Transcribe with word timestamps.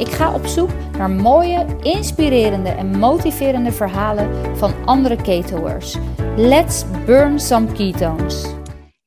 Ik 0.00 0.08
ga 0.08 0.34
op 0.34 0.46
zoek 0.46 0.70
naar 0.96 1.10
mooie, 1.10 1.66
inspirerende 1.82 2.68
en 2.68 2.98
motiverende 2.98 3.72
verhalen 3.72 4.56
van 4.56 4.72
andere 4.84 5.22
ketoers. 5.22 5.96
Let's 6.36 6.84
burn 7.06 7.40
some 7.40 7.72
ketones. 7.72 8.54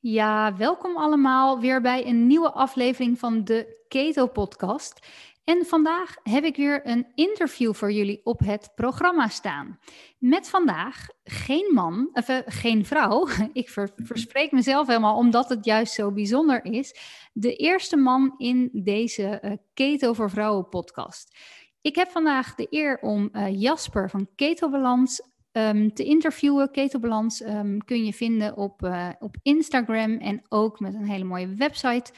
Ja, 0.00 0.56
welkom 0.56 0.96
allemaal 0.96 1.60
weer 1.60 1.80
bij 1.80 2.06
een 2.06 2.26
nieuwe 2.26 2.50
aflevering 2.50 3.18
van 3.18 3.44
de 3.44 3.84
Keto 3.88 4.26
Podcast. 4.26 5.06
En 5.44 5.66
vandaag 5.66 6.14
heb 6.22 6.44
ik 6.44 6.56
weer 6.56 6.80
een 6.86 7.06
interview 7.14 7.74
voor 7.74 7.92
jullie 7.92 8.20
op 8.24 8.38
het 8.38 8.72
programma 8.74 9.28
staan. 9.28 9.78
Met 10.18 10.48
vandaag 10.48 11.06
geen 11.24 11.70
man, 11.74 12.08
of 12.12 12.28
uh, 12.28 12.38
geen 12.46 12.86
vrouw. 12.86 13.28
Ik 13.52 13.68
verspreek 13.96 14.52
mezelf 14.52 14.86
helemaal 14.86 15.16
omdat 15.16 15.48
het 15.48 15.64
juist 15.64 15.92
zo 15.92 16.12
bijzonder 16.12 16.64
is. 16.64 16.96
De 17.32 17.56
eerste 17.56 17.96
man 17.96 18.34
in 18.36 18.70
deze 18.72 19.40
uh, 19.44 19.52
Keto 19.74 20.12
voor 20.12 20.30
Vrouwen 20.30 20.68
podcast. 20.68 21.38
Ik 21.80 21.94
heb 21.94 22.10
vandaag 22.10 22.54
de 22.54 22.66
eer 22.70 22.98
om 22.98 23.28
uh, 23.32 23.60
Jasper 23.60 24.10
van 24.10 24.28
Ketobalans 24.36 25.22
um, 25.52 25.94
te 25.94 26.04
interviewen. 26.04 26.70
Ketobalans 26.70 27.40
um, 27.40 27.84
kun 27.84 28.04
je 28.04 28.12
vinden 28.12 28.56
op, 28.56 28.88
op 29.18 29.36
Instagram 29.42 30.18
en 30.18 30.42
ook 30.48 30.80
met 30.80 30.94
een 30.94 31.08
hele 31.08 31.24
mooie 31.24 31.54
website. 31.54 32.12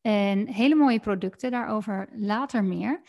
En 0.00 0.46
hele 0.48 0.74
mooie 0.74 1.00
producten, 1.00 1.50
daarover 1.50 2.08
later 2.12 2.64
meer. 2.64 3.02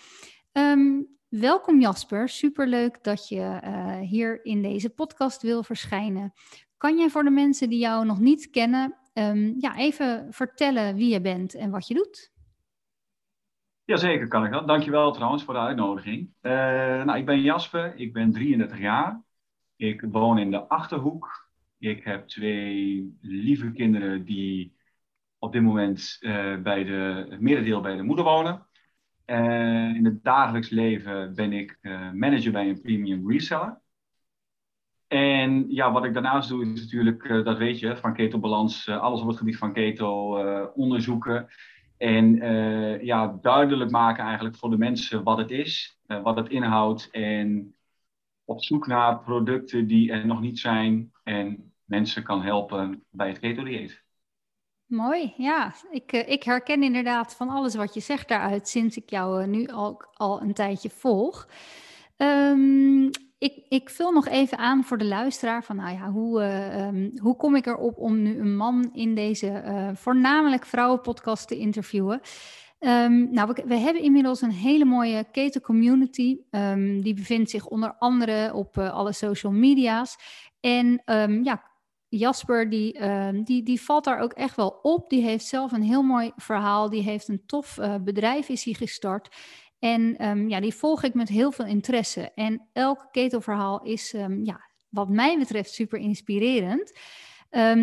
Um, 0.52 1.08
welkom 1.30 1.80
Jasper, 1.80 2.30
superleuk 2.30 3.04
dat 3.04 3.28
je 3.28 3.62
uh, 3.64 4.00
hier 4.00 4.46
in 4.46 4.62
deze 4.62 4.90
podcast 4.90 5.42
wil 5.42 5.64
verschijnen. 5.64 6.34
Kan 6.78 6.98
jij 6.98 7.10
voor 7.10 7.24
de 7.24 7.30
mensen 7.30 7.70
die 7.70 7.80
jou 7.80 8.06
nog 8.06 8.20
niet 8.20 8.50
kennen, 8.50 8.96
um, 9.14 9.56
ja, 9.58 9.78
even 9.78 10.28
vertellen 10.30 10.96
wie 10.96 11.10
je 11.10 11.22
bent 11.22 11.56
en 11.56 11.70
wat 11.70 11.88
je 11.88 11.94
doet? 11.94 12.32
Jazeker 13.84 14.28
kan 14.28 14.46
ik 14.46 14.52
dat. 14.52 14.68
Dankjewel 14.68 15.12
trouwens 15.12 15.44
voor 15.44 15.54
de 15.54 15.60
uitnodiging. 15.60 16.34
Uh, 16.42 16.52
nou, 17.04 17.18
ik 17.18 17.26
ben 17.26 17.42
Jasper, 17.42 17.96
ik 17.96 18.14
ben 18.14 18.32
33 18.32 18.80
jaar. 18.80 19.22
Ik 19.76 20.02
woon 20.02 20.38
in 20.38 20.52
de 20.52 20.68
Achterhoek. 20.68 21.50
Ik 21.78 22.04
heb 22.04 22.28
twee 22.28 23.18
lieve 23.22 23.72
kinderen 23.72 24.26
die 24.26 24.80
op 25.42 25.52
dit 25.52 25.62
moment 25.62 26.18
uh, 26.20 26.58
bij 26.62 26.84
de, 26.84 27.28
merendeel 27.40 27.82
bij 27.82 27.96
de 27.96 28.04
moeder 28.04 28.26
wonen. 28.26 28.68
Uh, 29.26 29.96
in 29.96 30.06
het 30.06 30.24
dagelijks 30.24 30.70
leven 30.70 31.36
ben 31.36 31.54
ik 31.54 31.78
uh, 31.82 32.12
manager 32.12 32.52
bij 32.52 32.70
een 32.70 32.82
premium 32.82 33.32
reseller. 33.32 33.82
En 35.08 35.66
ja, 35.70 35.92
wat 35.92 36.06
ik 36.06 36.14
daarnaast 36.14 36.50
doe 36.50 36.66
is 36.66 36.82
natuurlijk, 36.82 37.28
dat 37.28 37.58
weet 37.58 37.80
je, 37.80 37.98
van 37.98 38.14
ketobalans, 38.14 38.90
alles 38.90 39.22
op 39.22 39.28
het 39.28 39.38
gebied 39.38 39.58
van 39.58 39.74
keto 39.74 40.38
onderzoeken. 40.74 41.48
En 41.98 42.36
ja, 43.06 43.38
duidelijk 43.42 43.92
maken 43.92 44.24
eigenlijk 44.24 44.56
voor 44.56 44.70
de 44.70 44.78
mensen 44.78 45.24
wat 45.24 45.38
het 45.38 45.52
is, 45.52 46.00
wat 46.24 46.36
het 46.36 46.50
inhoudt. 46.50 47.10
En 47.10 47.76
op 48.46 48.64
zoek 48.64 48.88
naar 48.88 49.20
producten 49.20 49.88
die 49.88 50.12
er 50.12 50.26
nog 50.26 50.42
niet 50.42 50.60
zijn 50.60 51.12
en 51.24 51.74
mensen 51.86 52.24
kan 52.24 52.42
helpen 52.42 53.04
bij 53.10 53.28
het 53.28 53.40
keto-dieet. 53.40 54.04
Mooi, 54.92 55.34
ja. 55.38 55.74
Ik, 55.92 56.14
uh, 56.14 56.30
ik 56.30 56.44
herken 56.44 56.84
inderdaad 56.84 57.36
van 57.36 57.50
alles 57.50 57.76
wat 57.76 57.94
je 57.94 58.00
zegt 58.00 58.28
daaruit 58.28 58.68
sinds 58.68 58.98
ik 58.98 59.10
jou 59.10 59.42
uh, 59.42 59.48
nu 59.48 59.68
al, 59.68 60.02
al 60.14 60.42
een 60.42 60.54
tijdje 60.54 60.90
volg. 60.90 61.48
Um, 62.18 63.10
ik, 63.38 63.66
ik 63.70 63.90
vul 63.90 64.12
nog 64.12 64.28
even 64.28 64.58
aan 64.58 64.84
voor 64.84 64.98
de 64.98 65.06
luisteraar 65.06 65.64
van, 65.64 65.76
nou 65.76 65.98
ja, 65.98 66.10
hoe, 66.10 66.42
uh, 66.42 66.88
um, 66.88 67.12
hoe 67.22 67.36
kom 67.36 67.56
ik 67.56 67.66
erop 67.66 67.98
om 67.98 68.22
nu 68.22 68.40
een 68.40 68.56
man 68.56 68.90
in 68.94 69.16
deze 69.16 69.64
voornamelijk 69.96 70.66
vrouwenpodcast 70.66 71.48
te 71.48 71.58
interviewen? 71.58 72.22
Um, 72.80 73.32
nou, 73.32 73.54
we, 73.66 73.76
hebben 73.76 74.02
inmiddels 74.02 74.42
een 74.42 74.52
hele 74.52 74.86
mooie 74.86 75.26
keten 75.32 75.62
community. 75.62 76.38
Die 77.02 77.14
bevindt 77.14 77.50
zich 77.50 77.68
onder 77.68 77.96
andere 78.00 78.54
op 78.54 78.78
alle 78.78 79.14
social 79.14 79.52
media's. 79.52 80.18
En 80.60 81.02
ja, 81.44 81.71
Jasper, 82.18 82.70
die, 82.70 83.00
uh, 83.00 83.30
die, 83.44 83.64
die 83.64 83.82
valt 83.82 84.04
daar 84.04 84.20
ook 84.20 84.34
echt 84.34 84.56
wel 84.56 84.80
op. 84.82 85.10
Die 85.10 85.24
heeft 85.24 85.46
zelf 85.46 85.72
een 85.72 85.84
heel 85.84 86.02
mooi 86.02 86.32
verhaal. 86.36 86.90
Die 86.90 87.04
heeft 87.04 87.28
een 87.28 87.46
tof 87.46 87.78
uh, 87.78 87.96
bedrijf, 88.02 88.50
is 88.50 88.64
hij 88.64 88.74
gestart. 88.74 89.36
En 89.80 90.28
um, 90.28 90.50
ja, 90.50 90.60
die 90.60 90.74
volg 90.74 91.04
ik 91.04 91.14
met 91.14 91.30
heel 91.30 91.52
veel 91.52 91.66
interesse. 91.66 92.32
En 92.36 92.68
elk 92.74 93.08
ketelverhaal 93.12 93.82
is, 93.84 94.14
um, 94.14 94.46
ja, 94.46 94.62
wat 94.90 95.10
mij 95.10 95.38
betreft, 95.38 95.74
super 95.74 96.00
inspirerend. 96.00 97.00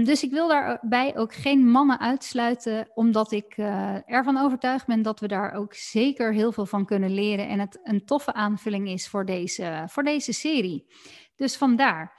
Dus 0.05 0.23
ik 0.23 0.31
wil 0.31 0.49
daarbij 0.49 1.17
ook 1.17 1.35
geen 1.35 1.71
mannen 1.71 2.01
uitsluiten, 2.01 2.91
omdat 2.95 3.33
ik 3.33 3.57
uh, 3.57 4.11
ervan 4.11 4.39
overtuigd 4.39 4.87
ben 4.87 5.03
dat 5.03 5.21
we 5.21 5.29
daar 5.29 5.53
ook 5.53 5.75
zeker 5.75 6.33
heel 6.33 6.53
veel 6.53 6.67
van 6.67 6.85
kunnen 6.85 7.15
leren. 7.15 7.49
En 7.49 7.61
het 7.61 7.81
een 7.83 8.05
toffe 8.05 8.33
aanvulling 8.33 8.89
is 8.89 9.09
voor 9.09 9.25
deze, 9.25 9.85
voor 9.87 10.03
deze 10.03 10.33
serie. 10.33 10.87
Dus 11.37 11.57
vandaar. 11.57 12.13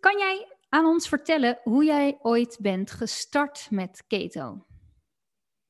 Kan 0.00 0.18
jij 0.18 0.55
aan 0.68 0.84
ons 0.84 1.08
vertellen 1.08 1.58
hoe 1.62 1.84
jij 1.84 2.18
ooit 2.22 2.58
bent 2.60 2.90
gestart 2.90 3.68
met 3.70 4.04
keto? 4.06 4.66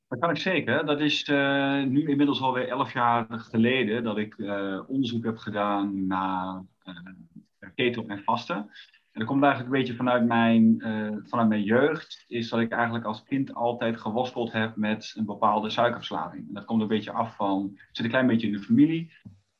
Dat 0.07 0.19
kan 0.19 0.29
ik 0.29 0.37
zeker. 0.37 0.85
Dat 0.85 0.99
is 0.99 1.27
uh, 1.27 1.83
nu 1.83 2.07
inmiddels 2.09 2.41
alweer 2.41 2.67
elf 2.67 2.93
jaar 2.93 3.25
geleden 3.29 4.03
dat 4.03 4.17
ik 4.17 4.37
uh, 4.37 4.81
onderzoek 4.87 5.23
heb 5.23 5.37
gedaan 5.37 6.07
naar 6.07 6.63
uh, 6.83 7.69
keto 7.75 8.05
en 8.05 8.23
vasten. 8.23 8.55
En 9.11 9.23
dat 9.23 9.31
komt 9.31 9.43
eigenlijk 9.43 9.73
een 9.73 9.79
beetje 9.79 9.95
vanuit 9.95 10.25
mijn, 10.25 10.81
vanuit 11.25 11.49
mijn 11.49 11.63
jeugd, 11.63 12.23
is 12.27 12.49
dat 12.49 12.59
ik 12.59 12.71
eigenlijk 12.71 13.05
als 13.05 13.23
kind 13.23 13.53
altijd 13.53 13.97
geworsteld 13.97 14.51
heb 14.51 14.75
met 14.75 15.13
een 15.17 15.25
bepaalde 15.25 15.69
suikerverslaving. 15.69 16.47
En 16.47 16.53
dat 16.53 16.65
komt 16.65 16.81
een 16.81 16.87
beetje 16.87 17.11
af 17.11 17.35
van, 17.35 17.79
zit 17.91 18.05
een 18.05 18.11
klein 18.11 18.27
beetje 18.27 18.47
in 18.47 18.53
de 18.53 18.59
familie. 18.59 19.11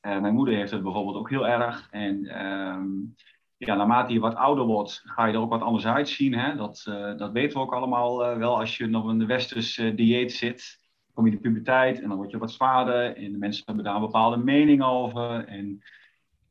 mijn 0.02 0.34
moeder 0.34 0.56
heeft 0.56 0.72
het 0.72 0.84
bijvoorbeeld 0.84 1.16
ook 1.16 1.30
heel 1.30 1.48
erg. 1.48 1.88
En 1.92 2.25
ehm, 2.25 2.88
ja, 3.57 3.75
naarmate 3.75 4.13
je 4.13 4.19
wat 4.19 4.35
ouder 4.35 4.66
wordt, 4.66 5.01
ga 5.06 5.25
je 5.25 5.34
er 5.34 5.40
ook 5.40 5.50
wat 5.50 5.62
anders 5.62 5.85
uitzien. 5.85 6.34
Hè? 6.34 6.56
Dat, 6.56 6.85
uh, 6.90 7.18
dat 7.18 7.31
weten 7.31 7.57
we 7.57 7.63
ook 7.63 7.73
allemaal 7.73 8.31
uh, 8.31 8.38
wel. 8.38 8.59
Als 8.59 8.78
je 8.78 8.88
nog 8.88 9.18
de 9.18 9.25
westers 9.25 9.78
uh, 9.78 9.95
dieet 9.95 10.31
zit, 10.31 10.79
kom 11.13 11.25
je 11.25 11.31
in 11.31 11.38
de 11.38 11.44
puberteit 11.44 12.01
en 12.01 12.07
dan 12.07 12.18
word 12.18 12.31
je 12.31 12.38
wat 12.38 12.51
zwaarder. 12.51 13.16
En 13.16 13.31
de 13.31 13.38
mensen 13.38 13.63
hebben 13.66 13.84
daar 13.84 13.95
een 13.95 14.01
bepaalde 14.01 14.38
mening 14.38 14.84
over. 14.84 15.45
En 15.45 15.81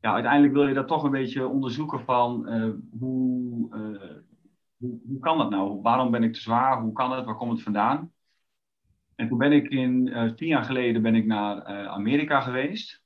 ja, 0.01 0.13
uiteindelijk 0.13 0.53
wil 0.53 0.67
je 0.67 0.73
dat 0.73 0.87
toch 0.87 1.03
een 1.03 1.11
beetje 1.11 1.47
onderzoeken 1.47 1.99
van 1.99 2.47
hoe, 2.99 3.69
hoe, 4.77 4.99
hoe 5.07 5.19
kan 5.19 5.37
dat 5.37 5.49
nou? 5.49 5.81
Waarom 5.81 6.11
ben 6.11 6.23
ik 6.23 6.33
te 6.33 6.41
zwaar? 6.41 6.81
Hoe 6.81 6.93
kan 6.93 7.11
het? 7.11 7.25
Waar 7.25 7.35
komt 7.35 7.51
het 7.51 7.61
vandaan? 7.61 8.11
En 9.15 9.27
toen 9.27 9.37
ben 9.37 9.51
ik 9.51 9.67
in, 9.69 10.13
tien 10.35 10.47
jaar 10.47 10.63
geleden 10.63 11.01
ben 11.01 11.15
ik 11.15 11.25
naar 11.25 11.65
Amerika 11.87 12.41
geweest. 12.41 13.05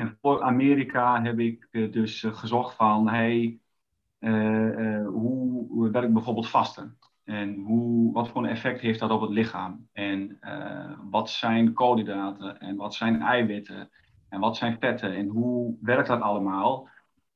En 0.00 0.18
voor 0.20 0.42
Amerika 0.42 1.22
heb 1.22 1.38
ik 1.38 1.68
uh, 1.70 1.92
dus 1.92 2.22
uh, 2.22 2.34
gezocht 2.34 2.76
van, 2.76 3.08
hey, 3.08 3.60
uh, 4.18 5.06
hoe, 5.06 5.90
werkt 5.90 6.12
bijvoorbeeld 6.12 6.48
vasten? 6.48 6.98
En 7.24 7.54
hoe, 7.54 8.12
wat 8.12 8.28
voor 8.28 8.42
een 8.42 8.50
effect 8.50 8.80
heeft 8.80 9.00
dat 9.00 9.10
op 9.10 9.20
het 9.20 9.30
lichaam? 9.30 9.88
En 9.92 10.38
wat 11.10 11.30
zijn 11.30 11.72
koolhydraten? 11.72 12.60
En 12.60 12.76
wat 12.76 12.94
zijn 12.94 13.22
eiwitten? 13.22 13.90
En 14.28 14.40
wat 14.40 14.56
zijn 14.56 14.78
vetten? 14.78 15.14
En 15.14 15.28
hoe 15.28 15.76
werkt 15.80 16.08
dat 16.08 16.20
allemaal? 16.20 16.88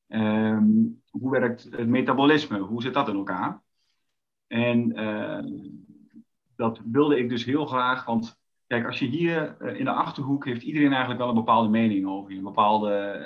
Um, 0.07 1.01
hoe 1.09 1.31
werkt 1.31 1.63
het 1.63 1.87
metabolisme? 1.87 2.59
Hoe 2.59 2.81
zit 2.81 2.93
dat 2.93 3.07
in 3.07 3.15
elkaar? 3.15 3.61
En 4.47 4.93
dat 6.55 6.81
wilde 6.85 7.17
ik 7.17 7.29
dus 7.29 7.45
heel 7.45 7.65
graag, 7.65 8.05
want 8.05 8.39
Kijk, 8.67 8.85
als 8.85 8.99
je 8.99 9.05
hier 9.05 9.57
uh, 9.61 9.79
in 9.79 9.85
de 9.85 9.91
achterhoek 9.91 10.45
heeft 10.45 10.61
iedereen 10.61 10.89
eigenlijk 10.89 11.19
wel 11.19 11.29
een 11.29 11.35
bepaalde 11.35 11.69
mening 11.69 12.07
over 12.07 12.31
je. 12.31 12.37
Een 12.37 12.43
bepaalde 12.43 13.19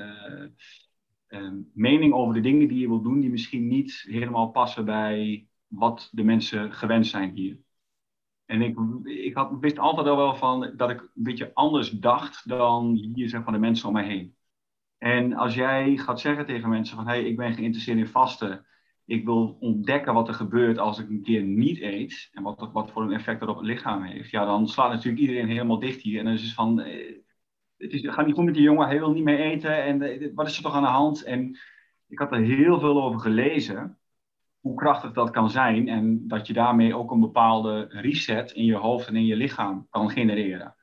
uh, 1.30 1.42
uh, 1.42 1.52
mening 1.74 2.14
over 2.14 2.34
de 2.34 2.42
dingen 2.42 2.68
die 2.68 2.80
je 2.80 2.88
wilt 2.88 3.04
doen, 3.04 3.20
die 3.20 3.30
misschien 3.30 3.68
niet 3.68 4.06
helemaal 4.08 4.50
passen 4.50 4.86
bij 4.86 5.48
wat 5.68 6.10
de 6.12 6.24
mensen 6.24 6.74
gewend 6.74 7.08
zijn 7.08 7.32
hier. 7.36 7.60
En 8.46 8.62
ik, 8.62 8.78
ik 9.04 9.34
had, 9.34 9.58
wist 9.60 9.80
altijd 9.80 10.08
al 10.08 10.18
wel 10.18 10.36
van 10.36 10.74
dat 10.76 10.90
ik 10.90 11.00
een 11.00 11.24
beetje 11.24 11.54
anders 11.54 11.90
dacht 11.90 12.48
dan 12.48 12.96
hier 12.96 13.30
zeg 13.30 13.44
van 13.44 13.54
de 13.54 13.60
mensen 13.60 13.88
om 13.88 13.94
mij 13.94 14.08
heen. 14.08 14.36
En 14.98 15.34
als 15.34 15.56
jij 15.56 15.98
gaat 15.98 16.20
zeggen 16.20 16.46
tegen 16.46 16.70
mensen 16.70 16.96
van 16.96 17.08
hé, 17.08 17.14
hey, 17.14 17.24
ik 17.24 17.38
ben 17.38 17.54
geïnteresseerd 17.54 17.98
in 17.98 18.08
vasten 18.08 18.66
ik 19.10 19.26
wil 19.26 19.58
ontdekken 19.60 20.14
wat 20.14 20.28
er 20.28 20.34
gebeurt 20.34 20.78
als 20.78 21.00
ik 21.00 21.10
een 21.10 21.24
keer 21.24 21.44
niet 21.44 21.82
eet. 21.82 22.30
En 22.34 22.44
wat, 22.44 22.70
wat 22.74 22.92
voor 22.92 23.02
een 23.02 23.14
effect 23.14 23.40
dat 23.40 23.50
op 23.50 23.58
het 23.58 23.66
lichaam 23.66 24.04
heeft. 24.04 24.30
Ja, 24.30 24.46
dan 24.46 24.68
slaat 24.68 24.92
natuurlijk 24.92 25.22
iedereen 25.22 25.48
helemaal 25.48 25.80
dicht 25.80 26.02
hier. 26.02 26.20
En 26.20 26.26
dan 26.26 26.34
is 26.34 26.44
het 26.44 26.54
van, 26.54 26.82
eh, 26.82 27.16
het, 27.78 27.94
is, 27.94 28.08
gaat 28.08 28.26
niet 28.26 28.36
goed 28.36 28.46
met 28.46 28.54
die 28.54 28.64
jongen, 28.64 28.88
hij 28.88 29.00
wil 29.00 29.12
niet 29.12 29.24
meer 29.24 29.40
eten. 29.40 29.84
En 29.84 30.02
eh, 30.02 30.32
wat 30.36 30.48
is 30.48 30.58
er 30.58 30.64
toch 30.64 30.74
aan 30.74 30.82
de 30.82 30.88
hand? 30.88 31.24
En 31.24 31.58
ik 32.08 32.20
had 32.20 32.32
er 32.32 32.40
heel 32.40 32.80
veel 32.80 33.04
over 33.04 33.20
gelezen. 33.20 33.98
Hoe 34.60 34.76
krachtig 34.76 35.12
dat 35.12 35.30
kan 35.30 35.50
zijn. 35.50 35.88
En 35.88 36.28
dat 36.28 36.48
je 36.48 36.54
daarmee 36.54 36.96
ook 36.96 37.12
een 37.12 37.20
bepaalde 37.20 37.86
reset 37.90 38.52
in 38.52 38.66
je 38.66 38.76
hoofd 38.76 39.08
en 39.08 39.16
in 39.16 39.26
je 39.26 39.36
lichaam 39.36 39.88
kan 39.90 40.10
genereren. 40.10 40.76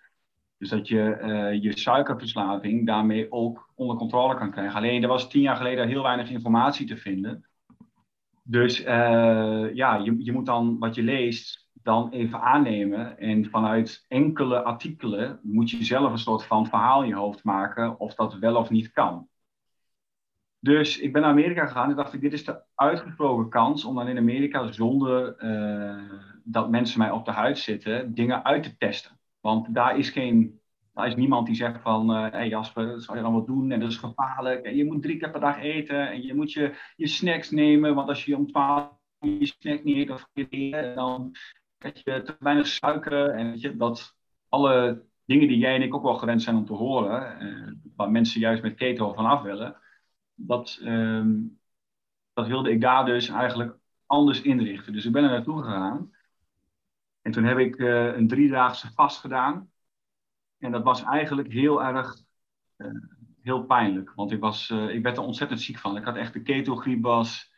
Dus 0.58 0.69
dat 0.69 0.88
je 0.88 1.19
uh, 1.22 1.62
je 1.62 1.79
suikerverslaving 1.79 2.87
daarmee 2.87 3.32
ook 3.32 3.70
onder 3.75 3.96
controle 3.96 4.34
kan 4.34 4.50
krijgen. 4.50 4.75
Alleen 4.75 5.02
er 5.02 5.08
was 5.08 5.29
tien 5.29 5.43
jaar 5.43 5.56
geleden 5.56 5.88
heel 5.88 6.02
weinig 6.02 6.31
informatie 6.31 6.87
te 6.87 6.96
vinden. 6.96 7.46
Dus 8.48 8.81
uh, 8.81 9.75
ja, 9.75 9.96
je, 9.96 10.25
je 10.25 10.32
moet 10.32 10.46
dan 10.46 10.78
wat 10.78 10.94
je 10.94 11.02
leest 11.02 11.69
dan 11.72 12.10
even 12.10 12.40
aannemen. 12.40 13.19
En 13.19 13.50
vanuit 13.50 14.04
enkele 14.08 14.62
artikelen 14.62 15.40
moet 15.43 15.70
je 15.70 15.84
zelf 15.84 16.12
een 16.12 16.19
soort 16.19 16.44
van 16.44 16.66
verhaal 16.66 17.02
in 17.02 17.08
je 17.08 17.14
hoofd 17.14 17.44
maken 17.44 18.00
of 18.00 18.14
dat 18.14 18.34
wel 18.34 18.56
of 18.56 18.70
niet 18.70 18.93
kan. 18.93 19.28
Dus 20.58 20.98
ik 20.98 21.12
ben 21.12 21.22
naar 21.22 21.31
Amerika 21.31 21.66
gegaan 21.66 21.90
en 21.90 21.96
dacht 21.96 22.12
ik, 22.12 22.20
dit 22.20 22.32
is 22.32 22.44
de 22.44 22.62
uitgesproken 22.75 23.48
kans 23.48 23.84
om 23.84 23.94
dan 23.94 24.08
in 24.08 24.19
Amerika 24.19 24.72
zonder 24.72 25.37
uh, 25.44 26.20
dat 26.44 26.70
mensen 26.70 26.98
mij 26.98 27.10
op 27.10 27.25
de 27.25 27.31
huid 27.31 27.58
zitten, 27.58 28.14
dingen 28.14 28.44
uit 28.44 28.62
te 28.62 28.76
testen. 28.76 29.19
Want 29.40 29.75
daar 29.75 29.98
is 29.98 30.10
geen, 30.10 30.60
daar 30.96 31.06
is 31.06 31.14
niemand 31.14 31.46
die 31.46 31.54
zegt 31.54 31.81
van, 31.81 32.08
hé 32.08 32.26
uh, 32.26 32.32
hey 32.32 32.48
Jasper, 32.48 33.00
zou 33.00 33.16
je 33.16 33.22
dan 33.22 33.32
wat 33.32 33.46
doen 33.46 33.70
en 33.70 33.81
dat 33.81 33.90
is 33.90 33.96
gevaarlijk. 33.96 34.64
En 34.64 34.76
je 34.76 34.84
moet 34.84 35.02
drie 35.02 35.16
keer 35.16 35.31
per 35.31 35.40
dag 35.40 35.58
eten 35.58 36.10
en 36.10 36.22
je 36.22 36.34
moet 36.34 36.52
je, 36.52 36.75
je 36.96 37.06
snacks 37.06 37.50
nemen, 37.50 37.94
want 37.94 38.08
als 38.08 38.25
je 38.25 38.37
om 38.37 38.46
twaalf 38.46 38.90
je 39.19 39.46
snack 39.46 39.84
niet 39.84 39.96
eet 39.96 40.10
of 40.10 40.28
dan 40.94 41.34
heb 41.78 41.96
je 41.96 42.22
te 42.22 42.37
weinig 42.38 42.66
suiker 42.66 43.31
en 43.31 43.50
weet 43.50 43.60
je, 43.60 43.76
dat 43.76 44.16
alle 44.48 45.04
dingen 45.25 45.48
die 45.48 45.58
jij 45.58 45.75
en 45.75 45.82
ik 45.82 45.94
ook 45.94 46.02
wel 46.02 46.14
gewend 46.14 46.43
zijn 46.43 46.56
om 46.56 46.64
te 46.64 46.72
horen, 46.72 47.43
uh, 47.43 47.72
waar 47.96 48.10
mensen 48.10 48.40
juist 48.40 48.62
met 48.62 48.75
keto 48.75 49.12
vanaf 49.12 49.43
willen, 49.43 49.76
dat, 50.34 50.78
uh, 50.82 51.26
dat 52.32 52.46
wilde 52.46 52.70
ik 52.70 52.81
daar 52.81 53.04
dus 53.04 53.28
eigenlijk 53.28 53.76
anders 54.06 54.43
inrichten. 54.43 54.93
Dus 54.93 55.04
ik 55.04 55.12
ben 55.12 55.25
er 55.25 55.31
naartoe 55.31 55.62
gegaan. 55.62 56.12
En 57.22 57.32
toen 57.32 57.44
heb 57.44 57.58
ik 57.58 57.78
uh, 57.78 58.16
een 58.16 58.28
driedaagse 58.28 58.93
vast 58.93 59.20
gedaan. 59.20 59.70
En 60.58 60.73
dat 60.73 60.82
was 60.82 61.03
eigenlijk 61.03 61.53
heel 61.53 61.82
erg 61.82 62.17
uh, 62.76 62.88
heel 63.43 63.64
pijnlijk. 63.64 64.12
Want 64.14 64.32
ik, 64.32 64.41
was, 64.41 64.70
ik 64.70 65.03
werd 65.03 65.17
er 65.17 65.23
ontzettend 65.23 65.61
ziek 65.61 65.79
van. 65.79 65.97
Ik 65.97 66.05
had 66.05 66.17
echt 66.17 66.32
de 66.32 66.43
ketogriep 66.43 67.03
was 67.03 67.55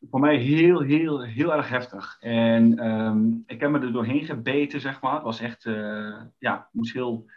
voor 0.00 0.20
mij 0.20 0.36
heel, 0.36 0.80
heel, 0.80 1.22
heel 1.22 1.52
erg 1.52 1.68
heftig. 1.68 2.16
En 2.20 2.86
um, 2.86 3.42
ik 3.46 3.60
heb 3.60 3.70
me 3.70 3.78
er 3.78 3.92
doorheen 3.92 4.24
gebeten, 4.24 4.80
zeg 4.80 5.00
maar. 5.00 5.14
Het 5.14 5.22
was 5.22 5.40
echt, 5.40 5.64
uh, 5.64 6.20
ja, 6.38 6.68
moest 6.72 6.92
heel 6.92 7.30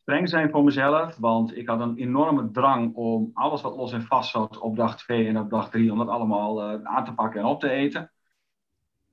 streng 0.00 0.28
zijn 0.28 0.50
voor 0.50 0.64
mezelf. 0.64 1.16
Want 1.16 1.56
ik 1.56 1.68
had 1.68 1.80
een 1.80 1.96
enorme 1.96 2.50
drang 2.50 2.94
om 2.94 3.30
alles 3.34 3.62
wat 3.62 3.76
los 3.76 3.92
en 3.92 4.02
vast 4.02 4.30
zat 4.30 4.58
op 4.58 4.76
dag 4.76 4.96
2 4.96 5.28
en 5.28 5.38
op 5.38 5.50
dag 5.50 5.70
3, 5.70 5.92
om 5.92 5.98
dat 5.98 6.08
allemaal 6.08 6.62
aan 6.86 7.04
te 7.04 7.14
pakken 7.14 7.40
en 7.40 7.46
op 7.46 7.60
te 7.60 7.70
eten. 7.70 8.12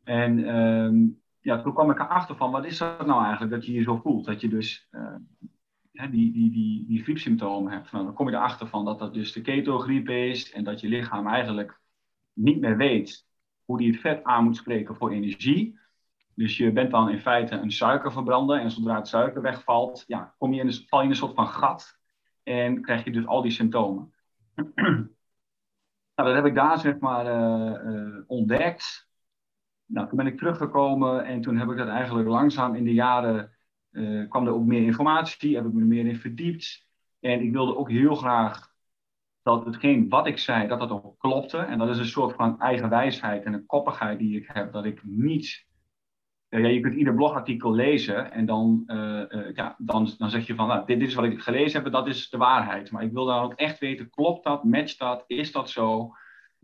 En 0.04 0.56
um, 0.56 1.22
ja, 1.50 1.62
toen 1.62 1.74
kwam 1.74 1.92
ik 1.92 2.00
erachter 2.00 2.36
van, 2.36 2.52
wat 2.52 2.66
is 2.66 2.78
dat 2.78 3.06
nou 3.06 3.22
eigenlijk 3.22 3.52
dat 3.52 3.66
je 3.66 3.72
je 3.72 3.84
zo 3.84 3.98
voelt? 3.98 4.26
Dat 4.26 4.42
je 4.42 4.50
dus 4.50 4.88
uh, 4.92 5.16
die, 5.92 6.32
die, 6.32 6.52
die, 6.52 6.86
die 6.88 7.04
griepsymptomen 7.04 7.72
hebt. 7.72 7.92
Nou, 7.92 8.06
dan 8.06 8.14
kom 8.14 8.30
je 8.30 8.36
erachter 8.36 8.68
van 8.68 8.86
dat 8.86 9.00
dat 9.00 9.14
dus 9.14 9.32
de 9.32 9.42
ketogriep 9.42 10.10
is 10.10 10.52
en 10.52 10.64
dat 10.64 10.80
je 10.80 10.88
lichaam 10.88 11.28
eigenlijk 11.28 11.80
niet 12.34 12.60
meer 12.60 12.78
weet 12.78 13.28
hoe 13.66 13.78
die 13.78 13.92
het 13.92 14.02
vet 14.02 14.24
aan 14.24 14.44
moet 14.44 14.58
spreken 14.58 14.96
voor 14.96 15.12
energie. 15.12 15.80
Dus 16.36 16.58
je 16.58 16.72
bent 16.72 16.92
dan 16.92 17.10
in 17.10 17.20
feite 17.20 17.56
een 17.56 17.72
suikerverbrander. 17.72 18.60
En 18.60 18.72
zodra 18.72 18.96
het 18.96 19.08
suiker 19.08 19.42
wegvalt, 19.42 20.04
ja, 20.08 20.36
kom 20.38 20.54
je 20.54 20.62
in 20.62 20.68
een, 20.68 20.86
val 20.88 21.00
je 21.00 21.06
in 21.06 21.12
een 21.12 21.18
soort 21.18 21.36
van 21.36 21.48
gat. 21.48 22.00
En 22.44 22.82
krijg 22.82 23.04
je 23.04 23.12
dus 23.12 23.26
al 23.26 23.42
die 23.42 23.52
symptomen. 23.52 24.14
nou, 26.16 26.28
dat 26.28 26.34
heb 26.34 26.46
ik 26.46 26.56
daar 26.56 26.80
zeg 26.80 27.00
maar 27.00 27.26
uh, 27.26 27.94
uh, 27.94 28.24
ontdekt. 28.28 29.09
Nou, 29.90 30.08
toen 30.08 30.18
ben 30.18 30.28
ik 30.28 30.38
teruggekomen 30.38 31.26
en 31.26 31.42
toen 31.42 31.58
heb 31.58 31.70
ik 31.70 31.78
dat 31.78 31.88
eigenlijk 31.88 32.28
langzaam 32.28 32.76
in 32.76 32.84
de 32.84 32.94
jaren... 32.94 33.54
Uh, 33.92 34.30
kwam 34.30 34.48
er 34.48 34.54
ook 34.54 34.66
meer 34.66 34.84
informatie, 34.84 35.56
heb 35.56 35.66
ik 35.66 35.74
me 35.74 35.82
er 35.82 35.88
meer 35.88 36.06
in 36.06 36.20
verdiept. 36.20 36.88
En 37.20 37.42
ik 37.42 37.52
wilde 37.52 37.76
ook 37.76 37.90
heel 37.90 38.16
graag 38.16 38.74
dat 39.42 39.66
hetgeen 39.66 40.10
wat 40.10 40.28
ik 40.28 40.38
zei, 40.38 40.68
dat 40.68 40.80
dat 40.80 40.92
ook 40.92 41.20
klopte. 41.20 41.58
En 41.58 41.78
dat 41.78 41.90
is 41.90 41.98
een 41.98 42.06
soort 42.06 42.36
van 42.36 42.60
eigen 42.60 42.90
wijsheid 42.90 43.44
en 43.44 43.54
een 43.54 43.66
koppigheid 43.66 44.20
die 44.20 44.38
ik 44.38 44.50
heb, 44.54 44.72
dat 44.74 44.86
ik 44.86 45.02
niet... 45.04 45.68
Uh, 46.50 46.62
ja, 46.62 46.68
je 46.68 46.80
kunt 46.80 46.96
ieder 46.96 47.16
blogartikel 47.16 47.72
lezen 47.72 48.32
en 48.32 48.46
dan, 48.46 48.84
uh, 48.88 49.54
ja, 49.54 49.76
dan, 49.78 50.10
dan 50.18 50.30
zeg 50.30 50.48
je 50.48 50.56
van, 50.56 50.68
nou, 50.68 50.86
dit, 50.86 51.00
dit, 51.00 51.08
is 51.08 51.14
wat 51.14 51.26
ik 51.26 51.42
gelezen 51.42 51.84
heb, 51.84 51.92
dat 51.92 52.08
is 52.08 52.30
de 52.30 52.38
waarheid. 52.38 52.92
Maar 52.92 53.04
ik 53.04 53.12
wil 53.12 53.26
dan 53.26 53.44
ook 53.44 53.54
echt 53.54 53.80
weten, 53.80 54.10
klopt 54.10 54.44
dat, 54.44 54.64
matcht 54.64 55.00
dat, 55.00 55.24
is 55.28 55.52
dat 55.52 55.70
zo? 55.70 56.14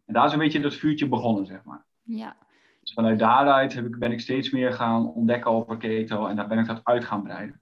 En 0.05 0.13
daar 0.13 0.25
is 0.25 0.33
een 0.33 0.39
beetje 0.39 0.59
dat 0.59 0.73
vuurtje 0.73 1.07
begonnen, 1.07 1.45
zeg 1.45 1.63
maar. 1.63 1.85
Ja. 2.03 2.35
Dus 2.85 2.93
vanuit 2.93 3.19
daaruit 3.19 3.73
heb 3.73 3.85
ik, 3.85 3.99
ben 3.99 4.11
ik 4.11 4.19
steeds 4.19 4.51
meer 4.51 4.73
gaan 4.73 5.13
ontdekken 5.13 5.51
over 5.51 5.77
keto 5.77 6.27
en 6.27 6.35
daar 6.35 6.47
ben 6.47 6.59
ik 6.59 6.65
dat 6.65 6.81
uit 6.83 7.05
gaan 7.05 7.23
breiden. 7.23 7.61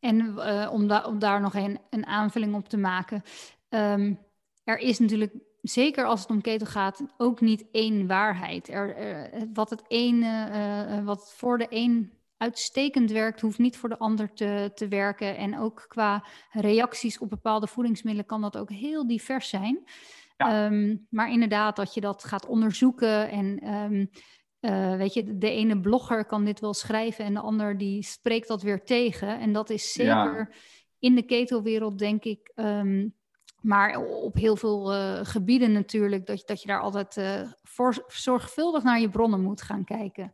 En 0.00 0.38
om, 0.70 0.86
da 0.86 1.04
om 1.04 1.18
daar 1.18 1.40
nog 1.40 1.54
een, 1.54 1.78
een 1.90 2.06
aanvulling 2.06 2.54
op 2.54 2.68
te 2.68 2.76
maken. 2.76 3.22
Um, 3.68 4.18
er 4.64 4.78
is 4.78 4.98
natuurlijk, 4.98 5.34
zeker 5.60 6.04
als 6.04 6.20
het 6.20 6.30
om 6.30 6.40
keto 6.40 6.66
gaat, 6.66 7.04
ook 7.16 7.40
niet 7.40 7.64
één 7.70 8.06
waarheid. 8.06 8.68
Er, 8.68 8.96
wat, 9.52 9.70
het 9.70 9.84
een, 9.88 10.22
uh, 10.22 11.04
wat 11.04 11.32
voor 11.36 11.58
de 11.58 11.66
een 11.68 12.12
uitstekend 12.36 13.10
werkt, 13.10 13.40
hoeft 13.40 13.58
niet 13.58 13.76
voor 13.76 13.88
de 13.88 13.98
ander 13.98 14.32
te, 14.32 14.70
te 14.74 14.88
werken. 14.88 15.36
En 15.36 15.58
ook 15.58 15.84
qua 15.88 16.24
reacties 16.50 17.18
op 17.18 17.30
bepaalde 17.30 17.66
voedingsmiddelen 17.66 18.28
kan 18.28 18.40
dat 18.40 18.56
ook 18.56 18.70
heel 18.70 19.06
divers 19.06 19.48
zijn. 19.48 19.84
Ja. 20.48 20.66
Um, 20.66 21.06
maar 21.10 21.30
inderdaad, 21.30 21.76
dat 21.76 21.94
je 21.94 22.00
dat 22.00 22.24
gaat 22.24 22.46
onderzoeken 22.46 23.30
en 23.30 23.74
um, 23.74 24.10
uh, 24.60 24.96
weet 24.96 25.14
je, 25.14 25.38
de 25.38 25.50
ene 25.50 25.80
blogger 25.80 26.24
kan 26.24 26.44
dit 26.44 26.60
wel 26.60 26.74
schrijven 26.74 27.24
en 27.24 27.34
de 27.34 27.40
ander 27.40 27.78
die 27.78 28.02
spreekt 28.02 28.48
dat 28.48 28.62
weer 28.62 28.84
tegen. 28.84 29.40
En 29.40 29.52
dat 29.52 29.70
is 29.70 29.92
zeker 29.92 30.36
ja. 30.36 30.48
in 30.98 31.14
de 31.14 31.22
keto-wereld, 31.22 31.98
denk 31.98 32.24
ik, 32.24 32.52
um, 32.54 33.14
maar 33.60 33.96
op 33.96 34.34
heel 34.34 34.56
veel 34.56 34.94
uh, 34.94 35.18
gebieden 35.22 35.72
natuurlijk, 35.72 36.26
dat, 36.26 36.42
dat 36.46 36.62
je 36.62 36.68
daar 36.68 36.80
altijd 36.80 37.16
uh, 37.16 37.52
voor, 37.62 38.04
zorgvuldig 38.06 38.82
naar 38.82 39.00
je 39.00 39.10
bronnen 39.10 39.42
moet 39.42 39.62
gaan 39.62 39.84
kijken. 39.84 40.32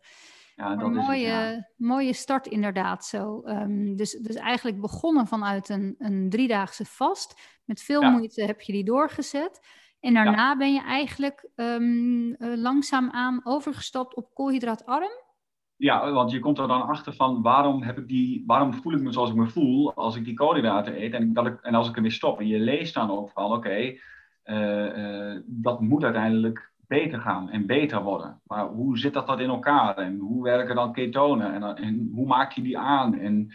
Ja, 0.57 0.77
dat 0.77 0.85
een 0.85 0.95
mooie, 0.95 1.27
het, 1.27 1.55
ja. 1.55 1.69
mooie 1.77 2.13
start 2.13 2.47
inderdaad 2.47 3.05
zo. 3.05 3.43
Um, 3.45 3.97
dus, 3.97 4.13
dus 4.13 4.37
eigenlijk 4.37 4.81
begonnen 4.81 5.27
vanuit 5.27 5.69
een, 5.69 5.95
een 5.99 6.31
driedaagse 6.31 6.85
vast. 6.85 7.41
Met 7.65 7.83
veel 7.83 8.03
ja. 8.03 8.11
moeite 8.11 8.45
heb 8.45 8.61
je 8.61 8.73
die 8.73 8.85
doorgezet. 8.85 9.61
En 10.01 10.15
daarna 10.15 10.57
ben 10.57 10.73
je 10.73 10.83
eigenlijk 10.83 11.51
um, 11.55 12.29
uh, 12.29 12.57
langzaamaan 12.57 13.41
overgestapt 13.45 14.15
op 14.15 14.35
koolhydraatarm. 14.35 15.27
Ja, 15.77 16.13
want 16.13 16.31
je 16.31 16.39
komt 16.39 16.59
er 16.59 16.69
dan 16.69 16.83
achter 16.83 17.13
van 17.13 17.43
waarom, 17.43 17.83
heb 17.83 17.99
ik 17.99 18.09
die, 18.09 18.45
waarom 18.47 18.75
voel 18.75 18.93
ik 18.93 19.01
me 19.01 19.13
zoals 19.13 19.31
ik 19.31 19.37
me 19.37 19.49
voel 19.49 19.95
als 19.95 20.17
ik 20.17 20.25
die 20.25 20.35
koolhydraten 20.35 21.03
eet 21.03 21.13
en, 21.13 21.33
dat 21.33 21.47
ik, 21.47 21.61
en 21.61 21.75
als 21.75 21.89
ik 21.89 21.97
ermee 21.97 22.11
stop. 22.11 22.41
En 22.41 22.47
je 22.47 22.59
leest 22.59 22.95
dan 22.95 23.11
ook 23.11 23.31
van 23.31 23.45
oké, 23.45 23.55
okay, 23.55 24.01
uh, 24.45 25.33
uh, 25.33 25.41
dat 25.47 25.81
moet 25.81 26.05
uiteindelijk 26.05 26.73
beter 26.77 27.21
gaan 27.21 27.51
en 27.51 27.67
beter 27.67 28.03
worden. 28.03 28.41
Maar 28.45 28.67
hoe 28.67 28.99
zit 28.99 29.13
dat, 29.13 29.27
dat 29.27 29.41
in 29.41 29.49
elkaar 29.49 29.97
en 29.97 30.19
hoe 30.19 30.43
werken 30.43 30.75
dan 30.75 30.93
ketonen 30.93 31.55
en, 31.55 31.77
en 31.77 32.11
hoe 32.15 32.27
maak 32.27 32.53
je 32.53 32.63
die 32.63 32.79
aan 32.79 33.19
en 33.19 33.55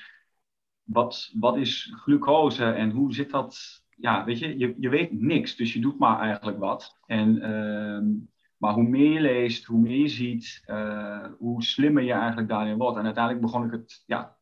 wat, 0.83 1.31
wat 1.39 1.57
is 1.57 1.93
glucose 1.95 2.65
en 2.65 2.91
hoe 2.91 3.13
zit 3.13 3.29
dat 3.29 3.82
ja, 4.03 4.23
weet 4.23 4.39
je, 4.39 4.57
je, 4.57 4.75
je 4.79 4.89
weet 4.89 5.21
niks, 5.21 5.55
dus 5.55 5.73
je 5.73 5.79
doet 5.79 5.99
maar 5.99 6.19
eigenlijk 6.19 6.59
wat. 6.59 6.99
En 7.05 7.35
uh, 7.35 8.21
maar 8.57 8.73
hoe 8.73 8.83
meer 8.83 9.11
je 9.11 9.21
leest, 9.21 9.65
hoe 9.65 9.79
meer 9.79 9.97
je 9.97 10.07
ziet, 10.07 10.63
uh, 10.67 11.25
hoe 11.37 11.63
slimmer 11.63 12.03
je 12.03 12.11
eigenlijk 12.13 12.47
daarin 12.47 12.77
wordt. 12.77 12.97
En 12.97 13.05
uiteindelijk 13.05 13.45
begon 13.45 13.65
ik 13.65 13.71
het, 13.71 14.03
ja, 14.05 14.37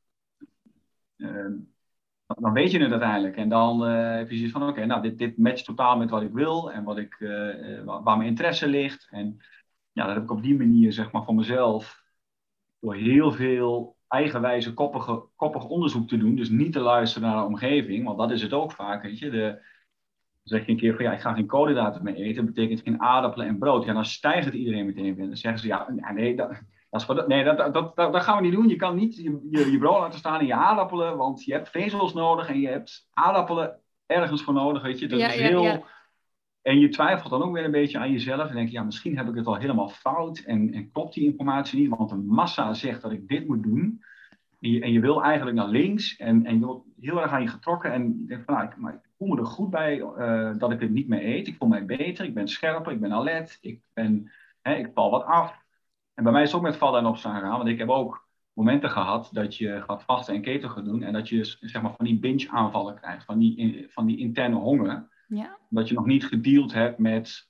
uh, 1.17 1.57
dan 2.25 2.53
weet 2.53 2.71
je 2.71 2.79
het 2.79 2.91
uiteindelijk. 2.91 3.35
En 3.35 3.49
dan 3.49 3.87
uh, 3.87 4.15
heb 4.15 4.29
je 4.29 4.35
zoiets 4.35 4.53
van, 4.53 4.67
oké, 4.67 4.85
nou, 4.85 5.01
dit, 5.01 5.17
dit 5.17 5.37
matcht 5.37 5.65
totaal 5.65 5.97
met 5.97 6.09
wat 6.09 6.21
ik 6.21 6.31
wil 6.31 6.71
en 6.71 6.83
wat 6.83 6.97
ik, 6.97 7.15
waar, 7.85 8.03
waar 8.03 8.17
mijn 8.17 8.29
interesse 8.29 8.67
ligt. 8.67 9.07
En 9.11 9.37
ja, 9.91 10.05
dat 10.05 10.13
heb 10.13 10.23
ik 10.23 10.31
op 10.31 10.43
die 10.43 10.57
manier, 10.57 10.93
zeg 10.93 11.11
maar, 11.11 11.23
voor 11.23 11.35
mezelf, 11.35 12.03
door 12.79 12.95
heel 12.95 13.31
veel 13.31 13.97
eigenwijze 14.11 14.73
koppige, 14.73 15.23
koppig 15.35 15.65
onderzoek 15.65 16.07
te 16.07 16.17
doen. 16.17 16.35
Dus 16.35 16.49
niet 16.49 16.73
te 16.73 16.79
luisteren 16.79 17.29
naar 17.29 17.37
de 17.37 17.47
omgeving, 17.47 18.05
want 18.05 18.17
dat 18.17 18.31
is 18.31 18.41
het 18.41 18.53
ook 18.53 18.71
vaak, 18.71 19.03
weet 19.03 19.19
je. 19.19 19.29
De, 19.29 19.47
dan 20.43 20.59
zeg 20.59 20.65
je 20.65 20.71
een 20.71 20.77
keer 20.77 20.95
van 20.95 21.05
ja, 21.05 21.13
ik 21.13 21.21
ga 21.21 21.33
geen 21.33 21.47
koolhydraten 21.47 22.03
meer 22.03 22.15
eten. 22.15 22.45
Dat 22.45 22.53
betekent 22.53 22.81
geen 22.81 23.01
aardappelen 23.01 23.47
en 23.47 23.57
brood. 23.57 23.85
Ja, 23.85 23.93
dan 23.93 24.05
stijgt 24.05 24.45
het 24.45 24.53
iedereen 24.53 24.85
meteen 24.85 25.15
weer. 25.15 25.27
Dan 25.27 25.37
zeggen 25.37 25.61
ze 25.61 25.67
ja, 25.67 25.87
nee, 26.13 26.35
dat, 26.35 26.49
dat, 26.89 27.01
is, 27.01 27.25
nee 27.27 27.43
dat, 27.43 27.57
dat, 27.57 27.73
dat, 27.73 27.95
dat, 27.95 28.23
gaan 28.23 28.35
we 28.35 28.43
niet 28.43 28.53
doen. 28.53 28.67
Je 28.67 28.75
kan 28.75 28.95
niet 28.95 29.15
je, 29.15 29.47
je, 29.51 29.71
je 29.71 29.77
brood 29.77 29.99
laten 29.99 30.19
staan 30.19 30.39
in 30.39 30.45
je 30.45 30.53
aardappelen, 30.53 31.17
want 31.17 31.43
je 31.43 31.53
hebt 31.53 31.69
vezels 31.69 32.13
nodig 32.13 32.49
en 32.49 32.59
je 32.59 32.67
hebt 32.67 33.07
aardappelen 33.13 33.79
ergens 34.05 34.43
voor 34.43 34.53
nodig, 34.53 34.81
weet 34.81 34.99
je. 34.99 35.07
Dat 35.07 35.19
ja, 35.19 35.27
is 35.27 35.39
heel... 35.39 35.63
Ja, 35.63 35.71
ja. 35.71 35.99
En 36.61 36.79
je 36.79 36.89
twijfelt 36.89 37.29
dan 37.29 37.43
ook 37.43 37.53
weer 37.53 37.65
een 37.65 37.71
beetje 37.71 37.97
aan 37.97 38.11
jezelf 38.11 38.49
en 38.49 38.55
denk 38.55 38.67
je, 38.67 38.73
ja, 38.73 38.83
misschien 38.83 39.17
heb 39.17 39.27
ik 39.27 39.35
het 39.35 39.47
al 39.47 39.55
helemaal 39.55 39.89
fout 39.89 40.39
en, 40.39 40.73
en 40.73 40.91
klopt 40.91 41.13
die 41.13 41.25
informatie 41.25 41.79
niet, 41.79 41.89
want 41.89 42.09
de 42.09 42.15
massa 42.15 42.73
zegt 42.73 43.01
dat 43.01 43.11
ik 43.11 43.27
dit 43.27 43.47
moet 43.47 43.63
doen. 43.63 44.03
En 44.59 44.71
je, 44.71 44.81
en 44.81 44.91
je 44.91 44.99
wil 44.99 45.23
eigenlijk 45.23 45.57
naar 45.57 45.67
links 45.67 46.15
en, 46.17 46.45
en 46.45 46.59
je 46.59 46.65
wordt 46.65 46.85
heel 46.99 47.21
erg 47.21 47.31
aan 47.31 47.41
je 47.41 47.47
getrokken 47.47 47.91
en 47.93 48.17
je 48.21 48.27
denkt 48.27 48.45
van, 48.45 48.53
nou, 48.53 48.69
maar 48.77 49.01
voel 49.17 49.27
me 49.27 49.37
er 49.37 49.45
goed 49.45 49.69
bij 49.69 49.97
uh, 49.97 50.51
dat 50.57 50.71
ik 50.71 50.79
het 50.79 50.89
niet 50.89 51.07
meer 51.07 51.25
eet. 51.25 51.47
Ik 51.47 51.55
voel 51.55 51.67
mij 51.67 51.85
beter, 51.85 52.25
ik 52.25 52.33
ben 52.33 52.47
scherper, 52.47 52.91
ik 52.91 52.99
ben 52.99 53.11
alert, 53.11 53.57
ik, 53.61 53.81
ben, 53.93 54.31
hè, 54.61 54.75
ik 54.75 54.91
val 54.93 55.11
wat 55.11 55.25
af. 55.25 55.63
En 56.13 56.23
bij 56.23 56.31
mij 56.31 56.41
is 56.41 56.47
het 56.47 56.57
ook 56.57 56.65
met 56.65 56.77
vallen 56.77 56.99
en 56.99 57.05
opstaan 57.05 57.35
gegaan, 57.35 57.57
want 57.57 57.69
ik 57.69 57.77
heb 57.77 57.89
ook 57.89 58.27
momenten 58.53 58.89
gehad 58.89 59.29
dat 59.31 59.57
je 59.57 59.81
gaat 59.87 60.03
vasten 60.03 60.35
en 60.35 60.41
keto 60.41 60.67
gaat 60.67 60.85
doen 60.85 61.03
en 61.03 61.13
dat 61.13 61.29
je 61.29 61.55
zeg 61.59 61.81
maar 61.81 61.95
van 61.95 62.05
die 62.05 62.19
binge 62.19 62.49
aanvallen 62.49 62.95
krijgt, 62.95 63.25
van 63.25 63.39
die, 63.39 63.85
van 63.89 64.05
die 64.05 64.17
interne 64.17 64.55
honger. 64.55 65.09
Ja. 65.35 65.57
Dat 65.69 65.87
je 65.87 65.93
nog 65.93 66.05
niet 66.05 66.25
gedeeld 66.25 66.73
hebt 66.73 66.97
met 66.97 67.47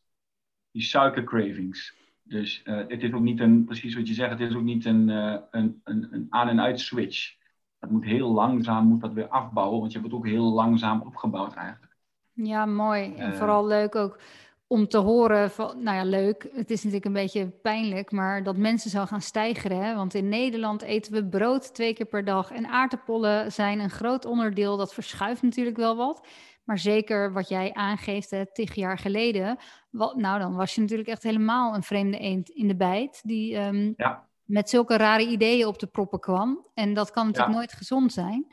die 0.71 0.81
suikercravings. 0.81 1.95
Dus 2.23 2.61
uh, 2.65 2.77
het 2.87 3.03
is 3.03 3.13
ook 3.13 3.21
niet 3.21 3.39
een, 3.39 3.65
precies 3.65 3.95
wat 3.95 4.07
je 4.07 4.13
zegt, 4.13 4.29
het 4.29 4.49
is 4.49 4.55
ook 4.55 4.63
niet 4.63 4.85
een, 4.85 5.07
uh, 5.07 5.35
een, 5.51 5.81
een, 5.83 6.07
een 6.11 6.27
aan- 6.29 6.47
en 6.47 6.61
uit 6.61 6.79
switch. 6.79 7.35
Dat 7.79 7.89
moet 7.89 8.03
heel 8.03 8.31
langzaam, 8.31 8.87
moet 8.87 9.01
dat 9.01 9.13
weer 9.13 9.27
afbouwen, 9.27 9.79
want 9.79 9.91
je 9.91 9.99
hebt 9.99 10.11
het 10.11 10.19
ook 10.19 10.27
heel 10.27 10.51
langzaam 10.51 11.01
opgebouwd 11.01 11.53
eigenlijk. 11.53 11.95
Ja, 12.33 12.65
mooi. 12.65 13.13
En 13.15 13.31
uh, 13.31 13.37
vooral 13.37 13.67
leuk 13.67 13.95
ook 13.95 14.19
om 14.67 14.87
te 14.87 14.97
horen 14.97 15.51
van, 15.51 15.83
nou 15.83 15.97
ja, 15.97 16.03
leuk. 16.03 16.49
Het 16.53 16.69
is 16.69 16.77
natuurlijk 16.77 17.05
een 17.05 17.21
beetje 17.21 17.47
pijnlijk, 17.47 18.11
maar 18.11 18.43
dat 18.43 18.57
mensen 18.57 18.89
zo 18.89 19.05
gaan 19.05 19.21
stijgen. 19.21 19.83
Hè? 19.83 19.95
Want 19.95 20.13
in 20.13 20.29
Nederland 20.29 20.81
eten 20.81 21.13
we 21.13 21.25
brood 21.25 21.73
twee 21.73 21.93
keer 21.93 22.05
per 22.05 22.25
dag 22.25 22.51
en 22.51 22.67
aardappelen 22.67 23.51
zijn 23.51 23.79
een 23.79 23.89
groot 23.89 24.25
onderdeel. 24.25 24.77
Dat 24.77 24.93
verschuift 24.93 25.41
natuurlijk 25.41 25.77
wel 25.77 25.95
wat. 25.95 26.27
Maar 26.63 26.79
zeker 26.79 27.33
wat 27.33 27.49
jij 27.49 27.73
aangeeft, 27.73 28.29
hè, 28.29 28.51
tig 28.53 28.75
jaar 28.75 28.97
geleden, 28.97 29.57
wat, 29.89 30.15
nou 30.15 30.39
dan 30.39 30.55
was 30.55 30.75
je 30.75 30.81
natuurlijk 30.81 31.09
echt 31.09 31.23
helemaal 31.23 31.75
een 31.75 31.83
vreemde 31.83 32.17
eend 32.17 32.49
in 32.49 32.67
de 32.67 32.75
bijt. 32.75 33.21
Die 33.23 33.57
um, 33.57 33.93
ja. 33.97 34.27
met 34.43 34.69
zulke 34.69 34.97
rare 34.97 35.27
ideeën 35.27 35.67
op 35.67 35.79
de 35.79 35.87
proppen 35.87 36.19
kwam. 36.19 36.65
En 36.73 36.93
dat 36.93 37.11
kan 37.11 37.25
natuurlijk 37.25 37.53
ja. 37.53 37.59
nooit 37.59 37.73
gezond 37.73 38.13
zijn. 38.13 38.47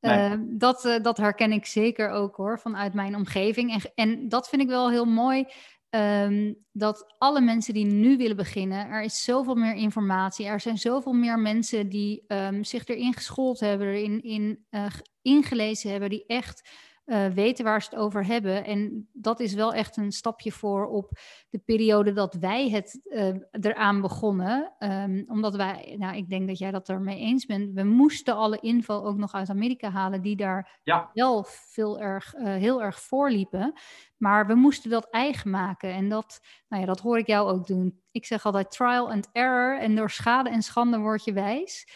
Nee. 0.00 0.30
Uh, 0.30 0.34
dat, 0.40 0.84
uh, 0.84 1.02
dat 1.02 1.16
herken 1.16 1.52
ik 1.52 1.66
zeker 1.66 2.10
ook 2.10 2.36
hoor, 2.36 2.58
vanuit 2.58 2.94
mijn 2.94 3.16
omgeving. 3.16 3.72
En, 3.72 3.92
en 3.94 4.28
dat 4.28 4.48
vind 4.48 4.62
ik 4.62 4.68
wel 4.68 4.90
heel 4.90 5.04
mooi. 5.04 5.46
Um, 5.90 6.56
dat 6.72 7.14
alle 7.18 7.40
mensen 7.40 7.74
die 7.74 7.84
nu 7.86 8.16
willen 8.16 8.36
beginnen, 8.36 8.88
er 8.88 9.02
is 9.02 9.24
zoveel 9.24 9.54
meer 9.54 9.74
informatie. 9.74 10.46
Er 10.46 10.60
zijn 10.60 10.78
zoveel 10.78 11.12
meer 11.12 11.38
mensen 11.38 11.88
die 11.88 12.24
um, 12.26 12.64
zich 12.64 12.86
erin 12.86 13.14
geschoold 13.14 13.60
hebben, 13.60 13.86
erin 13.86 14.22
in, 14.22 14.66
uh, 14.70 14.86
ingelezen 15.22 15.90
hebben, 15.90 16.10
die 16.10 16.24
echt 16.26 16.70
uh, 17.08 17.26
weten 17.26 17.64
waar 17.64 17.82
ze 17.82 17.88
het 17.90 17.98
over 17.98 18.26
hebben. 18.26 18.64
En 18.64 19.08
dat 19.12 19.40
is 19.40 19.54
wel 19.54 19.74
echt 19.74 19.96
een 19.96 20.12
stapje 20.12 20.52
voor 20.52 20.86
op 20.86 21.10
de 21.50 21.58
periode 21.58 22.12
dat 22.12 22.34
wij 22.34 22.70
het 22.70 23.00
uh, 23.04 23.34
eraan 23.50 24.00
begonnen. 24.00 24.72
Um, 24.78 25.24
omdat 25.26 25.56
wij, 25.56 25.94
nou, 25.98 26.16
ik 26.16 26.28
denk 26.28 26.48
dat 26.48 26.58
jij 26.58 26.70
dat 26.70 26.88
ermee 26.88 27.18
eens 27.18 27.46
bent. 27.46 27.74
We 27.74 27.84
moesten 27.84 28.36
alle 28.36 28.58
info 28.60 29.02
ook 29.02 29.16
nog 29.16 29.32
uit 29.32 29.50
Amerika 29.50 29.90
halen, 29.90 30.22
die 30.22 30.36
daar 30.36 30.80
ja. 30.82 31.10
wel 31.12 31.44
veel 31.48 32.00
erg, 32.00 32.34
uh, 32.34 32.44
heel 32.44 32.82
erg 32.82 33.00
voorliepen. 33.00 33.72
Maar 34.16 34.46
we 34.46 34.54
moesten 34.54 34.90
dat 34.90 35.10
eigen 35.10 35.50
maken. 35.50 35.92
En 35.92 36.08
dat, 36.08 36.40
nou 36.68 36.82
ja, 36.82 36.88
dat 36.88 37.00
hoor 37.00 37.18
ik 37.18 37.26
jou 37.26 37.50
ook 37.50 37.66
doen. 37.66 38.02
Ik 38.10 38.26
zeg 38.26 38.44
altijd 38.44 38.70
trial 38.70 39.10
and 39.10 39.28
error. 39.32 39.78
En 39.78 39.94
door 39.94 40.10
schade 40.10 40.50
en 40.50 40.62
schande 40.62 40.98
word 40.98 41.24
je 41.24 41.32
wijs. 41.32 41.88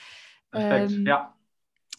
Perfect, 0.48 0.92
um, 0.92 1.06
ja. 1.06 1.34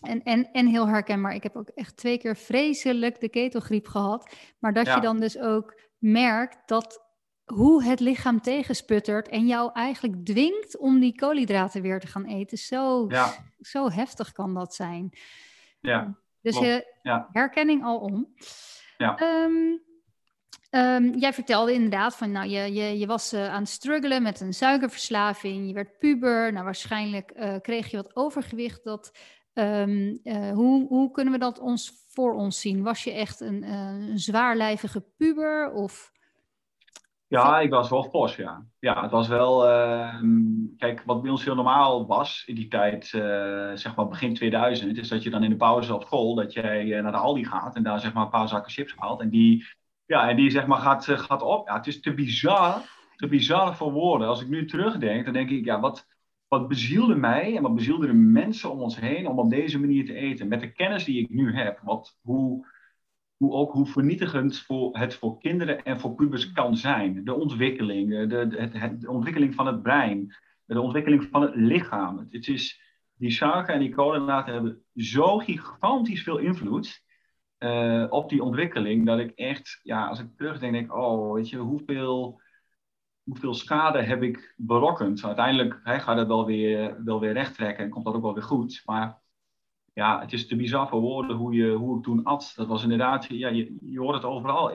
En, 0.04 0.24
en, 0.24 0.52
en 0.52 0.68
heel 0.68 0.88
herkenbaar. 0.88 1.36
Ik 1.36 1.44
heb 1.44 1.56
ook 1.56 1.68
echt 1.68 1.98
twee 1.98 2.18
keer 2.18 2.36
vreselijk 2.36 3.20
de 3.20 3.30
ketelgriep 3.30 3.88
gehad. 3.88 4.36
Maar 4.60 4.74
dat 4.74 4.86
ja. 4.86 4.96
je 4.96 5.02
dan 5.02 5.20
dus 5.20 5.40
ook 5.40 5.80
merkt 5.98 6.58
dat 6.66 7.02
hoe 7.44 7.84
het 7.84 8.00
lichaam 8.00 8.42
tegensputtert 8.42 9.28
en 9.28 9.48
jou 9.48 9.72
eigenlijk 9.74 10.26
dwingt 10.26 10.78
om 10.78 11.00
die 11.00 11.16
koolhydraten 11.16 11.82
weer 11.82 12.00
te 12.00 12.08
gaan 12.08 12.26
eten. 12.26 12.58
Zo, 12.58 13.06
ja. 13.10 13.34
zo 13.60 13.90
heftig 13.90 14.32
kan 14.32 14.54
dat 14.54 14.76
zijn. 14.76 15.18
Ja, 15.80 16.18
dus 16.42 16.58
je 16.58 16.94
ja. 17.02 17.30
herkenning 17.32 17.84
al 17.84 17.98
om. 17.98 18.34
Ja. 18.98 19.44
Um, 19.44 19.82
um, 20.72 21.18
jij 21.18 21.34
vertelde 21.34 21.74
inderdaad 21.74 22.16
van, 22.16 22.32
nou, 22.32 22.50
je, 22.50 22.74
je, 22.74 23.00
je 23.00 23.08
was 23.08 23.34
uh, 23.34 23.50
aan 23.50 23.62
het 23.62 23.70
struggelen 23.70 24.24
met 24.24 24.40
een 24.40 24.54
suikerverslaving. 24.54 25.68
Je 25.68 25.74
werd 25.74 25.98
puber. 25.98 26.54
Nou, 26.54 26.66
waarschijnlijk 26.66 27.32
uh, 27.36 27.56
kreeg 27.62 27.92
je 27.92 27.98
wat 27.98 28.16
overgewicht 28.16 28.84
dat 28.84 29.12
Um, 29.54 30.20
uh, 30.24 30.52
hoe, 30.52 30.88
hoe, 30.88 31.12
kunnen 31.12 31.34
we 31.34 31.40
dat 31.40 31.60
ons 31.60 31.92
voor 32.08 32.34
ons 32.34 32.60
zien? 32.62 32.84
Was 32.84 33.04
je 33.04 33.12
echt 33.12 33.40
een, 33.40 33.64
uh, 33.64 34.10
een 34.10 34.20
zwaarlijvige 34.20 35.06
puber? 35.18 35.72
Of... 35.72 36.12
Ja, 37.28 37.60
ik 37.60 37.70
was 37.70 37.90
wel 37.90 38.04
fors, 38.04 38.36
ja. 38.36 38.66
Ja, 38.80 39.02
het 39.02 39.12
was 39.12 39.28
wel... 39.28 39.70
Uh, 39.70 40.22
kijk, 40.78 41.04
wat 41.06 41.22
bij 41.22 41.32
ons 41.32 41.44
heel 41.44 41.56
normaal 41.56 42.08
was 42.08 42.44
in 42.46 42.56
die 42.56 42.68
tijd, 42.68 43.14
eh, 43.14 43.72
zeg 43.74 43.96
maar 43.96 44.08
begin 44.08 44.34
2000... 44.34 44.98
is 44.98 45.08
dat 45.08 45.24
je 45.24 45.30
dan 45.30 45.44
in 45.44 45.50
de 45.50 45.56
pauze 45.56 45.96
op 45.96 46.04
school, 46.04 46.36
dat 46.36 46.54
jij 46.54 47.02
naar 47.02 47.12
de 47.12 47.18
Aldi 47.18 47.46
gaat... 47.46 47.76
en 47.76 47.84
daar 47.84 48.00
zeg 48.00 48.14
maar 48.14 48.24
een 48.24 48.30
paar 48.30 48.48
zakken 48.48 48.72
chips 48.72 48.94
haalt. 48.96 49.22
En 49.22 49.30
die, 49.30 49.66
ja, 50.06 50.30
en 50.30 50.36
die 50.36 50.50
zeg 50.50 50.66
maar 50.66 50.80
gaat, 50.80 51.06
gaat 51.06 51.42
op. 51.42 51.68
Ja, 51.68 51.76
het 51.76 51.88
is 51.88 52.02
te 52.02 52.14
bizar, 52.14 52.82
te 53.16 53.28
bizar 53.28 53.76
voor 53.76 53.92
woorden. 53.92 54.28
Als 54.28 54.42
ik 54.42 54.48
nu 54.48 54.66
terugdenk, 54.66 55.26
dan 55.26 55.34
denk 55.34 55.50
ik, 55.50 55.66
ja, 55.66 55.80
wat 55.80 56.08
wat 56.60 56.68
bezielde 56.68 57.16
mij 57.16 57.56
en 57.56 57.62
wat 57.62 57.76
bezielde 57.76 58.08
de 58.08 58.14
mensen 58.14 58.72
om 58.72 58.80
ons 58.80 59.00
heen 59.00 59.28
om 59.28 59.40
op 59.40 59.50
deze 59.50 59.80
manier 59.80 60.06
te 60.06 60.14
eten. 60.14 60.48
Met 60.48 60.60
de 60.60 60.72
kennis 60.72 61.04
die 61.04 61.24
ik 61.24 61.30
nu 61.30 61.56
heb. 61.56 61.80
Wat, 61.84 62.18
hoe, 62.22 62.68
hoe, 63.38 63.52
ook, 63.52 63.72
hoe 63.72 63.86
vernietigend 63.86 64.60
voor 64.60 64.98
het 64.98 65.16
voor 65.16 65.40
kinderen 65.40 65.84
en 65.84 66.00
voor 66.00 66.16
pubers 66.16 66.52
kan 66.52 66.78
zijn. 66.78 67.24
De 67.24 67.34
ontwikkeling, 67.34 68.30
de, 68.30 68.70
het, 68.74 69.08
ontwikkeling 69.08 69.56
van 69.56 69.68
het 69.68 69.82
brein, 69.82 70.36
de 70.66 70.82
ontwikkeling 70.82 71.28
van 71.32 71.42
het 71.42 71.56
lichaam. 71.56 72.28
Het, 72.30 72.48
is, 72.48 72.82
die 73.18 73.32
suiker 73.32 73.74
en 73.74 73.80
die 73.80 73.96
koolhydraten 73.96 74.54
hebben 74.54 74.82
zo 74.96 75.38
gigantisch 75.38 76.24
veel 76.24 76.38
invloed 76.38 77.02
uh, 77.60 78.06
op 78.10 78.30
die 78.30 78.44
ontwikkeling. 78.44 79.06
Dat 79.06 79.20
ik 79.20 79.32
echt, 79.36 79.80
ja, 79.84 80.08
als 80.08 80.20
ik 80.20 80.28
terugdenk, 80.36 80.74
denk 80.74 80.96
oh, 80.96 81.34
weet 81.34 81.50
je, 81.50 81.58
hoeveel 81.58 82.42
hoeveel 83.24 83.54
schade 83.54 84.02
heb 84.02 84.24
ik 84.24 84.54
berokkend? 84.58 85.24
Uiteindelijk 85.24 85.80
hij 85.84 86.00
gaat 86.00 86.18
het 86.18 86.28
wel 86.28 86.46
weer, 86.46 87.04
wel 87.04 87.20
weer 87.20 87.34
recht 87.34 87.56
trekken 87.56 87.84
en 87.84 87.90
komt 87.90 88.06
dat 88.06 88.14
ook 88.14 88.22
wel 88.22 88.34
weer 88.34 88.44
goed. 88.44 88.82
Maar 88.86 89.22
ja, 89.94 90.20
het 90.20 90.34
is 90.34 90.48
te 90.48 90.56
bizar 90.56 90.88
voor 90.88 91.02
woorden 91.02 91.36
hoe, 91.36 91.54
je, 91.54 91.72
hoe 91.72 91.98
ik 91.98 92.04
toen 92.04 92.24
at. 92.24 92.54
Dat 92.56 92.68
was 92.68 92.84
inderdaad, 92.84 93.26
ja, 93.26 93.50
je, 93.50 93.78
je 93.82 94.00
hoort 94.00 94.16
het 94.16 94.24
overal. 94.24 94.72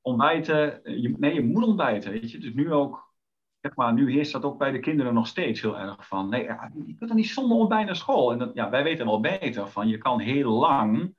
Ontbijten, 0.00 0.80
nee, 1.18 1.34
je 1.34 1.42
moet 1.42 1.64
ontbijten, 1.64 2.10
weet 2.10 2.30
je. 2.30 2.38
Dus 2.38 2.52
nu 2.52 2.72
ook, 2.72 3.12
zeg 3.60 3.74
maar, 3.74 3.92
nu 3.92 4.12
heerst 4.12 4.32
dat 4.32 4.44
ook 4.44 4.58
bij 4.58 4.70
de 4.70 4.80
kinderen 4.80 5.14
nog 5.14 5.26
steeds 5.26 5.60
heel 5.60 5.78
erg 5.78 6.06
van. 6.06 6.28
Nee, 6.28 6.42
ja, 6.42 6.70
je 6.86 6.96
kunt 6.96 7.08
dan 7.08 7.16
niet 7.16 7.28
zonder 7.28 7.56
ontbijt 7.56 7.86
naar 7.86 7.96
school. 7.96 8.32
En 8.32 8.50
ja, 8.54 8.70
wij 8.70 8.82
weten 8.82 9.06
wel 9.06 9.20
beter 9.20 9.68
van, 9.68 9.88
je 9.88 9.98
kan 9.98 10.20
heel 10.20 10.50
lang 10.50 11.14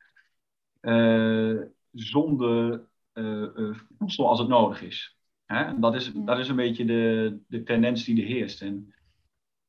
uh, 0.81 1.61
zonder 1.91 2.87
uh, 3.13 3.75
voedsel 3.97 4.27
als 4.27 4.39
het 4.39 4.47
nodig 4.47 4.81
is. 4.81 5.12
Hè? 5.45 5.79
Dat, 5.79 5.95
is, 5.95 6.11
dat 6.15 6.39
is 6.39 6.47
een 6.47 6.55
beetje 6.55 6.85
de, 6.85 7.37
de 7.47 7.63
tendens 7.63 8.03
die 8.03 8.21
er 8.21 8.27
heerst. 8.27 8.61
En 8.61 8.93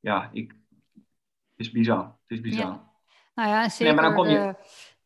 ja, 0.01 0.31
ik, 0.33 0.55
het 1.57 1.67
is 1.67 1.71
bizar. 1.71 2.05
Het 2.05 2.39
is 2.39 2.41
bizar. 2.41 2.67
Ja. 2.67 2.93
Nou 3.35 3.49
ja, 3.49 3.69
zeker. 3.69 3.85
Nee, 3.85 3.95
maar 3.95 4.05
dan 4.05 4.15
kom 4.15 4.29
je... 4.29 4.55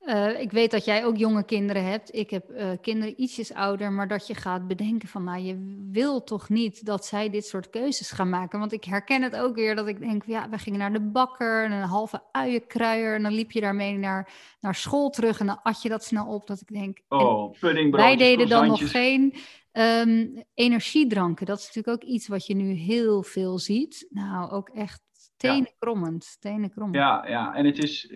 Uh, 0.00 0.40
ik 0.40 0.50
weet 0.50 0.70
dat 0.70 0.84
jij 0.84 1.04
ook 1.04 1.16
jonge 1.16 1.44
kinderen 1.44 1.84
hebt. 1.84 2.14
Ik 2.14 2.30
heb 2.30 2.50
uh, 2.50 2.70
kinderen 2.80 3.20
ietsjes 3.20 3.52
ouder, 3.52 3.92
maar 3.92 4.08
dat 4.08 4.26
je 4.26 4.34
gaat 4.34 4.68
bedenken 4.68 5.08
van, 5.08 5.25
nou, 5.25 5.38
je 5.38 5.87
wil 5.90 6.25
toch 6.25 6.48
niet 6.48 6.87
dat 6.87 7.06
zij 7.06 7.30
dit 7.30 7.46
soort 7.46 7.70
keuzes 7.70 8.10
gaan 8.10 8.28
maken. 8.28 8.58
Want 8.58 8.72
ik 8.72 8.84
herken 8.84 9.22
het 9.22 9.37
ook 9.37 9.54
weer 9.54 9.76
dat 9.76 9.87
ik 9.87 10.00
denk, 10.00 10.25
ja, 10.26 10.48
we 10.48 10.58
gingen 10.58 10.78
naar 10.78 10.92
de 10.92 11.00
bakker 11.00 11.64
en 11.64 11.72
een 11.72 11.82
halve 11.82 12.22
uienkruier 12.32 13.14
en 13.14 13.22
dan 13.22 13.32
liep 13.32 13.50
je 13.50 13.60
daarmee 13.60 13.98
naar, 13.98 14.32
naar 14.60 14.75
school 14.75 15.10
terug 15.10 15.40
en 15.40 15.46
dan 15.46 15.62
at 15.62 15.82
je 15.82 15.88
dat 15.88 16.04
snel 16.04 16.26
op. 16.26 16.46
Dat 16.46 16.60
ik 16.60 16.68
denk, 16.68 16.98
oh, 17.08 17.54
wij 17.90 18.16
deden 18.16 18.48
dan 18.48 18.66
nog 18.66 18.90
geen 18.90 19.34
um, 19.78 20.44
energiedranken. 20.54 21.47
Dat 21.47 21.58
is 21.58 21.66
natuurlijk 21.66 22.02
ook 22.02 22.11
iets 22.11 22.28
wat 22.28 22.47
je 22.47 22.54
nu 22.54 22.73
heel 22.73 23.23
veel 23.23 23.58
ziet. 23.58 24.06
Nou, 24.11 24.50
ook 24.50 24.68
echt 24.68 25.02
tenenkrommend. 25.37 26.37
Tenenkrommend. 26.40 26.97
Ja, 26.97 27.26
ja, 27.28 27.54
en 27.54 27.64
het 27.64 27.78
is, 27.78 28.12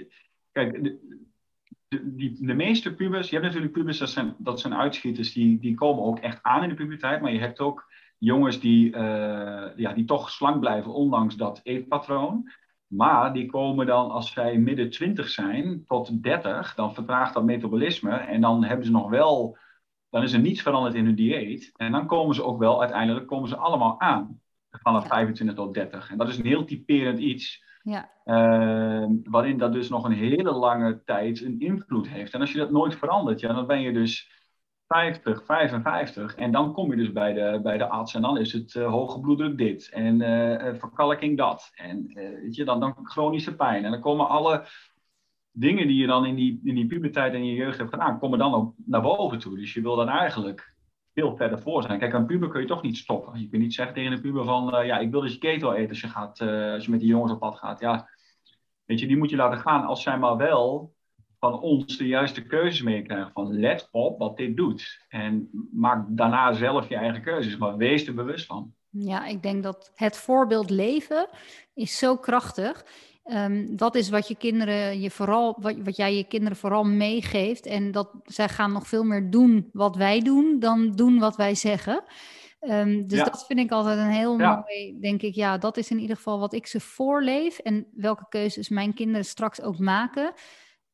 kijk, 0.52 0.85
de, 0.85 0.99
de, 1.88 2.14
die, 2.14 2.47
de 2.47 2.54
meeste 2.54 2.95
pubers, 2.95 3.28
je 3.28 3.35
hebt 3.35 3.47
natuurlijk 3.47 3.73
pubers, 3.73 3.99
dat 3.99 4.11
zijn, 4.11 4.35
dat 4.38 4.61
zijn 4.61 4.75
uitschieters, 4.75 5.33
die, 5.33 5.59
die 5.59 5.75
komen 5.75 6.04
ook 6.04 6.19
echt 6.19 6.42
aan 6.42 6.62
in 6.62 6.69
de 6.69 6.75
puberteit, 6.75 7.21
maar 7.21 7.33
je 7.33 7.38
hebt 7.38 7.61
ook 7.61 7.90
jongens 8.19 8.61
die, 8.61 8.87
uh, 8.87 9.76
ja, 9.76 9.92
die 9.92 10.04
toch 10.04 10.31
slank 10.31 10.61
blijven, 10.61 10.95
ondanks 10.95 11.37
dat 11.37 11.61
eetpatroon. 11.62 12.50
Maar 12.87 13.33
die 13.33 13.47
komen 13.47 13.87
dan, 13.87 14.11
als 14.11 14.33
zij 14.33 14.59
midden 14.59 14.90
20 14.90 15.28
zijn 15.28 15.85
tot 15.87 16.23
30, 16.23 16.75
dan 16.75 16.95
vertraagt 16.95 17.35
dat 17.35 17.45
metabolisme. 17.45 18.11
En 18.11 18.40
dan 18.40 18.64
hebben 18.64 18.87
ze 18.87 18.92
nog 18.92 19.11
wel, 19.11 19.57
dan 20.12 20.23
is 20.23 20.33
er 20.33 20.40
niets 20.40 20.62
veranderd 20.62 20.95
in 20.95 21.04
hun 21.04 21.14
dieet. 21.14 21.73
En 21.76 21.92
dan 21.92 22.07
komen 22.07 22.35
ze 22.35 22.45
ook 22.45 22.59
wel, 22.59 22.81
uiteindelijk 22.81 23.26
komen 23.26 23.49
ze 23.49 23.57
allemaal 23.57 24.00
aan. 24.00 24.40
Vanaf 24.71 25.07
25 25.07 25.57
tot 25.57 25.75
30. 25.75 26.11
En 26.11 26.19
dat 26.19 26.28
is 26.28 26.38
een 26.38 26.47
heel 26.47 26.64
typerend 26.64 27.19
iets. 27.19 27.64
Ja. 27.83 28.11
Uh, 28.25 29.09
waarin 29.25 29.59
dat 29.59 29.73
dus 29.73 29.88
nog 29.88 30.04
een 30.04 30.12
hele 30.12 30.52
lange 30.52 31.02
tijd 31.04 31.40
een 31.40 31.61
invloed 31.61 32.09
heeft. 32.09 32.35
En 32.35 32.40
als 32.40 32.52
je 32.52 32.59
dat 32.59 32.71
nooit 32.71 32.95
verandert, 32.95 33.40
ja, 33.40 33.52
dan 33.52 33.66
ben 33.66 33.81
je 33.81 33.92
dus 33.92 34.31
50, 34.87 35.45
55. 35.45 36.35
En 36.35 36.52
dan 36.52 36.73
kom 36.73 36.90
je 36.90 36.97
dus 36.97 37.12
bij 37.12 37.33
de, 37.33 37.61
bij 37.62 37.78
de 37.78 37.88
arts 37.88 38.14
en 38.14 38.23
dan 38.23 38.38
is 38.38 38.52
het 38.52 38.75
uh, 38.75 38.90
hoge 38.90 39.21
bloeddruk 39.21 39.59
dit. 39.59 39.88
En 39.88 40.21
uh, 40.21 40.75
verkalking 40.78 41.37
dat. 41.37 41.71
En 41.75 42.11
weet 42.14 42.54
je, 42.54 42.64
dan, 42.64 42.81
dan 42.81 42.97
chronische 43.02 43.57
pijn. 43.57 43.85
En 43.85 43.90
dan 43.90 44.00
komen 44.00 44.28
alle 44.28 44.64
dingen 45.52 45.87
die 45.87 45.97
je 45.97 46.06
dan 46.06 46.26
in 46.26 46.35
die, 46.35 46.61
in 46.64 46.75
die 46.75 46.87
puberteit 46.87 47.35
en 47.35 47.44
je 47.44 47.54
jeugd 47.54 47.78
hebt 47.78 47.90
gedaan, 47.90 48.18
komen 48.18 48.38
dan 48.38 48.54
ook 48.54 48.75
naar 48.87 49.02
boven 49.02 49.38
toe. 49.38 49.56
Dus 49.56 49.75
je 49.75 49.80
wil 49.80 49.97
dan 49.97 50.09
eigenlijk 50.09 50.75
veel 51.14 51.37
verder 51.37 51.59
voor 51.59 51.82
zijn. 51.82 51.99
Kijk, 51.99 52.12
een 52.12 52.26
puber 52.26 52.49
kun 52.49 52.61
je 52.61 52.66
toch 52.66 52.82
niet 52.82 52.97
stoppen. 52.97 53.40
Je 53.40 53.49
kunt 53.49 53.62
niet 53.62 53.75
zeggen 53.75 53.94
tegen 53.94 54.12
een 54.12 54.21
puber 54.21 54.44
van, 54.44 54.78
uh, 54.78 54.87
ja, 54.87 54.99
ik 54.99 55.11
wil 55.11 55.21
dus 55.21 55.32
je 55.32 55.38
keto 55.38 55.73
eten 55.73 55.88
als 55.88 56.00
je, 56.00 56.09
gaat, 56.09 56.40
uh, 56.40 56.73
als 56.73 56.85
je 56.85 56.90
met 56.90 57.00
die 57.00 57.09
jongens 57.09 57.32
op 57.32 57.38
pad 57.38 57.59
gaat. 57.59 57.80
Ja, 57.80 58.09
weet 58.85 59.00
je, 59.00 59.06
die 59.06 59.16
moet 59.16 59.30
je 59.30 59.37
laten 59.37 59.59
gaan 59.59 59.85
als 59.85 60.02
zij 60.02 60.18
maar 60.18 60.37
wel 60.37 60.94
van 61.38 61.61
ons 61.61 61.97
de 61.97 62.06
juiste 62.06 62.47
keuzes 62.47 62.82
meekrijgen. 62.82 63.32
Van 63.32 63.59
let 63.59 63.88
op 63.90 64.18
wat 64.18 64.37
dit 64.37 64.56
doet. 64.56 65.06
En 65.09 65.50
maak 65.73 66.06
daarna 66.09 66.52
zelf 66.52 66.88
je 66.88 66.97
eigen 66.97 67.23
keuzes, 67.23 67.56
maar 67.56 67.76
wees 67.76 68.06
er 68.06 68.14
bewust 68.14 68.47
van. 68.47 68.75
Ja, 68.88 69.26
ik 69.26 69.42
denk 69.42 69.62
dat 69.62 69.92
het 69.94 70.16
voorbeeld 70.16 70.71
leven 70.71 71.28
is 71.75 71.99
zo 71.99 72.16
krachtig. 72.16 72.85
Um, 73.25 73.76
dat 73.76 73.95
is 73.95 74.09
wat 74.09 74.29
je 74.29 74.37
kinderen 74.37 75.00
je 75.00 75.11
vooral, 75.11 75.57
wat, 75.61 75.75
wat 75.85 75.97
jij 75.97 76.17
je 76.17 76.25
kinderen 76.25 76.57
vooral 76.57 76.85
meegeeft. 76.85 77.67
En 77.67 77.91
dat 77.91 78.11
zij 78.25 78.49
gaan 78.49 78.73
nog 78.73 78.87
veel 78.87 79.05
meer 79.05 79.31
doen 79.31 79.69
wat 79.73 79.97
wij 79.97 80.21
doen 80.21 80.59
dan 80.59 80.93
doen 80.93 81.19
wat 81.19 81.37
wij 81.37 81.55
zeggen. 81.55 82.05
Um, 82.61 83.07
dus 83.07 83.19
dat 83.19 83.47
vind 83.47 83.59
ik 83.59 83.71
altijd 83.71 83.99
een 83.99 84.11
heel 84.11 84.37
mooi, 84.37 84.99
denk 85.00 85.23
ik, 85.23 85.35
ja, 85.35 85.59
dat 85.59 85.76
is 85.76 85.91
in 85.91 85.99
ieder 85.99 86.17
geval 86.17 86.38
wat 86.38 86.52
ik 86.52 86.67
ze 86.67 86.81
voorleef 86.81 87.59
en 87.59 87.87
welke 87.95 88.26
keuzes 88.29 88.69
mijn 88.69 88.95
kinderen 88.95 89.25
straks 89.25 89.61
ook 89.61 89.79
maken. 89.79 90.33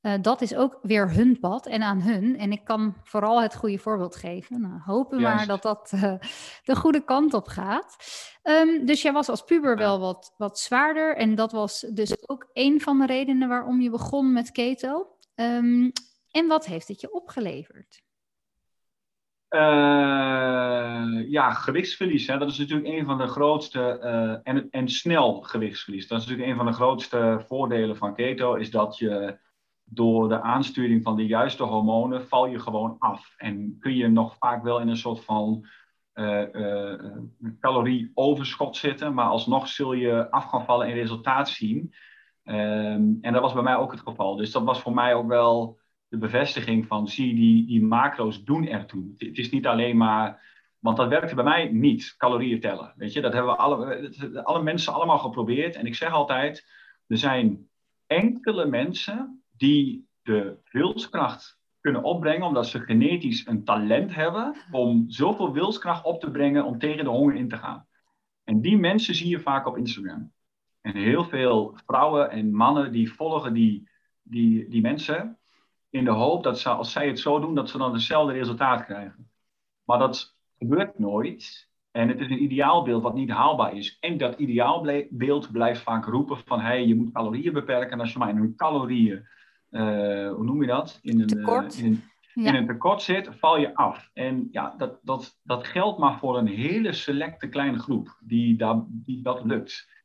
Uh, 0.09 0.15
dat 0.21 0.41
is 0.41 0.55
ook 0.55 0.79
weer 0.83 1.13
hun 1.13 1.39
pad 1.41 1.67
en 1.67 1.83
aan 1.83 2.03
hun. 2.03 2.39
En 2.39 2.53
ik 2.53 2.65
kan 2.65 2.95
vooral 3.03 3.43
het 3.43 3.57
goede 3.57 3.79
voorbeeld 3.79 4.17
geven. 4.17 4.61
Nou, 4.61 4.81
hopen 4.85 5.19
Juist. 5.19 5.37
maar 5.37 5.47
dat 5.47 5.63
dat 5.63 5.93
uh, 5.95 6.15
de 6.65 6.77
goede 6.77 7.05
kant 7.05 7.35
op 7.35 7.47
gaat. 7.47 7.97
Um, 8.43 8.87
dus 8.87 9.03
jij 9.03 9.13
was 9.13 9.29
als 9.29 9.45
puber 9.45 9.77
wel 9.77 10.01
wat, 10.01 10.35
wat 10.37 10.59
zwaarder. 10.59 11.17
En 11.17 11.35
dat 11.35 11.53
was 11.53 11.81
dus 11.81 12.29
ook 12.29 12.51
een 12.53 12.81
van 12.81 12.99
de 12.99 13.07
redenen 13.07 13.49
waarom 13.49 13.81
je 13.81 13.91
begon 13.91 14.33
met 14.33 14.51
keto. 14.51 15.07
Um, 15.35 15.93
en 16.31 16.47
wat 16.47 16.67
heeft 16.67 16.89
het 16.89 17.01
je 17.01 17.13
opgeleverd? 17.13 18.03
Uh, 19.51 21.31
ja, 21.31 21.51
gewichtsverlies. 21.51 22.27
Hè. 22.27 22.39
Dat 22.39 22.51
is 22.51 22.59
natuurlijk 22.59 22.89
een 22.89 23.05
van 23.05 23.19
de 23.19 23.27
grootste. 23.27 23.81
en, 24.43 24.69
en 24.71 24.89
snel 24.89 25.41
gewichtsverlies. 25.43 26.09
Dat 26.09 26.19
is 26.21 26.27
natuurlijk 26.27 26.51
een 26.51 26.57
van 26.57 26.67
de 26.67 26.79
grootste 26.79 27.45
voordelen 27.49 27.97
van 27.97 28.15
keto. 28.15 28.55
Is 28.55 28.71
dat 28.71 28.99
je 28.99 29.39
door 29.91 30.29
de 30.29 30.41
aansturing 30.41 31.03
van 31.03 31.17
de 31.17 31.27
juiste 31.27 31.63
hormonen 31.63 32.27
val 32.27 32.47
je 32.47 32.59
gewoon 32.59 32.97
af. 32.99 33.35
En 33.37 33.77
kun 33.81 33.95
je 33.95 34.09
nog 34.09 34.37
vaak 34.37 34.63
wel 34.63 34.81
in 34.81 34.89
een 34.89 34.97
soort 34.97 35.25
van 35.25 35.67
uh, 36.15 36.43
uh, 36.53 36.95
calorieoverschot 37.61 38.77
zitten, 38.77 39.15
maar 39.15 39.27
alsnog 39.27 39.69
zul 39.69 39.93
je 39.93 40.31
af 40.31 40.45
gaan 40.45 40.65
vallen 40.65 40.87
en 40.87 40.95
resultaat 40.95 41.49
zien. 41.49 41.95
Um, 42.45 43.19
en 43.21 43.33
dat 43.33 43.43
was 43.43 43.53
bij 43.53 43.63
mij 43.63 43.77
ook 43.77 43.91
het 43.91 44.01
geval. 44.01 44.37
Dus 44.37 44.51
dat 44.51 44.63
was 44.63 44.81
voor 44.81 44.95
mij 44.95 45.15
ook 45.15 45.27
wel 45.27 45.79
de 46.09 46.19
bevestiging 46.19 46.87
van, 46.87 47.09
zie 47.09 47.35
die, 47.35 47.67
die 47.67 47.83
macro's 47.83 48.45
doen 48.45 48.67
ertoe. 48.67 49.09
Het, 49.11 49.29
het 49.29 49.39
is 49.39 49.51
niet 49.51 49.67
alleen 49.67 49.97
maar, 49.97 50.43
want 50.79 50.97
dat 50.97 51.09
werkte 51.09 51.35
bij 51.35 51.45
mij 51.45 51.69
niet, 51.69 52.15
calorieën 52.17 52.61
tellen. 52.61 52.93
Weet 52.97 53.13
je, 53.13 53.21
dat 53.21 53.33
hebben 53.33 53.53
we 53.53 53.59
alle, 53.59 54.43
alle 54.45 54.63
mensen 54.63 54.93
allemaal 54.93 55.19
geprobeerd. 55.19 55.77
En 55.77 55.87
ik 55.87 55.95
zeg 55.95 56.13
altijd, 56.13 56.67
er 57.07 57.19
zijn 57.19 57.69
enkele 58.07 58.67
mensen 58.67 59.38
die 59.59 60.09
de 60.23 60.57
wilskracht 60.71 61.59
kunnen 61.81 62.03
opbrengen, 62.03 62.47
omdat 62.47 62.67
ze 62.67 62.81
genetisch 62.81 63.47
een 63.47 63.65
talent 63.65 64.15
hebben 64.15 64.57
om 64.71 65.05
zoveel 65.11 65.53
wilskracht 65.53 66.05
op 66.05 66.21
te 66.21 66.31
brengen 66.31 66.65
om 66.65 66.79
tegen 66.79 67.05
de 67.05 67.11
honger 67.11 67.35
in 67.35 67.49
te 67.49 67.57
gaan. 67.57 67.87
En 68.45 68.61
die 68.61 68.79
mensen 68.79 69.15
zie 69.15 69.29
je 69.29 69.41
vaak 69.41 69.67
op 69.67 69.77
Instagram. 69.77 70.33
En 70.81 70.97
heel 70.97 71.25
veel 71.25 71.79
vrouwen 71.87 72.31
en 72.31 72.55
mannen 72.55 72.93
die 72.93 73.13
volgen 73.13 73.53
die, 73.53 73.89
die, 74.23 74.69
die 74.69 74.81
mensen 74.81 75.39
in 75.91 76.05
de 76.05 76.11
hoop 76.11 76.43
dat 76.43 76.59
ze, 76.59 76.69
als 76.69 76.93
zij 76.93 77.07
het 77.07 77.19
zo 77.19 77.41
doen, 77.41 77.55
dat 77.55 77.71
ze 77.71 77.79
dan 77.79 77.93
hetzelfde 77.93 78.33
resultaat 78.33 78.85
krijgen. 78.85 79.31
Maar 79.85 79.99
dat 79.99 80.37
gebeurt 80.59 80.99
nooit. 80.99 81.69
En 81.91 82.09
het 82.09 82.21
is 82.21 82.31
een 82.31 82.43
ideaalbeeld 82.43 83.03
wat 83.03 83.15
niet 83.15 83.31
haalbaar 83.31 83.77
is. 83.77 83.97
En 84.01 84.19
dat 84.19 84.39
ideaalbeeld 84.39 85.53
blijft 85.53 85.83
vaak 85.83 86.05
roepen 86.05 86.37
van 86.45 86.61
hey, 86.61 86.87
je 86.87 86.95
moet 86.95 87.13
calorieën 87.13 87.53
beperken. 87.53 87.91
En 87.91 88.01
als 88.01 88.13
je 88.13 88.19
maar 88.19 88.29
in 88.29 88.37
een 88.37 88.57
calorieën 88.57 89.27
hoe 89.71 90.45
noem 90.45 90.61
je 90.61 90.67
dat? 90.67 90.99
In 91.03 91.21
een 91.21 91.27
tekort. 91.27 91.79
Uh, 91.79 91.85
in, 91.85 92.03
ja. 92.35 92.49
in, 92.49 92.55
een 92.55 92.67
tekort 92.67 93.03
zit, 93.03 93.29
val 93.39 93.59
je 93.59 93.75
af. 93.75 94.11
En 94.13 94.49
ja, 94.51 94.75
dat, 94.77 94.99
dat, 95.03 95.39
dat 95.43 95.67
geldt 95.67 95.99
maar 95.99 96.19
voor 96.19 96.39
een 96.39 96.47
hele 96.47 96.93
selecte 96.93 97.49
kleine 97.49 97.79
groep 97.79 98.19
die, 98.21 98.57
daar, 98.57 98.83
die 98.89 99.23
dat 99.23 99.45
lukt. 99.45 99.97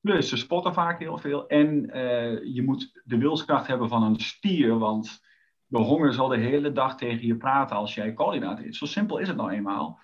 Plus, 0.00 0.28
ze 0.28 0.36
spotten 0.36 0.74
vaak 0.74 0.98
heel 0.98 1.18
veel. 1.18 1.46
En 1.46 1.96
uh, 1.96 2.54
je 2.54 2.62
moet 2.62 3.00
de 3.04 3.18
wilskracht 3.18 3.66
hebben 3.66 3.88
van 3.88 4.02
een 4.02 4.20
stier, 4.20 4.78
want 4.78 5.22
de 5.66 5.78
honger 5.78 6.12
zal 6.12 6.28
de 6.28 6.36
hele 6.36 6.72
dag 6.72 6.96
tegen 6.96 7.26
je 7.26 7.36
praten 7.36 7.76
als 7.76 7.94
jij 7.94 8.12
koolhydraten 8.12 8.64
eet. 8.64 8.76
Zo 8.76 8.86
simpel 8.86 9.18
is 9.18 9.28
het 9.28 9.36
nou 9.36 9.50
eenmaal. 9.50 10.02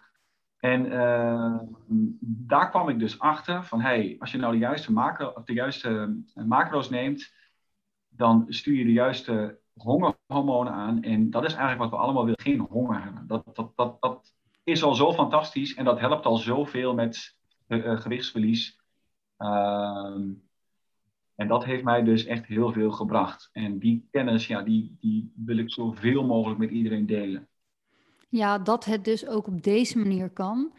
En 0.58 0.90
daar 2.20 2.70
kwam 2.70 2.88
ik 2.88 2.98
dus 2.98 3.18
achter 3.18 3.64
van, 3.64 3.80
hey, 3.80 4.16
als 4.18 4.32
je 4.32 4.38
nou 4.38 4.52
de 4.52 4.58
juiste, 4.58 4.92
macro, 4.92 5.42
de 5.44 5.52
juiste 5.52 6.22
macro's 6.34 6.90
neemt, 6.90 7.32
dan 8.20 8.44
stuur 8.48 8.76
je 8.76 8.84
de 8.84 8.92
juiste 8.92 9.58
hongerhormonen 9.76 10.72
aan. 10.72 11.02
En 11.02 11.30
dat 11.30 11.44
is 11.44 11.52
eigenlijk 11.52 11.80
wat 11.80 11.90
we 11.90 12.04
allemaal 12.04 12.24
willen, 12.24 12.40
geen 12.40 12.60
honger 12.60 13.02
hebben. 13.02 13.26
Dat, 13.26 13.44
dat, 13.52 13.72
dat, 13.76 14.00
dat 14.00 14.34
is 14.64 14.82
al 14.82 14.94
zo 14.94 15.12
fantastisch 15.12 15.74
en 15.74 15.84
dat 15.84 16.00
helpt 16.00 16.26
al 16.26 16.36
zoveel 16.36 16.94
met 16.94 17.36
uh, 17.68 18.00
gewichtsverlies. 18.00 18.80
Uh, 19.38 20.16
en 21.34 21.48
dat 21.48 21.64
heeft 21.64 21.84
mij 21.84 22.02
dus 22.02 22.24
echt 22.24 22.46
heel 22.46 22.72
veel 22.72 22.90
gebracht. 22.90 23.48
En 23.52 23.78
die 23.78 24.08
kennis, 24.10 24.46
ja, 24.46 24.62
die, 24.62 24.96
die 25.00 25.32
wil 25.34 25.58
ik 25.58 25.72
zoveel 25.72 26.24
mogelijk 26.24 26.60
met 26.60 26.70
iedereen 26.70 27.06
delen. 27.06 27.48
Ja, 28.28 28.58
dat 28.58 28.84
het 28.84 29.04
dus 29.04 29.26
ook 29.26 29.46
op 29.46 29.62
deze 29.62 29.98
manier 29.98 30.30
kan. 30.30 30.72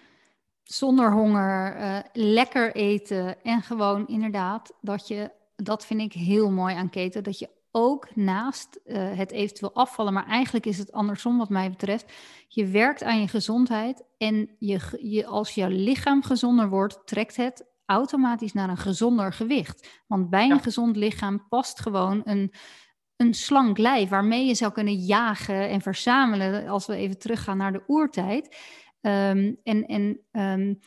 Zonder 0.63 1.11
honger, 1.11 1.77
uh, 1.77 1.99
lekker 2.13 2.75
eten 2.75 3.43
en 3.43 3.61
gewoon 3.61 4.07
inderdaad 4.07 4.77
dat 4.81 5.07
je 5.07 5.39
dat 5.63 5.85
vind 5.85 6.01
ik 6.01 6.13
heel 6.13 6.51
mooi 6.51 6.75
aan 6.75 6.89
keten. 6.89 7.23
Dat 7.23 7.39
je 7.39 7.49
ook 7.71 8.15
naast 8.15 8.79
uh, 8.85 9.17
het 9.17 9.31
eventueel 9.31 9.73
afvallen, 9.73 10.13
maar 10.13 10.27
eigenlijk 10.27 10.65
is 10.65 10.77
het 10.77 10.91
andersom 10.91 11.37
wat 11.37 11.49
mij 11.49 11.69
betreft. 11.69 12.13
Je 12.47 12.65
werkt 12.65 13.03
aan 13.03 13.19
je 13.21 13.27
gezondheid 13.27 14.03
en 14.17 14.55
je, 14.59 14.79
je, 15.01 15.25
als 15.25 15.55
jouw 15.55 15.69
lichaam 15.69 16.23
gezonder 16.23 16.69
wordt, 16.69 17.01
trekt 17.05 17.35
het 17.35 17.69
automatisch 17.85 18.53
naar 18.53 18.69
een 18.69 18.77
gezonder 18.77 19.33
gewicht. 19.33 20.01
Want 20.07 20.29
bij 20.29 20.49
een 20.49 20.59
gezond 20.59 20.95
lichaam 20.95 21.47
past 21.49 21.79
gewoon 21.79 22.21
een, 22.23 22.53
een 23.15 23.33
slank 23.33 23.77
lijf 23.77 24.09
waarmee 24.09 24.45
je 24.45 24.55
zou 24.55 24.71
kunnen 24.71 24.95
jagen 24.95 25.69
en 25.69 25.81
verzamelen 25.81 26.67
als 26.67 26.85
we 26.85 26.95
even 26.95 27.19
teruggaan 27.19 27.57
naar 27.57 27.71
de 27.71 27.83
oertijd. 27.87 28.57
Um, 29.01 29.59
en 29.63 29.85
en 29.85 30.19
um, 30.31 30.79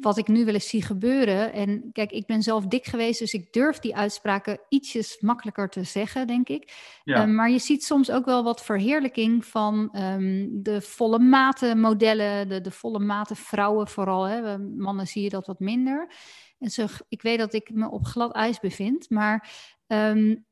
wat 0.00 0.18
ik 0.18 0.28
nu 0.28 0.44
wel 0.44 0.54
eens 0.54 0.68
zie 0.68 0.82
gebeuren. 0.82 1.52
En 1.52 1.90
kijk, 1.92 2.10
ik 2.10 2.26
ben 2.26 2.42
zelf 2.42 2.66
dik 2.66 2.84
geweest, 2.84 3.18
dus 3.18 3.32
ik 3.32 3.52
durf 3.52 3.78
die 3.78 3.96
uitspraken 3.96 4.60
ietsjes 4.68 5.20
makkelijker 5.20 5.68
te 5.68 5.84
zeggen, 5.84 6.26
denk 6.26 6.48
ik. 6.48 6.72
Ja. 7.04 7.22
Um, 7.22 7.34
maar 7.34 7.50
je 7.50 7.58
ziet 7.58 7.84
soms 7.84 8.10
ook 8.10 8.24
wel 8.24 8.44
wat 8.44 8.64
verheerlijking 8.64 9.44
van 9.44 9.96
um, 9.96 10.62
de 10.62 10.80
volle 10.80 11.18
maten 11.18 11.80
modellen, 11.80 12.48
de, 12.48 12.60
de 12.60 12.70
volle 12.70 12.98
maten 12.98 13.36
vrouwen 13.36 13.88
vooral. 13.88 14.24
Hè. 14.24 14.58
Mannen 14.58 15.06
zie 15.06 15.22
je 15.22 15.28
dat 15.30 15.46
wat 15.46 15.60
minder. 15.60 16.12
En 16.58 16.70
zo, 16.70 16.86
ik 17.08 17.22
weet 17.22 17.38
dat 17.38 17.54
ik 17.54 17.70
me 17.72 17.90
op 17.90 18.04
glad 18.04 18.34
ijs 18.34 18.60
bevind, 18.60 19.10
maar 19.10 19.50
um, 19.86 20.44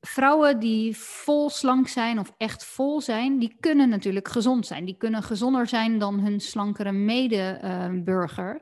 vrouwen 0.00 0.58
die 0.58 0.96
vol 0.96 1.50
slank 1.50 1.88
zijn 1.88 2.18
of 2.18 2.34
echt 2.36 2.64
vol 2.64 3.00
zijn, 3.00 3.38
die 3.38 3.56
kunnen 3.60 3.88
natuurlijk 3.88 4.28
gezond 4.28 4.66
zijn. 4.66 4.84
Die 4.84 4.96
kunnen 4.96 5.22
gezonder 5.22 5.66
zijn 5.66 5.98
dan 5.98 6.20
hun 6.20 6.40
slankere 6.40 6.92
medeburger. 6.92 8.60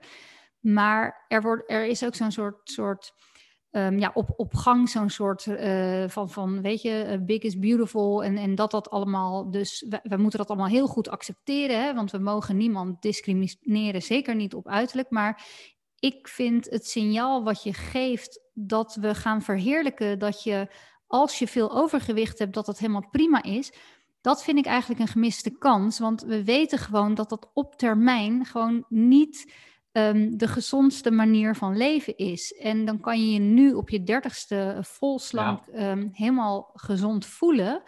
maar 0.61 1.25
er, 1.29 1.43
wordt, 1.43 1.71
er 1.71 1.87
is 1.87 2.05
ook 2.05 2.15
zo'n 2.15 2.33
soort, 2.33 2.71
soort 2.71 3.15
um, 3.71 3.99
ja, 3.99 4.11
op, 4.15 4.33
op 4.37 4.55
gang 4.55 4.89
zo'n 4.89 5.11
soort 5.11 5.47
uh, 5.47 6.09
van, 6.09 6.31
van, 6.31 6.63
weet 6.63 6.83
je, 6.83 7.07
uh, 7.11 7.25
big 7.25 7.43
is 7.43 7.59
beautiful. 7.59 8.25
En, 8.25 8.37
en 8.37 8.55
dat 8.55 8.71
dat 8.71 8.91
allemaal, 8.91 9.51
dus 9.51 9.87
we, 9.89 10.01
we 10.03 10.17
moeten 10.17 10.39
dat 10.39 10.49
allemaal 10.49 10.69
heel 10.69 10.87
goed 10.87 11.09
accepteren. 11.09 11.83
Hè? 11.83 11.95
Want 11.95 12.11
we 12.11 12.19
mogen 12.19 12.57
niemand 12.57 13.03
discrimineren, 13.03 14.03
zeker 14.03 14.35
niet 14.35 14.55
op 14.55 14.69
uiterlijk. 14.69 15.11
Maar 15.11 15.47
ik 15.99 16.29
vind 16.29 16.71
het 16.71 16.87
signaal 16.87 17.45
wat 17.45 17.63
je 17.63 17.73
geeft 17.73 18.41
dat 18.53 18.95
we 19.01 19.15
gaan 19.15 19.43
verheerlijken 19.43 20.19
dat 20.19 20.43
je 20.43 20.69
als 21.07 21.39
je 21.39 21.47
veel 21.47 21.73
overgewicht 21.73 22.39
hebt, 22.39 22.55
dat 22.55 22.67
dat 22.67 22.79
helemaal 22.79 23.09
prima 23.11 23.43
is. 23.43 23.73
Dat 24.21 24.45
vind 24.45 24.59
ik 24.59 24.67
eigenlijk 24.67 25.01
een 25.01 25.09
gemiste 25.09 25.59
kans. 25.59 25.99
Want 25.99 26.23
we 26.23 26.45
weten 26.45 26.79
gewoon 26.79 27.15
dat 27.15 27.29
dat 27.29 27.51
op 27.53 27.75
termijn 27.75 28.45
gewoon 28.45 28.85
niet 28.89 29.53
um, 29.93 30.37
de 30.37 30.49
gezondste 30.49 31.11
manier 31.11 31.55
van 31.55 31.77
leven 31.77 32.17
is. 32.17 32.53
En 32.53 32.85
dan 32.85 33.01
kan 33.01 33.21
je 33.21 33.33
je 33.33 33.39
nu 33.39 33.73
op 33.73 33.91
je 33.91 34.03
dertigste 34.03 34.79
vol 34.81 35.19
slank 35.19 35.63
ja. 35.73 35.91
um, 35.91 36.09
helemaal 36.13 36.71
gezond 36.75 37.27
voelen. 37.27 37.83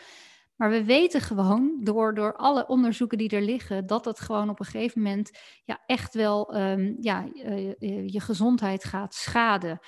Maar 0.57 0.70
we 0.70 0.85
weten 0.85 1.20
gewoon 1.20 1.81
door, 1.81 2.14
door 2.14 2.37
alle 2.37 2.66
onderzoeken 2.66 3.18
die 3.18 3.31
er 3.31 3.42
liggen, 3.42 3.87
dat 3.87 4.04
het 4.04 4.20
gewoon 4.20 4.48
op 4.48 4.61
een 4.61 4.66
gegeven 4.66 5.02
moment 5.02 5.31
ja, 5.64 5.81
echt 5.87 6.14
wel 6.14 6.57
um, 6.57 6.96
ja, 7.00 7.24
uh, 7.35 8.09
je 8.09 8.20
gezondheid 8.20 8.85
gaat 8.85 9.14
schaden. 9.14 9.78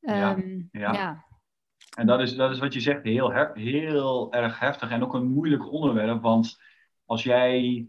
ja. 0.00 0.36
ja. 0.70 0.92
ja. 0.92 1.26
En 1.98 2.06
dat 2.06 2.20
is, 2.20 2.36
dat 2.36 2.50
is 2.50 2.58
wat 2.58 2.72
je 2.72 2.80
zegt, 2.80 3.02
heel, 3.02 3.52
heel 3.54 4.32
erg 4.32 4.58
heftig 4.58 4.90
en 4.90 5.02
ook 5.02 5.14
een 5.14 5.32
moeilijk 5.32 5.72
onderwerp. 5.72 6.22
Want 6.22 6.60
als 7.04 7.22
jij 7.22 7.86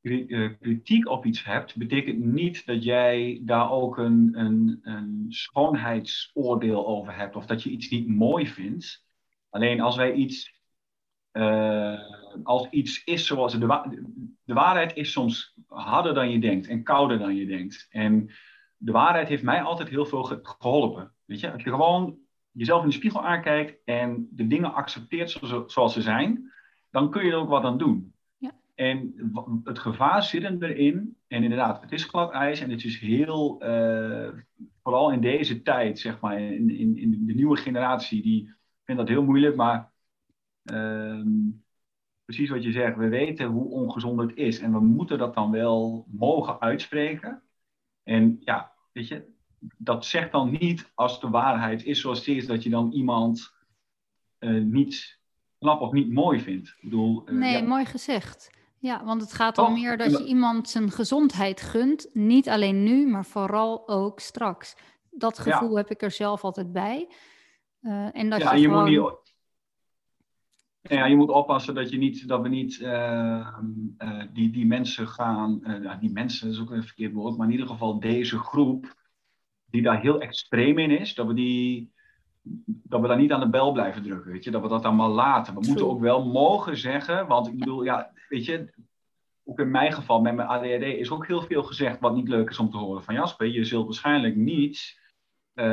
eh, 0.00 0.50
kritiek 0.60 1.08
op 1.08 1.24
iets 1.24 1.44
hebt, 1.44 1.76
betekent 1.76 2.24
niet 2.24 2.66
dat 2.66 2.84
jij 2.84 3.40
daar 3.44 3.70
ook 3.70 3.98
een, 3.98 4.30
een, 4.32 4.78
een 4.82 5.26
schoonheidsoordeel 5.28 6.86
over 6.86 7.16
hebt 7.16 7.36
of 7.36 7.46
dat 7.46 7.62
je 7.62 7.70
iets 7.70 7.90
niet 7.90 8.08
mooi 8.08 8.46
vindt. 8.46 9.06
Alleen 9.50 9.80
als 9.80 9.96
wij 9.96 10.12
iets, 10.12 10.60
uh, 11.32 12.00
als 12.42 12.68
iets 12.70 13.04
is 13.04 13.26
zoals 13.26 13.58
de, 13.58 13.66
de 14.44 14.54
waarheid 14.54 14.94
is 14.94 15.12
soms 15.12 15.54
harder 15.66 16.14
dan 16.14 16.30
je 16.30 16.38
denkt 16.38 16.68
en 16.68 16.82
kouder 16.82 17.18
dan 17.18 17.34
je 17.34 17.46
denkt. 17.46 17.86
En 17.90 18.30
de 18.76 18.92
waarheid 18.92 19.28
heeft 19.28 19.42
mij 19.42 19.62
altijd 19.62 19.88
heel 19.88 20.06
veel 20.06 20.24
geholpen. 20.42 21.12
Weet 21.24 21.40
je, 21.40 21.52
als 21.52 21.62
je 21.62 21.70
gewoon 21.70 22.24
jezelf 22.56 22.82
in 22.82 22.88
de 22.88 22.94
spiegel 22.94 23.24
aankijkt 23.24 23.80
en 23.84 24.28
de 24.30 24.46
dingen 24.46 24.74
accepteert 24.74 25.30
zoals, 25.66 25.92
ze 25.92 26.02
zijn, 26.02 26.52
dan 26.90 27.10
kun 27.10 27.24
je 27.24 27.30
er 27.30 27.36
ook 27.36 27.48
wat 27.48 27.64
aan 27.64 27.78
doen. 27.78 28.14
En 28.74 29.14
het 29.64 29.78
gevaar 29.78 30.22
zit 30.22 30.62
erin, 30.62 31.16
en 31.26 31.42
inderdaad, 31.42 31.80
het 31.80 31.92
is 31.92 32.04
glad 32.04 32.32
ijs 32.32 32.60
en 32.60 32.70
het 32.70 32.84
is 32.84 32.98
heel, 32.98 33.62
uh, 33.62 34.28
vooral 34.82 35.12
in 35.12 35.20
deze 35.20 35.62
tijd, 35.62 35.98
zeg 35.98 36.20
maar, 36.20 36.40
in, 36.40 36.70
in, 36.70 36.96
in 36.96 37.26
de 37.26 37.34
nieuwe 37.34 37.56
generatie, 37.56 38.22
die 38.22 38.54
vindt 38.84 39.00
dat 39.00 39.10
heel 39.10 39.22
moeilijk, 39.22 39.56
maar 39.56 39.92
uh, 40.72 41.22
precies 42.24 42.50
wat 42.50 42.62
je 42.62 42.72
zegt, 42.72 42.96
we 42.96 43.08
weten 43.08 43.46
hoe 43.46 43.70
ongezond 43.70 44.20
het 44.20 44.36
is 44.36 44.58
en 44.58 44.72
we 44.72 44.80
moeten 44.80 45.18
dat 45.18 45.34
dan 45.34 45.50
wel 45.50 46.06
mogen 46.10 46.60
uitspreken. 46.60 47.42
En 48.02 48.36
ja, 48.40 48.72
weet 48.92 49.08
je, 49.08 49.35
dat 49.76 50.04
zegt 50.04 50.32
dan 50.32 50.56
niet 50.60 50.92
als 50.94 51.20
de 51.20 51.28
waarheid 51.28 51.84
is 51.84 52.00
zoals 52.00 52.18
het 52.18 52.28
is, 52.28 52.46
dat 52.46 52.62
je 52.62 52.70
dan 52.70 52.92
iemand 52.92 53.54
uh, 54.40 54.62
niet 54.62 55.18
knap 55.58 55.80
of 55.80 55.92
niet 55.92 56.12
mooi 56.12 56.40
vindt. 56.40 56.68
Ik 56.68 56.78
bedoel, 56.80 57.22
uh, 57.26 57.38
nee, 57.38 57.56
ja. 57.56 57.62
mooi 57.62 57.84
gezegd. 57.84 58.50
Ja, 58.78 59.04
want 59.04 59.20
het 59.20 59.32
gaat 59.32 59.58
om 59.58 59.72
meer 59.72 59.96
dat 59.96 60.10
je 60.10 60.24
iemand 60.24 60.68
zijn 60.68 60.90
gezondheid 60.90 61.60
gunt. 61.60 62.08
Niet 62.12 62.48
alleen 62.48 62.82
nu, 62.82 63.06
maar 63.06 63.24
vooral 63.24 63.88
ook 63.88 64.20
straks. 64.20 64.76
Dat 65.10 65.38
gevoel 65.38 65.76
heb 65.76 65.90
ik 65.90 66.02
er 66.02 66.10
zelf 66.10 66.44
altijd 66.44 66.72
bij. 66.72 67.08
Uh, 67.82 68.16
en 68.16 68.30
dat 68.30 68.40
ja, 68.40 68.52
je, 68.52 68.60
je 68.60 68.68
gewoon... 68.68 68.82
moet 68.82 68.90
niet... 68.90 69.34
Ja, 70.80 71.04
je 71.06 71.16
moet 71.16 71.30
oppassen 71.30 71.74
dat, 71.74 71.90
je 71.90 71.98
niet, 71.98 72.28
dat 72.28 72.42
we 72.42 72.48
niet 72.48 72.78
uh, 72.78 73.58
uh, 73.98 74.22
die, 74.32 74.50
die 74.50 74.66
mensen 74.66 75.08
gaan, 75.08 75.60
uh, 75.62 76.00
die 76.00 76.12
mensen 76.12 76.50
is 76.50 76.60
ook 76.60 76.70
een 76.70 76.84
verkeerd 76.84 77.12
woord, 77.12 77.36
maar 77.36 77.46
in 77.46 77.52
ieder 77.52 77.66
geval 77.66 78.00
deze 78.00 78.38
groep 78.38 78.94
die 79.76 79.84
daar 79.84 80.00
heel 80.00 80.20
extreem 80.20 80.78
in 80.78 80.90
is, 80.90 81.14
dat 81.14 81.26
we 81.26 81.34
die, 81.34 81.92
dat 82.66 83.00
we 83.00 83.08
daar 83.08 83.18
niet 83.18 83.32
aan 83.32 83.40
de 83.40 83.48
bel 83.48 83.72
blijven 83.72 84.02
drukken, 84.02 84.32
weet 84.32 84.44
je, 84.44 84.50
dat 84.50 84.62
we 84.62 84.68
dat 84.68 84.84
allemaal 84.84 85.10
laten. 85.10 85.54
We 85.54 85.66
moeten 85.66 85.88
ook 85.88 86.00
wel 86.00 86.26
mogen 86.26 86.76
zeggen, 86.76 87.26
want 87.26 87.46
ik 87.46 87.58
bedoel, 87.58 87.84
ja, 87.84 88.10
weet 88.28 88.44
je, 88.44 88.72
ook 89.44 89.58
in 89.58 89.70
mijn 89.70 89.92
geval 89.92 90.20
met 90.20 90.34
mijn 90.34 90.48
ADHD 90.48 90.82
is 90.82 91.10
ook 91.10 91.26
heel 91.26 91.42
veel 91.42 91.62
gezegd 91.62 92.00
wat 92.00 92.14
niet 92.14 92.28
leuk 92.28 92.50
is 92.50 92.58
om 92.58 92.70
te 92.70 92.76
horen 92.76 93.02
van 93.02 93.14
Jasper. 93.14 93.46
Je 93.46 93.64
zult 93.64 93.84
waarschijnlijk 93.84 94.36
niet 94.36 94.98
uh, 95.54 95.64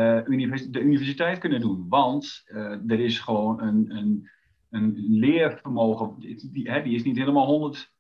de 0.70 0.80
universiteit 0.82 1.38
kunnen 1.38 1.62
doen, 1.62 1.86
want 1.90 2.44
uh, 2.48 2.92
er 2.92 3.00
is 3.00 3.20
gewoon 3.20 3.62
een, 3.62 3.96
een, 3.96 4.30
een 4.70 4.94
leervermogen, 4.96 6.16
die, 6.52 6.72
hè, 6.72 6.82
die 6.82 6.96
is 6.96 7.04
niet 7.04 7.18
helemaal 7.18 7.46
100, 7.46 7.94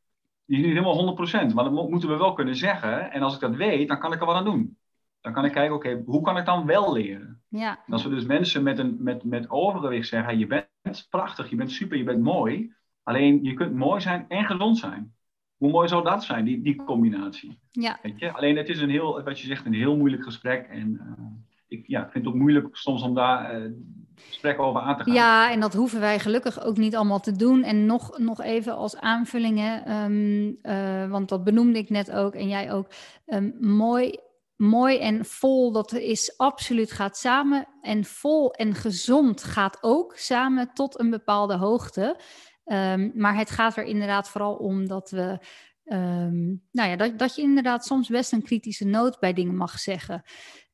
die 0.46 0.58
is 0.58 0.66
niet 0.66 0.74
helemaal 0.74 1.18
100%, 1.52 1.54
maar 1.54 1.64
dat 1.64 1.90
moeten 1.90 2.10
we 2.10 2.18
wel 2.18 2.34
kunnen 2.34 2.56
zeggen. 2.56 3.12
En 3.12 3.22
als 3.22 3.34
ik 3.34 3.40
dat 3.40 3.56
weet, 3.56 3.88
dan 3.88 4.00
kan 4.00 4.14
ik 4.14 4.20
er 4.20 4.26
wat 4.26 4.36
aan 4.36 4.44
doen. 4.44 4.78
Dan 5.24 5.34
kan 5.34 5.46
ik 5.46 5.52
kijken, 5.52 5.76
oké, 5.76 6.02
hoe 6.06 6.22
kan 6.22 6.38
ik 6.38 6.46
dan 6.46 6.66
wel 6.66 6.94
leren? 6.94 7.42
Ja. 7.50 7.80
En 7.86 7.94
als 7.94 8.04
we 8.04 8.10
dus 8.10 8.26
mensen 8.26 8.64
met, 8.64 8.80
een, 8.80 8.98
met, 9.00 9.24
met 9.24 9.50
overgewicht 9.50 10.08
zeggen, 10.08 10.38
je 10.38 10.48
bent 10.48 11.08
prachtig, 11.10 11.50
je 11.50 11.56
bent 11.56 11.72
super, 11.72 11.98
je 11.98 12.04
bent 12.04 12.24
mooi. 12.24 12.74
Alleen 13.04 13.44
je 13.44 13.54
kunt 13.54 13.74
mooi 13.76 14.02
zijn 14.02 14.26
en 14.28 14.46
gezond 14.46 14.78
zijn. 14.78 15.14
Hoe 15.58 15.72
mooi 15.72 15.88
zou 15.88 16.04
dat 16.04 16.24
zijn, 16.24 16.46
die, 16.46 16.62
die 16.62 16.76
combinatie? 16.76 17.60
Ja. 17.72 18.00
Weet 18.02 18.20
je? 18.20 18.32
Alleen 18.32 18.58
het 18.58 18.70
is 18.70 18.82
een 18.82 18.90
heel, 18.90 19.24
wat 19.24 19.40
je 19.40 19.48
zegt, 19.48 19.66
een 19.66 19.74
heel 19.74 19.98
moeilijk 19.98 20.24
gesprek. 20.24 20.68
En 20.68 20.90
uh, 20.94 21.26
ik 21.68 21.88
ja, 21.88 22.02
vind 22.10 22.26
het 22.26 22.34
ook 22.34 22.40
moeilijk 22.40 22.68
soms 22.72 23.02
om 23.02 23.14
daar 23.14 23.62
uh, 23.62 23.72
gesprekken 24.16 24.64
over 24.64 24.82
aan 24.82 24.98
te 24.98 25.04
gaan. 25.04 25.14
Ja, 25.14 25.52
en 25.52 25.60
dat 25.60 25.74
hoeven 25.74 26.00
wij 26.00 26.20
gelukkig 26.20 26.64
ook 26.64 26.78
niet 26.78 26.96
allemaal 26.96 27.20
te 27.20 27.36
doen. 27.36 27.64
En 27.64 27.86
nog, 27.86 28.18
nog 28.18 28.42
even 28.42 28.76
als 28.76 28.98
aanvullingen, 28.98 29.92
um, 29.92 30.58
uh, 30.64 31.10
want 31.10 31.30
dat 31.30 31.44
benoemde 31.44 31.80
ik 31.80 31.90
net 31.90 32.12
ook 32.12 32.34
en 32.34 32.48
jij 32.48 32.74
ook. 32.74 32.88
Um, 33.28 33.56
mooi 33.60 34.20
mooi 34.64 34.98
en 35.00 35.26
vol, 35.26 35.72
dat 35.72 35.94
is 35.94 36.38
absoluut 36.38 36.92
gaat 36.92 37.18
samen. 37.18 37.68
En 37.82 38.04
vol 38.04 38.54
en 38.54 38.74
gezond 38.74 39.44
gaat 39.44 39.78
ook 39.82 40.18
samen 40.18 40.74
tot 40.74 41.00
een 41.00 41.10
bepaalde 41.10 41.58
hoogte. 41.58 42.20
Um, 42.66 43.12
maar 43.16 43.38
het 43.38 43.50
gaat 43.50 43.78
er 43.78 43.84
inderdaad 43.84 44.30
vooral 44.30 44.56
om 44.56 44.88
dat 44.88 45.10
we. 45.10 45.40
Um, 45.86 46.62
nou 46.72 46.90
ja, 46.90 46.96
dat, 46.96 47.20
dat 47.20 47.36
je 47.36 47.42
inderdaad 47.42 47.86
soms 47.86 48.08
best 48.08 48.32
een 48.32 48.44
kritische 48.44 48.86
noot 48.86 49.20
bij 49.20 49.34
dingen 49.34 49.56
mag 49.56 49.80
zeggen. 49.80 50.24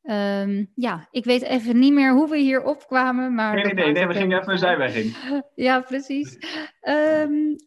Um, 0.04 0.72
ja, 0.76 1.08
ik 1.12 1.26
weet 1.26 1.42
even 1.42 1.80
niet 1.80 1.94
meer 1.94 2.14
hoe 2.14 2.30
we 2.30 2.38
hier 2.38 2.64
opkwamen. 2.64 3.36
Maar 3.36 3.56
nee, 3.56 3.74
nee, 3.74 3.92
nee, 3.92 4.08
we 4.08 4.14
gingen 4.14 4.40
even 4.40 4.52
een 4.52 4.58
zijweg 4.58 4.96
in. 4.96 5.14
ja, 5.68 5.80
precies. 5.80 6.38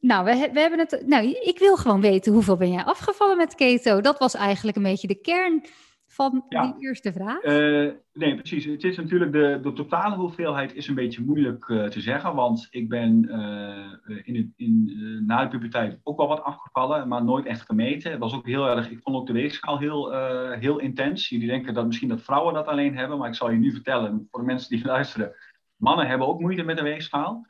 nou, 0.01 0.25
we, 0.25 0.51
we 0.53 0.61
hebben 0.61 0.79
het. 0.79 1.03
Nou, 1.07 1.31
ik 1.31 1.59
wil 1.59 1.77
gewoon 1.77 2.01
weten 2.01 2.33
hoeveel 2.33 2.57
ben 2.57 2.73
jij 2.73 2.85
afgevallen 2.85 3.37
met 3.37 3.55
keto? 3.55 4.01
Dat 4.01 4.19
was 4.19 4.35
eigenlijk 4.35 4.77
een 4.77 4.83
beetje 4.83 5.07
de 5.07 5.21
kern 5.21 5.65
van 6.13 6.45
die 6.49 6.75
eerste 6.79 7.13
vraag? 7.13 7.45
Uh, 7.45 7.93
nee, 8.13 8.35
precies. 8.35 8.65
Het 8.65 8.85
is 8.85 8.97
natuurlijk 8.97 9.33
de, 9.33 9.59
de 9.63 9.73
totale 9.73 10.17
hoeveelheid 10.17 10.75
is 10.75 10.89
een 10.89 10.95
beetje 10.95 11.25
moeilijk 11.25 11.69
uh, 11.69 11.85
te 11.85 12.01
zeggen. 12.01 12.35
Want 12.35 12.67
ik 12.71 12.89
ben 12.89 13.25
uh, 13.29 14.19
in 14.23 14.37
het, 14.37 14.47
in, 14.57 15.23
na 15.27 15.43
de 15.43 15.49
puberteit 15.49 16.01
ook 16.03 16.17
wel 16.17 16.29
wat 16.29 16.43
afgevallen, 16.43 17.09
maar 17.09 17.25
nooit 17.25 17.47
echt 17.47 17.63
gemeten. 17.63 18.11
Het 18.11 18.21
was 18.21 18.35
ook 18.35 18.47
heel 18.47 18.69
erg, 18.69 18.91
ik 18.91 19.01
vond 19.03 19.17
ook 19.17 19.27
de 19.27 19.33
weegschaal 19.33 19.79
heel, 19.79 20.13
heel 20.59 20.79
intens. 20.79 21.29
Jullie 21.29 21.49
denken 21.49 21.75
dat 21.75 21.87
misschien 21.87 22.09
dat 22.09 22.23
vrouwen 22.23 22.55
dat 22.55 22.67
alleen 22.67 22.97
hebben, 22.97 23.19
maar 23.19 23.29
ik 23.29 23.35
zal 23.35 23.51
je 23.51 23.59
nu 23.59 23.73
vertellen, 23.73 24.29
voor 24.31 24.41
de 24.41 24.47
mensen 24.47 24.77
die 24.77 24.85
luisteren, 24.95 25.35
mannen 25.77 26.07
hebben 26.07 26.27
ook 26.27 26.41
moeite 26.41 26.63
met 26.63 26.77
de 26.77 26.83
weegschaal. 26.83 27.47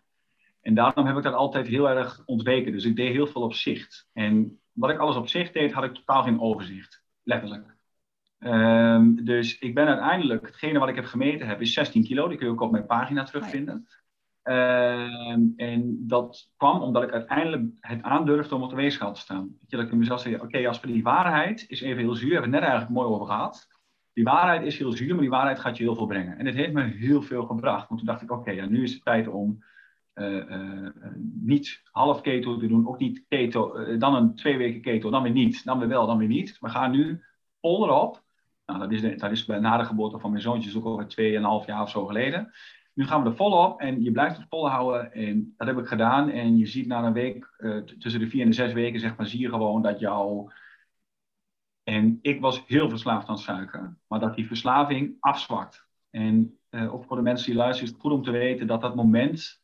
En 0.62 0.74
daarom 0.74 1.06
heb 1.06 1.16
ik 1.16 1.22
dat 1.22 1.34
altijd 1.34 1.66
heel 1.66 1.88
erg 1.88 2.22
ontweken. 2.24 2.72
Dus 2.72 2.84
ik 2.84 2.96
deed 2.96 3.12
heel 3.12 3.26
veel 3.26 3.42
op 3.42 3.54
zicht. 3.54 4.08
En 4.12 4.60
wat 4.72 4.90
ik 4.90 4.98
alles 4.98 5.16
op 5.16 5.28
zicht 5.28 5.52
deed, 5.52 5.72
had 5.72 5.84
ik 5.84 5.94
totaal 5.94 6.22
geen 6.22 6.40
overzicht. 6.40 7.04
Letterlijk. 7.22 7.71
Um, 8.44 9.24
dus 9.24 9.58
ik 9.58 9.74
ben 9.74 9.86
uiteindelijk, 9.86 10.46
hetgene 10.46 10.78
wat 10.78 10.88
ik 10.88 10.94
heb 10.94 11.04
gemeten 11.04 11.46
heb, 11.46 11.60
is 11.60 11.72
16 11.72 12.04
kilo. 12.04 12.28
Die 12.28 12.36
kun 12.36 12.46
je 12.46 12.52
ook 12.52 12.60
op 12.60 12.70
mijn 12.70 12.86
pagina 12.86 13.22
terugvinden. 13.22 13.86
Um, 14.42 15.52
en 15.56 15.96
dat 16.06 16.50
kwam 16.56 16.80
omdat 16.80 17.02
ik 17.02 17.10
uiteindelijk 17.10 17.62
het 17.80 18.02
aandurfde 18.02 18.54
om 18.54 18.62
op 18.62 18.70
de 18.70 18.76
weegschaal 18.76 19.12
te 19.12 19.20
staan. 19.20 19.56
Dat 19.68 19.80
ik 19.80 19.92
mezelf 19.92 20.20
zei, 20.20 20.34
oké, 20.34 20.44
okay, 20.44 20.66
als 20.66 20.80
die 20.80 21.02
waarheid 21.02 21.64
is 21.68 21.80
even 21.80 22.02
heel 22.02 22.14
zuur, 22.14 22.32
hebben 22.32 22.50
we 22.50 22.56
het 22.56 22.64
net 22.64 22.70
eigenlijk 22.70 23.00
mooi 23.00 23.14
over 23.14 23.26
gehad. 23.26 23.68
Die 24.12 24.24
waarheid 24.24 24.62
is 24.62 24.78
heel 24.78 24.92
zuur, 24.92 25.10
maar 25.10 25.20
die 25.20 25.30
waarheid 25.30 25.58
gaat 25.58 25.76
je 25.76 25.82
heel 25.82 25.94
veel 25.94 26.06
brengen. 26.06 26.38
En 26.38 26.46
het 26.46 26.54
heeft 26.54 26.72
me 26.72 26.82
heel 26.82 27.22
veel 27.22 27.44
gebracht. 27.44 27.88
Want 27.88 28.00
toen 28.00 28.08
dacht 28.08 28.22
ik, 28.22 28.30
oké, 28.30 28.40
okay, 28.40 28.54
ja, 28.54 28.66
nu 28.66 28.82
is 28.82 28.92
het 28.92 29.04
tijd 29.04 29.28
om 29.28 29.64
uh, 30.14 30.34
uh, 30.34 30.88
niet 31.40 31.82
half 31.90 32.20
keto 32.20 32.56
te 32.56 32.66
doen, 32.66 32.88
ook 32.88 32.98
niet 32.98 33.24
keto, 33.28 33.78
uh, 33.78 34.00
dan 34.00 34.14
een 34.14 34.34
twee 34.34 34.56
weken 34.56 34.80
keto, 34.80 35.10
dan 35.10 35.22
weer 35.22 35.32
niet, 35.32 35.64
dan 35.64 35.78
weer 35.78 35.88
wel, 35.88 36.06
dan 36.06 36.18
weer 36.18 36.28
niet. 36.28 36.58
We 36.60 36.68
gaan 36.68 36.90
nu 36.90 37.22
vol 37.60 37.84
erop. 37.84 38.21
Nou, 38.66 38.78
dat, 38.78 38.92
is, 38.92 39.18
dat 39.18 39.30
is 39.30 39.46
na 39.46 39.76
de 39.76 39.84
geboorte 39.84 40.18
van 40.18 40.30
mijn 40.30 40.42
zoontje, 40.42 40.78
ook 40.78 40.84
alweer 40.84 41.60
2,5 41.62 41.66
jaar 41.66 41.82
of 41.82 41.90
zo 41.90 42.06
geleden. 42.06 42.52
Nu 42.94 43.06
gaan 43.06 43.22
we 43.22 43.28
er 43.28 43.36
volop 43.36 43.80
en 43.80 44.02
je 44.02 44.12
blijft 44.12 44.36
het 44.36 44.46
volhouden. 44.48 45.12
En 45.12 45.54
dat 45.56 45.66
heb 45.66 45.78
ik 45.78 45.86
gedaan. 45.86 46.30
En 46.30 46.56
je 46.56 46.66
ziet 46.66 46.86
na 46.86 47.04
een 47.04 47.12
week, 47.12 47.54
uh, 47.58 47.82
tussen 47.82 48.20
de 48.20 48.28
vier 48.28 48.42
en 48.42 48.48
de 48.48 48.54
zes 48.54 48.72
weken, 48.72 49.00
zeg 49.00 49.16
maar, 49.16 49.26
zie 49.26 49.40
je 49.40 49.48
gewoon 49.48 49.82
dat 49.82 49.98
jouw. 49.98 50.50
En 51.82 52.18
ik 52.22 52.40
was 52.40 52.66
heel 52.66 52.88
verslaafd 52.88 53.28
aan 53.28 53.38
suiker, 53.38 53.96
maar 54.06 54.20
dat 54.20 54.34
die 54.34 54.46
verslaving 54.46 55.16
afzwakt. 55.20 55.86
En 56.10 56.58
uh, 56.70 56.94
ook 56.94 57.04
voor 57.04 57.16
de 57.16 57.22
mensen 57.22 57.46
die 57.46 57.56
luisteren, 57.56 57.88
is 57.88 57.92
het 57.92 58.02
goed 58.02 58.12
om 58.12 58.22
te 58.22 58.30
weten 58.30 58.66
dat 58.66 58.80
dat 58.80 58.94
moment 58.94 59.62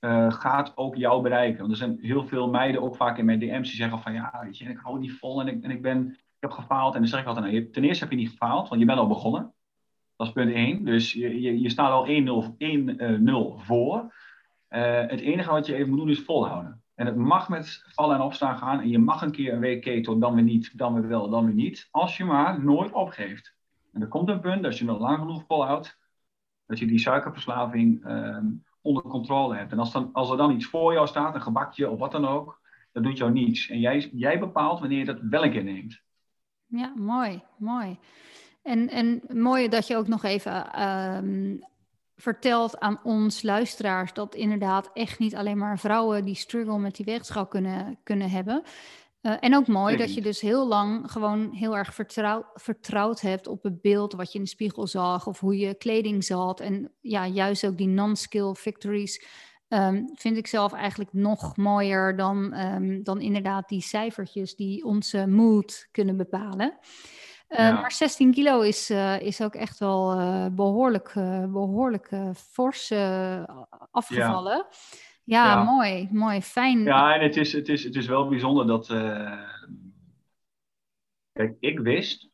uh, 0.00 0.32
gaat 0.32 0.76
ook 0.76 0.96
jou 0.96 1.22
bereiken. 1.22 1.58
Want 1.58 1.70
er 1.70 1.76
zijn 1.76 1.98
heel 2.00 2.26
veel 2.26 2.48
meiden, 2.50 2.82
ook 2.82 2.96
vaak 2.96 3.18
in 3.18 3.24
mijn 3.24 3.38
DM's, 3.38 3.68
die 3.68 3.76
zeggen 3.76 3.98
van 3.98 4.12
ja, 4.12 4.38
weet 4.42 4.58
je, 4.58 4.64
ik 4.64 4.78
hou 4.78 4.98
niet 4.98 5.12
vol 5.12 5.40
en 5.40 5.48
ik, 5.48 5.62
en 5.64 5.70
ik 5.70 5.82
ben 5.82 6.18
heb 6.40 6.50
gefaald. 6.50 6.94
En 6.94 7.00
dan 7.00 7.08
zeg 7.08 7.20
ik 7.20 7.26
altijd, 7.26 7.52
nou, 7.52 7.70
ten 7.70 7.84
eerste 7.84 8.04
heb 8.04 8.12
je 8.12 8.18
niet 8.18 8.30
gefaald, 8.30 8.68
want 8.68 8.80
je 8.80 8.86
bent 8.86 8.98
al 8.98 9.06
begonnen. 9.06 9.52
Dat 10.16 10.26
is 10.26 10.32
punt 10.32 10.52
1. 10.52 10.84
Dus 10.84 11.12
je, 11.12 11.60
je, 11.60 11.70
staat 11.70 11.90
al 11.90 12.06
1-0 12.06 13.64
voor. 13.64 14.14
Uh, 14.70 15.06
het 15.06 15.20
enige 15.20 15.50
wat 15.50 15.66
je 15.66 15.74
even 15.74 15.88
moet 15.88 15.98
doen 15.98 16.10
is 16.10 16.20
volhouden. 16.20 16.82
En 16.94 17.06
het 17.06 17.16
mag 17.16 17.48
met 17.48 17.84
vallen 17.88 18.16
en 18.16 18.22
opstaan 18.22 18.58
gaan. 18.58 18.80
En 18.80 18.88
je 18.88 18.98
mag 18.98 19.22
een 19.22 19.30
keer 19.30 19.52
een 19.52 19.60
week 19.60 19.82
keto, 19.82 20.18
dan 20.18 20.34
weer 20.34 20.44
niet, 20.44 20.78
dan 20.78 20.94
weer 20.94 21.08
wel, 21.08 21.30
dan 21.30 21.44
weer 21.44 21.54
niet. 21.54 21.88
Als 21.90 22.16
je 22.16 22.24
maar 22.24 22.64
nooit 22.64 22.92
opgeeft. 22.92 23.54
En 23.92 24.00
er 24.00 24.08
komt 24.08 24.28
een 24.28 24.40
punt, 24.40 24.64
als 24.64 24.78
je 24.78 24.84
nog 24.84 24.98
lang 24.98 25.18
genoeg 25.18 25.44
volhoudt, 25.46 25.98
dat 26.66 26.78
je 26.78 26.86
die 26.86 26.98
suikerverslaving 26.98 28.06
uh, 28.06 28.38
onder 28.82 29.02
controle 29.02 29.56
hebt. 29.56 29.72
En 29.72 29.78
als, 29.78 29.92
dan, 29.92 30.10
als 30.12 30.30
er 30.30 30.36
dan 30.36 30.50
iets 30.50 30.66
voor 30.66 30.92
jou 30.92 31.06
staat, 31.06 31.34
een 31.34 31.42
gebakje 31.42 31.90
of 31.90 31.98
wat 31.98 32.12
dan 32.12 32.26
ook, 32.26 32.60
dat 32.92 33.02
doet 33.02 33.18
jou 33.18 33.32
niets. 33.32 33.68
En 33.68 33.80
jij, 33.80 34.10
jij 34.12 34.38
bepaalt 34.38 34.80
wanneer 34.80 34.98
je 34.98 35.04
dat 35.04 35.20
wel 35.20 35.44
een 35.44 35.50
keer 35.50 35.64
neemt. 35.64 36.02
Ja, 36.68 36.92
mooi, 36.96 37.42
mooi. 37.58 37.98
En, 38.62 38.88
en 38.88 39.22
mooi 39.28 39.68
dat 39.68 39.86
je 39.86 39.96
ook 39.96 40.08
nog 40.08 40.24
even 40.24 40.82
um, 40.82 41.66
vertelt 42.16 42.78
aan 42.78 43.00
ons 43.02 43.42
luisteraars 43.42 44.12
dat 44.12 44.34
inderdaad 44.34 44.90
echt 44.92 45.18
niet 45.18 45.34
alleen 45.34 45.58
maar 45.58 45.78
vrouwen 45.78 46.24
die 46.24 46.34
struggle 46.34 46.78
met 46.78 46.96
die 46.96 47.04
weegschaal 47.04 47.46
kunnen, 47.46 47.98
kunnen 48.02 48.30
hebben. 48.30 48.62
Uh, 49.22 49.34
en 49.40 49.56
ook 49.56 49.66
mooi 49.66 49.96
dat 49.96 50.14
je 50.14 50.20
dus 50.20 50.40
heel 50.40 50.66
lang 50.66 51.10
gewoon 51.10 51.52
heel 51.52 51.76
erg 51.76 51.94
vertrouw, 51.94 52.46
vertrouwd 52.54 53.20
hebt 53.20 53.46
op 53.46 53.62
het 53.62 53.80
beeld 53.80 54.12
wat 54.12 54.32
je 54.32 54.38
in 54.38 54.44
de 54.44 54.50
spiegel 54.50 54.86
zag 54.86 55.26
of 55.26 55.40
hoe 55.40 55.58
je 55.58 55.74
kleding 55.74 56.24
zat. 56.24 56.60
En 56.60 56.92
ja, 57.00 57.26
juist 57.26 57.66
ook 57.66 57.76
die 57.76 57.86
non-skill 57.86 58.54
victories 58.54 59.26
um, 59.68 60.10
vind 60.14 60.36
ik 60.36 60.46
zelf 60.46 60.72
eigenlijk 60.72 61.12
nog 61.12 61.56
mooier 61.56 62.16
dan, 62.16 62.54
um, 62.54 63.02
dan 63.02 63.20
inderdaad 63.20 63.68
die 63.68 63.80
cijfertjes 63.80 64.56
die 64.56 64.84
onze 64.84 65.26
mood 65.26 65.88
kunnen 65.90 66.16
bepalen. 66.16 66.78
Uh, 67.48 67.58
ja. 67.58 67.80
Maar 67.80 67.92
16 67.92 68.32
kilo 68.32 68.60
is, 68.60 68.90
uh, 68.90 69.20
is 69.20 69.42
ook 69.42 69.54
echt 69.54 69.78
wel 69.78 70.20
uh, 70.20 70.46
behoorlijk, 70.52 71.12
behoorlijk 71.48 72.08
fors 72.36 72.92
afgevallen. 73.90 74.56
Ja. 74.56 74.66
Ja, 75.24 75.44
ja. 75.44 75.62
mooi, 75.62 76.08
mooi, 76.10 76.42
fijn. 76.42 76.82
Ja, 76.82 77.14
en 77.14 77.20
het 77.20 77.36
is, 77.36 77.52
het 77.52 77.68
is, 77.68 77.84
het 77.84 77.96
is 77.96 78.06
wel 78.06 78.28
bijzonder 78.28 78.66
dat. 78.66 78.86
kijk, 81.32 81.56
ik 81.60 81.78
wist 81.78 82.28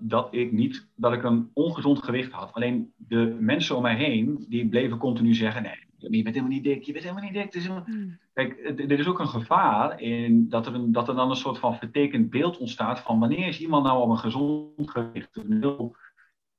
dat 0.00 0.28
ik 0.30 0.52
niet 0.52 0.88
dat 0.94 1.12
ik 1.12 1.22
een 1.22 1.50
ongezond 1.54 2.02
gewicht 2.02 2.32
had. 2.32 2.52
Alleen 2.52 2.92
de 2.96 3.36
mensen 3.40 3.76
om 3.76 3.82
mij 3.82 3.96
heen 3.96 4.44
die 4.48 4.68
bleven 4.68 4.98
continu 4.98 5.34
zeggen: 5.34 5.62
nee, 5.62 5.84
je 6.10 6.22
bent 6.22 6.34
helemaal 6.34 6.56
niet 6.56 6.64
dik, 6.64 6.82
je 6.82 6.92
bent 6.92 7.04
helemaal 7.04 7.30
niet 7.30 7.34
dik. 7.34 7.62
Helemaal... 7.62 7.84
Hmm. 7.84 8.18
Kijk, 8.32 8.58
er 8.78 8.98
is 8.98 9.06
ook 9.06 9.18
een 9.18 9.28
gevaar 9.28 10.00
in 10.00 10.48
dat 10.48 10.66
er, 10.66 10.74
een, 10.74 10.92
dat 10.92 11.08
er 11.08 11.14
dan 11.14 11.30
een 11.30 11.36
soort 11.36 11.58
van 11.58 11.76
vertekend 11.76 12.30
beeld 12.30 12.58
ontstaat 12.58 13.00
van 13.00 13.18
wanneer 13.18 13.46
is 13.46 13.60
iemand 13.60 13.84
nou 13.84 14.02
op 14.02 14.10
een 14.10 14.18
gezond 14.18 14.90
gewicht. 14.90 15.36
Een 15.36 15.60
heel, 15.60 15.96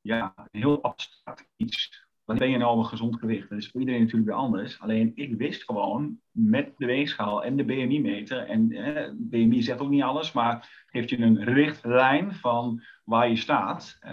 ja, 0.02 0.34
een 0.36 0.60
heel 0.60 0.84
abstract 0.84 1.48
iets. 1.56 2.04
Wanneer 2.26 2.44
ben 2.44 2.54
je 2.54 2.60
nou 2.60 2.72
op 2.78 2.84
een 2.84 2.90
gezond 2.90 3.20
gewicht? 3.20 3.50
Dat 3.50 3.58
is 3.58 3.70
voor 3.70 3.80
iedereen 3.80 4.02
natuurlijk 4.02 4.30
weer 4.30 4.40
anders. 4.40 4.80
Alleen 4.80 5.12
ik 5.16 5.36
wist 5.36 5.64
gewoon 5.64 6.20
met 6.32 6.74
de 6.78 6.86
weegschaal 6.86 7.44
en 7.44 7.56
de 7.56 7.66
BMI-meter. 7.66 8.38
En 8.38 8.72
eh, 8.72 9.12
BMI 9.16 9.62
zegt 9.62 9.80
ook 9.80 9.90
niet 9.90 10.04
alles, 10.04 10.32
maar 10.32 10.86
geeft 10.86 11.10
je 11.10 11.18
een 11.18 11.44
richtlijn 11.44 12.34
van 12.34 12.84
waar 13.04 13.30
je 13.30 13.36
staat. 13.36 13.98
Uh, 14.02 14.12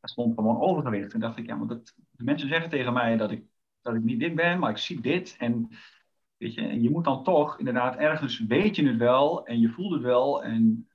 er 0.00 0.08
stond 0.08 0.34
gewoon 0.34 0.60
overgewicht. 0.60 1.12
En 1.12 1.20
dacht 1.20 1.38
ik, 1.38 1.46
ja, 1.46 1.54
maar 1.54 1.66
dat, 1.66 1.94
de 2.10 2.24
mensen 2.24 2.48
zeggen 2.48 2.70
tegen 2.70 2.92
mij 2.92 3.16
dat 3.16 3.30
ik 3.30 3.44
dat 3.82 3.94
ik 3.94 4.02
niet 4.02 4.20
dik 4.20 4.36
ben, 4.36 4.58
maar 4.58 4.70
ik 4.70 4.76
zie 4.76 5.00
dit. 5.00 5.36
En 5.38 5.68
weet 6.36 6.54
je, 6.54 6.82
je 6.82 6.90
moet 6.90 7.04
dan 7.04 7.22
toch 7.24 7.58
inderdaad 7.58 7.96
ergens 7.96 8.38
weet 8.38 8.76
je 8.76 8.86
het 8.86 8.96
wel 8.96 9.46
en 9.46 9.60
je 9.60 9.68
voelt 9.68 9.92
het 9.92 10.02
wel. 10.02 10.42
En 10.44 10.88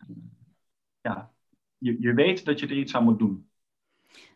ja, 1.01 1.31
je, 1.77 1.97
je 1.99 2.13
weet 2.13 2.45
dat 2.45 2.59
je 2.59 2.67
er 2.67 2.77
iets 2.77 2.95
aan 2.95 3.03
moet 3.03 3.19
doen. 3.19 3.47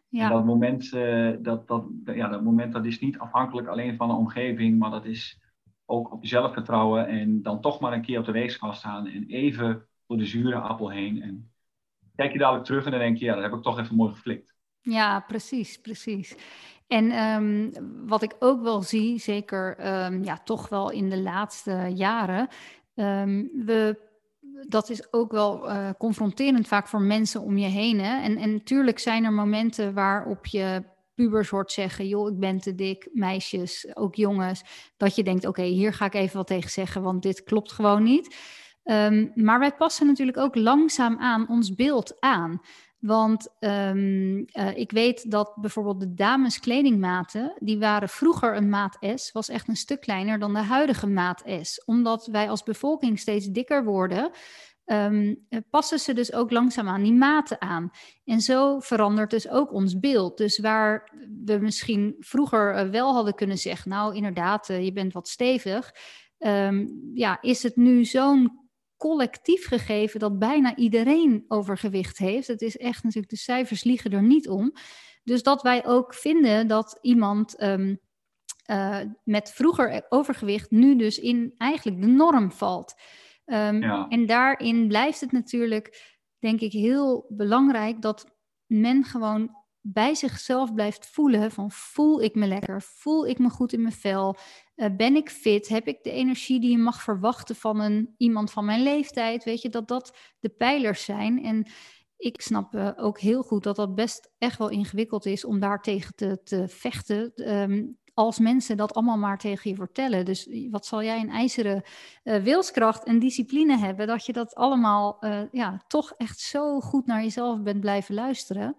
Ja. 0.09 0.23
En 0.23 0.31
dat 0.31 0.45
moment, 0.45 0.93
uh, 0.93 1.35
dat, 1.39 1.67
dat, 1.67 1.85
ja, 2.05 2.27
dat 2.27 2.43
moment 2.43 2.73
dat 2.73 2.85
is 2.85 2.99
niet 2.99 3.19
afhankelijk 3.19 3.67
alleen 3.67 3.95
van 3.95 4.07
de 4.07 4.13
omgeving, 4.13 4.79
maar 4.79 4.91
dat 4.91 5.05
is 5.05 5.41
ook 5.85 6.11
op 6.11 6.21
jezelf 6.21 6.53
vertrouwen 6.53 7.07
en 7.07 7.41
dan 7.41 7.61
toch 7.61 7.79
maar 7.79 7.93
een 7.93 8.01
keer 8.01 8.19
op 8.19 8.25
de 8.25 8.31
weegschaal 8.31 8.73
staan 8.73 9.07
en 9.07 9.25
even 9.27 9.87
door 10.05 10.17
de 10.17 10.25
zure 10.25 10.55
appel 10.55 10.89
heen. 10.89 11.21
En 11.21 11.51
kijk 12.15 12.31
je 12.31 12.37
dadelijk 12.37 12.65
terug 12.65 12.85
en 12.85 12.91
dan 12.91 12.99
denk 12.99 13.17
je, 13.17 13.25
ja, 13.25 13.33
dat 13.33 13.43
heb 13.43 13.53
ik 13.53 13.61
toch 13.61 13.79
even 13.79 13.95
mooi 13.95 14.13
geflikt. 14.13 14.55
Ja, 14.81 15.19
precies, 15.19 15.77
precies. 15.77 16.35
En 16.87 17.23
um, 17.23 17.71
wat 18.07 18.21
ik 18.21 18.35
ook 18.39 18.61
wel 18.61 18.81
zie, 18.81 19.19
zeker 19.19 19.87
um, 20.05 20.23
ja, 20.23 20.37
toch 20.43 20.69
wel 20.69 20.91
in 20.91 21.09
de 21.09 21.21
laatste 21.21 21.91
jaren, 21.93 22.47
um, 22.95 23.49
we, 23.65 23.99
dat 24.67 24.89
is 24.89 25.13
ook 25.13 25.31
wel 25.31 25.69
uh, 25.69 25.89
confronterend 25.97 26.67
vaak 26.67 26.87
voor 26.87 27.01
mensen 27.01 27.41
om 27.41 27.57
je 27.57 27.67
heen. 27.67 27.99
Hè? 27.99 28.21
En, 28.21 28.37
en 28.37 28.53
natuurlijk 28.53 28.99
zijn 28.99 29.23
er 29.23 29.33
momenten 29.33 29.93
waarop 29.93 30.45
je 30.45 30.83
pubers 31.15 31.49
hoort 31.49 31.71
zeggen, 31.71 32.07
joh, 32.07 32.31
ik 32.31 32.39
ben 32.39 32.57
te 32.57 32.75
dik, 32.75 33.09
meisjes, 33.13 33.95
ook 33.95 34.15
jongens, 34.15 34.63
dat 34.97 35.15
je 35.15 35.23
denkt, 35.23 35.45
oké, 35.45 35.63
hier 35.63 35.93
ga 35.93 36.05
ik 36.05 36.13
even 36.13 36.37
wat 36.37 36.47
tegen 36.47 36.69
zeggen, 36.69 37.01
want 37.01 37.21
dit 37.21 37.43
klopt 37.43 37.71
gewoon 37.71 38.03
niet. 38.03 38.35
Maar 39.35 39.59
wij 39.59 39.71
passen 39.71 40.07
natuurlijk 40.07 40.37
ook 40.37 40.55
langzaam 40.55 41.17
aan 41.19 41.47
ons 41.47 41.75
beeld 41.75 42.17
aan. 42.19 42.61
Want 42.99 43.47
um, 43.59 44.37
uh, 44.37 44.77
ik 44.77 44.91
weet 44.91 45.31
dat 45.31 45.55
bijvoorbeeld 45.55 45.99
de 45.99 46.13
dames 46.13 46.59
kledingmaten, 46.59 47.53
die 47.59 47.79
waren 47.79 48.09
vroeger 48.09 48.55
een 48.55 48.69
maat 48.69 48.97
S, 49.15 49.31
was 49.31 49.49
echt 49.49 49.67
een 49.67 49.75
stuk 49.75 50.01
kleiner 50.01 50.39
dan 50.39 50.53
de 50.53 50.59
huidige 50.59 51.07
maat 51.07 51.43
S. 51.61 51.83
Omdat 51.85 52.25
wij 52.25 52.49
als 52.49 52.63
bevolking 52.63 53.19
steeds 53.19 53.47
dikker 53.47 53.83
worden, 53.83 54.31
um, 54.85 55.47
passen 55.69 55.99
ze 55.99 56.13
dus 56.13 56.33
ook 56.33 56.51
langzaamaan 56.51 57.03
die 57.03 57.13
maten 57.13 57.61
aan. 57.61 57.89
En 58.25 58.41
zo 58.41 58.79
verandert 58.79 59.29
dus 59.29 59.49
ook 59.49 59.73
ons 59.73 59.99
beeld. 59.99 60.37
Dus 60.37 60.59
waar 60.59 61.11
we 61.45 61.57
misschien 61.61 62.15
vroeger 62.19 62.85
uh, 62.85 62.89
wel 62.89 63.13
hadden 63.13 63.35
kunnen 63.35 63.57
zeggen, 63.57 63.89
nou 63.91 64.15
inderdaad, 64.15 64.67
je 64.67 64.91
bent 64.93 65.13
wat 65.13 65.27
stevig. 65.27 65.91
Um, 66.39 67.11
ja, 67.13 67.41
is 67.41 67.63
het 67.63 67.75
nu 67.75 68.05
zo'n 68.05 68.66
collectief 68.97 69.67
gegeven 69.67 70.19
dat 70.19 70.39
bijna 70.39 70.75
iedereen 70.75 71.45
overgewicht 71.47 72.17
heeft. 72.17 72.47
Het 72.47 72.61
is 72.61 72.77
echt 72.77 73.03
natuurlijk, 73.03 73.31
de 73.31 73.37
cijfers 73.39 73.83
liegen 73.83 74.11
er 74.11 74.23
niet 74.23 74.49
om. 74.49 74.73
Dus 75.23 75.43
dat 75.43 75.61
wij 75.61 75.85
ook 75.85 76.13
vinden 76.13 76.67
dat 76.67 76.97
iemand 77.01 77.61
um, 77.63 77.99
uh, 78.69 78.99
met 79.23 79.51
vroeger 79.51 80.05
overgewicht 80.09 80.71
nu 80.71 80.95
dus 80.95 81.19
in 81.19 81.53
eigenlijk 81.57 82.01
de 82.01 82.07
norm 82.07 82.51
valt. 82.51 82.95
Um, 83.45 83.81
ja. 83.81 84.07
En 84.07 84.25
daarin 84.25 84.87
blijft 84.87 85.21
het 85.21 85.31
natuurlijk, 85.31 86.17
denk 86.39 86.59
ik, 86.59 86.71
heel 86.71 87.25
belangrijk 87.29 88.01
dat 88.01 88.35
men 88.65 89.03
gewoon 89.03 89.55
bij 89.81 90.15
zichzelf 90.15 90.73
blijft 90.73 91.07
voelen 91.07 91.51
van 91.51 91.71
voel 91.71 92.21
ik 92.21 92.35
me 92.35 92.47
lekker, 92.47 92.81
voel 92.81 93.27
ik 93.27 93.39
me 93.39 93.49
goed 93.49 93.73
in 93.73 93.81
mijn 93.81 93.93
vel, 93.93 94.37
uh, 94.77 94.87
ben 94.97 95.15
ik 95.15 95.29
fit, 95.29 95.67
heb 95.67 95.87
ik 95.87 96.03
de 96.03 96.11
energie 96.11 96.59
die 96.59 96.71
je 96.71 96.77
mag 96.77 97.01
verwachten 97.01 97.55
van 97.55 97.79
een, 97.79 98.13
iemand 98.17 98.51
van 98.51 98.65
mijn 98.65 98.83
leeftijd, 98.83 99.43
weet 99.43 99.61
je, 99.61 99.69
dat 99.69 99.87
dat 99.87 100.17
de 100.39 100.49
pijlers 100.49 101.03
zijn. 101.03 101.43
En 101.43 101.67
ik 102.17 102.41
snap 102.41 102.75
uh, 102.75 102.91
ook 102.95 103.19
heel 103.19 103.43
goed 103.43 103.63
dat 103.63 103.75
dat 103.75 103.95
best 103.95 104.31
echt 104.37 104.57
wel 104.57 104.69
ingewikkeld 104.69 105.25
is 105.25 105.45
om 105.45 105.59
daar 105.59 105.81
tegen 105.81 106.15
te, 106.15 106.41
te 106.43 106.67
vechten. 106.67 107.31
Um, 107.35 107.97
als 108.13 108.39
mensen 108.39 108.77
dat 108.77 108.93
allemaal 108.93 109.17
maar 109.17 109.37
tegen 109.37 109.69
je 109.69 109.75
vertellen. 109.75 110.25
Dus 110.25 110.49
wat 110.69 110.85
zal 110.85 111.03
jij 111.03 111.19
een 111.19 111.29
ijzeren 111.29 111.83
uh, 112.23 112.35
wilskracht 112.35 113.03
en 113.03 113.19
discipline 113.19 113.77
hebben, 113.77 114.07
dat 114.07 114.25
je 114.25 114.33
dat 114.33 114.55
allemaal 114.55 115.25
ja, 115.51 115.83
toch 115.87 116.13
echt 116.17 116.39
zo 116.39 116.79
goed 116.79 117.05
naar 117.05 117.21
jezelf 117.21 117.61
bent 117.61 117.79
blijven 117.79 118.15
luisteren 118.15 118.75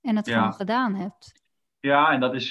en 0.00 0.16
het 0.16 0.26
ja. 0.26 0.36
gewoon 0.36 0.52
gedaan 0.52 0.94
hebt. 0.94 1.41
Ja, 1.82 2.12
en 2.12 2.20
dat 2.20 2.34
is, 2.34 2.50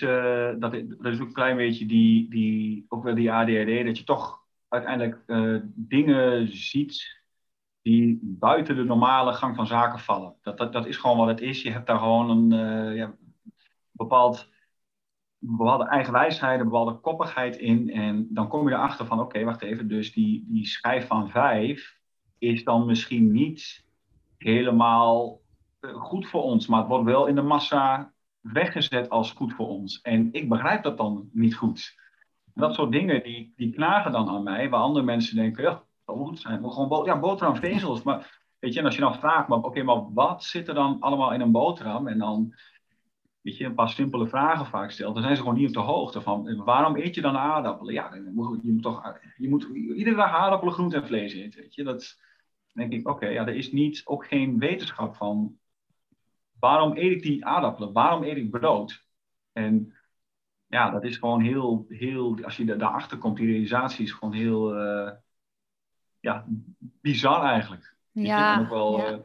dat, 0.60 0.74
is 0.74 1.20
ook 1.20 1.28
een 1.28 1.34
klein 1.34 1.58
beetje 1.58 1.86
die, 1.86 2.30
die, 2.30 2.86
ook 2.88 3.04
wel 3.04 3.16
die 3.16 3.32
ADHD, 3.32 3.86
dat 3.86 3.98
je 3.98 4.04
toch 4.04 4.40
uiteindelijk 4.68 5.24
uh, 5.28 5.60
dingen 5.66 6.58
ziet 6.58 7.22
die 7.82 8.20
buiten 8.22 8.76
de 8.76 8.84
normale 8.84 9.34
gang 9.34 9.56
van 9.56 9.68
zaken 9.68 10.00
vallen. 10.00 10.36
Dat, 10.42 10.58
dat, 10.58 10.74
dat 10.74 10.86
is 10.86 10.98
gewoon 10.98 11.18
wat 11.18 11.28
het 11.28 11.42
is. 11.42 11.62
Je 11.62 11.72
hebt 11.72 11.88
daar 11.88 12.00
gewoon 12.00 12.30
een 12.30 12.52
uh, 12.52 12.96
ja, 12.96 13.16
bepaald, 13.92 14.50
bepaalde 15.38 15.88
eigenwijsheid, 15.88 16.60
een 16.60 16.66
bepaalde 16.66 17.00
koppigheid 17.00 17.58
in. 17.58 17.90
En 17.90 18.28
dan 18.30 18.48
kom 18.48 18.70
je 18.70 18.76
erachter 18.76 19.06
van, 19.06 19.20
oké, 19.20 19.44
wacht 19.44 19.62
even, 19.62 19.88
dus 19.88 20.14
die, 20.14 20.46
die 20.48 20.66
schijf 20.66 21.08
van 21.08 21.30
vijf 21.30 22.00
is 22.38 22.64
dan 22.64 22.86
misschien 22.86 23.32
niet 23.32 23.86
helemaal 24.38 25.42
goed 25.82 26.28
voor 26.28 26.44
ons, 26.44 26.68
maar 26.68 26.80
het 26.80 26.88
wordt 26.88 27.06
wel 27.06 27.26
in 27.26 27.36
de 27.36 27.42
massa 27.42 28.14
weggezet 28.42 29.10
als 29.10 29.32
goed 29.32 29.54
voor 29.54 29.68
ons. 29.68 30.02
En 30.02 30.30
ik 30.32 30.50
begrijp 30.50 30.84
dat 30.84 30.98
dan 30.98 31.30
niet 31.32 31.56
goed. 31.56 32.00
Dat 32.54 32.74
soort 32.74 32.92
dingen, 32.92 33.24
die, 33.24 33.54
die 33.56 33.74
knagen 33.74 34.12
dan 34.12 34.30
aan 34.30 34.44
mij, 34.44 34.70
waar 34.70 34.82
andere 34.82 35.06
mensen 35.06 35.36
denken, 35.36 35.64
ja, 35.64 35.84
dat 36.06 36.16
moet 36.16 36.40
zijn. 36.40 36.62
We 36.62 36.70
gewoon 36.70 36.88
bo 36.88 37.06
ja, 37.06 37.20
boterhamvezels. 37.20 38.04
Maar 38.04 38.40
weet 38.60 38.74
je, 38.74 38.80
en 38.80 38.86
als 38.86 38.96
je 38.96 39.02
dan 39.02 39.16
vraagt, 39.16 39.48
maar 39.48 39.58
oké, 39.58 39.84
maar 39.84 40.14
wat 40.14 40.44
zit 40.44 40.68
er 40.68 40.74
dan 40.74 41.00
allemaal 41.00 41.34
in 41.34 41.42
een 41.42 41.52
boterham? 41.52 42.08
En 42.08 42.18
dan, 42.18 42.54
weet 43.42 43.58
je, 43.58 43.66
een 43.66 43.76
paar 43.76 43.90
simpele 43.90 44.28
vragen 44.28 44.66
vaak 44.66 44.92
stelt, 44.92 45.14
dan 45.14 45.24
zijn 45.24 45.36
ze 45.36 45.42
gewoon 45.42 45.58
niet 45.58 45.68
op 45.68 45.74
de 45.74 45.80
hoogte 45.80 46.22
van, 46.22 46.64
waarom 46.64 46.96
eet 46.96 47.16
je 47.16 47.22
dan 47.22 47.38
aardappelen? 47.38 47.94
Ja, 47.94 48.14
je 48.16 48.72
moet 48.72 48.82
toch, 48.82 49.20
je 49.38 49.50
moet 49.50 49.64
iedere 49.74 50.16
dag 50.16 50.32
aardappelen, 50.32 50.74
groente 50.74 50.96
en 50.96 51.08
vlees 51.08 51.34
eten, 51.34 51.62
weet 51.62 51.76
je. 51.76 51.84
Dat 51.84 52.20
denk 52.74 52.94
ik, 52.94 53.10
oké, 53.10 53.28
ja, 53.28 53.48
er 53.48 53.56
is 53.56 53.72
niet, 53.72 54.02
ook 54.06 54.26
geen 54.26 54.60
wetenschap 54.60 55.16
van 55.16 55.60
waarom 56.62 56.98
eet 56.98 57.12
ik 57.12 57.22
die 57.22 57.46
aardappelen? 57.46 57.94
Waarom 57.94 58.24
eet 58.24 58.38
ik 58.38 58.52
brood? 58.52 59.06
En 59.52 59.94
ja, 60.68 60.90
dat 60.90 61.04
is 61.04 61.18
gewoon 61.18 61.42
heel, 61.42 61.86
heel 61.90 62.38
als 62.44 62.58
je 62.58 62.76
daarachter 62.76 63.18
komt, 63.18 63.38
die 63.38 63.48
realisatie 63.48 64.06
is 64.06 64.12
gewoon 64.12 64.34
heel, 64.34 64.78
uh, 64.78 65.12
ja, 66.20 66.46
bizar 66.78 67.44
eigenlijk. 67.44 67.96
Ja, 68.12 68.60
ook 68.60 68.70
wel, 68.70 68.98
ja. 68.98 69.12
Uh, 69.12 69.18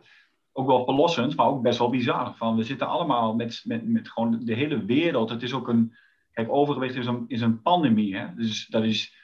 ook 0.53 0.67
wel 0.67 0.85
verlossend, 0.85 1.37
maar 1.37 1.47
ook 1.47 1.63
best 1.63 1.79
wel 1.79 1.91
bizar. 1.91 2.35
Van, 2.37 2.57
we 2.57 2.65
zitten 2.65 2.87
allemaal 2.87 3.35
met, 3.35 3.63
met, 3.65 3.89
met 3.89 4.09
gewoon 4.09 4.45
de 4.45 4.55
hele 4.55 4.85
wereld. 4.85 5.31
Het 5.31 5.43
is 5.43 5.53
ook 5.53 5.69
een, 5.69 5.97
kijk, 6.33 6.51
overgewicht 6.51 6.95
is 6.95 7.07
een, 7.07 7.25
is 7.29 7.41
een 7.41 7.63
pandemie. 7.63 8.17
Hè? 8.17 8.35
Dus 8.35 8.67
dat 8.67 8.85
is, 8.85 9.15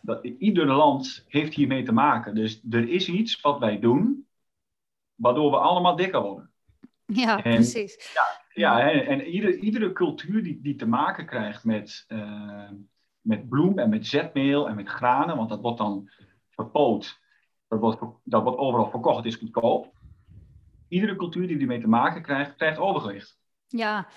dat, 0.00 0.24
ieder 0.24 0.66
land 0.66 1.24
heeft 1.28 1.54
hiermee 1.54 1.82
te 1.82 1.92
maken. 1.92 2.34
Dus 2.34 2.62
er 2.70 2.88
is 2.88 3.08
iets 3.08 3.40
wat 3.40 3.58
wij 3.58 3.78
doen, 3.78 4.26
waardoor 5.14 5.50
we 5.50 5.56
allemaal 5.56 5.96
dikker 5.96 6.22
worden. 6.22 6.51
Ja, 7.22 7.40
precies. 7.40 8.12
Ja, 8.14 8.42
ja, 8.54 8.90
en 8.90 9.22
ieder, 9.26 9.54
iedere 9.54 9.92
cultuur 9.92 10.42
die, 10.42 10.60
die 10.62 10.74
te 10.74 10.86
maken 10.86 11.26
krijgt 11.26 11.64
met, 11.64 12.04
uh, 12.08 12.70
met 13.20 13.48
bloem 13.48 13.78
en 13.78 13.88
met 13.88 14.06
zetmeel 14.06 14.68
en 14.68 14.76
met 14.76 14.88
granen, 14.88 15.36
want 15.36 15.48
dat 15.48 15.60
wordt 15.60 15.78
dan 15.78 16.10
verpoot. 16.50 17.20
Dat 17.68 17.80
wordt, 17.80 18.00
dat 18.24 18.42
wordt 18.42 18.58
overal 18.58 18.90
verkocht, 18.90 19.16
het 19.16 19.26
is 19.26 19.36
goedkoop. 19.36 19.92
Iedere 20.88 21.16
cultuur 21.16 21.46
die 21.46 21.58
ermee 21.58 21.80
te 21.80 21.88
maken 21.88 22.22
krijgt, 22.22 22.54
krijgt 22.54 22.78
overgewicht. 22.78 23.38
Ja, 23.66 24.08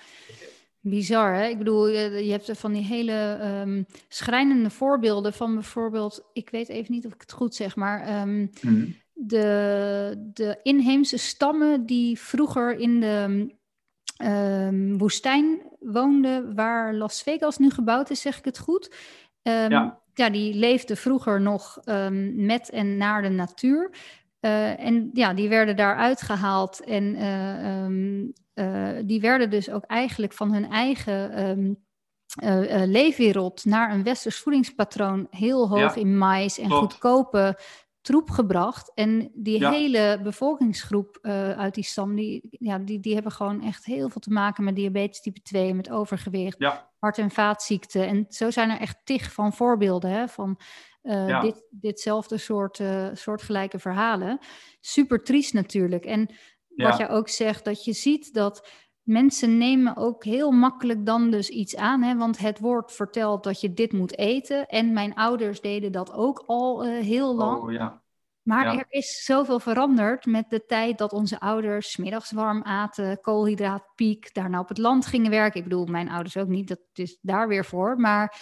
bizar 0.80 1.34
hè? 1.34 1.46
Ik 1.46 1.58
bedoel, 1.58 1.88
je 1.88 2.30
hebt 2.30 2.58
van 2.58 2.72
die 2.72 2.84
hele 2.84 3.38
um, 3.64 3.86
schrijnende 4.08 4.70
voorbeelden 4.70 5.32
van 5.32 5.54
bijvoorbeeld, 5.54 6.30
ik 6.32 6.50
weet 6.50 6.68
even 6.68 6.92
niet 6.92 7.06
of 7.06 7.14
ik 7.14 7.20
het 7.20 7.32
goed 7.32 7.54
zeg, 7.54 7.76
maar 7.76 8.22
um, 8.28 8.50
de, 9.18 10.30
de 10.32 10.58
inheemse 10.62 11.16
stammen 11.16 11.86
die 11.86 12.20
vroeger 12.20 12.78
in 12.78 13.00
de 13.00 13.54
um, 14.24 14.98
woestijn 14.98 15.62
woonden, 15.80 16.54
waar 16.54 16.94
Las 16.94 17.22
Vegas 17.22 17.58
nu 17.58 17.70
gebouwd 17.70 18.10
is, 18.10 18.20
zeg 18.20 18.38
ik 18.38 18.44
het 18.44 18.58
goed. 18.58 18.94
Um, 19.42 19.52
ja. 19.52 20.00
ja. 20.14 20.30
die 20.30 20.54
leefden 20.54 20.96
vroeger 20.96 21.40
nog 21.40 21.78
um, 21.84 22.44
met 22.46 22.70
en 22.70 22.96
naar 22.96 23.22
de 23.22 23.28
natuur. 23.28 23.90
Uh, 24.40 24.80
en 24.80 25.10
ja, 25.12 25.34
die 25.34 25.48
werden 25.48 25.76
daar 25.76 25.96
uitgehaald 25.96 26.80
en 26.80 27.14
uh, 27.14 27.88
uh, 28.66 29.02
die 29.04 29.20
werden 29.20 29.50
dus 29.50 29.70
ook 29.70 29.84
eigenlijk 29.84 30.32
van 30.32 30.52
hun 30.52 30.70
eigen 30.70 31.78
leefwereld 32.86 33.64
naar 33.64 33.92
een 33.92 34.02
westers 34.02 34.38
voedingspatroon 34.38 35.26
heel 35.30 35.68
hoog 35.68 35.94
ja. 35.94 36.00
in 36.00 36.18
mais 36.18 36.58
en 36.58 36.70
goedkope 36.70 37.58
troep 38.06 38.30
gebracht. 38.30 38.92
En 38.94 39.30
die 39.34 39.66
hele 39.68 40.20
bevolkingsgroep 40.22 41.18
uh, 41.22 41.50
uit 41.50 41.74
die 41.74 41.84
stam, 41.84 42.14
die, 42.14 42.46
ja, 42.50 42.78
die, 42.78 43.00
die 43.00 43.14
hebben 43.14 43.32
gewoon 43.32 43.62
echt 43.62 43.84
heel 43.84 44.08
veel 44.08 44.20
te 44.20 44.30
maken 44.30 44.64
met 44.64 44.76
diabetes 44.76 45.20
type 45.20 45.42
2, 45.42 45.74
met 45.74 45.90
overgewicht, 45.90 46.58
ja. 46.58 46.90
hart- 46.98 47.18
en 47.18 47.30
vaatziekten. 47.30 48.06
En 48.06 48.26
zo 48.28 48.50
zijn 48.50 48.70
er 48.70 48.80
echt 48.80 49.00
tig 49.04 49.32
van 49.32 49.52
voorbeelden 49.52 50.10
hè, 50.10 50.28
van 50.28 50.60
uh, 51.02 51.28
ja. 51.28 51.40
dit, 51.40 51.66
ditzelfde 51.70 52.38
soort 52.38 52.78
uh, 52.78 53.08
soortgelijke 53.12 53.78
verhalen. 53.78 54.38
Super 54.80 55.22
triest 55.22 55.52
natuurlijk. 55.52 56.04
En 56.04 56.30
wat 56.68 56.98
jij 56.98 57.10
ook 57.10 57.28
zegt, 57.28 57.64
dat 57.64 57.84
je 57.84 57.92
ziet 57.92 58.34
dat 58.34 58.68
mensen 59.06 59.58
nemen 59.58 59.96
ook 59.96 60.24
heel 60.24 60.50
makkelijk 60.50 61.06
dan 61.06 61.30
dus 61.30 61.48
iets 61.48 61.76
aan. 61.76 62.02
Hè? 62.02 62.16
Want 62.16 62.38
het 62.38 62.58
wordt 62.58 62.92
verteld 62.92 63.44
dat 63.44 63.60
je 63.60 63.72
dit 63.72 63.92
moet 63.92 64.18
eten. 64.18 64.66
En 64.66 64.92
mijn 64.92 65.14
ouders 65.14 65.60
deden 65.60 65.92
dat 65.92 66.12
ook 66.12 66.42
al 66.46 66.86
uh, 66.86 66.98
heel 67.02 67.34
lang. 67.34 67.62
Oh, 67.62 67.72
ja. 67.72 68.02
Maar 68.42 68.64
Ja. 68.64 68.78
er 68.78 68.86
is 68.88 69.24
zoveel 69.24 69.60
veranderd 69.60 70.26
met 70.26 70.50
de 70.50 70.64
tijd 70.66 70.98
dat 70.98 71.12
onze 71.12 71.40
ouders 71.40 71.96
middags 71.96 72.32
warm 72.32 72.62
aten, 72.62 73.20
koolhydraatpiek, 73.20 74.34
daarna 74.34 74.60
op 74.60 74.68
het 74.68 74.78
land 74.78 75.06
gingen 75.06 75.30
werken. 75.30 75.58
Ik 75.58 75.68
bedoel, 75.68 75.86
mijn 75.86 76.08
ouders 76.08 76.36
ook 76.36 76.48
niet, 76.48 76.68
dat 76.68 76.80
is 76.92 77.18
daar 77.20 77.48
weer 77.48 77.64
voor. 77.64 78.00
Maar 78.00 78.36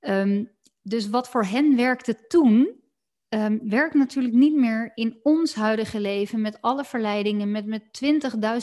ehm, 0.00 0.44
dus 0.82 1.08
wat 1.08 1.28
voor 1.28 1.44
hen 1.44 1.76
werkte 1.76 2.26
toen, 2.26 2.80
ehm, 3.28 3.58
werkt 3.62 3.94
natuurlijk 3.94 4.34
niet 4.34 4.54
meer 4.54 4.92
in 4.94 5.20
ons 5.22 5.54
huidige 5.54 6.00
leven 6.00 6.40
met 6.40 6.60
alle 6.60 6.84
verleidingen, 6.84 7.50
met, 7.50 7.66
met 7.66 7.82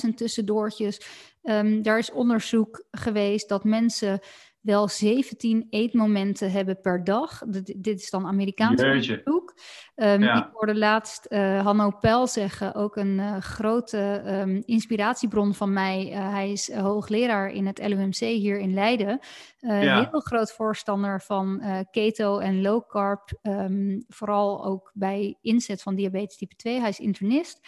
20.000 0.08 0.14
tussendoortjes. 0.16 1.02
Ehm, 1.42 1.82
daar 1.82 1.98
is 1.98 2.12
onderzoek 2.12 2.86
geweest 2.92 3.50
dat 3.50 3.64
mensen 3.64 4.20
wel 4.66 4.88
17 4.88 5.68
eetmomenten 5.70 6.52
hebben 6.52 6.82
per 6.82 7.04
dag. 7.04 7.42
Dit, 7.48 7.74
dit 7.78 8.00
is 8.00 8.10
dan 8.10 8.26
Amerikaans 8.26 8.82
Jeetje. 8.82 8.92
onderzoek. 9.26 9.54
Ehm, 9.96 10.22
Ja. 10.24 10.46
Ik 10.46 10.50
hoorde 10.54 10.76
laatst 10.76 11.26
eh, 11.26 11.64
Hanno 11.64 11.92
Pel 11.92 12.28
zeggen, 12.28 12.76
ook 12.76 12.96
een 12.96 13.20
eh, 13.20 13.38
grote 13.38 14.22
ehm, 14.26 14.62
inspiratiebron 14.66 15.54
van 15.54 15.74
mij. 15.74 16.12
Eh, 16.12 16.30
hij 16.30 16.52
is 16.52 16.74
hoogleraar 16.74 17.50
in 17.52 17.66
het 17.66 17.88
LUMC 17.88 18.16
hier 18.16 18.60
in 18.60 18.74
Leiden. 18.74 19.20
Ja. 19.60 20.10
Heel 20.12 20.20
groot 20.20 20.52
voorstander 20.52 21.22
van 21.22 21.62
keto 21.92 22.40
en 22.40 22.62
low 22.62 22.90
carb. 22.90 23.30
ehm, 23.42 24.00
vooral 24.08 24.66
ook 24.66 24.92
bij 24.94 25.38
inzet 25.42 25.82
van 25.82 25.96
diabetes 25.96 26.38
type 26.38 26.56
2. 26.56 26.80
Hij 26.80 26.90
is 26.90 27.00
internist. 27.00 27.60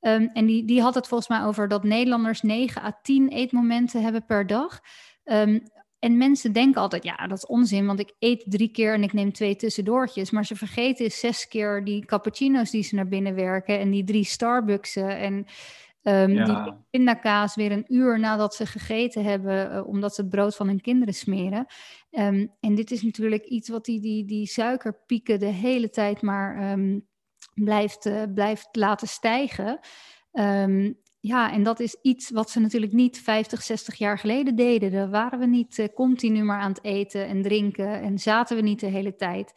En 0.00 0.46
die, 0.46 0.64
die 0.64 0.80
had 0.82 0.94
het 0.94 1.08
volgens 1.08 1.28
mij 1.28 1.42
over 1.42 1.68
dat 1.68 1.84
Nederlanders 1.84 2.42
9 2.42 2.82
à 2.82 2.98
10 3.02 3.28
eetmomenten 3.28 4.02
hebben 4.02 4.24
per 4.24 4.46
dag. 4.46 4.80
En 6.04 6.16
mensen 6.16 6.52
denken 6.52 6.80
altijd, 6.80 7.04
ja, 7.04 7.26
dat 7.26 7.36
is 7.36 7.46
onzin, 7.46 7.86
want 7.86 8.00
ik 8.00 8.14
eet 8.18 8.44
drie 8.46 8.68
keer 8.68 8.94
en 8.94 9.02
ik 9.02 9.12
neem 9.12 9.32
twee 9.32 9.56
tussendoortjes. 9.56 10.30
Maar 10.30 10.46
ze 10.46 10.56
vergeten 10.56 11.10
zes 11.10 11.48
keer 11.48 11.84
die 11.84 12.04
cappuccino's 12.04 12.70
die 12.70 12.82
ze 12.82 12.94
naar 12.94 13.08
binnen 13.08 13.34
werken 13.34 13.78
en 13.78 13.90
die 13.90 14.04
drie 14.04 14.24
Starbucksen 14.24 15.18
en 15.18 15.46
ehm, 16.02 16.30
Ja. 16.30 16.44
die 16.44 16.74
pindakaas 16.90 17.54
weer 17.54 17.72
een 17.72 17.84
uur 17.88 18.20
nadat 18.20 18.54
ze 18.54 18.66
gegeten 18.66 19.24
hebben, 19.24 19.70
eh, 19.70 19.86
omdat 19.86 20.14
ze 20.14 20.20
het 20.20 20.30
brood 20.30 20.56
van 20.56 20.66
hun 20.66 20.80
kinderen 20.80 21.14
smeren. 21.14 21.66
Ehm, 22.10 22.46
en 22.60 22.74
dit 22.74 22.90
is 22.90 23.02
natuurlijk 23.02 23.44
iets 23.44 23.68
wat 23.68 23.84
die, 23.84 24.00
die, 24.00 24.24
die 24.24 24.46
suikerpieken 24.46 25.38
de 25.38 25.46
hele 25.46 25.90
tijd 25.90 26.22
maar 26.22 26.56
ehm, 26.60 26.98
blijft, 27.54 28.06
eh, 28.06 28.22
blijft 28.34 28.68
laten 28.72 29.08
stijgen. 29.08 29.78
Ja, 31.26 31.52
en 31.52 31.62
dat 31.62 31.80
is 31.80 31.96
iets 32.02 32.30
wat 32.30 32.50
ze 32.50 32.60
natuurlijk 32.60 32.92
niet 32.92 33.20
50, 33.20 33.62
60 33.62 33.94
jaar 33.94 34.18
geleden 34.18 34.56
deden. 34.56 34.92
Daar 34.92 35.10
waren 35.10 35.38
we 35.38 35.46
niet 35.46 35.78
eh, 35.78 35.88
continu 35.94 36.42
maar 36.42 36.60
aan 36.60 36.70
het 36.70 36.84
eten 36.84 37.26
en 37.26 37.42
drinken 37.42 38.02
en 38.02 38.18
zaten 38.18 38.56
we 38.56 38.62
niet 38.62 38.80
de 38.80 38.86
hele 38.86 39.16
tijd. 39.16 39.52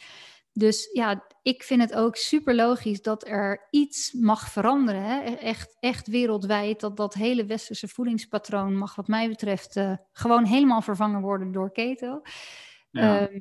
Dus 0.54 0.90
ja, 0.94 1.28
ik 1.42 1.64
vind 1.64 1.82
het 1.82 1.94
ook 1.94 2.16
super 2.16 2.56
logisch 2.56 3.02
dat 3.02 3.28
er 3.28 3.68
iets 3.70 4.14
mag 4.14 4.52
veranderen. 4.52 5.04
Hè? 5.04 5.24
E- 5.24 5.34
Echt, 5.34 5.78
echt 5.80 6.08
wereldwijd. 6.08 6.80
Dat 6.80 6.98
dat 6.98 7.14
hele 7.14 7.46
westerse 7.46 7.88
voedingspatroon 7.88 8.78
mag, 8.78 8.96
wat 8.96 9.08
mij 9.08 9.28
betreft, 9.28 9.76
eh, 9.76 9.94
gewoon 10.12 10.46
helemaal 10.46 10.82
vervangen 10.82 11.22
worden 11.22 11.52
door 11.52 11.72
keto. 11.72 12.22
Ja. 12.92 13.20
Ehm, 13.20 13.40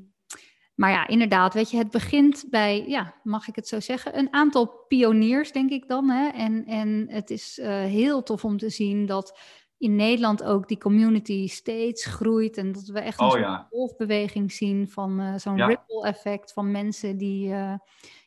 maar 0.77 0.91
ja, 0.91 1.07
inderdaad, 1.07 1.55
weet 1.55 1.71
je, 1.71 1.77
het 1.77 1.91
begint 1.91 2.45
bij, 2.51 2.85
ja, 2.89 3.15
mag 3.23 3.49
ik 3.49 3.57
het 3.57 3.69
zo 3.69 3.81
zeggen, 3.81 4.19
een 4.19 4.33
aantal 4.33 4.85
pioniers, 4.89 5.53
denk 5.53 5.71
ik 5.71 5.89
dan. 5.89 6.09
Hè? 6.11 6.29
En, 6.29 6.65
en 6.67 7.07
het 7.09 7.31
is 7.31 7.59
eh, 7.59 7.69
heel 7.69 8.23
tof 8.23 8.45
om 8.45 8.59
te 8.59 8.71
zien 8.71 9.07
dat 9.07 9.39
in 9.79 9.97
Nederland 9.97 10.43
ook 10.45 10.69
die 10.69 10.79
community 10.79 11.49
steeds 11.49 12.05
groeit. 12.05 12.57
En 12.57 12.73
dat 12.73 12.87
we 12.87 13.01
echt 13.01 13.21
een 13.21 13.27
Oh 13.27 13.39
ja. 13.39 13.67
golfbeweging 13.71 14.53
zien 14.53 14.89
van 14.89 15.21
eh, 15.21 15.35
zo'n 15.37 15.57
Ja. 15.57 15.67
ripple 15.67 16.07
effect 16.07 16.53
van 16.53 16.71
mensen 16.71 17.17
die, 17.17 17.53
eh, 17.53 17.75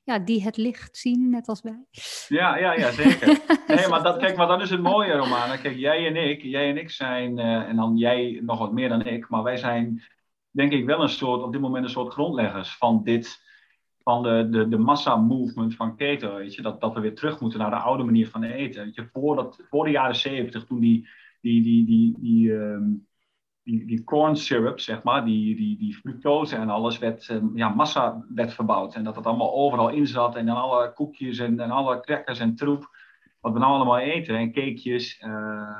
ja, 0.03 0.19
die 0.19 0.43
het 0.43 0.57
licht 0.57 0.97
zien, 0.97 1.29
net 1.29 1.47
als 1.47 1.61
wij. 1.61 1.79
Ja, 2.27 2.57
ja, 2.57 2.73
ja, 2.73 2.91
zeker. 2.91 3.39
Nee, 3.67 3.87
maar 3.87 4.03
dat, 4.03 4.17
kijk, 4.17 4.37
maar 4.37 4.47
dat 4.47 4.61
is 4.61 4.69
het 4.69 4.81
mooie, 4.81 5.13
Romana. 5.13 5.57
Kijk, 5.57 5.75
jij 5.77 6.07
en 6.07 6.15
ik, 6.29 6.41
jij 6.41 6.69
en 6.69 6.77
ik 6.77 6.89
zijn, 6.89 7.39
en 7.39 7.75
dan 7.75 7.97
jij 7.97 8.39
nog 8.43 8.59
wat 8.59 8.71
meer 8.73 8.89
dan 8.89 9.05
ik, 9.05 9.29
maar 9.29 9.43
wij 9.43 9.57
zijn, 9.57 10.03
denk 10.51 10.71
ik, 10.71 10.85
wel 10.85 11.01
een 11.01 11.09
soort, 11.09 11.43
op 11.43 11.51
dit 11.51 11.61
moment 11.61 11.83
een 11.83 11.89
soort 11.89 12.13
grondleggers 12.13 12.77
van 12.77 13.03
dit, 13.03 13.47
van 14.03 14.23
de, 14.23 14.47
de, 14.49 14.67
de 14.67 14.77
massa-movement 14.77 15.75
van 15.75 15.95
keto, 15.95 16.35
weet 16.35 16.55
je. 16.55 16.61
Dat, 16.61 16.81
dat 16.81 16.93
we 16.93 16.99
weer 16.99 17.15
terug 17.15 17.39
moeten 17.39 17.59
naar 17.59 17.69
de 17.69 17.75
oude 17.75 18.03
manier 18.03 18.27
van 18.27 18.43
eten. 18.43 18.83
Weet 18.83 18.95
je, 18.95 19.09
voor, 19.13 19.35
dat, 19.35 19.65
voor 19.69 19.85
de 19.85 19.91
jaren 19.91 20.15
zeventig, 20.15 20.65
toen 20.65 20.79
die, 20.79 21.07
die, 21.41 21.61
die, 21.61 21.85
die, 21.85 22.15
die, 22.19 22.53
ehm, 22.53 22.91
die, 23.63 23.85
die 23.85 24.03
corn 24.03 24.35
syrup, 24.35 24.79
zeg 24.79 25.03
maar, 25.03 25.25
die, 25.25 25.55
die, 25.55 25.77
die 25.77 25.95
fructose 25.95 26.55
en 26.55 26.69
alles, 26.69 26.97
werd, 26.97 27.29
ehm, 27.29 27.57
ja, 27.57 27.69
massa 27.69 28.25
werd 28.29 28.53
verbouwd. 28.53 28.95
En 28.95 29.03
dat 29.03 29.15
het 29.15 29.25
allemaal 29.25 29.53
overal 29.53 29.89
in 29.89 30.07
zat 30.07 30.35
en 30.35 30.45
dan 30.45 30.55
alle 30.55 30.93
koekjes 30.93 31.39
en, 31.39 31.59
en 31.59 31.71
alle 31.71 31.99
crackers 31.99 32.39
en 32.39 32.55
troep. 32.55 32.97
Wat 33.39 33.53
we 33.53 33.59
nou 33.59 33.73
allemaal 33.73 33.99
eten 33.99 34.35
en 34.35 34.51
cakejes, 34.51 35.17
eh, 35.19 35.73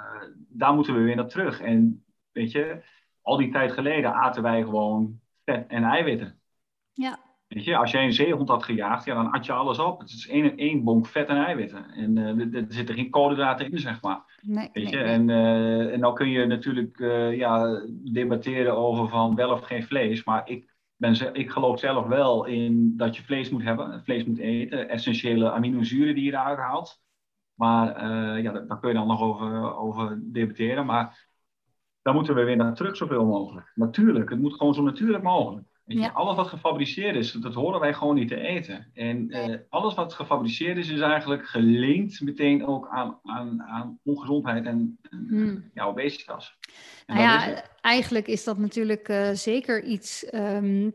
daar 0.49 0.73
moeten 0.73 0.93
we 0.93 1.01
weer 1.01 1.15
naar 1.15 1.27
terug. 1.27 1.61
En 1.61 2.03
weet 2.31 2.51
je, 2.51 2.83
al 3.21 3.37
die 3.37 3.51
tijd 3.51 3.71
geleden 3.71 4.13
aten 4.13 4.43
wij 4.43 4.63
gewoon 4.63 5.19
vet 5.45 5.67
en 5.67 5.83
eiwitten. 5.83 6.39
Ja, 6.93 7.19
Weet 7.47 7.63
je, 7.63 7.77
als 7.77 7.91
jij 7.91 8.03
een 8.03 8.13
zeehond 8.13 8.49
had 8.49 8.63
gejaagd, 8.63 9.05
ja, 9.05 9.13
dan 9.15 9.31
at 9.31 9.45
je 9.45 9.51
alles 9.53 9.79
op. 9.79 9.99
Het 9.99 10.09
is 10.09 10.27
één, 10.27 10.57
één 10.57 10.83
bonk 10.83 11.07
vet 11.07 11.27
en 11.27 11.37
eiwitten. 11.45 11.89
En 11.91 12.17
eh, 12.17 12.25
er- 12.39 12.55
er 12.55 12.65
zitten 12.67 12.95
geen 12.95 13.09
koolhydraten 13.09 13.71
in, 13.71 13.79
zeg 13.79 14.01
maar. 14.01 14.39
nee, 14.41 14.69
Weet 14.73 14.89
je? 14.89 14.95
nee, 14.95 15.05
nee. 15.05 15.13
En, 15.13 15.29
eh, 15.29 15.93
en 15.93 15.99
dan 15.99 16.13
kun 16.13 16.29
je 16.29 16.45
natuurlijk 16.45 16.99
eh, 16.99 17.37
ja, 17.37 17.81
debatteren 18.03 18.77
over 18.77 19.07
van 19.09 19.35
wel 19.35 19.51
of 19.51 19.61
geen 19.61 19.83
vlees. 19.83 20.23
Maar 20.23 20.49
ik, 20.49 20.73
ben, 20.95 21.33
ik 21.35 21.49
geloof 21.51 21.79
zelf 21.79 22.05
wel 22.05 22.45
in 22.45 22.93
dat 22.97 23.15
je 23.15 23.23
vlees 23.23 23.49
moet 23.49 23.63
hebben. 23.63 24.03
Vlees 24.03 24.23
moet 24.23 24.39
eten. 24.39 24.89
Essentiële 24.89 25.51
aminozuren 25.51 26.15
die 26.15 26.23
je 26.23 26.31
eruit 26.31 26.57
haalt. 26.59 27.01
Maar 27.53 27.87
ja, 28.41 28.51
daar, 28.51 28.67
daar 28.67 28.79
kun 28.79 28.89
je 28.89 28.95
dan 28.95 29.07
nog 29.07 29.21
over, 29.21 29.75
over 29.75 30.19
debatteren. 30.23 30.85
Maar 30.85 31.28
daar 32.09 32.17
moeten 32.17 32.35
we 32.37 32.43
weer 32.43 32.55
naar 32.55 32.73
terug 32.73 32.97
zoveel 32.97 33.25
mogelijk. 33.25 33.71
Natuurlijk, 33.75 34.29
het 34.29 34.39
moet 34.39 34.53
gewoon 34.53 34.73
zo 34.73 34.81
natuurlijk 34.81 35.23
mogelijk. 35.23 35.67
Weet 35.85 35.97
je, 35.97 36.03
Ja. 36.03 36.09
Alles 36.13 36.35
wat 36.35 36.47
gefabriceerd 36.47 37.15
is, 37.15 37.31
dat 37.31 37.53
horen 37.53 37.79
wij 37.79 37.93
gewoon 37.93 38.15
niet 38.15 38.27
te 38.27 38.39
eten. 38.39 38.87
En 38.93 39.29
eh, 39.29 39.55
alles 39.69 39.93
wat 39.93 40.13
gefabriceerd 40.13 40.77
is, 40.77 40.89
is 40.89 40.99
eigenlijk 40.99 41.47
gelinkt 41.47 42.21
meteen 42.21 42.65
ook 42.67 42.87
aan, 42.91 43.19
aan, 43.23 43.61
aan 43.63 43.99
ongezondheid 44.03 44.65
en, 44.65 44.97
en 45.09 45.25
Hmm. 45.27 45.69
ja, 45.73 45.83
obesitas. 45.85 46.57
En 47.05 47.15
Nou 47.15 47.37
is 47.37 47.45
ja, 47.45 47.63
eigenlijk 47.81 48.27
is 48.27 48.43
dat 48.43 48.57
natuurlijk 48.57 49.07
eh, 49.09 49.29
zeker 49.31 49.83
iets. 49.83 50.25
ehm, 50.25 50.89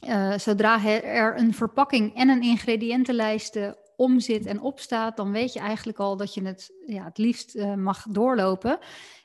eh, 0.00 0.38
zodra 0.38 0.84
er 1.02 1.38
een 1.38 1.54
verpakking 1.54 2.14
en 2.14 2.28
een 2.28 2.42
ingrediëntenlijst 2.42 3.58
eh, 3.96 4.04
omzit 4.06 4.46
en 4.46 4.60
opstaat, 4.60 5.16
dan 5.16 5.32
weet 5.32 5.52
je 5.52 5.60
eigenlijk 5.60 5.98
al 5.98 6.16
dat 6.16 6.34
je 6.34 6.44
het 6.44 6.72
ja, 6.86 7.04
het 7.04 7.18
liefst 7.18 7.54
uh, 7.54 7.74
mag 7.74 8.06
doorlopen. 8.10 8.78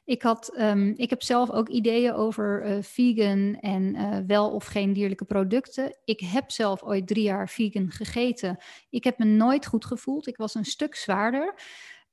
Ik, 0.09 0.21
had, 0.21 0.53
um, 0.59 0.93
ik 0.97 1.09
heb 1.09 1.23
zelf 1.23 1.51
ook 1.51 1.69
ideeën 1.69 2.13
over 2.13 2.65
uh, 2.65 2.83
vegan 2.83 3.55
en 3.59 3.95
uh, 3.95 4.17
wel 4.27 4.51
of 4.51 4.65
geen 4.65 4.93
dierlijke 4.93 5.25
producten. 5.25 5.97
Ik 6.03 6.19
heb 6.19 6.51
zelf 6.51 6.83
ooit 6.83 7.07
drie 7.07 7.23
jaar 7.23 7.49
vegan 7.49 7.91
gegeten. 7.91 8.57
Ik 8.89 9.03
heb 9.03 9.17
me 9.17 9.25
nooit 9.25 9.65
goed 9.65 9.85
gevoeld. 9.85 10.27
Ik 10.27 10.37
was 10.37 10.55
een 10.55 10.65
stuk 10.65 10.95
zwaarder. 10.95 11.53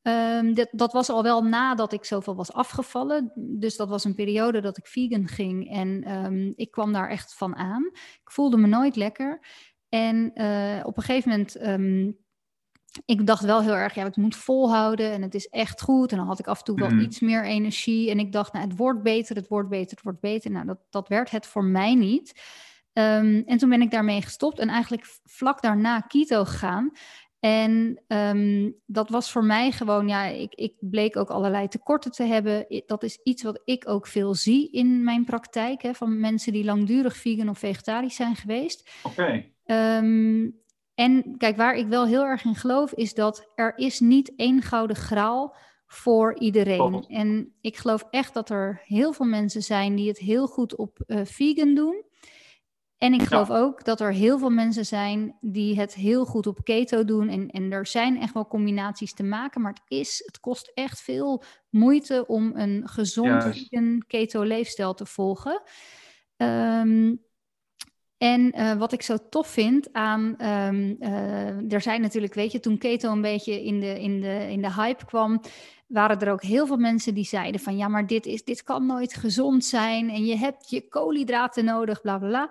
Um, 0.03 0.55
dat, 0.55 0.69
dat, 0.71 0.93
was 0.93 1.09
al 1.09 1.23
wel 1.23 1.43
nadat 1.43 1.93
ik 1.93 2.05
zoveel 2.05 2.37
was 2.37 2.53
afgevallen. 2.53 3.33
Dus 3.35 3.77
dat 3.77 3.89
was 3.89 4.05
een 4.05 4.15
periode 4.15 4.61
dat 4.61 4.79
ik 4.79 4.87
vegan 4.87 5.29
ging. 5.29 5.71
En 5.71 6.13
um, 6.25 6.53
ik 6.57 6.71
kwam 6.71 6.93
daar 6.93 7.09
echt 7.09 7.35
van 7.35 7.57
aan. 7.57 7.91
Ik 7.95 8.31
voelde 8.31 8.57
me 8.57 8.67
nooit 8.67 8.97
lekker. 8.97 9.41
En 9.89 10.27
op 10.85 10.97
een 10.97 11.03
gegeven 11.03 11.31
moment 11.31 11.55
ik 13.05 13.27
dacht 13.27 13.45
wel 13.45 13.63
heel 13.63 13.75
erg, 13.75 13.95
ja, 13.95 14.05
ik 14.05 14.17
moet 14.17 14.37
volhouden 14.37 15.11
en 15.13 15.23
het 15.23 15.35
is 15.35 15.47
echt 15.47 15.83
goed. 15.83 16.11
En 16.11 16.19
dan 16.19 16.27
had 16.27 16.39
ik 16.39 16.47
af 16.47 16.59
en 16.59 16.65
toe 16.65 16.81
wel 16.81 16.91
mm. 16.91 17.01
iets 17.01 17.21
meer 17.21 17.45
energie. 17.45 18.11
En 18.11 18.19
ik 18.19 18.33
dacht, 18.33 18.53
nou, 18.53 18.65
het 18.69 18.77
wordt 18.77 19.03
beter, 19.03 19.37
het 19.37 19.49
wordt 19.49 19.69
beter, 19.69 19.91
het 19.91 20.03
wordt 20.03 20.21
beter. 20.21 20.51
Nou, 20.51 20.67
dat, 20.67 20.79
dat 20.91 21.09
werd 21.09 21.31
het 21.31 21.47
voor 21.47 21.65
mij 21.65 21.95
niet. 21.95 22.41
Um, 22.93 23.43
en 23.47 23.59
toen 23.59 23.69
ben 23.69 23.83
ik 23.83 23.91
daarmee 23.91 24.23
gestopt 24.23 24.59
en 24.59 24.69
eigenlijk 24.69 25.07
vlak 25.25 25.63
daarna 25.63 26.01
keto 26.01 26.45
gegaan. 26.45 26.91
En 27.41 28.03
um, 28.09 28.75
dat 28.87 29.11
was 29.11 29.31
voor 29.31 29.45
mij 29.45 29.73
gewoon, 29.73 30.09
ja, 30.09 30.25
ik, 30.25 30.55
ik 30.55 30.75
bleek 30.81 31.17
ook 31.17 31.31
allerlei 31.31 31.69
tekorten 31.69 32.11
te 32.11 32.23
hebben. 32.23 32.83
Dat 32.87 33.03
is 33.03 33.21
iets 33.23 33.43
wat 33.43 33.61
ik 33.65 33.89
ook 33.89 34.07
veel 34.07 34.35
zie 34.35 34.71
in 34.71 35.05
mijn 35.05 35.25
praktijk, 35.25 35.83
hè, 35.83 35.95
van 35.95 36.21
mensen 36.21 36.53
die 36.53 36.65
langdurig 36.65 37.17
vegan 37.17 37.49
of 37.49 37.59
vegetarisch 37.59 38.15
zijn 38.15 38.37
geweest. 38.37 38.91
Oké. 39.03 39.21
Okay. 39.21 39.99
Um, 39.99 40.65
en 40.97 41.35
kijk, 41.39 41.57
waar 41.57 41.75
ik 41.75 41.87
wel 41.87 42.07
heel 42.07 42.25
erg 42.25 42.45
in 42.45 42.55
geloof, 42.55 42.93
is 42.93 43.15
dat 43.15 43.51
er 43.55 43.73
is 43.79 44.01
niet 44.01 44.33
één 44.37 44.63
gouden 44.63 44.97
graal 44.97 45.57
voor 45.87 46.39
iedereen. 46.39 47.05
En 47.09 47.53
ik 47.61 47.77
geloof 47.77 48.07
echt 48.11 48.35
dat 48.35 48.51
er 48.51 48.83
heel 48.85 49.13
veel 49.13 49.27
mensen 49.27 49.63
zijn 49.63 49.95
die 49.95 50.09
het 50.09 50.19
heel 50.19 50.47
goed 50.47 50.77
op 50.77 50.99
uh, 51.07 51.21
vegan 51.25 51.75
doen. 51.75 52.05
En 52.99 53.13
ik 53.15 53.23
geloof 53.23 53.51
ook 53.51 53.85
dat 53.85 54.01
er 54.01 54.13
heel 54.13 54.39
veel 54.39 54.51
mensen 54.51 54.87
zijn 54.87 55.37
die 55.41 55.79
het 55.79 55.95
heel 55.95 56.25
goed 56.25 56.47
op 56.47 56.65
keto 56.65 57.05
doen. 57.05 57.29
En, 57.29 57.49
en 57.49 57.73
er 57.73 57.87
zijn 57.87 58.21
echt 58.21 58.35
wel 58.35 58.47
combinaties 58.47 59.15
te 59.15 59.23
maken, 59.23 59.61
maar 59.61 59.73
het, 59.73 59.99
is, 59.99 60.23
het 60.27 60.41
kost 60.41 60.71
echt 60.75 61.01
veel 61.01 61.43
moeite 61.71 62.25
om 62.27 62.53
een 62.55 62.89
gezond 62.89 63.43
vegan 63.43 64.03
keto 64.07 64.43
leefstijl 64.43 64.95
te 64.95 65.07
volgen. 65.07 65.63
Um, 66.37 67.26
en 68.19 68.53
uh, 68.59 68.73
wat 68.73 68.93
ik 68.93 69.03
zo 69.03 69.17
tof 69.31 69.47
vind 69.49 69.93
aan, 69.93 70.23
um, 70.23 70.97
uh, 71.01 71.73
er 71.73 71.81
zijn 71.81 72.01
natuurlijk, 72.01 72.35
weet 72.35 72.53
je, 72.53 72.61
toen 72.61 72.79
keto 72.79 73.13
een 73.13 73.21
beetje 73.21 73.65
in 73.65 73.81
de, 73.81 74.01
in, 74.01 74.21
de, 74.21 74.51
in 74.51 74.63
de 74.63 74.73
hype 74.73 75.05
kwam, 75.05 75.41
waren 75.87 76.21
er 76.21 76.33
ook 76.33 76.43
heel 76.43 76.67
veel 76.67 76.77
mensen 76.77 77.15
die 77.15 77.25
zeiden 77.25 77.61
van 77.61 77.77
ja, 77.77 77.89
maar 77.89 78.07
dit, 78.07 78.27
is, 78.27 78.45
dit 78.45 78.63
kan 78.63 78.87
nooit 78.87 79.15
gezond 79.15 79.65
zijn 79.65 80.11
en 80.11 80.25
je 80.25 80.37
hebt 80.37 80.71
je 80.71 80.89
koolhydraten 80.89 81.65
nodig, 81.65 82.01
bla 82.01 82.19
bla 82.19 82.29
bla. 82.29 82.51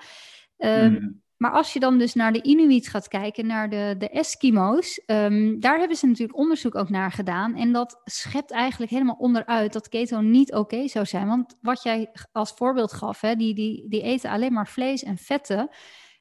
Um. 0.84 1.24
Maar 1.38 1.52
als 1.52 1.74
je 1.74 1.80
dan 1.80 1.98
dus 1.98 2.14
naar 2.14 2.34
de 2.34 2.42
Inuit 2.42 2.88
gaat 2.88 3.08
kijken, 3.08 3.46
naar 3.46 3.70
de, 3.70 3.96
de 3.98 4.10
Eskimo's, 4.10 5.02
um, 5.06 5.60
daar 5.60 5.80
hebben 5.80 5.98
ze 5.98 6.08
natuurlijk 6.08 6.38
onderzoek 6.38 6.76
ook 6.76 6.90
naar 6.90 7.12
gedaan. 7.12 7.56
En 7.56 7.72
dat 7.72 8.02
schept 8.04 8.52
eigenlijk 8.52 8.92
helemaal 8.92 9.16
onderuit 9.16 9.74
dat 9.74 9.90
keto 9.90 10.22
niet 10.22 10.54
oké 10.54 10.88
zou 10.88 11.06
zijn. 11.06 11.28
Want 11.28 11.58
wat 11.62 11.84
jij 11.84 12.12
als 12.32 12.52
voorbeeld 12.52 12.94
gaf, 12.94 13.22
hè, 13.22 13.36
die, 13.36 13.54
die, 13.54 13.86
die 13.90 14.02
eten 14.02 14.30
alleen 14.30 14.54
maar 14.54 14.68
vlees 14.68 15.04
en 15.04 15.18
vetten. 15.18 15.70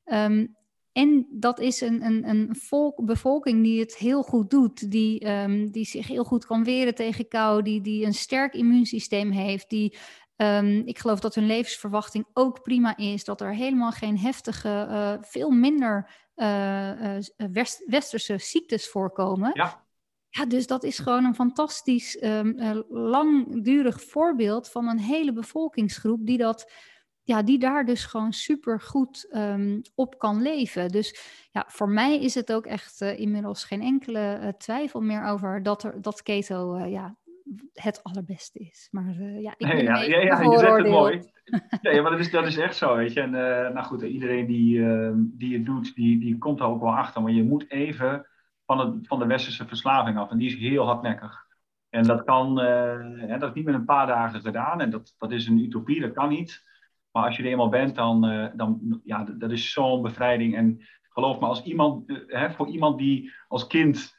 Um, 0.04 0.56
en 0.92 1.26
dat 1.30 1.60
is 1.60 1.80
een, 1.80 2.04
een, 2.04 2.28
een 2.28 2.56
volk, 2.56 3.04
bevolking 3.04 3.62
die 3.62 3.80
het 3.80 3.96
heel 3.96 4.22
goed 4.22 4.50
doet, 4.50 4.90
die, 4.90 5.28
um, 5.28 5.70
die 5.70 5.84
zich 5.84 6.06
heel 6.06 6.24
goed 6.24 6.46
kan 6.46 6.64
weren 6.64 6.94
tegen 6.94 7.28
kou, 7.28 7.62
die, 7.62 7.80
die 7.80 8.06
een 8.06 8.14
sterk 8.14 8.54
immuunsysteem 8.54 9.30
heeft, 9.30 9.70
die 9.70 9.96
Um, 10.36 10.82
ik 10.86 10.98
geloof 10.98 11.20
dat 11.20 11.34
hun 11.34 11.46
levensverwachting 11.46 12.26
ook 12.32 12.62
prima 12.62 12.96
is. 12.96 13.24
Dat 13.24 13.40
er 13.40 13.54
helemaal 13.54 13.92
geen 13.92 14.18
heftige, 14.18 14.86
uh, 14.90 15.14
veel 15.20 15.50
minder 15.50 16.10
uh, 16.36 17.16
uh, 17.16 17.18
west, 17.52 17.82
westerse 17.86 18.38
ziektes 18.38 18.88
voorkomen. 18.88 19.50
Ja. 19.54 19.82
Ja, 20.28 20.46
dus 20.46 20.66
dat 20.66 20.82
is 20.82 20.98
gewoon 20.98 21.24
een 21.24 21.34
fantastisch 21.34 22.22
um, 22.22 22.54
langdurig 22.88 24.02
voorbeeld 24.02 24.70
van 24.70 24.88
een 24.88 24.98
hele 24.98 25.32
bevolkingsgroep 25.32 26.26
die, 26.26 26.38
dat, 26.38 26.72
ja, 27.22 27.42
die 27.42 27.58
daar 27.58 27.84
dus 27.84 28.04
gewoon 28.04 28.32
super 28.32 28.80
goed 28.80 29.28
um, 29.30 29.82
op 29.94 30.18
kan 30.18 30.42
leven. 30.42 30.88
Dus 30.88 31.20
ja, 31.50 31.64
voor 31.68 31.88
mij 31.88 32.18
is 32.20 32.34
het 32.34 32.52
ook 32.52 32.66
echt 32.66 33.00
inmiddels 33.00 33.64
geen 33.64 33.82
enkele 33.82 34.54
twijfel 34.58 35.00
meer 35.00 35.24
over 35.24 35.62
dat, 35.62 35.82
er, 35.82 36.02
dat 36.02 36.22
keto 36.22 36.78
ja, 36.78 37.16
het 37.72 38.02
allerbeste 38.02 38.58
is. 38.58 38.88
Maar 38.90 39.16
uh, 39.18 39.42
ja, 39.42 39.54
ik 39.56 39.66
ben 39.66 39.82
ja, 39.82 40.02
ja, 40.02 40.18
ja, 40.18 40.40
je 40.40 40.58
zegt 40.58 40.76
het 40.76 40.88
mooi. 40.88 41.22
Nee, 41.82 42.02
maar 42.02 42.10
dat 42.10 42.20
is, 42.20 42.30
dat 42.30 42.46
is 42.46 42.56
echt 42.56 42.76
zo, 42.76 42.96
weet 42.96 43.12
je. 43.12 43.20
En 43.20 43.34
uh, 43.34 43.74
nou 43.74 43.82
goed, 43.82 44.02
iedereen 44.02 44.46
die, 44.46 44.78
uh, 44.78 45.10
die 45.14 45.54
het 45.54 45.66
doet, 45.66 45.94
die, 45.94 46.18
die 46.20 46.38
komt 46.38 46.60
er 46.60 46.66
ook 46.66 46.80
wel 46.80 46.96
achter. 46.96 47.22
Maar 47.22 47.32
je 47.32 47.44
moet 47.44 47.70
even 47.70 48.26
van, 48.66 48.78
het, 48.78 49.06
van 49.06 49.18
de 49.18 49.26
westerse 49.26 49.66
verslaving 49.66 50.18
af. 50.18 50.30
En 50.30 50.38
die 50.38 50.48
is 50.48 50.56
heel 50.56 50.86
hardnekkig. 50.86 51.46
En 51.90 52.02
dat 52.02 52.24
kan, 52.24 52.58
hè, 52.58 53.38
dat 53.38 53.48
is 53.48 53.54
niet 53.54 53.64
met 53.64 53.74
een 53.74 53.84
paar 53.84 54.06
dagen 54.06 54.40
gedaan. 54.40 54.80
En 54.80 54.90
dat, 54.90 55.14
dat 55.18 55.32
is 55.32 55.46
een 55.46 55.58
utopie, 55.58 56.00
dat 56.00 56.12
kan 56.12 56.28
niet. 56.28 56.62
Maar 57.10 57.24
als 57.24 57.36
je 57.36 57.42
er 57.42 57.48
eenmaal 57.48 57.68
bent, 57.68 57.94
dan, 57.94 58.50
dan 58.54 59.00
ja, 59.04 59.24
dat 59.24 59.50
is 59.50 59.72
zo'n 59.72 60.02
bevrijding. 60.02 60.56
En 60.56 60.80
geloof 61.08 61.40
me, 61.40 61.46
als 61.46 61.62
iemand, 61.62 62.22
hè, 62.26 62.50
voor 62.50 62.68
iemand 62.68 62.98
die 62.98 63.32
als 63.48 63.66
kind 63.66 64.14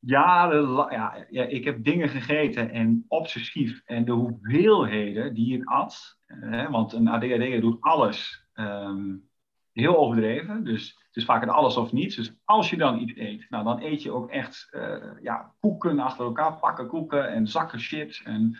jarenlang, 0.00 0.92
ja, 0.92 1.26
ja, 1.30 1.44
ik 1.44 1.64
heb 1.64 1.84
dingen 1.84 2.08
gegeten 2.08 2.70
en 2.70 3.04
obsessief. 3.08 3.82
En 3.84 4.04
de 4.04 4.12
hoeveelheden 4.12 5.34
die 5.34 5.56
ik 5.56 5.68
at, 5.68 6.18
hè, 6.26 6.70
want 6.70 6.92
een 6.92 7.08
ADHD 7.08 7.60
doet 7.60 7.80
alles 7.80 8.46
um, 8.54 9.28
heel 9.72 9.96
overdreven. 9.96 10.64
Dus 10.64 10.88
het 11.06 11.16
is 11.16 11.24
vaak 11.24 11.42
een 11.42 11.48
alles 11.48 11.76
of 11.76 11.92
niets. 11.92 12.16
Dus 12.16 12.34
als 12.44 12.70
je 12.70 12.76
dan 12.76 12.98
iets 12.98 13.16
eet, 13.16 13.46
nou, 13.50 13.64
dan 13.64 13.82
eet 13.82 14.02
je 14.02 14.12
ook 14.12 14.30
echt 14.30 14.68
uh, 14.70 15.22
ja, 15.22 15.54
koeken 15.60 15.98
achter 15.98 16.24
elkaar, 16.24 16.58
pakken 16.58 16.86
koeken 16.86 17.28
en 17.32 17.46
zakken 17.46 17.78
chips. 17.78 18.22
En... 18.22 18.58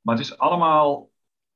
Maar 0.00 0.16
het 0.16 0.24
is 0.24 0.38
allemaal 0.38 1.10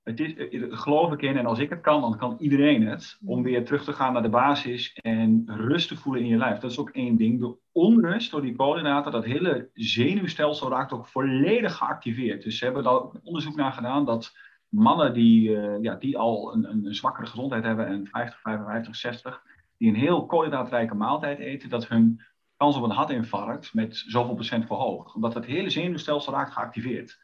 het 0.08 0.20
is, 0.20 0.34
eh, 0.34 0.62
geloof 0.70 1.12
ik 1.12 1.22
in, 1.22 1.36
en 1.36 1.46
als 1.46 1.58
ik 1.58 1.70
het 1.70 1.80
kan, 1.80 2.00
dan 2.00 2.18
kan 2.18 2.36
iedereen 2.38 2.86
het, 2.86 3.18
om 3.24 3.42
weer 3.42 3.64
terug 3.64 3.84
te 3.84 3.92
gaan 3.92 4.12
naar 4.12 4.22
de 4.22 4.28
basis 4.28 4.94
en 4.94 5.44
rust 5.46 5.88
te 5.88 5.96
voelen 5.96 6.22
in 6.22 6.28
je 6.28 6.36
lijf. 6.36 6.58
Dat 6.58 6.70
is 6.70 6.78
ook 6.78 6.90
één 6.90 7.16
ding. 7.16 7.40
De 7.40 7.56
onrust 7.72 8.30
door 8.30 8.42
die 8.42 8.56
koolhydraten, 8.56 9.12
dat 9.12 9.24
hele 9.24 9.70
zenuwstelsel 9.74 10.70
raakt 10.70 10.92
ook 10.92 11.06
volledig 11.06 11.76
geactiveerd. 11.76 12.42
Dus 12.42 12.58
ze 12.58 12.64
hebben 12.64 12.82
daar 12.82 12.92
ook 12.92 13.20
onderzoek 13.22 13.56
naar 13.56 13.72
gedaan 13.72 14.04
dat 14.04 14.36
mannen 14.68 15.14
die, 15.14 15.50
uh, 15.50 15.82
ja, 15.82 15.94
die 15.94 16.18
al 16.18 16.54
een, 16.54 16.70
een, 16.70 16.94
zwakkere 16.94 17.26
gezondheid 17.26 17.64
hebben, 17.64 17.86
en 17.86 18.06
50, 18.06 18.40
55, 18.40 18.96
60, 18.96 19.42
die 19.76 19.88
een 19.88 19.94
heel 19.94 20.26
koolhydraatrijke 20.26 20.94
maaltijd 20.94 21.38
eten, 21.38 21.68
dat 21.68 21.88
hun 21.88 22.22
kans 22.56 22.76
op 22.76 22.82
een 22.82 22.90
hartinfarct 22.90 23.74
met 23.74 23.96
zoveel 24.06 24.34
procent 24.34 24.66
verhoogt. 24.66 25.14
Omdat 25.14 25.34
het 25.34 25.44
hele 25.44 25.70
zenuwstelsel 25.70 26.32
raakt 26.32 26.52
geactiveerd. 26.52 27.18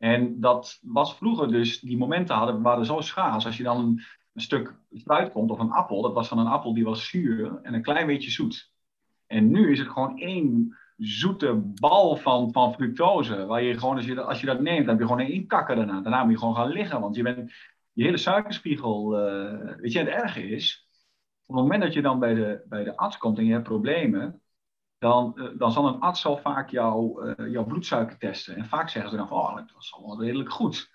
En 0.00 0.40
dat 0.40 0.78
was 0.82 1.14
vroeger 1.14 1.48
dus, 1.48 1.80
die 1.80 1.96
momenten 1.96 2.34
hadden, 2.34 2.62
waren 2.62 2.86
zo 2.86 3.00
schaars. 3.00 3.46
Als 3.46 3.56
je 3.56 3.62
dan 3.62 3.78
een, 3.78 4.02
een, 4.34 4.40
stuk 4.40 4.74
fruit 5.04 5.32
komt 5.32 5.50
of 5.50 5.58
een 5.58 5.70
appel, 5.70 6.02
dat 6.02 6.12
was 6.12 6.28
dan 6.28 6.38
een 6.38 6.46
appel 6.46 6.74
die 6.74 6.84
was 6.84 7.08
zuur 7.08 7.60
en 7.62 7.74
een 7.74 7.82
klein 7.82 8.06
beetje 8.06 8.30
zoet. 8.30 8.72
En 9.26 9.50
nu 9.50 9.70
is 9.70 9.78
het 9.78 9.88
gewoon 9.88 10.18
één 10.18 10.76
zoete 10.96 11.54
bal 11.74 12.16
van, 12.16 12.52
van 12.52 12.72
fructose. 12.72 13.46
Waar 13.46 13.62
je 13.62 13.78
gewoon, 13.78 13.96
als 13.96 14.04
je, 14.04 14.22
als 14.22 14.40
je 14.40 14.46
dat 14.46 14.60
neemt, 14.60 14.86
dan 14.86 14.88
heb 14.88 14.98
je 14.98 15.14
gewoon 15.14 15.26
één 15.26 15.46
kakker 15.46 15.76
daarna. 15.76 16.00
Daarna 16.00 16.22
moet 16.22 16.32
je 16.32 16.38
gewoon 16.38 16.56
gaan 16.56 16.70
liggen, 16.70 17.00
want 17.00 17.16
je 17.16 17.22
bent 17.22 17.52
je 17.92 18.04
hele 18.04 18.16
suikerspiegel. 18.16 19.28
Uh, 19.28 19.76
weet 19.76 19.92
je, 19.92 19.98
het 19.98 20.08
erge 20.08 20.48
is, 20.48 20.88
op 21.46 21.54
het 21.54 21.64
moment 21.64 21.82
dat 21.82 21.92
je 21.92 22.02
dan 22.02 22.18
bij 22.18 22.34
de, 22.34 22.64
bij 22.68 22.84
de 22.84 22.96
arts 22.96 23.18
komt 23.18 23.38
en 23.38 23.44
je 23.44 23.52
hebt 23.52 23.64
problemen, 23.64 24.39
dan, 25.00 25.32
uh, 25.36 25.48
dan 25.58 25.72
zal 25.72 25.86
een 25.86 26.00
arts 26.00 26.26
al 26.26 26.36
vaak 26.36 26.70
jou, 26.70 27.26
uh, 27.38 27.52
jouw 27.52 27.64
bloedsuiker 27.64 28.18
testen. 28.18 28.56
En 28.56 28.66
vaak 28.66 28.88
zeggen 28.88 29.10
ze 29.10 29.16
dan 29.16 29.28
van, 29.28 29.38
oh, 29.38 29.56
dat 29.56 29.72
was 29.74 29.94
allemaal 29.94 30.22
redelijk 30.22 30.52
goed. 30.52 30.90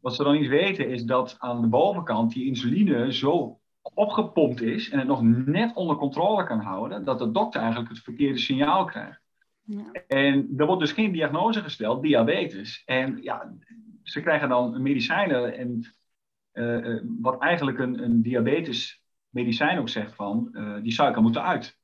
Wat 0.00 0.14
ze 0.14 0.22
dan 0.22 0.40
niet 0.40 0.48
weten 0.48 0.88
is 0.88 1.04
dat 1.04 1.36
aan 1.38 1.60
de 1.60 1.66
bovenkant 1.66 2.32
die 2.32 2.46
insuline 2.46 3.12
zo 3.12 3.60
opgepompt 3.94 4.60
is 4.60 4.90
en 4.90 4.98
het 4.98 5.08
nog 5.08 5.22
net 5.22 5.74
onder 5.74 5.96
controle 5.96 6.44
kan 6.44 6.60
houden, 6.60 7.04
dat 7.04 7.18
de 7.18 7.30
dokter 7.30 7.60
eigenlijk 7.60 7.90
het 7.90 8.02
verkeerde 8.02 8.38
signaal 8.38 8.84
krijgt. 8.84 9.20
Ja. 9.62 9.92
En 10.06 10.48
er 10.56 10.66
wordt 10.66 10.80
dus 10.80 10.92
geen 10.92 11.12
diagnose 11.12 11.62
gesteld, 11.62 12.02
diabetes. 12.02 12.82
En 12.84 13.22
ja, 13.22 13.54
ze 14.02 14.20
krijgen 14.20 14.48
dan 14.48 14.82
medicijnen 14.82 15.56
en 15.56 15.94
uh, 16.52 17.00
wat 17.20 17.40
eigenlijk 17.40 17.78
een, 17.78 18.02
een 18.02 18.22
diabetes 18.22 19.02
medicijn 19.28 19.78
ook 19.78 19.88
zegt 19.88 20.14
van, 20.14 20.56
die 20.82 20.92
suiker 20.92 21.22
moet 21.22 21.36
eruit. 21.36 21.78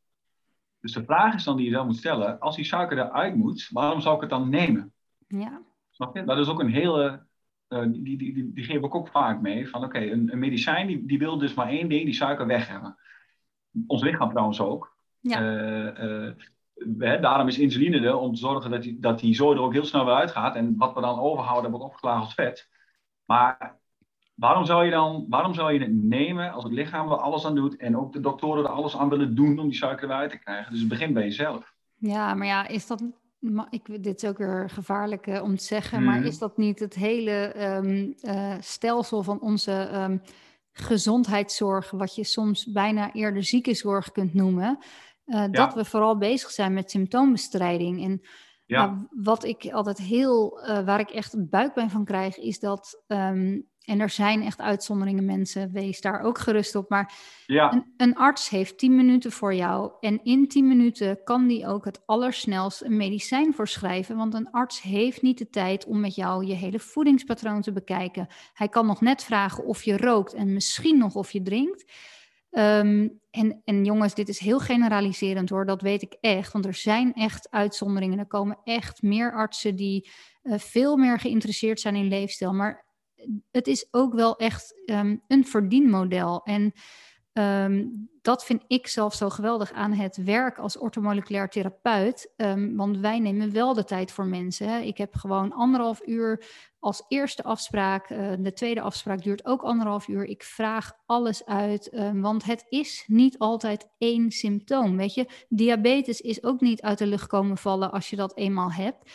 Dus 0.84 0.92
de 0.92 1.04
vraag 1.04 1.34
is 1.34 1.44
dan 1.44 1.56
die 1.56 1.66
je 1.66 1.72
dan 1.72 1.86
moet 1.86 1.96
stellen, 1.96 2.40
als 2.40 2.56
die 2.56 2.64
suiker 2.64 2.98
eruit 2.98 3.34
moet, 3.34 3.68
waarom 3.72 4.00
zou 4.00 4.14
ik 4.14 4.20
het 4.20 4.30
dan 4.30 4.48
nemen? 4.48 4.92
Ja. 5.28 5.62
Snap 5.90 6.16
je? 6.16 6.24
Dat 6.24 6.38
is 6.38 6.48
ook 6.48 6.60
een 6.60 6.70
hele, 6.70 7.26
uh, 7.68 7.82
die, 7.88 8.02
die, 8.02 8.34
die, 8.34 8.52
die 8.52 8.64
geef 8.64 8.82
ik 8.82 8.94
ook 8.94 9.08
vaak 9.08 9.40
mee, 9.40 9.68
van 9.68 9.84
oké, 9.84 9.96
okay, 9.96 10.10
een, 10.10 10.32
een, 10.32 10.38
medicijn 10.38 10.86
die, 10.86 11.06
die 11.06 11.18
wil 11.18 11.38
dus 11.38 11.54
maar 11.54 11.68
één 11.68 11.88
ding, 11.88 12.04
die 12.04 12.14
suiker 12.14 12.46
weg 12.46 12.68
hebben. 12.68 12.96
Ons 13.86 14.02
lichaam 14.02 14.30
trouwens 14.30 14.60
ook. 14.60 14.96
Ja. 15.20 15.40
Hè, 16.98 17.20
daarom 17.20 17.48
is 17.48 17.58
insuline 17.58 18.06
er 18.06 18.16
om 18.16 18.34
te 18.34 18.40
zorgen 18.40 18.70
dat 18.70 18.82
die, 18.82 18.98
dat 19.00 19.18
die 19.18 19.34
zooi 19.34 19.56
er 19.56 19.62
ook 19.62 19.72
heel 19.72 19.84
snel 19.84 20.04
weer 20.04 20.14
uitgaat. 20.14 20.56
En 20.56 20.76
wat 20.76 20.94
we 20.94 21.00
dan 21.00 21.18
overhouden 21.18 21.70
wordt 21.70 21.86
opgeslagen 21.86 22.20
als 22.20 22.34
vet. 22.34 22.68
Maar 23.24 23.78
waarom 24.34 24.64
zou 24.64 24.84
je 24.84 24.90
dan 24.90 25.26
waarom 25.28 25.54
zou 25.54 25.72
je 25.72 25.80
het 25.80 25.92
nemen 25.92 26.52
als 26.52 26.64
het 26.64 26.72
lichaam 26.72 27.10
er 27.10 27.16
alles 27.16 27.46
aan 27.46 27.54
doet 27.54 27.76
en 27.76 27.96
ook 27.96 28.12
de 28.12 28.20
doktoren 28.20 28.64
er 28.64 28.70
alles 28.70 28.96
aan 28.96 29.08
willen 29.08 29.34
doen 29.34 29.58
om 29.58 29.68
die 29.68 29.76
suiker 29.76 30.08
eruit 30.08 30.30
te 30.30 30.38
krijgen? 30.38 30.70
Dus 30.70 30.80
het 30.80 30.88
begint 30.88 31.14
bij 31.14 31.22
jezelf. 31.22 31.74
Ja, 31.96 32.34
maar 32.34 32.46
ja, 32.46 32.68
is 32.68 32.86
dat. 32.86 33.04
Ik, 33.70 34.02
dit 34.02 34.22
is 34.22 34.28
ook 34.28 34.38
weer 34.38 34.70
gevaarlijk 34.70 35.26
uh, 35.26 35.42
om 35.42 35.56
te 35.56 35.64
zeggen, 35.64 36.04
maar 36.04 36.18
mhm. 36.18 36.26
is 36.26 36.38
dat 36.38 36.56
niet 36.56 36.78
het 36.78 36.94
hele 36.94 37.54
um, 37.76 38.14
uh, 38.22 38.54
stelsel 38.60 39.22
van 39.22 39.40
onze 39.40 39.90
um, 39.94 40.22
gezondheidszorg, 40.72 41.90
wat 41.90 42.14
je 42.14 42.24
soms 42.24 42.72
bijna 42.72 43.12
eerder 43.12 43.44
ziekenzorg 43.44 44.12
kunt 44.12 44.34
noemen, 44.34 44.78
uh, 45.26 45.44
dat 45.50 45.74
we 45.74 45.84
vooral 45.84 46.18
bezig 46.18 46.50
zijn 46.50 46.72
met 46.72 46.90
symptoombestrijding? 46.90 48.04
En 48.04 48.20
ja. 48.66 48.86
Nou, 48.86 49.06
wat 49.10 49.44
ik 49.44 49.70
altijd 49.72 49.98
heel, 49.98 50.60
waar 50.84 51.00
ik 51.00 51.10
echt 51.10 51.48
buikpijn 51.50 51.90
van 51.90 52.04
krijg, 52.04 52.38
is 52.38 52.58
dat 52.58 53.02
um, 53.06 53.68
en 53.84 54.00
er 54.00 54.10
zijn 54.10 54.42
echt 54.42 54.60
uitzonderingen, 54.60 55.24
mensen, 55.24 55.72
wees 55.72 56.00
daar 56.00 56.20
ook 56.20 56.38
gerust 56.38 56.74
op. 56.74 56.88
Maar 56.88 57.12
ja. 57.46 57.72
een, 57.72 57.84
een, 57.96 58.14
arts 58.14 58.48
heeft 58.48 58.78
10 58.78 58.96
minuten 58.96 59.32
voor 59.32 59.54
jou. 59.54 59.92
En 60.00 60.20
in 60.22 60.48
10 60.48 60.68
minuten 60.68 61.22
kan 61.24 61.46
die 61.46 61.66
ook 61.66 61.84
het 61.84 62.02
allersnelst 62.06 62.82
een 62.82 62.96
medicijn 62.96 63.54
voorschrijven. 63.54 64.16
Want 64.16 64.34
een 64.34 64.50
arts 64.50 64.82
heeft 64.82 65.22
niet 65.22 65.38
de 65.38 65.50
tijd 65.50 65.86
om 65.86 66.00
met 66.00 66.14
jou 66.14 66.44
je 66.44 66.54
hele 66.54 66.78
voedingspatroon 66.78 67.60
te 67.60 67.72
bekijken. 67.72 68.26
Hij 68.52 68.68
kan 68.68 68.86
nog 68.86 69.00
net 69.00 69.24
vragen 69.24 69.64
of 69.64 69.82
je 69.82 69.96
rookt 69.96 70.34
en 70.34 70.52
misschien 70.52 70.98
nog 70.98 71.14
of 71.14 71.32
je 71.32 71.42
drinkt. 71.42 71.92
Ehm, 72.50 73.08
en, 73.30 73.60
en 73.64 73.84
jongens, 73.84 74.14
dit 74.14 74.28
is 74.28 74.38
heel 74.38 74.58
generaliserend 74.58 75.50
hoor, 75.50 75.66
dat 75.66 75.82
weet 75.82 76.02
ik 76.02 76.16
echt. 76.20 76.52
Want 76.52 76.66
er 76.66 76.74
zijn 76.74 77.14
echt 77.14 77.50
uitzonderingen. 77.50 78.18
Er 78.18 78.26
komen 78.26 78.58
echt 78.64 79.02
meer 79.02 79.32
artsen 79.32 79.76
die 79.76 80.10
uh, 80.42 80.58
veel 80.58 80.96
meer 80.96 81.18
geïnteresseerd 81.18 81.80
zijn 81.80 81.96
in 81.96 82.08
leefstijl. 82.08 82.52
Maar 82.52 82.83
het 83.50 83.66
is 83.66 83.88
ook 83.90 84.14
wel 84.14 84.36
echt 84.36 84.82
um, 84.86 85.22
een 85.28 85.46
verdienmodel. 85.46 86.42
En 86.42 86.72
um, 87.32 88.08
dat 88.22 88.44
vind 88.44 88.64
ik 88.66 88.86
zelf 88.86 89.14
zo 89.14 89.30
geweldig 89.30 89.72
aan 89.72 89.92
het 89.92 90.16
werk 90.16 90.58
als 90.58 90.78
ortomoleculair 90.78 91.48
therapeut. 91.48 92.32
Um, 92.36 92.76
want 92.76 92.98
wij 92.98 93.18
nemen 93.18 93.52
wel 93.52 93.74
de 93.74 93.84
tijd 93.84 94.12
voor 94.12 94.26
mensen. 94.26 94.68
Hè. 94.68 94.78
Ik 94.78 94.98
heb 94.98 95.14
gewoon 95.14 95.52
anderhalf 95.52 96.06
uur 96.06 96.44
als 96.78 97.04
eerste 97.08 97.42
afspraak. 97.42 98.10
Uh, 98.10 98.32
de 98.38 98.52
tweede 98.52 98.80
afspraak 98.80 99.22
duurt 99.22 99.44
ook 99.46 99.62
anderhalf 99.62 100.08
uur. 100.08 100.24
Ik 100.24 100.42
vraag 100.42 100.92
alles 101.06 101.44
uit, 101.44 101.90
want 102.14 102.44
het 102.44 102.64
is 102.68 103.04
niet 103.06 103.38
altijd 103.38 103.88
één 103.98 104.30
symptoom. 104.30 104.96
Weet 104.96 105.14
je, 105.14 105.28
diabetes 105.48 106.20
is 106.20 106.42
ook 106.42 106.60
niet 106.60 106.82
uit 106.82 106.98
de 106.98 107.06
lucht 107.06 107.26
komen 107.26 107.56
vallen 107.56 107.92
als 107.92 108.10
je 108.10 108.16
dat 108.16 108.36
eenmaal 108.36 108.72
hebt. 108.72 109.10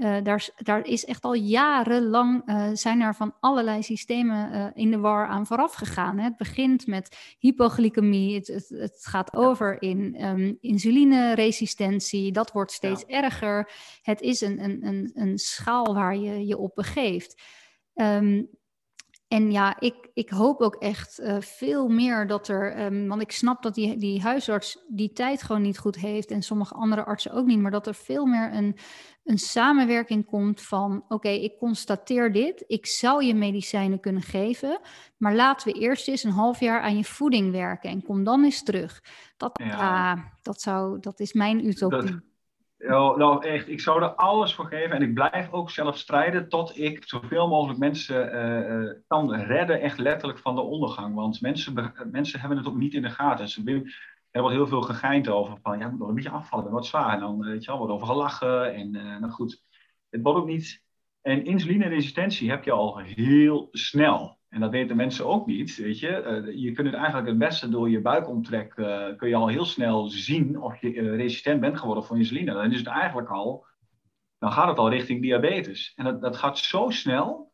Uh, 0.00 0.16
daar, 0.22 0.48
daar, 0.56 0.86
is 0.86 1.04
echt 1.04 1.24
al 1.24 1.34
jarenlang 1.34 2.42
uh, 2.46 2.68
zijn 2.72 3.00
er 3.00 3.14
van 3.14 3.34
allerlei 3.40 3.82
systemen 3.82 4.54
uh, 4.54 4.66
in 4.74 4.90
de 4.90 4.98
war 4.98 5.26
aan 5.26 5.46
vooraf 5.46 5.72
gegaan. 5.72 6.18
Hè. 6.18 6.24
Het 6.24 6.36
begint 6.36 6.86
met 6.86 7.36
hypoglycemie, 7.38 8.34
het, 8.34 8.46
het, 8.46 8.68
het 8.68 8.98
gaat 9.06 9.36
over 9.36 9.82
in 9.82 10.24
um, 10.24 10.58
insulineresistentie, 10.60 12.32
dat 12.32 12.52
wordt 12.52 12.72
steeds 12.72 13.04
ja. 13.06 13.22
erger. 13.22 13.70
Het 14.02 14.20
is 14.20 14.40
een, 14.40 14.64
een, 14.64 14.86
een, 14.86 15.10
een, 15.14 15.38
schaal 15.38 15.94
waar 15.94 16.16
je 16.16 16.46
je 16.46 16.58
op 16.58 16.74
begeeft. 16.74 17.42
Um, 17.94 18.48
en 19.30 19.50
ja, 19.52 19.80
ik, 19.80 20.10
ik 20.14 20.30
hoop 20.30 20.60
ook 20.60 20.74
echt 20.74 21.20
uh, 21.20 21.36
veel 21.40 21.88
meer 21.88 22.26
dat 22.26 22.48
er, 22.48 22.84
um, 22.84 23.08
want 23.08 23.22
ik 23.22 23.32
snap 23.32 23.62
dat 23.62 23.74
die, 23.74 23.96
die 23.96 24.20
huisarts 24.20 24.84
die 24.88 25.12
tijd 25.12 25.42
gewoon 25.42 25.62
niet 25.62 25.78
goed 25.78 25.96
heeft 25.96 26.30
en 26.30 26.42
sommige 26.42 26.74
andere 26.74 27.04
artsen 27.04 27.32
ook 27.32 27.46
niet, 27.46 27.58
maar 27.58 27.70
dat 27.70 27.86
er 27.86 27.94
veel 27.94 28.26
meer 28.26 28.54
een, 28.54 28.76
een 29.24 29.38
samenwerking 29.38 30.26
komt 30.26 30.62
van, 30.62 30.96
oké, 31.02 31.14
okay, 31.14 31.36
ik 31.36 31.58
constateer 31.58 32.32
dit, 32.32 32.64
ik 32.66 32.86
zou 32.86 33.24
je 33.24 33.34
medicijnen 33.34 34.00
kunnen 34.00 34.22
geven, 34.22 34.80
maar 35.16 35.34
laten 35.34 35.72
we 35.72 35.78
eerst 35.78 36.08
eens 36.08 36.24
een 36.24 36.30
half 36.30 36.60
jaar 36.60 36.80
aan 36.80 36.96
je 36.96 37.04
voeding 37.04 37.52
werken 37.52 37.90
en 37.90 38.02
kom 38.02 38.24
dan 38.24 38.44
eens 38.44 38.62
terug. 38.62 39.02
Dat, 39.36 39.60
ja. 39.64 40.32
dat, 40.42 40.60
zou, 40.60 41.00
dat 41.00 41.20
is 41.20 41.32
mijn 41.32 41.66
utopie. 41.66 42.10
Dat 42.10 42.20
Nou, 42.88 43.46
echt, 43.46 43.68
ik 43.68 43.80
zou 43.80 44.02
er 44.02 44.14
alles 44.14 44.54
voor 44.54 44.66
geven 44.66 44.96
en 44.96 45.02
ik 45.02 45.14
blijf 45.14 45.52
ook 45.52 45.70
zelf 45.70 45.98
strijden 45.98 46.48
tot 46.48 46.78
ik 46.78 47.04
zoveel 47.06 47.48
mogelijk 47.48 47.78
mensen 47.78 48.34
uh, 48.34 48.92
kan 49.06 49.34
redden, 49.34 49.80
echt 49.80 49.98
letterlijk 49.98 50.38
van 50.38 50.54
de 50.54 50.60
ondergang. 50.60 51.14
Want 51.14 51.40
mensen, 51.40 51.92
mensen 52.10 52.40
hebben 52.40 52.58
het 52.58 52.66
ook 52.66 52.76
niet 52.76 52.94
in 52.94 53.02
de 53.02 53.10
gaten. 53.10 53.48
Ze, 53.48 53.62
wordt 54.32 54.54
heel 54.54 54.66
veel 54.66 54.82
gegeind 54.82 55.28
over 55.28 55.58
van, 55.62 55.78
ja, 55.78 55.88
moet 55.88 55.98
nog 55.98 56.08
een 56.08 56.14
beetje 56.14 56.30
afvallen, 56.30 56.70
wat 56.70 56.86
zwaar. 56.86 57.14
En 57.14 57.20
dan, 57.20 57.40
weet 57.40 57.64
je 57.64 57.70
wel, 57.70 57.78
wordt 57.78 57.92
over 57.92 58.06
gelachen 58.06 58.74
en 58.74 58.90
nou 58.90 59.30
goed. 59.30 59.64
Het 60.10 60.22
wordt 60.22 60.38
ook 60.38 60.46
niet... 60.46 60.82
En 61.20 61.44
insulineresistentie 61.44 62.50
heb 62.50 62.64
je 62.64 62.72
al 62.72 62.98
heel 62.98 63.68
snel. 63.70 64.39
En 64.50 64.60
dat 64.60 64.70
weten 64.70 64.96
mensen 64.96 65.26
ook 65.26 65.46
niet, 65.46 65.76
weet 65.76 65.98
je. 65.98 66.42
Uh, 66.46 66.62
je 66.62 66.72
kunt 66.72 66.86
het 66.86 66.96
eigenlijk 66.96 67.26
het 67.26 67.38
beste 67.38 67.68
door 67.68 67.90
je 67.90 68.00
buikomtrek, 68.00 68.76
uh, 68.76 69.06
kun 69.16 69.28
je 69.28 69.34
al 69.34 69.48
heel 69.48 69.64
snel 69.64 70.08
zien 70.08 70.60
of 70.60 70.80
je 70.80 70.94
uh, 70.94 71.16
resistent 71.16 71.60
bent 71.60 71.78
geworden 71.78 72.04
voor 72.04 72.16
insuline. 72.16 72.52
Dan 72.52 72.72
is 72.72 72.78
het 72.78 72.86
eigenlijk 72.86 73.28
al, 73.28 73.66
dan 74.38 74.52
gaat 74.52 74.68
het 74.68 74.78
al 74.78 74.90
richting 74.90 75.22
diabetes. 75.22 75.92
En 75.96 76.04
dat, 76.04 76.20
dat 76.20 76.36
gaat 76.36 76.58
zo 76.58 76.90
snel, 76.90 77.52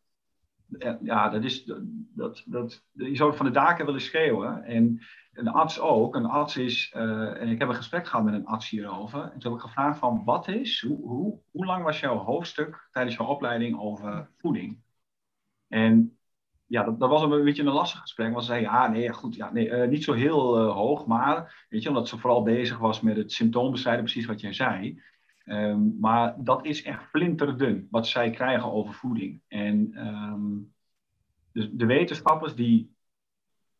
ja, 1.03 1.29
dat 1.29 1.43
is, 1.43 1.63
dat, 2.15 2.43
dat, 2.45 2.83
je 2.91 3.15
zou 3.15 3.35
van 3.35 3.45
de 3.45 3.51
daken 3.51 3.85
willen 3.85 4.01
schreeuwen. 4.01 4.63
En 4.63 5.01
een 5.33 5.47
arts 5.47 5.79
ook, 5.79 6.15
een 6.15 6.25
arts 6.25 6.57
is, 6.57 6.91
en 6.93 7.47
ik 7.47 7.59
heb 7.59 7.69
een 7.69 7.75
gesprek 7.75 8.07
gehad 8.07 8.25
met 8.25 8.33
een 8.33 8.45
arts 8.45 8.69
hierover. 8.69 9.21
En 9.21 9.39
toen 9.39 9.51
heb 9.51 9.61
ik 9.61 9.67
gevraagd 9.67 9.99
van, 9.99 10.23
wat 10.25 10.47
is, 10.47 10.81
hoe, 10.81 10.97
hoe, 11.01 11.39
hoe 11.51 11.65
lang 11.65 11.83
was 11.83 11.99
jouw 11.99 12.17
hoofdstuk 12.17 12.87
tijdens 12.91 13.15
jouw 13.15 13.27
opleiding 13.27 13.79
over 13.79 14.29
voeding? 14.37 14.81
En 15.67 16.16
ja, 16.67 16.83
dat, 16.83 16.99
dat, 16.99 17.09
was 17.09 17.21
een 17.21 17.43
beetje 17.43 17.63
een 17.63 17.71
lastig 17.71 17.99
gesprek. 17.99 18.31
Want 18.31 18.45
ze 18.45 18.51
zei, 18.51 18.61
ja, 18.61 18.87
nee, 18.87 19.13
goed, 19.13 19.35
ja, 19.35 19.51
nee, 19.51 19.69
uh, 19.69 19.87
niet 19.87 20.03
zo 20.03 20.13
heel 20.13 20.65
uh, 20.65 20.73
hoog. 20.73 21.05
Maar, 21.05 21.65
weet 21.69 21.83
je, 21.83 21.89
omdat 21.89 22.07
ze 22.07 22.17
vooral 22.17 22.43
bezig 22.43 22.77
was 22.77 23.01
met 23.01 23.17
het 23.17 23.31
symptoombestrijden, 23.31 24.03
precies 24.03 24.25
wat 24.25 24.41
jij 24.41 24.53
zei. 24.53 25.01
Um, 25.45 25.97
maar 25.99 26.35
dat 26.37 26.65
is 26.65 26.83
echt 26.83 27.03
flinterdun, 27.03 27.87
wat 27.91 28.07
zij 28.07 28.29
krijgen 28.29 28.71
over 28.71 28.93
voeding. 28.93 29.41
En 29.47 30.07
um, 30.07 30.73
dus 31.51 31.69
de 31.71 31.85
wetenschappers 31.85 32.55
die 32.55 32.95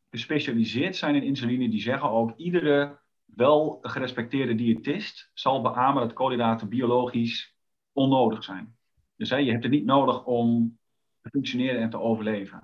gespecialiseerd 0.10 0.96
zijn 0.96 1.16
in 1.16 1.24
insuline, 1.24 1.70
die 1.70 1.82
zeggen 1.82 2.10
ook, 2.10 2.38
iedere 2.38 3.00
wel 3.26 3.80
gerespecteerde 3.82 4.56
diëtist 4.56 5.32
zal 5.34 5.62
beamen 5.62 6.02
dat 6.02 6.14
koolhydraten 6.14 6.70
biologisch 6.70 7.56
onnodig 7.92 8.44
zijn. 8.44 8.76
Dus 9.16 9.30
hè, 9.30 9.36
je 9.36 9.52
hebt 9.52 9.64
het 9.64 9.72
niet 9.72 9.86
nodig 9.86 10.26
om 10.26 10.78
te 11.22 11.30
functioneren 11.30 11.82
en 11.82 11.90
te 11.90 12.00
overleven. 12.00 12.64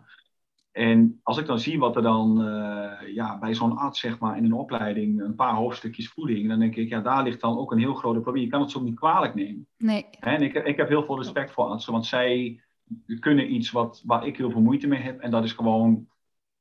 En 0.73 1.19
als 1.23 1.37
ik 1.37 1.45
dan 1.45 1.59
zie 1.59 1.79
wat 1.79 1.95
er 1.95 2.01
dan 2.01 2.41
uh, 2.41 3.13
ja, 3.13 3.39
bij 3.39 3.53
zo'n 3.53 3.77
arts, 3.77 3.99
zeg 3.99 4.19
maar, 4.19 4.37
in 4.37 4.45
een 4.45 4.53
opleiding, 4.53 5.21
een 5.21 5.35
paar 5.35 5.53
hoofdstukjes 5.53 6.09
voeding, 6.09 6.47
dan 6.47 6.59
denk 6.59 6.75
ik, 6.75 6.89
ja, 6.89 7.01
daar 7.01 7.23
ligt 7.23 7.41
dan 7.41 7.57
ook 7.57 7.71
een 7.71 7.79
heel 7.79 7.93
groot 7.93 8.21
probleem. 8.21 8.43
Je 8.43 8.49
kan 8.49 8.61
het 8.61 8.71
zo 8.71 8.81
niet 8.81 8.99
kwalijk 8.99 9.35
nemen. 9.35 9.67
Nee. 9.77 10.05
En 10.19 10.41
ik, 10.41 10.53
ik 10.53 10.77
heb 10.77 10.87
heel 10.87 11.03
veel 11.03 11.17
respect 11.17 11.51
voor 11.51 11.65
artsen, 11.65 11.91
want 11.91 12.05
zij 12.05 12.61
kunnen 13.19 13.53
iets 13.53 13.71
wat, 13.71 14.01
waar 14.05 14.27
ik 14.27 14.37
heel 14.37 14.51
veel 14.51 14.61
moeite 14.61 14.87
mee 14.87 15.01
heb, 15.01 15.19
en 15.19 15.31
dat 15.31 15.43
is 15.43 15.51
gewoon 15.51 16.07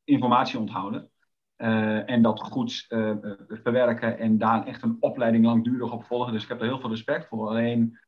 informatie 0.04 0.58
onthouden. 0.58 1.10
Uh, 1.56 2.10
en 2.10 2.22
dat 2.22 2.40
goed 2.40 2.86
uh, 2.88 3.12
verwerken 3.48 4.18
en 4.18 4.38
daar 4.38 4.66
echt 4.66 4.82
een 4.82 4.96
opleiding 5.00 5.44
langdurig 5.44 5.92
op 5.92 6.04
volgen. 6.04 6.32
Dus 6.32 6.42
ik 6.42 6.48
heb 6.48 6.60
er 6.60 6.66
heel 6.66 6.80
veel 6.80 6.90
respect 6.90 7.28
voor. 7.28 7.48
Alleen, 7.48 7.98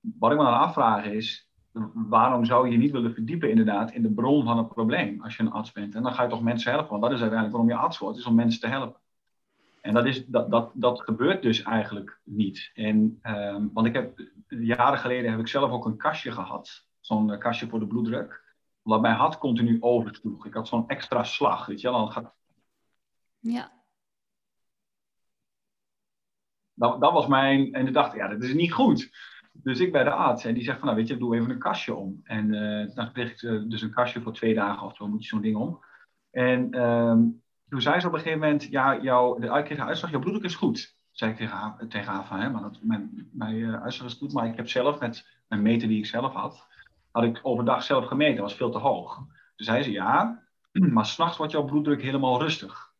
wat 0.00 0.32
ik 0.32 0.38
me 0.38 0.44
dan 0.44 0.58
afvraag 0.58 1.04
is, 1.04 1.50
waarom 1.94 2.44
zou 2.44 2.70
je 2.70 2.76
niet 2.76 2.90
willen 2.90 3.14
verdiepen 3.14 3.50
inderdaad 3.50 3.92
in 3.92 4.02
de 4.02 4.12
bron 4.12 4.44
van 4.44 4.58
het 4.58 4.68
probleem 4.68 5.22
als 5.22 5.36
je 5.36 5.42
een 5.42 5.52
arts 5.52 5.72
bent? 5.72 5.94
En 5.94 6.02
dan 6.02 6.14
ga 6.14 6.22
je 6.22 6.28
toch 6.28 6.42
mensen 6.42 6.72
helpen, 6.72 6.90
want 6.90 7.02
dat 7.02 7.12
is 7.12 7.20
uiteindelijk 7.20 7.58
waarom 7.58 7.78
je 7.78 7.84
arts 7.84 7.98
wordt, 7.98 8.18
is 8.18 8.26
om 8.26 8.34
mensen 8.34 8.60
te 8.60 8.66
helpen. 8.66 9.00
En 9.80 9.94
dat, 9.94 10.06
is, 10.06 10.26
dat, 10.26 10.50
dat, 10.50 10.70
dat 10.74 11.00
gebeurt 11.00 11.42
dus 11.42 11.62
eigenlijk 11.62 12.20
niet. 12.24 12.70
En, 12.74 13.20
um, 13.22 13.70
want 13.72 13.86
ik 13.86 13.92
heb, 13.92 14.20
jaren 14.48 14.98
geleden 14.98 15.30
heb 15.30 15.40
ik 15.40 15.48
zelf 15.48 15.70
ook 15.70 15.84
een 15.84 15.96
kastje 15.96 16.32
gehad, 16.32 16.86
zo'n 17.00 17.38
kastje 17.38 17.68
voor 17.68 17.78
de 17.78 17.86
bloeddruk, 17.86 18.54
wat 18.82 19.00
mijn 19.00 19.14
hart 19.14 19.38
continu 19.38 19.76
oversloeg. 19.80 20.46
Ik 20.46 20.54
had 20.54 20.68
zo'n 20.68 20.88
extra 20.88 21.24
slag, 21.24 21.66
weet 21.66 21.80
je 21.80 21.90
wel. 21.90 21.98
Dan 21.98 22.12
gaat... 22.12 22.34
Ja. 23.38 23.72
Dat, 26.74 27.00
dat 27.00 27.12
was 27.12 27.26
mijn, 27.26 27.72
en 27.72 27.86
ik 27.86 27.92
dacht, 27.92 28.14
ja, 28.14 28.28
dat 28.28 28.42
is 28.42 28.54
niet 28.54 28.72
goed. 28.72 29.10
Dus 29.52 29.80
ik 29.80 29.92
bij 29.92 30.04
de 30.04 30.10
arts 30.10 30.44
en 30.44 30.54
die 30.54 30.64
zegt 30.64 30.78
van, 30.78 30.86
nou 30.86 30.98
weet 30.98 31.08
je, 31.08 31.16
doe 31.16 31.36
even 31.36 31.50
een 31.50 31.58
kastje 31.58 31.94
om. 31.94 32.20
En 32.24 32.52
uh, 32.54 32.94
dan 32.94 33.12
kreeg 33.12 33.30
ik 33.30 33.42
uh, 33.42 33.62
dus 33.68 33.82
een 33.82 33.92
kastje 33.92 34.20
voor 34.20 34.32
twee 34.32 34.54
dagen 34.54 34.86
of 34.86 34.96
zo, 34.96 35.08
moet 35.08 35.22
je 35.22 35.28
zo'n 35.28 35.40
ding 35.40 35.56
om. 35.56 35.84
En 36.30 36.82
um, 36.82 37.42
toen 37.68 37.80
zei 37.80 38.00
ze 38.00 38.06
op 38.06 38.12
een 38.12 38.18
gegeven 38.18 38.40
moment, 38.40 38.64
ja, 38.64 39.00
jouw, 39.00 39.38
de, 39.38 39.46
een 39.46 39.82
uitslag, 39.82 40.10
jouw 40.10 40.20
bloeddruk 40.20 40.44
is 40.44 40.54
goed. 40.54 40.96
Zei 41.10 41.30
ik 41.30 41.36
tegen 41.36 41.56
haar, 41.56 41.86
tegen 41.88 42.12
haar 42.12 42.26
van, 42.26 42.40
hè, 42.40 42.50
maar 42.50 42.62
dat, 42.62 42.78
mijn, 42.82 43.30
mijn 43.32 43.54
uh, 43.54 43.82
uitslag 43.82 44.08
is 44.08 44.14
goed, 44.14 44.32
maar 44.32 44.46
ik 44.46 44.56
heb 44.56 44.68
zelf 44.68 45.00
met 45.00 45.26
mijn 45.48 45.62
meter 45.62 45.88
die 45.88 45.98
ik 45.98 46.06
zelf 46.06 46.32
had, 46.32 46.66
had 47.10 47.24
ik 47.24 47.40
overdag 47.42 47.82
zelf 47.82 48.06
gemeten, 48.06 48.36
dat 48.36 48.44
was 48.44 48.54
veel 48.54 48.70
te 48.70 48.78
hoog. 48.78 49.18
Dus 49.56 49.66
zei 49.66 49.82
ze, 49.82 49.90
ja, 49.90 50.42
maar 50.94 51.06
s'nachts 51.06 51.36
wordt 51.36 51.52
jouw 51.52 51.64
bloeddruk 51.64 52.02
helemaal 52.02 52.40
rustig. 52.40 52.92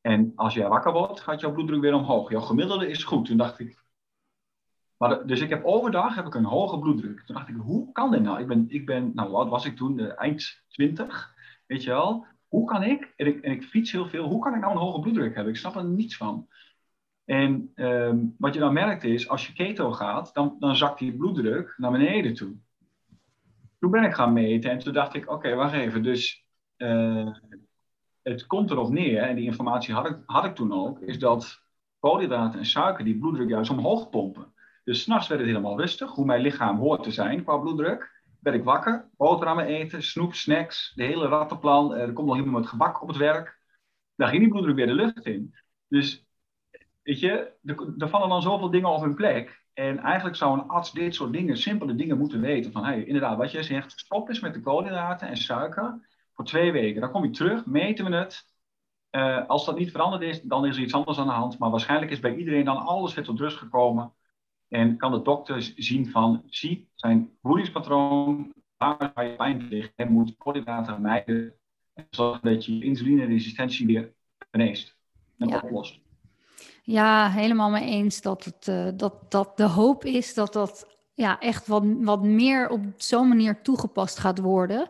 En 0.00 0.32
als 0.34 0.54
jij 0.54 0.68
wakker 0.68 0.92
wordt, 0.92 1.20
gaat 1.20 1.40
jouw 1.40 1.52
bloeddruk 1.52 1.80
weer 1.80 1.94
omhoog. 1.94 2.30
Jouw 2.30 2.40
gemiddelde 2.40 2.88
is 2.88 3.04
goed. 3.04 3.26
Toen 3.26 3.36
dacht 3.36 3.58
ik. 3.58 3.83
Dus 5.26 5.40
ik 5.40 5.48
heb 5.48 5.64
overdag 5.64 6.14
heb 6.14 6.26
ik 6.26 6.34
een 6.34 6.44
hoge 6.44 6.78
bloeddruk. 6.78 7.20
Toen 7.20 7.36
dacht 7.36 7.48
ik, 7.48 7.56
hoe 7.58 7.92
kan 7.92 8.10
dit 8.10 8.22
nou? 8.22 8.40
Ik 8.40 8.46
ben, 8.46 8.66
ik 8.68 8.86
ben 8.86 9.10
nou 9.14 9.30
wat 9.30 9.48
was 9.48 9.64
ik 9.64 9.76
toen? 9.76 10.00
eind 10.00 10.62
20, 10.68 11.34
weet 11.66 11.82
je 11.82 11.90
wel. 11.90 12.26
Hoe 12.48 12.66
kan 12.66 12.82
ik 12.82 13.12
en, 13.16 13.26
ik, 13.26 13.40
en 13.40 13.52
ik 13.52 13.64
fiets 13.64 13.92
heel 13.92 14.06
veel, 14.06 14.28
hoe 14.28 14.42
kan 14.42 14.54
ik 14.54 14.60
nou 14.60 14.72
een 14.72 14.78
hoge 14.78 15.00
bloeddruk 15.00 15.34
hebben? 15.34 15.52
Ik 15.52 15.58
snap 15.58 15.76
er 15.76 15.84
niets 15.84 16.16
van. 16.16 16.48
En 17.24 17.70
ehm, 17.74 18.18
wat 18.38 18.54
je 18.54 18.60
dan 18.60 18.72
merkt 18.72 19.04
is, 19.04 19.28
als 19.28 19.46
je 19.46 19.52
keto 19.52 19.92
gaat, 19.92 20.34
dan, 20.34 20.56
dan 20.58 20.76
zakt 20.76 20.98
die 20.98 21.16
bloeddruk 21.16 21.74
naar 21.76 21.90
beneden 21.90 22.34
toe. 22.34 22.56
Toen 23.78 23.90
ben 23.90 24.04
ik 24.04 24.14
gaan 24.14 24.32
meten 24.32 24.70
en 24.70 24.78
toen 24.78 24.92
dacht 24.92 25.14
ik, 25.14 25.30
oké, 25.30 25.54
wacht 25.54 25.72
even. 25.72 26.02
Dus 26.02 26.44
uh, 26.76 27.34
het 28.22 28.46
komt 28.46 28.70
erop 28.70 28.90
neer, 28.90 29.22
en 29.22 29.36
die 29.36 29.44
informatie 29.44 29.94
had 29.94 30.08
ik, 30.08 30.16
had 30.26 30.44
ik 30.44 30.54
toen 30.54 30.72
ook, 30.72 31.00
is 31.00 31.18
dat 31.18 31.62
koolhydraten 31.98 32.58
en 32.58 32.66
suiker 32.66 33.04
die 33.04 33.18
bloeddruk 33.18 33.48
juist 33.48 33.70
omhoog 33.70 34.10
pompen. 34.10 34.53
Dus 34.84 35.02
s'nachts 35.02 35.28
werd 35.28 35.40
het 35.40 35.48
helemaal 35.48 35.78
rustig, 35.80 36.10
hoe 36.10 36.24
mijn 36.24 36.40
lichaam 36.40 36.78
hoort 36.78 37.02
te 37.02 37.10
zijn 37.10 37.44
qua 37.44 37.56
bloeddruk. 37.56 38.22
Werd 38.40 38.56
ik 38.56 38.64
wakker, 38.64 39.08
boterhammen 39.16 39.66
eten, 39.66 40.02
snoep, 40.02 40.34
snacks, 40.34 40.92
de 40.94 41.04
hele 41.04 41.28
rattenplan. 41.28 41.94
Er 41.94 42.12
komt 42.12 42.26
nog 42.26 42.36
iemand 42.36 42.56
met 42.56 42.66
gebak 42.66 43.02
op 43.02 43.08
het 43.08 43.16
werk. 43.16 43.58
Daar 44.16 44.28
ging 44.28 44.40
die 44.40 44.50
bloeddruk 44.50 44.76
weer 44.76 44.86
de 44.86 44.94
lucht 44.94 45.26
in. 45.26 45.54
Dus, 45.88 46.26
weet 47.02 47.20
je, 47.20 47.52
er, 47.98 48.08
vallen 48.08 48.28
dan 48.28 48.42
zoveel 48.42 48.70
dingen 48.70 48.88
op 48.90 49.00
hun 49.00 49.14
plek. 49.14 49.62
En 49.72 49.98
eigenlijk 49.98 50.36
zou 50.36 50.58
een 50.58 50.68
arts 50.68 50.92
dit 50.92 51.14
soort 51.14 51.32
dingen, 51.32 51.56
simpele 51.56 51.94
dingen 51.94 52.18
moeten 52.18 52.40
weten. 52.40 52.72
Van, 52.72 52.84
hey, 52.84 53.04
inderdaad, 53.04 53.36
wat 53.36 53.52
jij 53.52 53.62
zegt, 53.62 53.92
stop 53.92 54.28
eens 54.28 54.40
met 54.40 54.54
de 54.54 54.60
koolhydraten 54.60 55.28
en 55.28 55.36
suiker 55.36 56.08
voor 56.34 56.44
twee 56.44 56.72
weken. 56.72 57.00
Dan 57.00 57.10
kom 57.10 57.24
je 57.24 57.30
terug, 57.30 57.66
meten 57.66 58.04
we 58.04 58.16
het. 58.16 58.52
Uh, 59.10 59.46
als 59.46 59.64
dat 59.64 59.78
niet 59.78 59.90
veranderd 59.90 60.22
is, 60.22 60.42
dan 60.42 60.66
is 60.66 60.76
er 60.76 60.82
iets 60.82 60.94
anders 60.94 61.18
aan 61.18 61.26
de 61.26 61.32
hand. 61.32 61.58
Maar 61.58 61.70
waarschijnlijk 61.70 62.10
is 62.10 62.20
bij 62.20 62.36
iedereen 62.36 62.64
dan 62.64 62.76
alles 62.76 63.14
weer 63.14 63.24
tot 63.24 63.40
rust 63.40 63.56
gekomen. 63.56 64.12
En 64.68 64.96
kan 64.96 65.12
de 65.12 65.22
dokter 65.22 65.72
zien 65.76 66.10
van, 66.10 66.42
zie, 66.46 66.88
zijn 66.94 67.30
voedingspatroon, 67.42 68.52
waar 68.76 69.26
je 69.28 69.34
pijn 69.36 69.68
ligt, 69.68 69.92
en 69.96 70.12
moet 70.12 70.36
koolhydraten 70.36 71.00
mijden. 71.00 71.54
En 71.94 72.06
zorgen 72.10 72.52
dat 72.52 72.64
je 72.64 72.84
insulineresistentie 72.84 73.86
weer 73.86 74.12
geneest 74.50 74.96
en 75.38 75.48
ja. 75.48 75.60
oplost. 75.64 76.00
Ja, 76.82 77.30
helemaal 77.30 77.70
mee 77.70 77.88
eens 77.88 78.20
dat, 78.20 78.44
het, 78.44 78.66
uh, 78.66 78.88
dat, 78.94 79.30
dat 79.30 79.56
de 79.56 79.66
hoop 79.66 80.04
is 80.04 80.34
dat 80.34 80.52
dat 80.52 80.86
ja, 81.14 81.40
echt 81.40 81.66
wat, 81.66 81.84
wat 82.00 82.22
meer 82.22 82.68
op 82.68 82.80
zo'n 82.96 83.28
manier 83.28 83.62
toegepast 83.62 84.18
gaat 84.18 84.38
worden. 84.38 84.88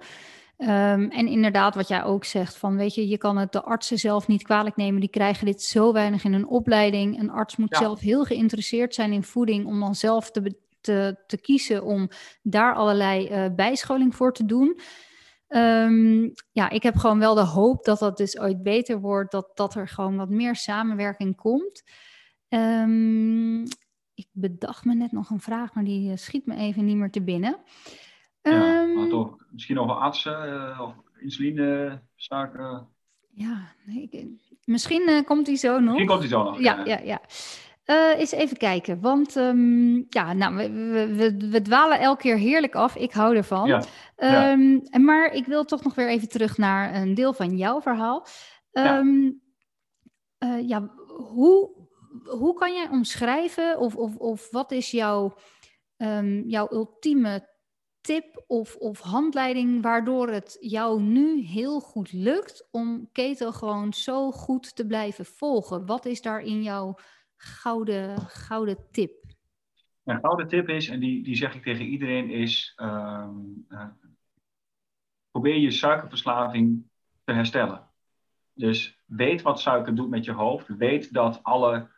Um, 0.58 1.10
en 1.10 1.26
inderdaad, 1.26 1.74
wat 1.74 1.88
jij 1.88 2.04
ook 2.04 2.24
zegt, 2.24 2.56
van 2.56 2.76
weet 2.76 2.94
je, 2.94 3.08
je 3.08 3.18
kan 3.18 3.36
het 3.36 3.52
de 3.52 3.62
artsen 3.62 3.98
zelf 3.98 4.26
niet 4.26 4.42
kwalijk 4.42 4.76
nemen. 4.76 5.00
Die 5.00 5.10
krijgen 5.10 5.46
dit 5.46 5.62
zo 5.62 5.92
weinig 5.92 6.24
in 6.24 6.32
hun 6.32 6.46
opleiding. 6.46 7.20
Een 7.20 7.30
arts 7.30 7.56
moet 7.56 7.76
zelf 7.76 8.00
heel 8.00 8.24
geïnteresseerd 8.24 8.94
zijn 8.94 9.12
in 9.12 9.22
voeding 9.22 9.66
om 9.66 9.80
dan 9.80 9.94
zelf 9.94 10.30
te, 10.30 10.56
te, 10.80 11.22
te 11.26 11.40
kiezen 11.40 11.84
om 11.84 12.08
daar 12.42 12.74
allerlei 12.74 13.28
uh, 13.30 13.54
bijscholing 13.54 14.14
voor 14.14 14.32
te 14.32 14.44
doen. 14.44 14.80
Um, 15.48 16.32
ja, 16.52 16.70
ik 16.70 16.82
heb 16.82 16.96
gewoon 16.96 17.18
wel 17.18 17.34
de 17.34 17.44
hoop 17.44 17.84
dat 17.84 17.98
dat 17.98 18.16
dus 18.16 18.38
ooit 18.38 18.62
beter 18.62 19.00
wordt, 19.00 19.32
dat, 19.32 19.50
dat 19.54 19.74
er 19.74 19.88
gewoon 19.88 20.16
wat 20.16 20.30
meer 20.30 20.56
samenwerking 20.56 21.36
komt. 21.36 21.82
Um, 22.48 23.62
ik 24.14 24.28
bedacht 24.32 24.84
me 24.84 24.94
net 24.94 25.12
nog 25.12 25.30
een 25.30 25.40
vraag, 25.40 25.74
maar 25.74 25.84
die 25.84 26.10
eh, 26.10 26.16
schiet 26.16 26.46
me 26.46 26.56
even 26.56 26.84
niet 26.84 26.96
meer 26.96 27.10
te 27.10 27.22
binnen. 27.22 27.58
Ja, 28.52 28.82
um, 28.82 28.94
maar 28.94 29.08
toch, 29.08 29.36
misschien 29.50 29.78
over 29.78 29.94
artsen 29.94 30.48
uh, 30.48 30.80
of 30.80 30.94
insuline, 31.18 32.00
suiker. 32.16 32.86
Ja, 33.30 33.72
nee, 33.86 34.38
misschien 34.64 35.08
uh, 35.08 35.24
komt 35.24 35.46
die 35.46 35.56
zo 35.56 35.72
nog. 35.72 35.82
Misschien 35.82 36.06
komt 36.06 36.20
die 36.20 36.28
zo 36.28 36.42
nog. 36.42 36.60
Ja, 36.60 36.84
ja, 36.84 36.98
ja. 36.98 37.20
Uh, 37.86 38.18
eens 38.18 38.32
even 38.32 38.56
kijken, 38.56 39.00
want 39.00 39.36
um, 39.36 40.06
ja, 40.08 40.32
nou, 40.32 40.56
we, 40.56 40.70
we, 41.14 41.48
we, 41.50 41.62
dwalen 41.62 42.00
elke 42.00 42.22
keer 42.22 42.36
heerlijk 42.36 42.74
af. 42.74 42.96
Ik 42.96 43.12
hou 43.12 43.36
ervan. 43.36 43.68
Ja, 43.68 43.82
um, 44.52 44.80
ja. 44.90 44.98
Maar 44.98 45.32
ik 45.32 45.46
wil 45.46 45.64
toch 45.64 45.84
nog 45.84 45.94
weer 45.94 46.08
even 46.08 46.28
terug 46.28 46.58
naar 46.58 46.94
een 46.94 47.14
deel 47.14 47.32
van 47.32 47.56
jouw 47.56 47.80
verhaal. 47.80 48.26
Um, 48.72 49.42
ja. 50.38 50.58
Uh, 50.58 50.68
ja, 50.68 50.94
hoe, 51.06 51.70
hoe 52.24 52.54
kan 52.54 52.74
jij 52.74 52.88
omschrijven 52.88 53.78
of, 53.78 53.96
of, 53.96 54.16
of 54.16 54.50
wat 54.50 54.72
is 54.72 54.90
jouw, 54.90 55.36
jouw 56.46 56.72
ultieme 56.72 57.53
tip 58.04 58.44
of, 58.46 58.76
of 58.76 59.00
handleiding 59.00 59.82
waardoor 59.82 60.28
het 60.28 60.56
jou 60.60 61.02
nu 61.02 61.40
heel 61.40 61.80
goed 61.80 62.12
lukt 62.12 62.68
om 62.70 63.08
keto 63.12 63.50
gewoon 63.50 63.92
zo 63.92 64.30
goed 64.30 64.76
te 64.76 64.86
blijven 64.86 65.24
volgen? 65.24 65.86
Wat 65.86 66.04
is 66.04 66.22
daar 66.22 66.40
in 66.40 66.62
jouw 66.62 66.94
gouden, 67.36 68.20
gouden 68.20 68.76
tip? 68.90 69.24
Mijn 70.02 70.20
gouden 70.20 70.48
tip 70.48 70.68
is, 70.68 70.88
en 70.88 71.00
die, 71.00 71.22
die 71.22 71.36
zeg 71.36 71.54
ik 71.54 71.62
tegen 71.62 71.84
iedereen, 71.84 72.30
is 72.30 72.72
uh, 72.76 73.28
uh, 73.68 73.86
probeer 75.30 75.56
je 75.56 75.70
suikerverslaving 75.70 76.82
te 77.24 77.32
herstellen. 77.32 77.90
Dus 78.54 79.02
weet 79.04 79.42
wat 79.42 79.60
suiker 79.60 79.94
doet 79.94 80.10
met 80.10 80.24
je 80.24 80.32
hoofd. 80.32 80.68
Weet 80.68 81.12
dat 81.12 81.42
alle 81.42 81.88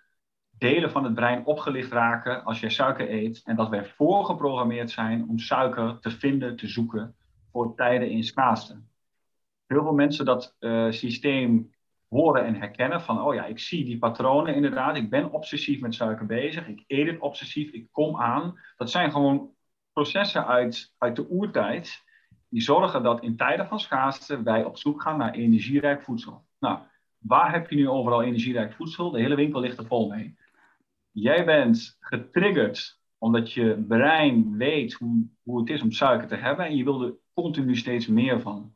delen 0.59 0.91
van 0.91 1.05
het 1.05 1.15
brein 1.15 1.47
opgelicht 1.47 1.93
raken 1.93 2.45
als 2.45 2.61
je 2.61 2.71
suiker 2.71 3.11
eet. 3.11 3.43
En 3.45 3.57
dat 3.57 3.69
wij 3.69 3.85
voorgeprogrammeerd 3.85 4.91
zijn 4.91 5.29
om 5.29 5.39
suiker 5.39 5.99
te 6.01 6.11
vinden, 6.11 6.57
te 6.57 6.69
zoeken 6.69 7.15
voor 7.53 7.75
tijden 7.75 8.11
in 8.11 8.25
schaarste. 8.25 8.81
Heel 9.67 9.83
veel 9.83 9.95
mensen 9.95 10.25
dat 10.25 10.57
uh, 10.61 10.91
systeem 10.91 11.75
horen 12.09 12.45
en 12.45 12.55
herkennen 12.55 13.01
van, 13.01 13.23
oh 13.23 13.35
ja, 13.35 13.45
ik 13.45 13.59
zie 13.59 13.85
die 13.85 13.99
patronen 13.99 14.55
inderdaad. 14.55 14.97
Ik 14.97 15.11
ben 15.11 15.31
obsessief 15.31 15.81
met 15.81 15.95
suiker 15.95 16.27
bezig. 16.27 16.69
Ik 16.69 16.85
eet 16.87 17.07
het 17.07 17.21
obsessief. 17.21 17.71
Ik 17.71 17.89
kom 17.93 18.21
aan. 18.21 18.61
Dat 18.77 18.91
zijn 18.91 19.11
gewoon 19.11 19.51
processen 19.93 20.47
uit, 20.47 20.95
uit 20.99 21.17
de 21.17 21.31
oertijd. 21.31 22.05
Die 22.49 22.63
zorgen 22.63 23.03
dat 23.03 23.23
in 23.23 23.37
tijden 23.37 23.67
van 23.67 23.81
schaarste 23.81 24.43
wij 24.43 24.65
op 24.65 24.77
zoek 24.77 25.03
gaan 25.03 25.19
naar 25.19 25.33
energierijk 25.33 26.03
voedsel. 26.03 26.45
Nou, 26.59 26.79
waar 27.19 27.53
heb 27.53 27.71
je 27.71 27.77
nu 27.77 27.89
overal 27.89 28.23
energierijk 28.23 28.73
voedsel? 28.73 29.11
De 29.11 29.21
hele 29.21 29.35
winkel 29.35 29.61
ligt 29.61 29.79
er 29.79 29.87
vol 29.87 30.09
mee. 30.09 30.37
Jij 31.19 31.45
bent 31.45 31.97
getriggerd 32.01 33.01
omdat 33.19 33.53
je 33.53 33.85
brein 33.89 34.57
weet 34.57 34.93
hoe, 34.93 35.61
het 35.61 35.71
is 35.71 35.83
om 35.83 35.93
suiker 35.93 36.29
te 36.29 36.35
hebben 36.37 36.67
en 36.67 36.77
je 36.77 36.85
wil 36.85 37.03
er 37.03 37.15
continu 37.35 37.77
steeds 37.77 38.07
meer 38.07 38.41
van. 38.41 38.75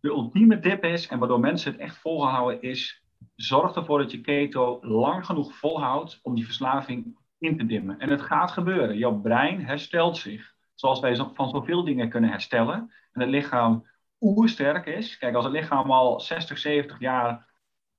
De 0.00 0.08
ultieme 0.08 0.58
tip 0.58 0.84
is, 0.84 1.06
en 1.08 1.18
waardoor 1.18 1.40
mensen 1.40 1.72
het 1.72 1.80
echt 1.80 1.98
volhouden, 1.98 2.62
is 2.62 3.02
zorg 3.34 3.74
ervoor 3.74 3.98
dat 3.98 4.10
je 4.10 4.20
keto 4.20 4.78
lang 4.82 5.26
genoeg 5.26 5.54
volhoudt 5.54 6.18
om 6.22 6.34
die 6.34 6.44
verslaving 6.44 7.18
in 7.38 7.58
te 7.58 7.66
dimmen. 7.66 7.98
En 7.98 8.10
het 8.10 8.22
gaat 8.22 8.50
gebeuren. 8.50 8.98
Jouw 8.98 9.20
brein 9.20 9.64
herstelt 9.64 10.16
zich. 10.16 10.54
Zoals 10.74 11.00
wij 11.00 11.16
van 11.16 11.48
zoveel 11.48 11.84
dingen 11.84 12.08
kunnen 12.08 12.30
herstellen. 12.30 12.92
En 13.12 13.20
het 13.20 13.30
lichaam 13.30 13.86
oersterk 14.20 14.86
is. 14.86 15.18
Kijk, 15.18 15.34
als 15.34 15.44
het 15.44 15.54
lichaam 15.54 15.90
al 15.90 16.20
60, 16.20 16.58
70 16.58 17.00
jaar 17.00 17.52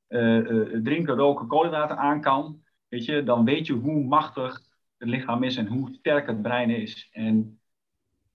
uh, 0.10 0.38
uh, 0.38 0.84
drinken, 0.84 1.16
roken, 1.16 1.48
koolhydraten 1.48 1.98
aan 1.98 2.22
kan, 2.22 2.64
weet 2.96 3.06
je, 3.06 3.24
dan 3.24 3.46
weet 3.46 3.68
je 3.68 3.74
hoe 3.74 4.04
machtig 4.04 4.62
het 4.98 5.10
lichaam 5.10 5.44
is 5.44 5.58
en 5.58 5.68
hoe 5.68 5.94
sterk 5.94 6.28
het 6.28 6.42
brein 6.42 6.70
is. 6.70 7.10
En 7.12 7.60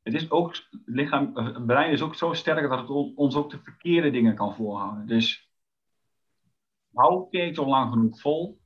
het, 0.03 0.15
is 0.15 0.31
ook, 0.31 0.49
het, 0.49 0.69
lichaam, 0.85 1.33
brein 1.67 1.93
is 1.93 2.03
ook 2.03 2.15
zo 2.15 2.33
sterk 2.33 2.69
dat 2.69 2.79
het 2.79 2.89
ons 3.15 3.35
ook 3.35 3.51
de 3.51 3.59
verkeerde 3.59 4.11
dingen 4.11 4.35
kan 4.35 4.55
voorhouden. 4.55 5.07
Dus 5.07 5.51
hou 6.93 7.29
keto 7.31 7.67
lang 7.67 7.93
genoeg 7.93 8.21
vol. 8.21 8.61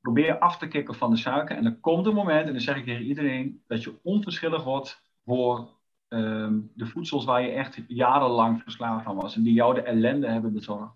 Probeer 0.00 0.38
af 0.38 0.58
te 0.58 0.68
kicken 0.68 0.94
van 0.94 1.10
de 1.10 1.16
suiker. 1.16 1.56
En 1.56 1.64
er 1.64 1.80
komt 1.80 2.06
een 2.06 2.14
moment, 2.14 2.46
en 2.46 2.52
dan 2.52 2.60
zeg 2.60 2.76
ik 2.76 2.84
tegen 2.84 3.04
iedereen, 3.04 3.62
dat 3.66 3.82
je 3.82 3.98
onverschillig 4.02 4.64
wordt 4.64 5.02
voor 5.24 5.68
um, 6.08 6.70
de 6.74 6.86
voedsels 6.86 7.24
waar 7.24 7.42
je 7.42 7.50
echt 7.50 7.78
jarenlang 7.88 8.62
verslaafd 8.62 9.06
aan 9.06 9.16
was. 9.16 9.36
En 9.36 9.42
die 9.42 9.54
jou 9.54 9.74
de 9.74 9.82
ellende 9.82 10.28
hebben 10.28 10.52
bezorgd. 10.52 10.94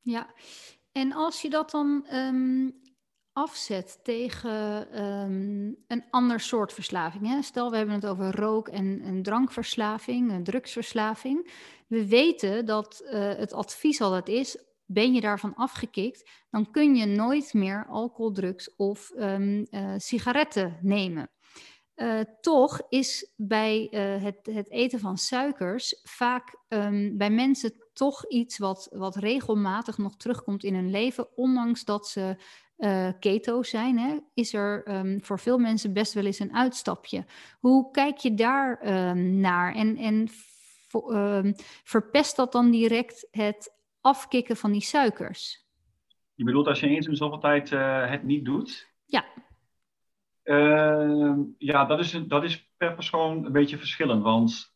Ja, 0.00 0.34
en 0.92 1.12
als 1.12 1.42
je 1.42 1.50
dat 1.50 1.70
dan 1.70 2.06
um, 2.12 2.80
afzet 3.32 3.98
tegen 4.02 4.86
um, 5.04 5.76
een 5.86 6.04
ander 6.10 6.40
soort 6.40 6.72
verslaving. 6.72 7.26
Hè? 7.26 7.42
Stel, 7.42 7.70
we 7.70 7.76
hebben 7.76 7.94
het 7.94 8.06
over 8.06 8.36
rook- 8.36 8.68
en, 8.68 9.00
en 9.00 9.22
drankverslaving, 9.22 10.32
een 10.32 10.44
drugsverslaving. 10.44 11.52
We 11.86 12.08
weten 12.08 12.66
dat 12.66 13.02
uh, 13.04 13.10
het 13.12 13.52
advies 13.52 14.00
altijd 14.00 14.28
is, 14.28 14.64
ben 14.84 15.14
je 15.14 15.20
daarvan 15.20 15.54
afgekikt, 15.54 16.30
dan 16.50 16.70
kun 16.70 16.96
je 16.96 17.06
nooit 17.06 17.54
meer 17.54 17.86
alcohol, 17.88 18.32
drugs 18.32 18.76
of 18.76 19.10
um, 19.16 19.66
uh, 19.70 19.94
sigaretten 19.96 20.78
nemen. 20.82 21.30
Toch 22.40 22.80
is 22.88 23.32
bij 23.36 23.88
het, 24.22 24.46
het, 24.50 24.70
eten 24.70 25.00
van 25.00 25.18
suikers 25.18 26.00
vaak 26.02 26.56
um, 26.68 27.16
bij 27.16 27.30
mensen 27.30 27.72
toch 27.92 28.26
iets 28.26 28.58
wat, 28.58 28.88
wat 28.92 29.16
regelmatig 29.16 29.98
nog 29.98 30.16
terugkomt 30.16 30.64
in 30.64 30.74
hun 30.74 30.90
leven, 30.90 31.36
ondanks 31.36 31.84
dat 31.84 32.08
ze 32.08 32.36
uh, 32.80 33.08
keto 33.20 33.62
zijn, 33.62 33.98
hè, 33.98 34.16
is 34.34 34.54
er 34.54 34.98
um, 34.98 35.22
voor 35.22 35.38
veel 35.38 35.58
mensen 35.58 35.92
best 35.92 36.12
wel 36.12 36.24
eens 36.24 36.38
een 36.38 36.54
uitstapje. 36.54 37.24
Hoe 37.58 37.90
kijk 37.90 38.16
je 38.16 38.34
daar 38.34 38.88
um, 39.08 39.40
naar? 39.40 39.74
En, 39.74 39.96
en 39.96 40.28
um, 41.10 41.54
verpest 41.84 42.36
dat 42.36 42.52
dan 42.52 42.70
direct 42.70 43.28
het 43.30 43.74
afkicken 44.00 44.56
van 44.56 44.72
die 44.72 44.80
suikers? 44.80 45.66
Je 46.34 46.44
bedoelt 46.44 46.66
als 46.66 46.80
je 46.80 46.88
eens 46.88 47.06
in 47.06 47.16
zoveel 47.16 47.38
tijd 47.38 47.70
uh, 47.70 48.10
het 48.10 48.22
niet 48.22 48.44
doet? 48.44 48.88
Ja. 49.06 49.24
Uh, 50.44 51.36
ja, 51.58 51.84
dat 51.84 51.98
is, 51.98 52.10
dat 52.26 52.44
is 52.44 52.72
per 52.76 52.94
persoon 52.94 53.44
een 53.44 53.52
beetje 53.52 53.78
verschillend. 53.78 54.22
Want 54.22 54.74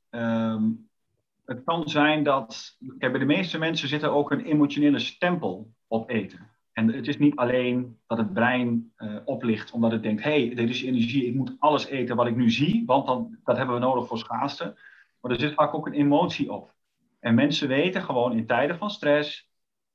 het 1.45 1.65
kan 1.65 1.89
zijn 1.89 2.23
dat. 2.23 2.77
Kijk, 2.99 3.13
bij 3.13 3.21
de 3.21 3.27
meeste 3.27 3.59
mensen 3.59 3.89
zit 3.89 4.03
er 4.03 4.11
ook 4.11 4.31
een 4.31 4.45
emotionele 4.45 4.99
stempel 4.99 5.75
op 5.87 6.11
eten. 6.11 6.54
En 6.75 6.93
het 6.93 7.09
is 7.09 7.19
niet 7.19 7.37
alleen 7.37 7.99
dat 8.07 8.19
het 8.19 8.33
brein 8.33 8.93
uh, 8.99 9.17
oplicht 9.25 9.71
omdat 9.73 9.93
het 9.93 10.03
denkt: 10.03 10.23
hé, 10.23 10.47
hey, 10.47 10.55
dit 10.55 10.69
is 10.69 10.83
energie, 10.83 11.27
ik 11.27 11.35
moet 11.35 11.57
alles 11.59 11.87
eten 11.87 12.17
wat 12.17 12.27
ik 12.27 12.37
nu 12.37 12.51
zie, 12.51 12.83
want 12.87 13.07
dan, 13.07 13.39
dat 13.45 13.57
hebben 13.57 13.75
we 13.75 13.81
nodig 13.81 14.07
voor 14.07 14.19
schaarste. 14.19 14.79
Maar 15.21 15.31
er 15.31 15.41
zit 15.41 15.55
vaak 15.55 15.75
ook 15.75 15.87
een 15.87 15.93
emotie 15.93 16.53
op. 16.53 16.75
En 17.21 17.35
mensen 17.35 17.69
weten 17.69 18.03
gewoon 18.03 18.33
in 18.33 18.47
tijden 18.47 18.79
van 18.79 18.91
stress, 18.91 19.49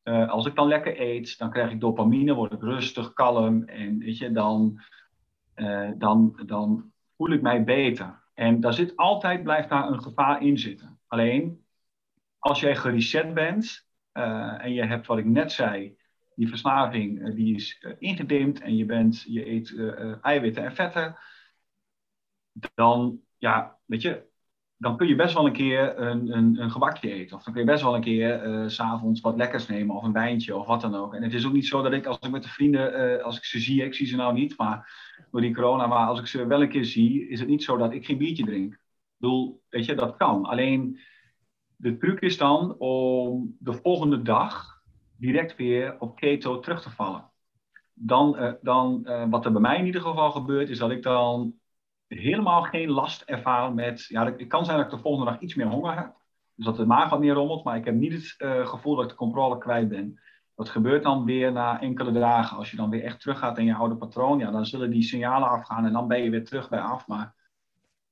uh, 0.03 0.30
als 0.30 0.45
ik 0.45 0.55
dan 0.55 0.67
lekker 0.67 1.01
eet, 1.01 1.38
dan 1.38 1.51
krijg 1.51 1.71
ik 1.71 1.80
dopamine, 1.80 2.34
word 2.34 2.51
ik 2.51 2.61
rustig, 2.61 3.13
kalm 3.13 3.63
en 3.63 3.97
weet 3.97 4.17
je, 4.17 4.32
dan, 4.32 4.82
uh, 5.55 5.89
dan, 5.97 6.41
dan 6.45 6.91
voel 7.17 7.32
ik 7.32 7.41
mij 7.41 7.63
beter. 7.63 8.23
En 8.34 8.59
daar 8.59 8.73
zit 8.73 8.95
altijd, 8.95 9.43
blijft 9.43 9.69
daar 9.69 9.88
een 9.88 10.01
gevaar 10.01 10.41
in 10.41 10.57
zitten. 10.57 10.99
Alleen, 11.07 11.65
als 12.38 12.59
jij 12.59 12.75
gereset 12.75 13.34
bent 13.34 13.88
en 14.11 14.73
je 14.73 14.86
hebt 14.86 15.07
wat 15.07 15.17
ik 15.17 15.25
net 15.25 15.51
zei, 15.51 15.97
die 16.40 16.48
verslaving 16.48 17.36
die 17.36 17.56
is 17.56 17.86
ingedimd 17.98 18.62
en 18.62 18.76
je, 18.76 18.86
bent, 18.86 19.26
je 19.28 19.50
eet 19.50 19.76
eiwitten 20.22 20.64
en 20.64 20.76
vetten, 20.76 21.16
dan, 22.74 23.20
ja, 23.38 23.78
weet 23.86 24.02
je, 24.02 24.28
dan 24.78 24.98
kun 24.98 25.08
je 25.08 25.16
best 25.16 25.34
wel 25.34 25.46
een 25.46 25.54
keer 25.54 26.00
een, 26.00 26.38
een, 26.38 26.62
een 26.62 26.72
gebakje 26.72 27.12
eten. 27.12 27.38
Of 27.38 27.44
dan 27.44 27.54
kun 27.54 27.62
je 27.62 27.70
best 27.70 27.84
wel 27.84 27.96
een 27.96 28.02
keer 28.02 28.48
uh, 28.48 28.68
s'avonds 28.68 29.22
wat 29.22 29.36
lekkers 29.36 29.68
nemen. 29.68 29.96
Of 29.96 30.04
een 30.04 30.12
wijntje 30.12 30.56
of 30.56 30.66
wat 30.66 30.82
dan 30.82 30.96
ook. 30.96 31.14
En 31.14 31.24
het 31.24 31.34
is 31.34 31.46
ook 31.46 31.54
niet 31.54 31.68
zo 31.68 31.82
dat 31.82 31.94
ik 31.94 32.06
als 32.06 32.20
ik 32.20 32.32
met 32.32 32.44
de 32.44 32.50
vrienden, 32.50 33.24
als 33.24 33.38
ik 33.38 33.44
ze 33.44 33.60
zie, 33.60 33.84
ik 33.84 33.94
zie 33.94 34.08
ze 34.08 34.16
nou 34.16 34.34
niet, 34.34 34.58
maar 34.58 34.92
door 35.32 35.42
die 35.42 35.56
corona, 35.56 35.88
maar 35.88 36.08
als 36.08 36.20
ik 36.20 36.28
ze 36.28 36.48
wel 36.48 36.62
een 36.62 36.70
keer 36.70 36.86
zie, 36.86 37.30
is 37.30 37.40
het 37.40 37.50
niet 37.50 37.64
zo 37.64 37.78
dat 37.78 37.94
ik 37.94 38.06
geen 38.06 38.18
biertje 38.18 38.46
drink. 38.46 38.74
Ik 38.74 38.80
bedoel, 39.18 39.62
weet 39.70 39.86
je, 39.86 39.96
dat 39.96 40.18
kan. 40.18 40.46
Alleen 40.46 41.00
de 41.76 41.98
truc 41.98 42.20
is 42.20 42.38
dan 42.38 42.76
om 42.78 43.56
de 43.60 43.74
volgende 43.74 44.22
dag 44.22 44.78
direct 45.20 45.55
weer 45.55 45.95
op 45.99 46.15
keto 46.15 46.59
terug 46.59 46.82
te 46.82 46.89
vallen. 46.89 47.32
Dan, 47.93 48.36
uh, 48.39 48.51
dan 48.61 49.07
wat 49.30 49.45
er 49.45 49.51
bij 49.51 49.61
mij 49.61 49.78
in 49.78 49.86
ieder 49.86 50.01
geval 50.01 50.32
gebeurt, 50.32 50.70
is 50.70 50.78
dat 50.78 50.91
ik 50.91 51.03
dan 51.03 51.53
helemaal 52.07 52.61
geen 52.61 52.89
last 52.89 53.22
ervaren 53.22 53.76
met. 53.76 54.05
Ja, 54.05 54.26
het 54.26 54.47
kan 54.47 54.65
zijn 54.65 54.78
dat 54.78 54.86
ik 54.86 54.91
de 54.91 55.01
volgende 55.01 55.32
dag 55.32 55.39
iets 55.39 55.55
meer 55.55 55.67
honger 55.67 55.97
heb. 55.97 56.15
Dus 56.55 56.65
dat 56.65 56.76
de 56.76 56.86
maag 56.86 57.09
wat 57.09 57.20
meer 57.20 57.34
rommelt, 57.34 57.63
maar 57.63 57.78
ik 57.78 57.86
heb 57.86 57.95
niet 57.95 58.13
het 58.13 58.36
uh, 58.38 58.67
gevoel 58.67 58.95
dat 58.95 59.03
ik 59.03 59.09
de 59.09 59.15
controle 59.15 59.57
kwijt 59.57 59.89
ben. 59.89 60.20
Dat 60.55 60.70
gebeurt 60.70 61.03
dan 61.03 61.26
weer 61.26 61.51
na 61.51 61.82
enkele 61.82 62.11
dagen. 62.11 62.57
Als 62.57 62.72
je 62.72 62.78
dan 62.78 62.89
weer 62.89 63.03
echt 63.03 63.20
teruggaat 63.20 63.57
in 63.57 63.65
je 63.65 63.76
oude 63.76 63.95
patroon, 63.95 64.39
ja, 64.39 64.51
dan 64.51 64.65
zullen 64.65 64.91
die 64.91 65.01
signalen 65.01 65.49
afgaan 65.49 65.86
en 65.86 65.93
dan 65.93 66.07
ben 66.07 66.24
je 66.24 66.30
weer 66.30 66.45
terug 66.45 66.70
bij 66.70 66.80
af. 66.80 67.07
Maar 67.07 67.36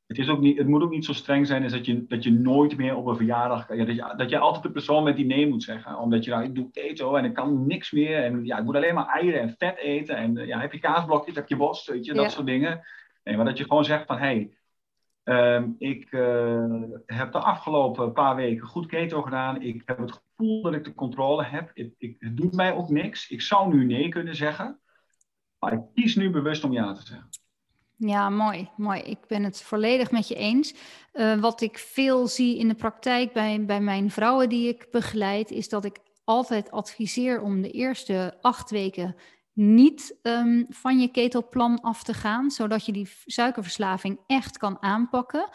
het, 0.08 0.18
is 0.18 0.30
ook 0.30 0.40
niet, 0.40 0.58
het 0.58 0.68
moet 0.68 0.82
ook 0.82 0.92
niet 0.92 1.06
zo 1.06 1.14
streng 1.14 1.48
zijn 1.48 1.64
is 1.64 1.72
dat, 1.72 1.86
je, 1.86 2.06
dat 2.06 2.24
je 2.24 2.32
nooit 2.32 2.78
meer 2.78 2.96
op 2.96 3.06
een 3.06 3.16
verjaardag. 3.16 3.76
Ja, 3.76 3.86
dat, 3.86 3.96
je, 3.96 4.14
dat 4.18 4.30
je 4.30 4.38
altijd 4.38 4.64
de 4.64 4.72
persoon 4.72 5.04
met 5.04 5.16
die 5.16 5.26
nee 5.26 5.48
moet 5.48 5.64
zeggen. 5.64 5.98
Omdat 6.00 6.24
je 6.24 6.32
nou, 6.32 6.44
ik 6.44 6.56
doe 6.56 6.72
keto 6.72 7.16
en 7.16 7.26
ik 7.26 7.34
kan 7.34 7.68
niks 7.68 7.92
meer. 7.92 8.24
En 8.24 8.46
ja, 8.46 8.58
ik 8.58 8.64
moet 8.64 8.76
alleen 8.76 8.94
maar 8.94 9.08
eieren 9.08 9.42
en 9.42 9.56
vet 9.58 9.78
eten. 9.78 10.16
En 10.16 10.36
ja, 10.36 10.60
heb 10.60 10.74
je 10.74 10.80
kaasblokjes, 10.80 11.36
heb 11.36 11.48
je 11.48 11.58
worst, 11.58 11.88
weet 11.88 12.06
je, 12.06 12.14
dat 12.14 12.32
soort 12.32 12.46
dingen. 12.46 12.82
Nee, 13.24 13.36
maar 13.36 13.46
dat 13.46 13.58
je 13.58 13.64
gewoon 13.64 13.86
zegt 13.86 14.06
van 14.06 14.18
hé, 14.18 14.50
hey, 15.24 15.56
um, 15.56 15.76
ik 15.78 16.12
uh, 16.12 16.84
heb 17.06 17.32
de 17.32 17.40
afgelopen 17.40 18.14
paar 18.14 18.36
weken 18.36 18.68
goed 18.68 18.86
keto 18.86 19.22
gedaan. 19.22 19.62
Ik 19.62 19.82
heb 19.86 19.98
het 19.98 20.12
gevoel 20.12 20.62
dat 20.62 20.74
ik 20.74 20.84
de 20.84 20.94
controle 20.94 21.44
heb. 21.44 21.72
Ik, 21.74 21.94
ik, 21.98 22.16
het 22.20 22.38
doet 22.38 22.54
mij 22.54 22.74
ook 22.74 22.90
niks. 22.90 23.30
Ik 23.30 23.42
zou 23.42 23.76
nu 23.76 23.86
nee 23.86 24.10
kunnen 24.10 24.36
zeggen. 24.36 24.80
Maar 25.60 25.74
ik 25.74 25.82
kies 25.94 26.16
nu 26.16 26.30
bewust 26.30 26.64
om 26.64 26.72
ja 26.72 26.94
te 26.94 27.06
zeggen. 27.06 27.30
Ja, 27.98 28.30
mooi, 28.30 28.70
mooi. 28.76 29.02
Ik 29.02 29.18
ben 29.28 29.44
het 29.44 29.62
volledig 29.62 30.12
met 30.12 30.28
je 30.28 30.36
eens. 30.36 30.74
Uh, 31.14 31.40
wat 31.40 31.62
ik 31.62 31.78
veel 31.78 32.28
zie 32.28 32.58
in 32.58 32.68
de 32.68 32.76
praktijk 32.76 33.34
bij, 33.34 33.66
bij 33.66 33.82
mijn 33.82 34.12
vrouwen 34.12 34.50
die 34.50 34.68
ik 34.68 34.88
begeleid, 34.92 35.52
is 35.52 35.70
dat 35.70 35.86
ik 35.86 35.98
altijd 36.24 36.72
adviseer 36.72 37.42
om 37.42 37.62
de 37.62 37.72
eerste 37.72 38.38
acht 38.42 38.70
weken 38.70 39.16
niet 39.54 40.18
um, 40.22 40.66
van 40.70 41.00
je 41.00 41.08
ketelplan 41.08 41.82
af 41.82 42.04
te 42.04 42.14
gaan, 42.14 42.52
zodat 42.52 42.86
je 42.86 42.92
die 42.92 43.10
suikerverslaving 43.26 44.20
echt 44.28 44.58
kan 44.58 44.78
aanpakken. 44.80 45.50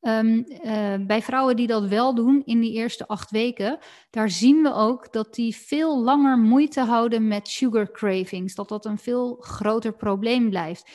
Um, 0.00 0.44
uh, 0.64 0.94
bij 1.06 1.22
vrouwen 1.22 1.56
die 1.56 1.66
dat 1.66 1.84
wel 1.84 2.14
doen 2.14 2.42
in 2.44 2.60
die 2.60 2.72
eerste 2.72 3.06
acht 3.06 3.30
weken, 3.30 3.78
daar 4.10 4.30
zien 4.30 4.62
we 4.62 4.72
ook 4.72 5.12
dat 5.12 5.34
die 5.34 5.56
veel 5.56 6.02
langer 6.02 6.38
moeite 6.38 6.80
houden 6.80 7.28
met 7.28 7.48
sugar 7.48 7.90
cravings, 7.90 8.54
dat 8.54 8.68
dat 8.68 8.84
een 8.84 8.98
veel 8.98 9.36
groter 9.40 9.92
probleem 9.92 10.48
blijft. 10.48 10.90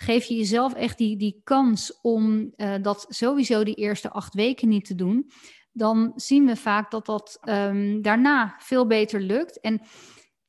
Geef 0.00 0.24
je 0.24 0.36
jezelf 0.36 0.74
echt 0.74 0.98
die, 0.98 1.16
die 1.16 1.40
kans 1.44 2.00
om 2.00 2.52
uh, 2.56 2.74
dat 2.82 3.06
sowieso 3.08 3.64
die 3.64 3.74
eerste 3.74 4.10
acht 4.10 4.34
weken 4.34 4.68
niet 4.68 4.84
te 4.84 4.94
doen, 4.94 5.30
dan 5.72 6.12
zien 6.14 6.46
we 6.46 6.56
vaak 6.56 6.90
dat 6.90 7.06
dat 7.06 7.38
um, 7.48 8.02
daarna 8.02 8.54
veel 8.58 8.86
beter 8.86 9.20
lukt. 9.20 9.60
En 9.60 9.80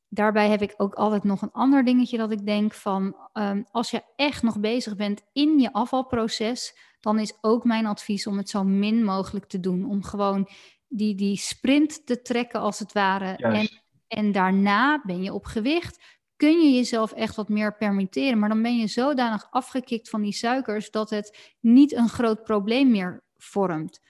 daarbij 0.08 0.48
heb 0.48 0.62
ik 0.62 0.74
ook 0.76 0.94
altijd 0.94 1.24
nog 1.24 1.42
een 1.42 1.52
ander 1.52 1.84
dingetje 1.84 2.18
dat 2.18 2.30
ik 2.30 2.46
denk 2.46 2.74
van 2.74 3.16
um, 3.32 3.64
als 3.70 3.90
je 3.90 4.02
echt 4.16 4.42
nog 4.42 4.60
bezig 4.60 4.96
bent 4.96 5.22
in 5.32 5.58
je 5.58 5.72
afvalproces, 5.72 6.78
dan 7.00 7.18
is 7.18 7.38
ook 7.40 7.64
mijn 7.64 7.86
advies 7.86 8.26
om 8.26 8.36
het 8.36 8.50
zo 8.50 8.64
min 8.64 9.04
mogelijk 9.04 9.46
te 9.46 9.60
doen. 9.60 9.84
Om 9.84 10.04
gewoon 10.04 10.48
die, 10.88 11.14
die 11.14 11.36
sprint 11.36 12.06
te 12.06 12.22
trekken 12.22 12.60
als 12.60 12.78
het 12.78 12.92
ware. 12.92 13.36
En, 13.36 13.68
en 14.08 14.32
daarna 14.32 15.00
ben 15.04 15.22
je 15.22 15.32
op 15.32 15.44
gewicht. 15.44 16.19
Kun 16.40 16.60
je 16.60 16.70
jezelf 16.70 17.12
echt 17.12 17.36
wat 17.36 17.48
meer 17.48 17.76
permitteren. 17.76 18.38
Maar 18.38 18.48
dan 18.48 18.62
ben 18.62 18.76
je 18.76 18.86
zodanig 18.86 19.46
afgekikt 19.50 20.08
van 20.08 20.22
die 20.22 20.32
suikers 20.32 20.90
dat 20.90 21.10
het 21.10 21.54
niet 21.60 21.94
een 21.94 22.08
groot 22.08 22.42
probleem 22.42 22.90
meer 22.90 23.22
vormt. 23.36 24.00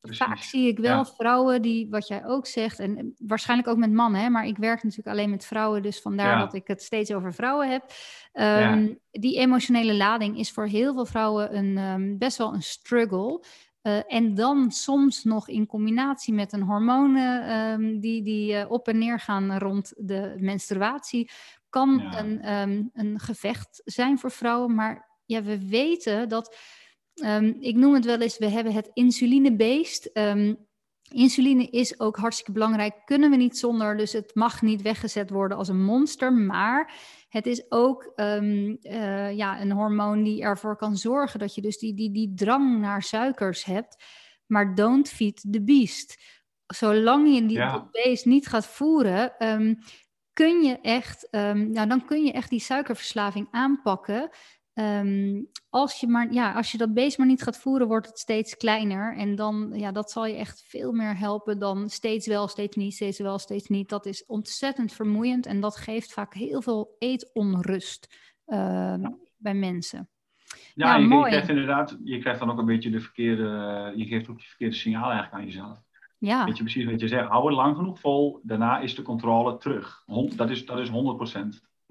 Precies. 0.00 0.18
Vaak 0.18 0.38
zie 0.38 0.68
ik 0.68 0.78
wel 0.78 0.96
ja. 0.96 1.04
vrouwen 1.04 1.62
die, 1.62 1.88
wat 1.90 2.08
jij 2.08 2.26
ook 2.26 2.46
zegt, 2.46 2.78
en 2.78 3.14
waarschijnlijk 3.18 3.68
ook 3.68 3.76
met 3.76 3.92
mannen, 3.92 4.20
hè, 4.20 4.28
maar 4.28 4.46
ik 4.46 4.56
werk 4.56 4.82
natuurlijk 4.82 5.16
alleen 5.16 5.30
met 5.30 5.46
vrouwen, 5.46 5.82
dus 5.82 6.00
vandaar 6.00 6.38
ja. 6.38 6.44
dat 6.44 6.54
ik 6.54 6.66
het 6.66 6.82
steeds 6.82 7.12
over 7.12 7.34
vrouwen 7.34 7.70
heb. 7.70 7.82
Um, 8.32 8.42
ja. 8.42 8.88
Die 9.10 9.38
emotionele 9.38 9.94
lading 9.94 10.38
is 10.38 10.50
voor 10.50 10.66
heel 10.66 10.92
veel 10.94 11.06
vrouwen 11.06 11.56
een, 11.56 11.78
um, 11.78 12.18
best 12.18 12.38
wel 12.38 12.54
een 12.54 12.62
struggle. 12.62 13.44
Uh, 13.82 14.00
en 14.06 14.34
dan 14.34 14.70
soms 14.70 15.24
nog 15.24 15.48
in 15.48 15.66
combinatie 15.66 16.34
met 16.34 16.52
een 16.52 16.62
hormonen 16.62 17.56
um, 17.56 18.00
die, 18.00 18.22
die 18.22 18.52
uh, 18.52 18.70
op 18.70 18.88
en 18.88 18.98
neer 18.98 19.20
gaan 19.20 19.58
rond 19.58 19.92
de 19.96 20.34
menstruatie, 20.38 21.30
kan 21.70 22.14
een, 22.14 22.90
een 22.92 23.18
gevecht 23.18 23.82
zijn 23.84 24.18
voor 24.18 24.30
vrouwen. 24.30 24.74
Maar 24.74 25.18
ja, 25.24 25.42
we 25.42 25.68
weten 25.68 26.28
dat 26.28 26.56
Um, 27.24 27.56
ik 27.58 27.76
noem 27.76 27.94
het 27.94 28.04
wel 28.04 28.20
eens, 28.20 28.38
we 28.38 28.48
hebben 28.48 28.72
het 28.72 28.90
insulinebeest. 28.92 30.10
Um, 30.12 30.68
insuline 31.08 31.70
is 31.70 32.00
ook 32.00 32.16
hartstikke 32.16 32.52
belangrijk, 32.52 32.94
kunnen 33.04 33.30
we 33.30 33.36
niet 33.36 33.58
zonder, 33.58 33.96
dus 33.96 34.12
het 34.12 34.34
mag 34.34 34.62
niet 34.62 34.82
weggezet 34.82 35.30
worden 35.30 35.56
als 35.56 35.68
een 35.68 35.84
monster. 35.84 36.32
Maar 36.32 36.94
het 37.28 37.46
is 37.46 37.70
ook 37.70 38.12
um, 38.16 38.78
uh, 38.82 39.36
ja, 39.36 39.60
een 39.60 39.72
hormoon 39.72 40.22
die 40.22 40.42
ervoor 40.42 40.76
kan 40.76 40.96
zorgen 40.96 41.38
dat 41.38 41.54
je 41.54 41.60
dus 41.60 41.78
die, 41.78 41.94
die, 41.94 42.10
die 42.10 42.34
drang 42.34 42.80
naar 42.80 43.02
suikers 43.02 43.64
hebt. 43.64 44.04
Maar 44.46 44.74
don't 44.74 45.08
feed 45.08 45.46
the 45.50 45.62
beast. 45.62 46.22
Zolang 46.66 47.34
je 47.34 47.46
die 47.46 47.56
ja. 47.56 47.88
beest 47.90 48.24
niet 48.24 48.46
gaat 48.46 48.66
voeren, 48.66 49.34
kun 50.32 50.62
je 50.62 50.78
echt, 50.80 51.28
nou, 51.30 51.86
dan 51.86 52.04
kun 52.04 52.24
je 52.24 52.32
echt 52.32 52.50
die 52.50 52.60
suikerverslaving 52.60 53.48
aanpakken. 53.50 54.30
Um, 54.74 55.48
als, 55.68 56.00
je 56.00 56.06
maar, 56.06 56.32
ja, 56.32 56.52
als 56.52 56.72
je 56.72 56.78
dat 56.78 56.94
beest 56.94 57.18
maar 57.18 57.26
niet 57.26 57.42
gaat 57.42 57.58
voeren, 57.58 57.86
wordt 57.86 58.06
het 58.06 58.18
steeds 58.18 58.56
kleiner. 58.56 59.16
En 59.16 59.34
dan, 59.34 59.70
ja, 59.74 59.92
dat 59.92 60.10
zal 60.10 60.26
je 60.26 60.34
echt 60.34 60.64
veel 60.66 60.92
meer 60.92 61.18
helpen 61.18 61.58
dan 61.58 61.88
steeds 61.88 62.26
wel, 62.26 62.48
steeds 62.48 62.76
niet, 62.76 62.94
steeds 62.94 63.18
wel, 63.18 63.38
steeds 63.38 63.68
niet. 63.68 63.88
Dat 63.88 64.06
is 64.06 64.26
ontzettend 64.26 64.92
vermoeiend 64.92 65.46
en 65.46 65.60
dat 65.60 65.76
geeft 65.76 66.12
vaak 66.12 66.34
heel 66.34 66.62
veel 66.62 66.96
eetonrust 66.98 68.16
uh, 68.46 68.56
ja. 69.00 69.16
bij 69.36 69.54
mensen. 69.54 70.08
Ja, 70.74 70.96
ja 70.96 71.16
je, 71.16 71.24
krijgt 71.28 71.48
inderdaad, 71.48 71.98
je 72.04 72.18
krijgt 72.18 72.40
dan 72.40 72.50
ook 72.50 72.58
een 72.58 72.66
beetje 72.66 72.90
de 72.90 73.00
verkeerde, 73.00 73.92
je 73.96 74.04
geeft 74.04 74.28
ook 74.28 74.36
het 74.36 74.46
verkeerde 74.46 74.74
signaal 74.74 75.10
eigenlijk 75.10 75.34
aan 75.34 75.44
jezelf. 75.44 75.78
Ja. 76.20 76.44
Weet 76.44 76.56
je 76.56 76.62
precies 76.62 76.84
wat 76.84 77.00
je 77.00 77.08
zegt, 77.08 77.28
hou 77.28 77.46
het 77.46 77.54
lang 77.54 77.76
genoeg 77.76 78.00
vol, 78.00 78.40
daarna 78.42 78.78
is 78.78 78.94
de 78.94 79.02
controle 79.02 79.56
terug. 79.56 80.02
Dat 80.36 80.50
is, 80.50 80.66
dat 80.66 80.78
is 80.78 80.88
100%. 80.88 80.92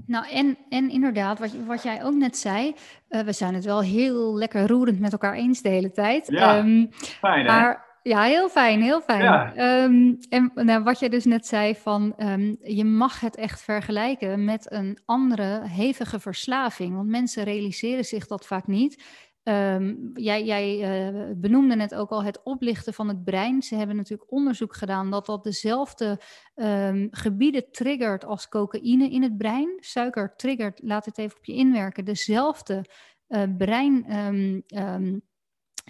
Nou, 0.05 0.29
en, 0.29 0.57
en 0.69 0.89
inderdaad, 0.89 1.39
wat, 1.39 1.55
wat 1.67 1.83
jij 1.83 2.03
ook 2.03 2.13
net 2.13 2.37
zei, 2.37 2.73
uh, 3.09 3.21
we 3.21 3.31
zijn 3.31 3.53
het 3.53 3.65
wel 3.65 3.81
heel 3.81 4.37
lekker 4.37 4.67
roerend 4.67 4.99
met 4.99 5.11
elkaar 5.11 5.33
eens 5.33 5.61
de 5.61 5.69
hele 5.69 5.91
tijd. 5.91 6.27
Ja, 6.27 6.57
um, 6.57 6.87
fijn 6.91 7.45
hè? 7.45 7.51
Maar, 7.51 7.99
ja, 8.03 8.21
heel 8.21 8.49
fijn, 8.49 8.81
heel 8.81 9.01
fijn. 9.01 9.23
Ja. 9.23 9.83
Um, 9.83 10.17
en 10.29 10.51
nou, 10.55 10.83
wat 10.83 10.99
jij 10.99 11.09
dus 11.09 11.25
net 11.25 11.47
zei 11.47 11.75
van, 11.75 12.13
um, 12.17 12.57
je 12.61 12.85
mag 12.85 13.19
het 13.19 13.35
echt 13.35 13.61
vergelijken 13.61 14.45
met 14.45 14.71
een 14.71 14.97
andere 15.05 15.61
hevige 15.67 16.19
verslaving. 16.19 16.95
Want 16.95 17.09
mensen 17.09 17.43
realiseren 17.43 18.05
zich 18.05 18.27
dat 18.27 18.45
vaak 18.45 18.67
niet. 18.67 19.03
Ehm, 19.49 19.95
jij 20.13 20.45
jij 20.45 20.77
uh, 21.11 21.31
benoemde 21.35 21.75
net 21.75 21.95
ook 21.95 22.09
al 22.09 22.23
het 22.23 22.43
oplichten 22.43 22.93
van 22.93 23.07
het 23.07 23.23
brein. 23.23 23.61
Ze 23.61 23.75
hebben 23.75 23.95
natuurlijk 23.95 24.31
onderzoek 24.31 24.75
gedaan 24.75 25.11
dat 25.11 25.25
dat 25.25 25.43
dezelfde 25.43 26.21
um, 26.55 27.07
gebieden 27.11 27.71
triggert 27.71 28.25
als 28.25 28.49
cocaïne 28.49 29.09
in 29.09 29.23
het 29.23 29.37
brein. 29.37 29.77
Suiker 29.79 30.35
triggert, 30.35 30.79
laat 30.83 31.05
het 31.05 31.17
even 31.17 31.37
op 31.37 31.45
je 31.45 31.53
inwerken, 31.53 32.05
dezelfde 32.05 32.85
uh, 33.27 33.43
brein, 33.57 34.17
um, 34.17 34.63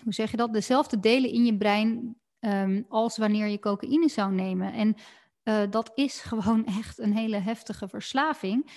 hoe 0.03 0.13
zeg 0.13 0.31
je 0.31 0.37
dat, 0.37 0.53
dezelfde 0.53 0.99
delen 0.99 1.31
in 1.31 1.45
je 1.45 1.57
brein 1.57 2.17
als 2.87 3.17
wanneer 3.17 3.47
je 3.47 3.59
cocaïne 3.59 4.09
zou 4.09 4.31
nemen. 4.33 4.73
En 4.73 4.95
uh, 5.43 5.61
dat 5.69 5.91
is 5.95 6.21
gewoon 6.21 6.65
echt 6.79 6.99
een 6.99 7.13
hele 7.13 7.37
heftige 7.37 7.87
verslaving. 7.87 8.71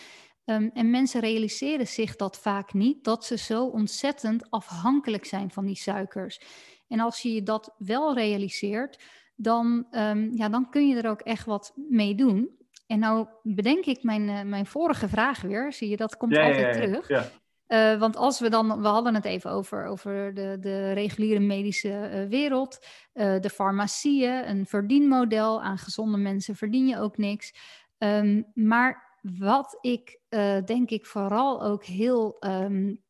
Um, 0.54 0.70
en 0.74 0.90
mensen 0.90 1.20
realiseren 1.20 1.86
zich 1.86 2.16
dat 2.16 2.38
vaak 2.38 2.72
niet, 2.72 3.04
dat 3.04 3.24
ze 3.24 3.36
zo 3.36 3.66
ontzettend 3.66 4.50
afhankelijk 4.50 5.24
zijn 5.24 5.50
van 5.50 5.66
die 5.66 5.76
suikers. 5.76 6.40
En 6.88 7.00
als 7.00 7.22
je 7.22 7.32
je 7.32 7.42
dat 7.42 7.74
wel 7.78 8.14
realiseert, 8.14 9.02
dan, 9.34 9.86
um, 9.90 10.30
ja, 10.34 10.48
dan 10.48 10.70
kun 10.70 10.88
je 10.88 10.96
er 10.96 11.10
ook 11.10 11.20
echt 11.20 11.46
wat 11.46 11.72
mee 11.88 12.14
doen. 12.14 12.50
En 12.86 12.98
nou 12.98 13.26
bedenk 13.42 13.84
ik 13.84 14.02
mijn, 14.02 14.28
uh, 14.28 14.42
mijn 14.42 14.66
vorige 14.66 15.08
vraag 15.08 15.40
weer. 15.40 15.72
Zie 15.72 15.88
je, 15.88 15.96
dat 15.96 16.16
komt 16.16 16.34
ja, 16.34 16.46
altijd 16.46 16.74
ja, 16.74 16.82
ja, 16.82 16.86
terug. 17.00 17.30
Uh, 17.68 17.98
want 17.98 18.16
als 18.16 18.40
we 18.40 18.50
dan, 18.50 18.82
we 18.82 18.88
hadden 18.88 19.14
het 19.14 19.24
even 19.24 19.50
over, 19.50 19.86
over 19.86 20.34
de, 20.34 20.56
de 20.60 20.92
reguliere 20.92 21.40
medische 21.40 21.88
uh, 21.88 22.28
wereld, 22.28 22.86
de 23.12 23.50
farmacieën, 23.52 24.48
een 24.48 24.66
verdienmodel. 24.66 25.62
Aan 25.62 25.78
gezonde 25.78 26.18
mensen 26.18 26.56
verdien 26.56 26.86
je 26.86 26.98
ook 26.98 27.16
niks. 27.16 27.54
Um, 27.98 28.50
maar 28.54 29.11
wat 29.22 29.78
ik 29.80 30.20
denk 30.64 30.90
ik 30.90 31.06
vooral 31.06 31.62
ook 31.62 31.84
heel 31.84 32.36
um, 32.40 33.02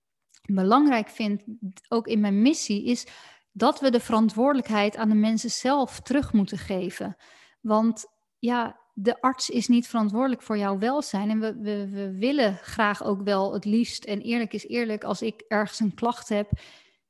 belangrijk 0.42 1.08
vind, 1.08 1.44
ook 1.88 2.06
in 2.06 2.20
mijn 2.20 2.42
missie, 2.42 2.84
is 2.84 3.06
dat 3.52 3.80
we 3.80 3.90
de 3.90 4.00
verantwoordelijkheid 4.00 4.96
aan 4.96 5.08
de 5.08 5.14
mensen 5.14 5.50
zelf 5.50 6.00
terug 6.00 6.32
moeten 6.32 6.58
geven. 6.58 7.16
Want 7.60 8.06
ja, 8.38 8.80
de 8.94 9.20
arts 9.20 9.50
is 9.50 9.68
niet 9.68 9.88
verantwoordelijk 9.88 10.42
voor 10.42 10.58
jouw 10.58 10.78
welzijn. 10.78 11.30
En 11.30 11.40
we, 11.40 11.56
we, 11.60 11.88
we 11.88 12.16
willen 12.18 12.56
graag 12.56 13.02
ook 13.02 13.22
wel 13.22 13.52
het 13.52 13.64
liefst, 13.64 14.04
en 14.04 14.20
eerlijk 14.20 14.52
is 14.52 14.66
eerlijk, 14.66 15.04
als 15.04 15.22
ik 15.22 15.44
ergens 15.48 15.80
een 15.80 15.94
klacht 15.94 16.28
heb, 16.28 16.50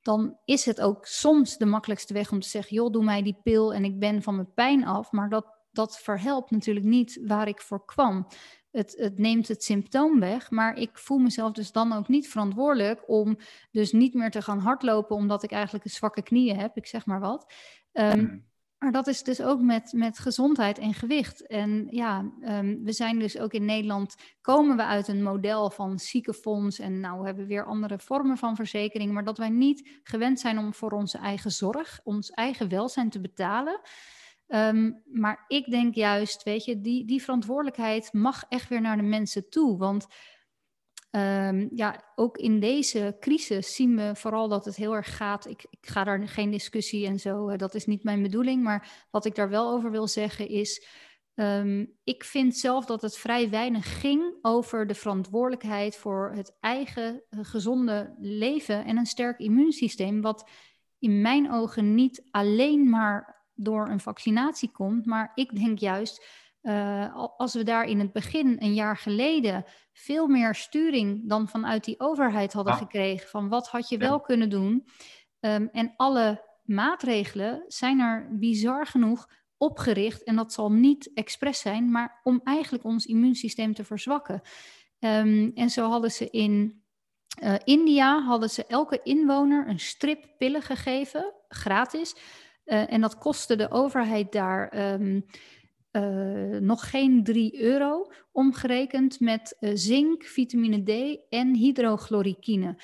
dan 0.03 0.39
is 0.45 0.65
het 0.65 0.81
ook 0.81 1.07
soms 1.07 1.57
de 1.57 1.67
makkelijkste 1.67 2.13
weg 2.13 2.33
om 2.33 2.41
te 2.41 2.49
zeggen: 2.49 2.75
joh, 2.77 2.93
doe 2.93 3.05
mij 3.05 3.23
die 3.23 3.39
pil 3.43 3.75
en 3.75 3.85
ik 3.85 3.99
ben 3.99 4.23
van 4.23 4.35
mijn 4.35 4.53
pijn 4.55 4.85
af. 4.85 5.13
Maar 5.13 5.29
dat, 5.29 5.47
dat 5.73 6.01
verhelpt 6.01 6.51
natuurlijk 6.51 6.87
niet 6.87 7.21
waar 7.27 7.49
ik 7.49 7.61
voor 7.61 7.85
kwam. 7.85 8.27
Het, 8.73 8.95
het 8.97 9.19
neemt 9.19 9.49
het 9.49 9.65
symptoom 9.65 10.21
weg, 10.21 10.51
maar 10.51 10.77
ik 10.77 10.99
voel 10.99 11.19
mezelf 11.19 11.53
dus 11.53 11.73
dan 11.73 11.93
ook 11.93 12.09
niet 12.09 12.29
verantwoordelijk 12.29 13.03
om 13.07 13.39
dus 13.71 13.93
niet 13.93 14.15
meer 14.15 14.31
te 14.31 14.43
gaan 14.43 14.59
hardlopen 14.59 15.17
omdat 15.17 15.43
ik 15.43 15.51
eigenlijk 15.53 15.85
een 15.85 15.91
zwakke 15.91 16.23
knieën 16.23 16.59
heb, 16.59 16.77
ik 16.77 16.87
zeg 16.87 17.07
maar 17.07 17.21
wat. 17.21 17.53
Um, 17.93 18.51
maar 18.83 18.93
dat 18.93 19.07
is 19.07 19.23
dus 19.23 19.43
ook 19.43 19.61
met, 19.61 19.93
met 19.93 20.19
gezondheid 20.19 20.79
en 20.79 20.95
gewicht. 20.95 21.47
En 21.47 21.87
ja, 21.91 22.33
um, 22.41 22.85
we 22.85 22.93
zijn 22.93 23.19
dus 23.19 23.39
ook 23.39 23.53
in 23.53 23.65
Nederland, 23.65 24.15
komen 24.41 24.77
we 24.77 24.85
uit 24.85 25.09
een 25.09 25.23
model 25.23 25.71
van 25.71 25.99
ziekenfonds. 25.99 26.79
En 26.79 27.01
nou 27.01 27.19
we 27.21 27.27
hebben 27.27 27.43
we 27.43 27.49
weer 27.49 27.65
andere 27.65 27.99
vormen 27.99 28.37
van 28.37 28.57
verzekering. 28.57 29.13
Maar 29.13 29.25
dat 29.25 29.39
wij 29.39 29.49
niet 29.49 30.01
gewend 30.03 30.41
zijn 30.41 30.59
om 30.59 30.75
voor 30.75 30.91
onze 30.91 31.19
eigen 31.19 31.51
zorg, 31.51 32.01
ons 32.05 32.31
eigen 32.31 32.69
welzijn 32.69 33.11
te 33.11 33.21
betalen. 33.21 33.81
Um, 34.55 35.03
maar 35.05 35.45
ik 35.49 35.71
denk 35.71 35.95
juist, 35.95 36.43
weet 36.43 36.65
je, 36.65 36.81
die, 36.81 37.05
die 37.05 37.23
verantwoordelijkheid 37.23 38.13
mag 38.13 38.45
echt 38.49 38.69
weer 38.69 38.81
naar 38.81 38.97
de 38.97 39.03
mensen 39.03 39.49
toe. 39.49 39.79
Want 39.79 40.07
Um, 41.17 41.69
ja, 41.75 42.13
ook 42.15 42.37
in 42.37 42.61
deze 42.61 43.17
crisis 43.21 43.75
zien 43.75 43.97
we 43.97 44.11
vooral 44.15 44.49
dat 44.49 44.65
het 44.65 44.77
heel 44.77 44.95
erg 44.95 45.17
gaat. 45.17 45.47
Ik, 45.47 45.67
ik 45.71 45.87
ga 45.87 46.05
daar 46.05 46.29
geen 46.29 46.51
discussie 46.51 47.07
en 47.07 47.19
zo, 47.19 47.51
uh, 47.51 47.57
dat 47.57 47.75
is 47.75 47.87
niet 47.87 48.05
mijn 48.05 48.23
bedoeling. 48.23 48.63
Maar 48.63 49.07
wat 49.11 49.25
ik 49.25 49.35
daar 49.35 49.49
wel 49.49 49.71
over 49.71 49.91
wil 49.91 50.09
zeggen 50.09 50.49
is. 50.49 50.87
Um, 51.35 51.99
ik 52.05 52.25
vind 52.25 52.57
zelf 52.57 52.85
dat 52.85 53.03
het 53.03 53.19
vrij 53.19 53.51
weinig 53.51 54.01
ging 54.01 54.39
over 54.43 54.87
de 54.87 54.95
verantwoordelijkheid 54.95 55.97
voor 55.97 56.33
het 56.35 56.57
eigen 56.61 57.23
uh, 57.31 57.41
gezonde 57.43 58.15
leven 58.19 58.85
en 58.85 58.97
een 58.97 59.07
sterk 59.07 59.39
immuunsysteem. 59.39 60.21
Wat 60.21 60.51
in 60.99 61.21
mijn 61.21 61.53
ogen 61.53 61.95
niet 61.95 62.29
alleen 62.31 62.91
maar 62.91 63.32
door 63.65 63.89
een 63.89 64.01
vaccinatie 64.01 64.71
komt, 64.71 65.07
maar 65.07 65.33
ik 65.35 65.57
denk 65.57 65.79
juist 65.79 66.27
uh, 66.63 67.17
als 67.37 67.55
we 67.55 67.63
daar 67.63 67.85
in 67.85 67.99
het 67.99 68.13
begin, 68.13 68.57
een 68.59 68.75
jaar 68.75 68.97
geleden, 68.97 69.65
veel 69.93 70.27
meer 70.27 70.55
sturing 70.55 71.29
dan 71.29 71.49
vanuit 71.49 71.85
die 71.85 72.01
overheid 72.01 72.53
hadden 72.53 72.73
Ja. 72.73 72.79
gekregen. 72.79 73.29
Van 73.29 73.49
wat 73.49 73.69
had 73.69 73.89
je 73.89 73.99
Ja. 73.99 74.09
wel 74.09 74.21
kunnen 74.21 74.51
doen. 74.51 74.87
Um, 75.41 75.69
en 75.73 75.93
alle 75.97 76.45
maatregelen 76.65 77.65
zijn 77.67 78.01
er 78.01 78.29
bizar 78.39 78.87
genoeg 78.87 79.29
opgericht. 79.57 80.25
En 80.25 80.37
dat 80.37 80.53
zal 80.53 80.73
niet 80.73 81.11
expres 81.15 81.59
zijn, 81.61 81.91
maar 81.91 82.21
om 82.23 82.41
eigenlijk 82.45 82.85
ons 82.85 83.07
immuunsysteem 83.07 83.75
te 83.75 83.85
verzwakken. 83.85 84.41
Um, 84.99 85.53
en 85.55 85.71
zo 85.71 85.89
hadden 85.91 86.11
ze 86.11 86.31
in 86.31 86.83
uh, 87.43 87.55
India 87.65 88.21
hadden 88.23 88.51
ze 88.51 88.67
elke 88.67 89.01
inwoner 89.03 89.69
een 89.69 89.81
strip 89.81 90.27
pillen 90.39 90.63
gegeven, 90.63 91.35
gratis. 91.49 92.17
Uh, 92.67 92.93
en 92.93 93.01
dat 93.01 93.19
kostte 93.19 93.57
de 93.57 93.71
overheid 93.71 94.33
daar. 94.33 94.93
Um, 94.93 95.25
uh, 95.93 96.59
nog 96.61 96.91
geen 96.91 97.25
3 97.25 97.63
euro, 97.63 98.13
omgerekend 98.33 99.21
met 99.21 99.57
uh, 99.61 99.71
zink, 99.75 100.25
vitamine 100.25 100.83
D 100.83 101.21
en 101.29 101.55
hydrochloroquine. 101.55 102.77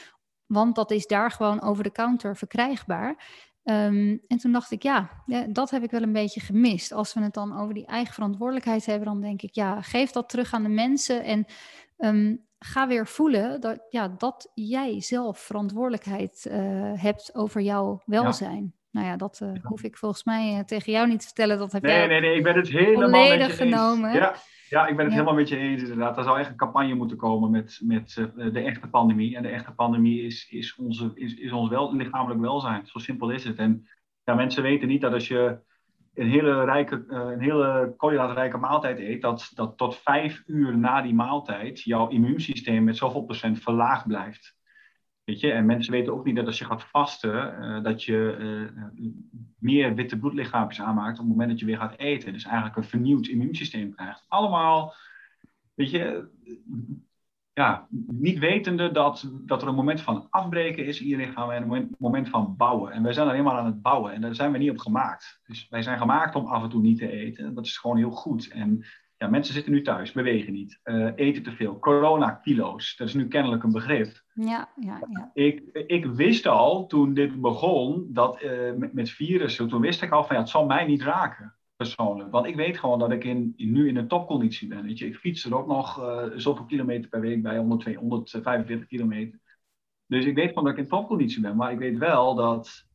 Want 0.47 0.75
dat 0.75 0.91
is 0.91 1.07
daar 1.07 1.31
gewoon 1.31 1.63
over 1.63 1.83
de 1.83 1.93
counter 1.93 2.37
verkrijgbaar. 2.37 3.09
Um, 3.65 4.21
en 4.27 4.39
toen 4.39 4.53
dacht 4.53 4.71
ik, 4.71 4.83
ja, 4.83 5.23
ja, 5.27 5.47
dat 5.47 5.71
heb 5.71 5.83
ik 5.83 5.91
wel 5.91 6.03
een 6.03 6.13
beetje 6.13 6.41
gemist. 6.41 6.93
Als 6.93 7.15
we 7.15 7.21
het 7.21 7.35
dan 7.35 7.59
over 7.61 7.75
die 7.75 7.87
eigen 7.87 8.15
verantwoordelijkheid 8.15 8.87
hebben, 8.87 9.07
dan 9.07 9.21
denk 9.21 9.43
ik, 9.43 9.55
ja, 9.55 9.83
geef 9.83 10.11
dat 10.11 10.29
terug 10.29 10.53
aan 10.53 10.63
de 10.63 10.69
mensen 10.69 11.25
en 11.25 11.47
um, 11.99 12.47
ga 12.59 12.87
weer 12.87 13.07
voelen 13.07 13.61
dat, 13.61 13.87
ja, 13.91 14.09
dat 14.09 14.51
jij 14.55 15.01
zelf 15.01 15.39
verantwoordelijkheid 15.39 16.47
hebt 16.95 17.35
over 17.35 17.61
jouw 17.61 18.03
welzijn. 18.05 18.63
Ja. 18.63 18.78
Nou 18.91 19.07
ja, 19.07 19.17
dat 19.17 19.41
uh, 19.43 19.51
hoef 19.63 19.83
ik 19.83 19.97
volgens 19.97 20.25
mij 20.25 20.55
uh, 20.55 20.61
tegen 20.61 20.93
jou 20.93 21.09
niet 21.09 21.21
te 21.21 21.27
vertellen. 21.27 21.59
Dat 21.59 21.73
heb 21.73 21.83
nee, 21.83 21.93
jij 21.93 22.07
nee, 22.07 22.21
nee, 22.21 22.37
ik 22.37 22.43
ben 22.43 22.57
het 22.57 22.69
helemaal 22.69 23.29
met 23.29 23.47
je 23.47 23.53
genomen. 23.53 24.11
Eens. 24.11 24.19
Ja, 24.19 24.35
ja, 24.69 24.87
ik 24.87 24.97
ben 24.97 25.05
het 25.05 25.15
ja. 25.15 25.21
helemaal 25.21 25.39
met 25.41 25.49
je 25.49 25.57
eens 25.57 25.83
inderdaad. 25.83 26.17
Er 26.17 26.25
zou 26.25 26.39
echt 26.39 26.51
een 26.51 26.57
campagne 26.57 26.95
moeten 26.95 27.17
komen 27.17 27.51
met, 27.51 27.81
met 27.83 28.17
uh, 28.19 28.53
de 28.53 28.61
echte 28.61 28.89
pandemie. 28.89 29.37
En 29.37 29.43
de 29.43 29.49
echte 29.49 29.73
pandemie 29.73 30.23
is, 30.23 30.49
is, 30.51 30.77
onze, 30.77 31.11
is, 31.15 31.35
is 31.35 31.53
ons 31.53 31.69
wel, 31.69 31.97
lichamelijk 31.97 32.41
welzijn. 32.41 32.87
Zo 32.87 32.99
simpel 32.99 33.31
is 33.31 33.45
het. 33.45 33.57
En 33.57 33.89
ja, 34.25 34.35
mensen 34.35 34.63
weten 34.63 34.89
niet 34.89 35.01
dat 35.01 35.13
als 35.13 35.29
je 35.29 35.59
een 36.15 36.29
hele, 36.29 36.65
rijke, 36.65 37.05
een 37.09 37.41
hele 37.41 37.95
koolhydraatrijke 37.97 38.57
maaltijd 38.57 38.99
eet, 38.99 39.23
dat, 39.23 39.51
dat 39.55 39.77
tot 39.77 39.97
vijf 39.97 40.43
uur 40.47 40.79
na 40.79 41.03
die 41.03 41.15
maaltijd 41.15 41.83
jouw 41.83 42.09
immuunsysteem 42.09 42.85
met 42.85 42.97
zoveel 42.97 43.23
procent 43.23 43.59
verlaagd 43.59 44.07
blijft. 44.07 44.57
Weet 45.29 45.41
je? 45.41 45.53
En 45.53 45.67
mensen 45.67 45.93
weten 45.93 46.13
ook 46.13 46.25
niet 46.25 46.37
dat 46.37 46.47
als 46.47 46.59
je 46.59 46.65
gaat 46.65 46.85
vasten, 46.85 47.55
uh, 47.61 47.83
dat 47.83 48.05
je 48.05 48.37
uh, 48.97 49.11
meer 49.59 49.95
witte 49.95 50.19
bloedlichaampjes 50.19 50.81
aanmaakt 50.81 51.19
op 51.19 51.25
het 51.25 51.29
moment 51.29 51.51
dat 51.51 51.59
je 51.59 51.67
weer 51.67 51.77
gaat 51.77 51.99
eten. 51.99 52.33
Dus 52.33 52.45
eigenlijk 52.45 52.77
een 52.77 52.85
vernieuwd 52.85 53.27
immuunsysteem 53.27 53.95
krijgt. 53.95 54.25
Allemaal, 54.29 54.95
weet 55.75 55.91
je, 55.91 56.29
ja, 57.53 57.87
niet 58.07 58.39
wetende 58.39 58.91
dat, 58.93 59.31
dat 59.47 59.63
er 59.63 59.69
een 59.69 59.75
moment 59.75 60.01
van 60.01 60.27
afbreken 60.31 60.87
is 60.87 61.01
in 61.01 61.09
je 61.09 61.17
lichaam 61.17 61.51
en 61.51 61.63
een 61.63 61.69
moment, 61.69 61.99
moment 61.99 62.29
van 62.29 62.57
bouwen. 62.57 62.93
En 62.93 63.03
wij 63.03 63.13
zijn 63.13 63.29
alleen 63.29 63.45
maar 63.45 63.59
aan 63.59 63.67
het 63.67 63.83
bouwen 63.83 64.13
en 64.13 64.21
daar 64.21 64.35
zijn 64.35 64.53
we 64.53 64.59
niet 64.59 64.71
op 64.71 64.79
gemaakt. 64.79 65.41
Dus 65.47 65.69
wij 65.69 65.83
zijn 65.83 65.99
gemaakt 65.99 66.35
om 66.35 66.47
af 66.47 66.63
en 66.63 66.69
toe 66.69 66.81
niet 66.81 66.99
te 66.99 67.11
eten. 67.11 67.55
Dat 67.55 67.65
is 67.65 67.79
gewoon 67.79 67.97
heel 67.97 68.11
goed. 68.11 68.49
En 68.49 68.85
ja, 69.19 69.29
mensen 69.29 69.55
zitten 69.55 69.73
nu 69.73 69.83
thuis, 69.83 70.13
bewegen 70.13 70.53
niet, 70.53 70.81
uh, 70.85 71.11
eten 71.15 71.43
te 71.43 71.53
veel. 71.53 71.79
Corona-kilo's, 71.79 72.97
dat 72.97 73.09
is 73.09 73.15
nu 73.15 73.29
kennelijk 73.29 73.63
een 73.63 73.73
begrip. 73.73 74.23
Ja, 74.35 74.69
ja, 74.81 75.01
ja. 75.11 75.31
Ik, 75.35 75.63
ik 75.87 76.07
wist 76.07 76.47
al 76.47 76.87
toen 76.87 77.15
dit 77.15 77.41
begon, 77.41 78.07
dat 78.09 78.43
uh, 78.43 78.75
met, 78.75 78.93
met 78.93 79.11
virussen, 79.11 79.69
toen 79.69 79.81
wist 79.81 80.03
ik 80.03 80.11
al 80.11 80.25
van 80.25 80.37
ja, 80.37 80.43
het 80.43 80.51
zal 80.51 80.67
mij 80.67 80.87
niet 80.87 81.03
raken. 81.03 81.59
Persoonlijk. 81.77 82.31
Want 82.31 82.47
ik 82.47 82.57
weet 82.57 82.79
gewoon 82.79 82.99
dat 82.99 83.11
ik 83.11 83.25
in, 83.25 83.53
in, 83.57 83.73
nu 83.73 83.89
in 83.89 83.97
een 83.97 84.09
topconditie 84.09 84.69
ben. 84.69 84.83
Weet 84.83 84.99
je. 84.99 85.07
Ik 85.07 85.17
fiets 85.17 85.45
er 85.45 85.57
ook 85.57 85.67
nog 85.67 86.01
uh, 86.01 86.25
zoveel 86.35 86.65
kilometer 86.65 87.09
per 87.09 87.21
week 87.21 87.43
bij, 87.43 87.57
100, 87.57 87.95
145 87.95 88.87
kilometer. 88.87 89.41
Dus 90.07 90.25
ik 90.25 90.35
weet 90.35 90.49
gewoon 90.49 90.65
dat 90.65 90.73
ik 90.73 90.79
in 90.79 90.89
topconditie 90.89 91.41
ben. 91.41 91.57
Maar 91.57 91.73
ik 91.73 91.79
weet 91.79 91.99
wel 91.99 92.35
dat, 92.35 92.87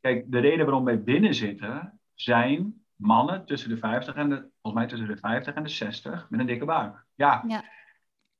kijk, 0.00 0.30
de 0.30 0.38
reden 0.38 0.66
waarom 0.66 0.84
wij 0.84 1.02
binnen 1.02 1.34
zitten, 1.34 2.00
zijn 2.14 2.85
mannen 2.96 3.46
tussen 3.46 3.70
de 3.70 3.76
50 3.76 4.14
en 4.14 4.28
de, 4.28 4.34
volgens 4.34 4.74
mij 4.74 4.86
tussen 4.86 5.08
de 5.08 5.16
50 5.16 5.54
en 5.54 5.62
de 5.62 5.68
60 5.68 6.26
met 6.30 6.40
een 6.40 6.46
dikke 6.46 6.64
buik. 6.64 7.04
Ja. 7.14 7.44
ja. 7.48 7.64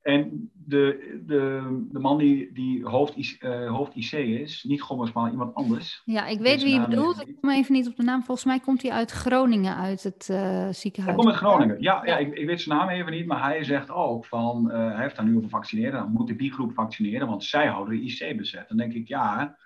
En 0.07 0.51
de, 0.53 1.21
de, 1.27 1.87
de 1.91 1.99
man 1.99 2.19
die, 2.19 2.53
die 2.53 2.85
hoofd, 2.85 3.43
uh, 3.43 3.71
hoofd 3.71 3.95
IC 3.95 4.13
is, 4.13 4.65
niet 4.65 4.83
Gommers, 4.83 5.13
maar 5.13 5.31
iemand 5.31 5.55
anders. 5.55 6.03
Ja, 6.05 6.27
ik 6.27 6.41
weet 6.41 6.63
wie 6.63 6.73
je 6.73 6.87
bedoelt. 6.89 7.29
Ik 7.29 7.37
kom 7.41 7.51
even 7.51 7.73
niet 7.73 7.87
op 7.87 7.97
de 7.97 8.03
naam. 8.03 8.23
Volgens 8.23 8.47
mij 8.47 8.61
komt 8.61 8.83
hij 8.83 8.91
uit 8.91 9.11
Groningen, 9.11 9.77
uit 9.77 10.03
het 10.03 10.29
uh, 10.31 10.69
ziekenhuis. 10.71 11.17
Hij 11.17 11.25
komt 11.25 11.27
uit 11.27 11.37
Groningen, 11.37 11.81
ja. 11.81 12.05
ja. 12.05 12.17
ik, 12.17 12.35
ik 12.35 12.47
weet 12.47 12.61
zijn 12.61 12.79
naam 12.79 12.89
even 12.89 13.13
niet, 13.13 13.27
maar 13.27 13.43
hij 13.43 13.65
zegt 13.65 13.91
ook 13.91 14.27
van, 14.27 14.65
uh, 14.71 14.77
hij 14.77 15.03
heeft 15.03 15.17
daar 15.17 15.25
nu 15.25 15.37
over 15.37 15.49
vaccineren. 15.49 16.01
Dan 16.01 16.13
moet 16.13 16.27
de 16.27 16.47
B-groep 16.47 16.73
vaccineren, 16.73 17.29
want 17.29 17.45
zij 17.45 17.67
houden 17.67 17.99
de 17.99 18.05
IC 18.05 18.37
bezet. 18.37 18.69
Dan 18.69 18.77
denk 18.77 18.93
ik, 18.93 19.09
ja, 19.09 19.57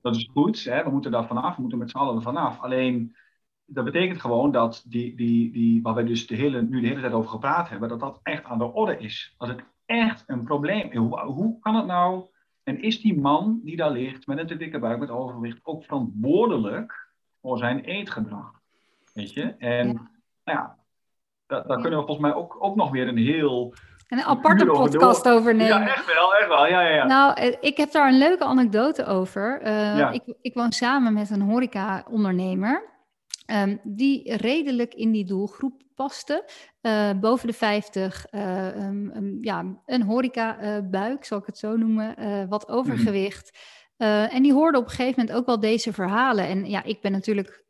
Dat 0.00 0.16
is 0.16 0.30
goed, 0.32 0.64
hè? 0.64 0.84
we 0.84 0.90
moeten 0.90 1.10
daar 1.10 1.26
vanaf, 1.26 1.54
we 1.54 1.60
moeten 1.60 1.78
met 1.78 1.90
z'n 1.90 1.96
allen 1.96 2.22
vanaf. 2.22 2.60
Alleen, 2.60 3.16
dat 3.70 3.84
betekent 3.84 4.20
gewoon 4.20 4.52
dat 4.52 4.84
die, 4.86 5.16
die, 5.16 5.52
die, 5.52 5.82
waar 5.82 5.94
we 5.94 6.04
dus 6.04 6.26
de 6.26 6.34
hele, 6.34 6.62
nu 6.62 6.80
de 6.80 6.86
hele 6.86 7.00
tijd 7.00 7.12
over 7.12 7.30
gepraat 7.30 7.68
hebben, 7.68 7.88
dat 7.88 8.00
dat 8.00 8.20
echt 8.22 8.44
aan 8.44 8.58
de 8.58 8.72
orde 8.72 8.98
is. 8.98 9.34
Dat 9.38 9.48
het 9.48 9.64
echt 9.86 10.24
een 10.26 10.44
probleem 10.44 10.90
is. 10.90 10.96
Hoe, 10.96 11.20
hoe 11.20 11.58
kan 11.60 11.74
het 11.74 11.86
nou, 11.86 12.26
en 12.62 12.82
is 12.82 13.00
die 13.00 13.20
man 13.20 13.60
die 13.64 13.76
daar 13.76 13.90
ligt 13.90 14.26
met 14.26 14.38
een 14.38 14.46
te 14.46 14.56
dikke 14.56 14.78
buik, 14.78 14.98
met 14.98 15.10
overgewicht, 15.10 15.58
ook 15.62 15.84
verantwoordelijk 15.84 17.08
voor 17.40 17.58
zijn 17.58 17.80
eetgedrag? 17.80 18.52
Weet 19.14 19.32
je? 19.32 19.54
En 19.58 19.86
nou 20.44 20.58
ja, 20.58 20.76
daar, 21.46 21.66
daar 21.66 21.80
kunnen 21.80 21.98
we 21.98 22.06
volgens 22.06 22.26
mij 22.26 22.34
ook, 22.34 22.56
ook 22.58 22.76
nog 22.76 22.90
weer 22.90 23.08
een 23.08 23.18
heel 23.18 23.74
een 24.08 24.22
aparte 24.22 24.66
podcast 24.66 25.28
over 25.28 25.54
nemen. 25.54 25.80
Ja, 25.80 25.86
echt 25.86 26.14
wel, 26.14 26.34
echt 26.34 26.48
wel. 26.48 26.66
Ja, 26.66 26.80
ja, 26.80 26.94
ja. 26.94 27.04
Nou, 27.04 27.34
eh, 27.34 27.56
ik 27.60 27.76
heb 27.76 27.92
daar 27.92 28.08
een 28.08 28.18
leuke 28.18 28.44
anekdote 28.44 29.04
over. 29.04 29.66
Uh, 29.66 30.12
ik, 30.12 30.22
ik 30.40 30.54
woon 30.54 30.72
samen 30.72 31.12
met 31.12 31.30
een 31.30 31.40
horeca-ondernemer. 31.40 32.82
Um, 33.50 33.80
die 33.82 34.36
redelijk 34.36 34.94
in 34.94 35.12
die 35.12 35.24
doelgroep 35.24 35.82
paste. 35.94 36.48
Uh, 36.82 37.10
boven 37.20 37.46
de 37.46 37.52
50, 37.52 38.26
uh, 38.30 38.66
um, 38.66 39.12
um, 39.16 39.38
ja, 39.40 39.80
een 39.86 40.02
horeca-buik, 40.02 41.24
zal 41.24 41.38
ik 41.38 41.46
het 41.46 41.58
zo 41.58 41.76
noemen, 41.76 42.48
wat 42.48 42.68
overgewicht. 42.68 43.58
en 43.96 44.42
die 44.42 44.52
hoorde 44.52 44.78
op 44.78 44.84
een 44.84 44.90
gegeven 44.90 45.20
moment 45.20 45.36
ook 45.36 45.46
wel 45.46 45.60
deze 45.60 45.92
verhalen. 45.92 46.46
En 46.46 46.70
ja, 46.70 46.82
ik 46.84 47.00
ben 47.00 47.12
natuurlijk 47.12 47.64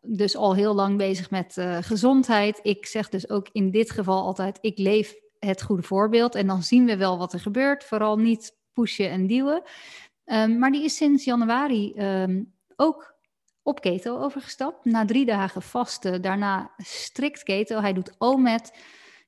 dus 0.00 0.36
al 0.36 0.54
heel 0.54 0.74
lang 0.74 0.96
bezig 0.96 1.30
met 1.30 1.56
gezondheid. 1.80 2.60
Ik 2.62 2.86
zeg 2.86 3.08
dus 3.08 3.30
ook 3.30 3.48
in 3.52 3.70
dit 3.70 3.90
geval 3.90 4.22
altijd, 4.22 4.58
ik 4.60 4.78
leef 4.78 5.14
het 5.38 5.62
goede 5.62 5.82
voorbeeld. 5.82 6.34
En 6.34 6.46
dan 6.46 6.62
zien 6.62 6.84
we 6.84 6.96
wel 6.96 7.18
wat 7.18 7.32
er 7.32 7.40
gebeurt. 7.40 7.84
Vooral 7.84 8.18
niet 8.18 8.56
pushen 8.72 9.10
en 9.10 9.26
duwen. 9.26 9.62
Maar 10.58 10.70
die 10.70 10.84
is 10.84 10.96
sinds 10.96 11.24
januari 11.24 11.94
ook 12.76 13.11
op 13.62 13.80
keto 13.80 14.18
overgestapt. 14.18 14.84
Na 14.84 15.04
drie 15.04 15.24
dagen 15.24 15.62
vasten, 15.62 16.22
daarna 16.22 16.70
strikt 16.76 17.42
keto. 17.42 17.80
Hij 17.80 17.92
doet 17.92 18.14
OMED. 18.18 18.72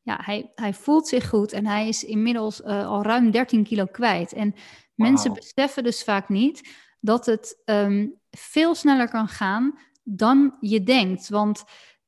Ja, 0.03 0.21
hij, 0.23 0.53
hij 0.55 0.75
voelt 0.75 1.09
zich 1.09 1.29
goed 1.29 1.53
en 1.53 1.67
hij 1.67 1.89
is 1.89 2.05
inmiddels 2.05 2.61
uh, 2.61 2.87
al 2.87 3.03
ruim 3.03 3.31
13 3.31 3.65
kilo 3.65 3.85
kwijt. 3.85 4.33
En 4.33 4.51
wow. 4.51 5.09
mensen 5.09 5.33
beseffen 5.33 5.83
dus 5.83 6.05
vaak 6.05 6.29
niet 6.29 6.69
dat 7.01 7.27
het 7.27 7.63
um, 7.65 8.15
veel 8.31 8.75
sneller 8.75 9.09
kan 9.09 9.29
gaan 9.29 9.79
dan 10.03 10.57
je 10.61 10.83
denkt. 10.83 11.29
Want 11.29 11.65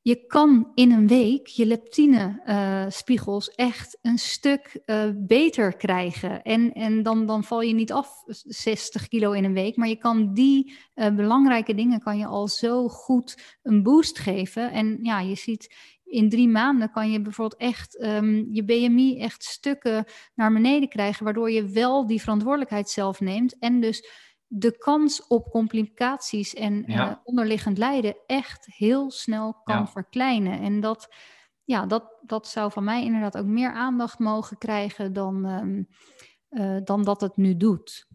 je 0.06 0.26
kan 0.26 0.70
in 0.74 0.92
een 0.92 1.06
week 1.06 1.46
je 1.46 1.66
leptine-spiegels 1.66 3.50
eh, 3.50 3.66
echt 3.66 3.98
een 4.02 4.18
stuk 4.18 4.80
uh, 4.86 5.04
beter 5.14 5.76
krijgen. 5.76 6.42
En, 6.42 6.72
en 6.72 7.02
dan, 7.02 7.26
dan 7.26 7.44
val 7.44 7.60
je 7.60 7.74
niet 7.74 7.92
af 7.92 8.22
60 8.26 9.08
kilo 9.08 9.32
in 9.32 9.44
een 9.44 9.52
week, 9.52 9.76
maar 9.76 9.88
je 9.88 9.96
kan 9.96 10.34
die 10.34 10.76
uh, 10.94 11.14
belangrijke 11.14 11.74
dingen 11.74 12.00
kan 12.00 12.18
je 12.18 12.26
al 12.26 12.48
zo 12.48 12.88
goed 12.88 13.58
een 13.62 13.82
boost 13.82 14.18
geven. 14.18 14.72
En 14.72 14.98
ja, 15.02 15.20
je 15.20 15.34
ziet 15.34 15.74
in 16.04 16.28
drie 16.28 16.48
maanden 16.48 16.90
kan 16.90 17.10
je 17.10 17.20
bijvoorbeeld 17.20 17.60
echt 17.60 18.02
um, 18.02 18.48
je 18.50 18.64
BMI 18.64 19.20
echt 19.20 19.44
stukken 19.44 20.04
naar 20.34 20.52
beneden 20.52 20.88
krijgen, 20.88 21.24
waardoor 21.24 21.50
je 21.50 21.68
wel 21.68 22.06
die 22.06 22.20
verantwoordelijkheid 22.20 22.88
zelf 22.90 23.20
neemt 23.20 23.58
en 23.58 23.80
dus 23.80 24.08
de 24.46 24.78
kans 24.78 25.26
op 25.26 25.50
complicaties 25.50 26.54
en 26.54 26.84
eh, 26.84 27.12
onderliggend 27.24 27.78
lijden 27.78 28.16
echt 28.26 28.66
heel 28.66 29.10
snel 29.10 29.54
kan 29.64 29.88
verkleinen. 29.88 30.60
En 30.60 30.80
dat, 30.80 31.14
ja, 31.64 31.86
dat, 31.86 32.18
dat 32.22 32.46
zou 32.46 32.72
van 32.72 32.84
mij 32.84 33.04
inderdaad 33.04 33.38
ook 33.38 33.46
meer 33.46 33.72
aandacht 33.72 34.18
mogen 34.18 34.58
krijgen 34.58 35.12
dan, 35.12 35.46
eh, 36.48 36.76
dan 36.84 37.04
dat 37.04 37.20
het 37.20 37.36
nu 37.36 37.56
doet. 37.56 38.06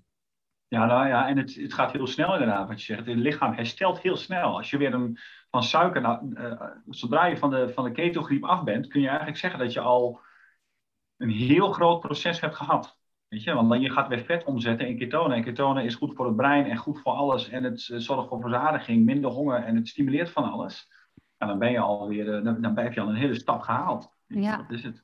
Ja, 0.68 0.86
nou 0.86 1.08
ja, 1.08 1.28
en 1.28 1.38
het, 1.38 1.56
het 1.56 1.74
gaat 1.74 1.92
heel 1.92 2.08
snel 2.08 2.34
inderdaad 2.34 2.68
wat 2.68 2.80
je 2.80 2.94
zegt. 2.94 3.06
Het 3.06 3.18
lichaam 3.18 3.54
herstelt 3.54 4.00
heel 4.00 4.16
snel. 4.16 4.58
Als 4.58 4.70
je 4.70 4.78
weer 4.78 4.94
een, 4.94 5.18
van 5.50 5.64
suiker, 5.64 6.02
nou, 6.02 6.34
uh, 6.34 6.62
zodra 6.90 7.26
je 7.26 7.38
van 7.38 7.50
de, 7.50 7.70
van 7.70 7.84
de 7.84 7.92
ketogriep 7.92 8.44
af 8.44 8.64
bent, 8.64 8.88
kun 8.88 9.02
je 9.02 9.08
eigenlijk 9.08 9.38
zeggen 9.38 9.60
dat 9.60 9.74
je 9.74 9.80
al 9.80 10.22
een 11.18 11.30
heel 11.30 11.72
groot 11.72 12.00
proces 12.00 12.40
hebt 12.40 12.56
gehad. 12.56 13.00
Weet 13.32 13.44
je, 13.44 13.54
want 13.54 13.70
dan 13.70 13.82
je 13.82 13.90
gaat 13.90 14.08
weer 14.08 14.24
vet 14.24 14.44
omzetten 14.44 14.88
in 14.88 14.98
ketonen. 14.98 15.38
En 15.38 15.44
ketonen 15.44 15.84
is 15.84 15.96
goed 15.96 16.16
voor 16.16 16.26
het 16.26 16.36
brein 16.36 16.70
en 16.70 16.78
goed 16.78 17.00
voor 17.00 17.14
alles. 17.14 17.50
En 17.50 17.64
het 17.64 17.90
zorgt 17.96 18.28
voor 18.28 18.42
verzadiging, 18.42 19.06
minder 19.06 19.32
honger 19.32 19.64
en 19.64 19.76
het 19.76 19.88
stimuleert 19.88 20.30
van 20.30 20.52
alles. 20.52 20.92
En 21.38 21.48
dan 21.48 21.60
ben 21.60 21.72
je 21.72 21.80
alweer, 21.80 22.36
eh, 22.36 22.44
dan, 22.44 22.62
dan 22.62 22.78
heb 22.78 22.94
je 22.94 23.02
al 23.02 23.08
een 23.08 23.16
hele 23.16 23.36
stap 23.36 23.62
gehaald. 23.62 24.10
Ja. 24.28 24.58
Dat 24.58 24.72
is 24.72 24.84
het. 24.84 25.04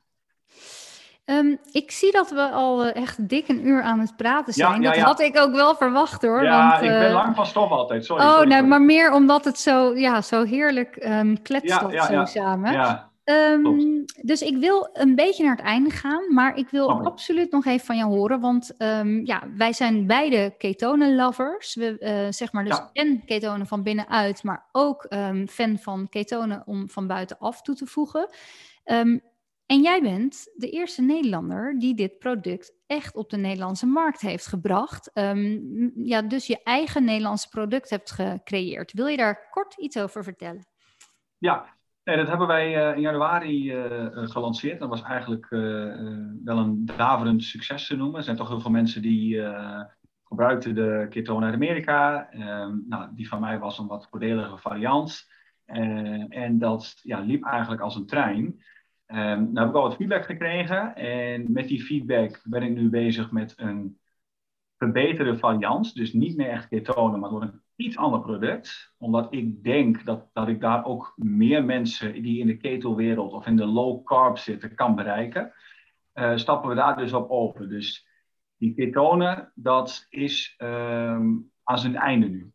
Um, 1.24 1.58
ik 1.72 1.90
zie 1.90 2.12
dat 2.12 2.30
we 2.30 2.50
al 2.50 2.86
uh, 2.86 2.96
echt 2.96 3.28
dik 3.28 3.48
een 3.48 3.66
uur 3.66 3.82
aan 3.82 4.00
het 4.00 4.16
praten 4.16 4.52
zijn. 4.52 4.82
Ja, 4.82 4.92
ja, 4.92 4.96
dat 4.96 5.06
had 5.06 5.20
ik 5.20 5.38
ook 5.38 5.52
wel 5.52 5.74
verwacht 5.74 6.22
hoor. 6.22 6.42
Ja, 6.42 6.68
want, 6.68 6.82
uh, 6.82 6.92
ik 6.92 6.98
ben 6.98 7.08
eh, 7.08 7.14
lang 7.14 7.36
van 7.36 7.46
stof 7.46 7.70
altijd. 7.70 8.04
Sorry. 8.04 8.24
Oh, 8.24 8.32
sorry, 8.32 8.48
nee, 8.48 8.62
maar 8.62 8.82
meer 8.82 9.12
omdat 9.12 9.44
het 9.44 9.58
zo, 9.58 9.96
ja, 9.96 10.20
zo 10.20 10.44
heerlijk 10.44 10.96
um, 11.04 11.42
kletst 11.42 11.78
zo 11.78 12.24
samen. 12.24 12.72
Ja. 12.72 13.07
Um, 13.30 14.04
dus 14.22 14.42
ik 14.42 14.56
wil 14.56 14.90
een 14.92 15.14
beetje 15.14 15.44
naar 15.44 15.56
het 15.56 15.64
einde 15.64 15.90
gaan, 15.90 16.34
maar 16.34 16.56
ik 16.56 16.68
wil 16.68 16.86
oh. 16.86 17.04
absoluut 17.04 17.50
nog 17.50 17.66
even 17.66 17.86
van 17.86 17.96
jou 17.96 18.10
horen, 18.10 18.40
want 18.40 18.74
um, 18.78 19.26
ja, 19.26 19.48
wij 19.56 19.72
zijn 19.72 20.06
beide 20.06 20.54
ketonen-lovers. 20.58 21.74
We 21.74 21.96
uh, 22.00 22.32
zeg 22.32 22.52
maar 22.52 22.64
dus 22.64 22.76
ja. 22.76 22.90
en 22.92 23.24
ketonen 23.24 23.66
van 23.66 23.82
binnenuit, 23.82 24.42
maar 24.42 24.68
ook 24.72 25.06
um, 25.08 25.48
fan 25.48 25.78
van 25.78 26.08
ketonen 26.08 26.62
om 26.66 26.90
van 26.90 27.06
buitenaf 27.06 27.62
toe 27.62 27.74
te 27.74 27.86
voegen. 27.86 28.28
en 29.66 29.82
jij 29.82 30.00
bent 30.02 30.52
de 30.54 30.70
eerste 30.70 31.02
Nederlander 31.02 31.78
die 31.78 31.94
dit 31.94 32.18
product 32.18 32.72
echt 32.86 33.16
op 33.16 33.30
de 33.30 33.36
Nederlandse 33.36 33.86
markt 33.86 34.20
heeft 34.20 34.46
gebracht. 34.46 35.10
ja, 35.94 36.22
dus 36.22 36.46
je 36.46 36.62
eigen 36.62 37.04
Nederlandse 37.04 37.48
product 37.48 37.90
hebt 37.90 38.10
gecreëerd. 38.10 38.92
Wil 38.92 39.06
je 39.06 39.16
daar 39.16 39.48
kort 39.50 39.78
iets 39.78 39.98
over 39.98 40.24
vertellen? 40.24 40.66
Ja, 41.38 41.77
Nee, 42.08 42.16
dat 42.16 42.28
hebben 42.28 42.46
wij 42.46 42.90
uh, 42.90 42.96
in 42.96 43.00
januari 43.00 43.72
uh, 43.72 44.08
gelanceerd. 44.12 44.78
Dat 44.78 44.88
was 44.88 45.02
eigenlijk 45.02 45.48
wel 46.44 46.58
een 46.58 46.86
daverend 46.96 47.44
succes 47.44 47.86
te 47.86 47.96
noemen. 47.96 48.16
Er 48.16 48.24
zijn 48.24 48.36
toch 48.36 48.48
heel 48.48 48.60
veel 48.60 48.70
mensen 48.70 49.02
die 49.02 49.42
gebruikten 50.24 50.74
de 50.74 51.06
ketonen 51.10 51.44
uit 51.44 51.54
Amerika. 51.54 52.30
Ehm, 52.30 52.76
nou, 52.86 53.08
die 53.14 53.28
van 53.28 53.40
mij 53.40 53.58
was 53.58 53.78
een 53.78 53.86
wat 53.86 54.08
voordelige 54.10 54.56
variant. 54.56 55.26
en 55.64 56.58
dat 56.58 57.00
ja, 57.02 57.20
liep 57.20 57.44
eigenlijk 57.44 57.80
als 57.80 57.96
een 57.96 58.06
trein. 58.06 58.44
Um, 58.44 58.56
nou 59.52 59.58
heb 59.58 59.68
ik 59.68 59.74
al 59.74 59.82
wat 59.82 59.96
feedback 59.96 60.24
gekregen. 60.24 60.96
En 60.96 61.52
met 61.52 61.68
die 61.68 61.82
feedback 61.82 62.40
ben 62.44 62.62
ik 62.62 62.74
nu 62.74 62.88
bezig 62.88 63.30
met 63.30 63.52
een 63.56 63.98
verbeterde 64.76 65.38
variant. 65.38 65.94
Dus 65.94 66.12
niet 66.12 66.36
meer 66.36 66.50
echt 66.50 66.68
ketonen, 66.68 67.20
maar 67.20 67.30
door 67.30 67.42
een 67.42 67.62
iets 67.78 67.96
ander 67.96 68.20
product. 68.20 68.92
Omdat 68.98 69.26
ik 69.30 69.64
denk 69.64 70.04
dat, 70.04 70.26
dat 70.32 70.48
ik 70.48 70.60
daar 70.60 70.84
ook 70.84 71.12
meer 71.16 71.64
mensen 71.64 72.22
die 72.22 72.40
in 72.40 72.46
de 72.46 72.56
ketelwereld 72.56 73.32
of 73.32 73.46
in 73.46 73.56
de 73.56 73.66
low 73.66 74.04
carb 74.04 74.38
zitten 74.38 74.74
kan 74.74 74.94
bereiken. 74.94 75.52
Uh, 76.14 76.36
stappen 76.36 76.68
we 76.68 76.74
daar 76.74 76.96
dus 76.96 77.12
op 77.12 77.30
over. 77.30 77.68
Dus 77.68 78.06
die 78.56 78.74
ketonen, 78.74 79.52
dat 79.54 80.06
is 80.08 80.54
um, 80.58 81.50
aan 81.62 81.78
zijn 81.78 81.96
einde 81.96 82.26
nu. 82.26 82.52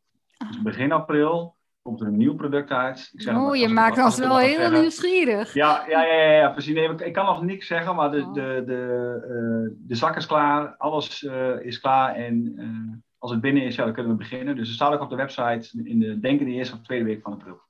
Dus 0.47 0.61
begin 0.61 0.91
april 0.91 1.55
komt 1.81 2.01
er 2.01 2.07
een 2.07 2.17
nieuw 2.17 2.35
product 2.35 2.71
uit. 2.71 3.09
Ik 3.13 3.21
zeg, 3.21 3.35
oh, 3.35 3.55
je 3.55 3.67
maakt 3.67 4.03
ons 4.03 4.17
wel 4.17 4.37
heel 4.37 4.55
zeggen. 4.55 4.79
nieuwsgierig. 4.79 5.53
Ja, 5.53 5.85
ja, 5.89 6.05
ja, 6.05 6.13
ja, 6.13 6.31
ja 6.31 6.49
precies. 6.49 6.73
Nee, 6.73 6.95
ik 6.95 7.13
kan 7.13 7.25
nog 7.25 7.43
niks 7.43 7.67
zeggen, 7.67 7.95
maar 7.95 8.11
de, 8.11 8.21
oh. 8.21 8.33
de, 8.33 8.63
de, 8.65 8.81
uh, 9.27 9.77
de 9.87 9.95
zak 9.95 10.15
is 10.15 10.25
klaar, 10.25 10.75
alles 10.77 11.21
uh, 11.21 11.65
is 11.65 11.79
klaar 11.79 12.15
en 12.15 13.03
als 13.23 13.31
het 13.31 13.41
binnen 13.41 13.63
is, 13.63 13.75
ja, 13.75 13.83
dan 13.83 13.93
kunnen 13.93 14.11
we 14.11 14.17
beginnen. 14.17 14.55
Dus 14.55 14.67
het 14.67 14.75
staat 14.75 14.93
ook 14.93 15.01
op 15.01 15.09
de 15.09 15.15
website 15.15 15.83
in 15.83 15.99
de, 15.99 16.19
denk 16.19 16.39
in 16.39 16.45
de 16.45 16.51
eerste 16.51 16.75
of 16.75 16.81
tweede 16.81 17.05
week 17.05 17.21
van 17.21 17.33
april. 17.33 17.61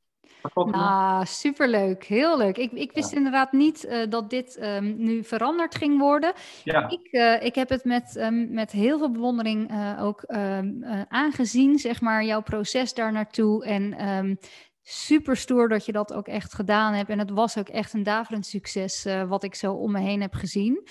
Nou, 0.72 1.26
superleuk. 1.26 2.04
Heel 2.04 2.38
leuk. 2.38 2.58
Ik, 2.58 2.72
ik 2.72 2.92
wist 2.92 3.12
inderdaad 3.12 3.52
niet 3.52 3.86
uh, 3.86 4.10
dat 4.10 4.30
dit 4.30 4.60
um, 4.62 4.96
nu 4.98 5.24
veranderd 5.24 5.76
ging 5.76 6.00
worden. 6.00 6.34
Ja. 6.64 6.90
Ik, 6.90 7.08
uh, 7.12 7.44
ik 7.44 7.56
heb 7.56 7.70
het 7.70 7.84
met, 7.84 8.16
um, 8.16 8.54
met 8.54 8.72
heel 8.72 8.98
veel 8.98 9.12
bewondering 9.12 9.72
uh, 9.72 10.04
ook 10.04 10.24
um, 10.28 10.84
aangezien, 11.08 11.80
zeg 11.80 12.02
maar, 12.02 12.24
jouw 12.24 12.42
proces 12.42 12.94
daar 12.94 13.12
naartoe. 13.12 13.66
En 13.66 14.40
super 14.84 15.38
stoer 15.38 15.70
dat 15.70 15.86
je 15.86 15.92
dat 15.92 16.14
ook 16.14 16.28
echt 16.28 16.54
gedaan 16.54 16.94
hebt. 16.94 17.10
En 17.10 17.20
het 17.20 17.32
was 17.32 17.58
ook 17.58 17.70
echt 17.70 17.94
een 17.94 18.04
daverend 18.04 18.46
succes 18.46 19.08
wat 19.28 19.44
ik 19.44 19.56
zo 19.56 19.74
om 19.74 19.92
me 19.92 20.00
heen 20.00 20.22
heb 20.22 20.34
gezien. 20.34 20.88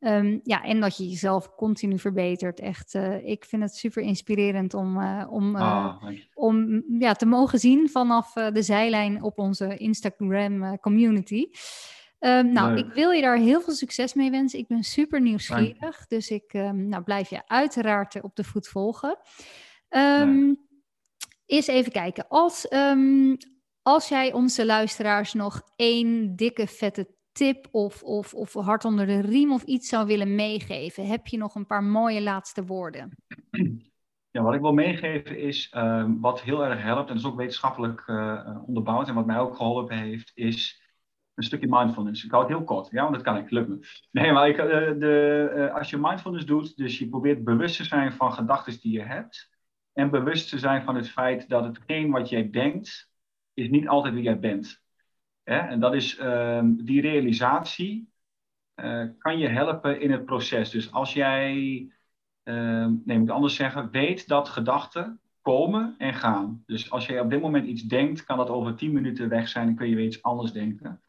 Um, 0.00 0.40
ja, 0.42 0.62
en 0.62 0.80
dat 0.80 0.96
je 0.96 1.08
jezelf 1.08 1.54
continu 1.54 1.98
verbetert. 1.98 2.60
Echt, 2.60 2.94
uh, 2.94 3.26
ik 3.26 3.44
vind 3.44 3.62
het 3.62 3.74
super 3.74 4.02
inspirerend 4.02 4.74
om, 4.74 5.00
uh, 5.00 5.26
om, 5.30 5.56
uh, 5.56 5.62
oh, 5.62 6.10
om 6.34 6.84
ja, 6.98 7.12
te 7.12 7.26
mogen 7.26 7.58
zien 7.58 7.88
vanaf 7.88 8.32
de 8.32 8.62
zijlijn 8.62 9.22
op 9.22 9.38
onze 9.38 9.76
Instagram 9.76 10.78
community. 10.78 11.46
Um, 12.20 12.52
nou, 12.52 12.76
ik 12.76 12.92
wil 12.92 13.10
je 13.10 13.22
daar 13.22 13.36
heel 13.38 13.60
veel 13.60 13.74
succes 13.74 14.14
mee 14.14 14.30
wensen. 14.30 14.58
Ik 14.58 14.66
ben 14.66 14.82
super 14.82 15.20
nieuwsgierig. 15.20 16.06
Dus 16.06 16.30
ik 16.30 16.52
um, 16.52 16.88
nou, 16.88 17.02
blijf 17.02 17.30
je 17.30 17.48
uiteraard 17.48 18.22
op 18.22 18.36
de 18.36 18.44
voet 18.44 18.68
volgen. 18.68 19.18
Eens 21.46 21.66
even 21.66 21.92
kijken. 21.92 22.28
Als, 22.28 22.68
als 23.82 24.08
jij 24.08 24.32
onze 24.32 24.66
luisteraars 24.66 25.32
nog 25.32 25.62
één 25.76 26.36
dikke 26.36 26.66
vette 26.66 27.14
tip 27.36 27.68
of, 27.70 28.02
of, 28.02 28.34
of 28.34 28.52
hart 28.52 28.84
onder 28.84 29.06
de 29.06 29.20
riem 29.20 29.52
of 29.52 29.62
iets 29.62 29.88
zou 29.88 30.06
willen 30.06 30.34
meegeven, 30.34 31.06
heb 31.06 31.26
je 31.26 31.36
nog 31.36 31.54
een 31.54 31.66
paar 31.66 31.84
mooie 31.84 32.22
laatste 32.22 32.64
woorden? 32.64 33.16
Ja, 34.30 34.42
wat 34.42 34.54
ik 34.54 34.60
wil 34.60 34.72
meegeven 34.72 35.38
is, 35.38 35.68
ehm, 35.70 36.20
wat 36.20 36.42
heel 36.42 36.64
erg 36.64 36.82
helpt, 36.82 37.08
en 37.08 37.14
dat 37.14 37.24
is 37.24 37.30
ook 37.30 37.36
wetenschappelijk 37.36 38.02
uh, 38.06 38.58
onderbouwd, 38.66 39.08
en 39.08 39.14
wat 39.14 39.26
mij 39.26 39.38
ook 39.38 39.56
geholpen 39.56 39.98
heeft, 39.98 40.32
is 40.34 40.82
een 41.34 41.42
stukje 41.42 41.66
mindfulness. 41.70 42.24
Ik 42.24 42.30
hou 42.30 42.42
het 42.42 42.52
heel 42.52 42.64
kort, 42.64 42.90
ja, 42.90 43.02
want 43.02 43.14
dat 43.14 43.24
kan 43.24 43.36
ik, 43.36 43.50
lukt 43.50 43.68
me. 43.68 43.78
Nee, 44.10 44.32
maar 44.32 44.48
ik, 44.48 44.56
uh, 44.56 45.74
als 45.74 45.90
je 45.90 45.98
mindfulness 45.98 46.46
doet, 46.46 46.76
dus 46.76 46.98
je 46.98 47.08
probeert 47.08 47.44
bewust 47.44 47.76
te 47.76 47.84
zijn 47.84 48.12
van 48.12 48.32
gedachten 48.32 48.80
die 48.80 48.92
je 48.92 49.02
hebt, 49.02 49.50
en 49.92 50.10
bewust 50.10 50.48
te 50.48 50.58
zijn 50.58 50.82
van 50.82 50.94
het 50.96 51.10
feit 51.10 51.48
dat 51.48 51.64
hetgeen 51.64 52.10
wat 52.10 52.28
jij 52.28 52.50
denkt, 52.50 53.10
is 53.54 53.68
niet 53.68 53.88
altijd 53.88 54.14
wie 54.14 54.22
jij 54.22 54.38
bent. 54.38 54.84
En 55.46 55.80
dat 55.80 55.94
is 55.94 56.18
uh, 56.18 56.60
die 56.64 57.00
realisatie, 57.00 58.10
kan 59.18 59.38
je 59.38 59.48
helpen 59.48 60.00
in 60.00 60.10
het 60.10 60.24
proces. 60.24 60.70
Dus 60.70 60.92
als 60.92 61.12
jij 61.12 61.54
uh, 62.44 62.86
nee, 63.04 63.18
moet 63.18 63.30
anders 63.30 63.54
zeggen, 63.54 63.90
weet 63.90 64.28
dat 64.28 64.48
gedachten 64.48 65.20
komen 65.40 65.94
en 65.98 66.14
gaan. 66.14 66.62
Dus 66.66 66.90
als 66.90 67.06
je 67.06 67.20
op 67.20 67.30
dit 67.30 67.40
moment 67.40 67.66
iets 67.66 67.82
denkt, 67.82 68.24
kan 68.24 68.36
dat 68.36 68.48
over 68.48 68.74
10 68.74 68.92
minuten 68.92 69.28
weg 69.28 69.48
zijn 69.48 69.68
en 69.68 69.74
kun 69.74 69.88
je 69.88 69.96
weer 69.96 70.06
iets 70.06 70.22
anders 70.22 70.52
denken. 70.52 71.00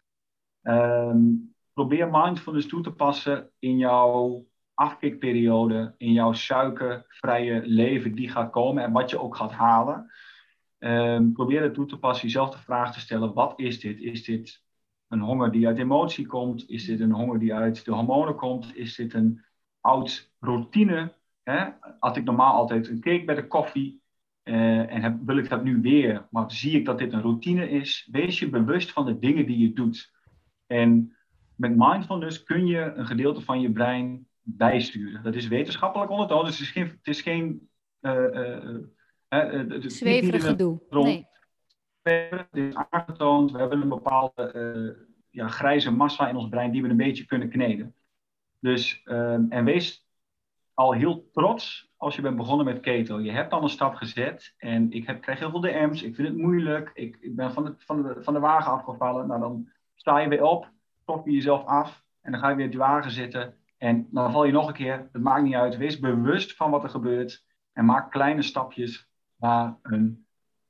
Um, 0.61 1.55
probeer 1.73 2.09
mindfulness 2.11 2.67
toe 2.67 2.81
te 2.81 2.91
passen 2.91 3.49
in 3.59 3.77
jouw 3.77 4.47
afkikperiode, 4.73 5.93
in 5.97 6.11
jouw 6.11 6.33
suikervrije 6.33 7.61
leven 7.65 8.15
die 8.15 8.29
gaat 8.29 8.51
komen 8.51 8.83
en 8.83 8.91
wat 8.91 9.09
je 9.09 9.19
ook 9.19 9.35
gaat 9.35 9.51
halen. 9.51 10.11
Um, 10.79 11.33
probeer 11.33 11.61
het 11.61 11.73
toe 11.73 11.85
te 11.85 11.99
passen, 11.99 12.25
jezelf 12.25 12.49
de 12.49 12.61
vraag 12.61 12.93
te 12.93 12.99
stellen: 12.99 13.33
wat 13.33 13.59
is 13.59 13.79
dit? 13.79 13.99
Is 13.99 14.23
dit 14.23 14.63
een 15.07 15.21
honger 15.21 15.51
die 15.51 15.67
uit 15.67 15.77
emotie 15.77 16.25
komt? 16.25 16.69
Is 16.69 16.85
dit 16.85 16.99
een 16.99 17.11
honger 17.11 17.39
die 17.39 17.53
uit 17.53 17.85
de 17.85 17.91
hormonen 17.91 18.35
komt? 18.35 18.75
Is 18.75 18.95
dit 18.95 19.13
een 19.13 19.45
oud 19.81 20.31
routine 20.39 21.15
Hè, 21.47 21.65
had 21.99 22.17
ik 22.17 22.23
normaal 22.23 22.53
altijd 22.53 22.87
een 22.87 22.99
cake 22.99 23.23
bij 23.25 23.35
de 23.35 23.47
koffie 23.47 24.01
uh, 24.43 24.93
en 24.93 25.01
heb, 25.01 25.17
wil 25.25 25.37
ik 25.37 25.49
dat 25.49 25.63
nu 25.63 25.81
weer, 25.81 26.27
maar 26.29 26.51
zie 26.51 26.79
ik 26.79 26.85
dat 26.85 26.97
dit 26.97 27.13
een 27.13 27.21
routine 27.21 27.69
is, 27.69 28.07
wees 28.11 28.39
je 28.39 28.49
bewust 28.49 28.91
van 28.91 29.05
de 29.05 29.19
dingen 29.19 29.45
die 29.45 29.57
je 29.57 29.73
doet. 29.73 30.11
En 30.65 31.15
met 31.55 31.75
mindfulness 31.75 32.43
kun 32.43 32.65
je 32.65 32.79
een 32.79 33.05
gedeelte 33.05 33.41
van 33.41 33.61
je 33.61 33.71
brein 33.71 34.27
bijsturen. 34.41 35.23
Dat 35.23 35.35
is 35.35 35.47
wetenschappelijk 35.47 36.11
ondertoond, 36.11 36.45
dus 36.45 36.73
het 36.73 37.07
is 37.07 37.21
geen... 37.21 37.69
Uh, 38.01 38.13
uh, 38.13 38.75
Zweverig 39.79 40.45
gedoe. 40.45 40.79
Nee. 40.89 41.27
Het 42.01 42.47
is 42.51 42.75
aangetoond, 42.89 43.51
we 43.51 43.57
hebben 43.59 43.81
een 43.81 43.89
bepaalde 43.89 45.07
ja, 45.29 45.47
grijze 45.47 45.91
massa 45.91 46.29
in 46.29 46.35
ons 46.35 46.49
brein 46.49 46.71
die 46.71 46.81
we 46.81 46.89
een 46.89 46.97
beetje 46.97 47.25
kunnen 47.25 47.49
kneden. 47.49 47.95
Dus, 48.59 49.01
ehm, 49.03 49.45
en 49.49 49.65
wees 49.65 50.07
al 50.73 50.93
heel 50.93 51.29
trots 51.31 51.91
als 51.97 52.15
je 52.15 52.21
bent 52.21 52.35
begonnen 52.35 52.65
met 52.65 52.79
keto. 52.79 53.19
Je 53.19 53.31
hebt 53.31 53.53
al 53.53 53.63
een 53.63 53.69
stap 53.69 53.95
gezet 53.95 54.53
en 54.57 54.91
ik 54.91 55.07
heb, 55.07 55.21
krijg 55.21 55.39
heel 55.39 55.49
veel 55.49 55.61
DM's. 55.61 56.01
Ik 56.01 56.15
vind 56.15 56.27
het 56.27 56.37
moeilijk. 56.37 56.91
Ik, 56.93 57.17
ik 57.19 57.35
ben 57.35 57.53
van 57.53 57.65
de, 57.65 57.73
van, 57.77 58.03
de, 58.03 58.15
van 58.19 58.33
de 58.33 58.39
wagen 58.39 58.71
afgevallen. 58.71 59.27
Nou, 59.27 59.39
dan 59.39 59.69
sta 59.95 60.19
je 60.19 60.27
weer 60.27 60.43
op, 60.43 60.71
top 61.05 61.25
je 61.25 61.31
jezelf 61.31 61.65
af 61.65 62.03
en 62.21 62.31
dan 62.31 62.41
ga 62.41 62.49
je 62.49 62.55
weer 62.55 62.65
op 62.65 62.71
die 62.71 62.79
wagen 62.79 63.11
zitten. 63.11 63.55
En 63.77 64.07
dan 64.11 64.31
val 64.31 64.45
je 64.45 64.51
nog 64.51 64.67
een 64.67 64.73
keer. 64.73 65.09
Het 65.11 65.21
maakt 65.21 65.43
niet 65.43 65.53
uit. 65.53 65.77
Wees 65.77 65.99
bewust 65.99 66.55
van 66.55 66.71
wat 66.71 66.83
er 66.83 66.89
gebeurt 66.89 67.45
en 67.73 67.85
maak 67.85 68.11
kleine 68.11 68.41
stapjes 68.41 69.09
naar 69.37 69.77
een 69.81 70.25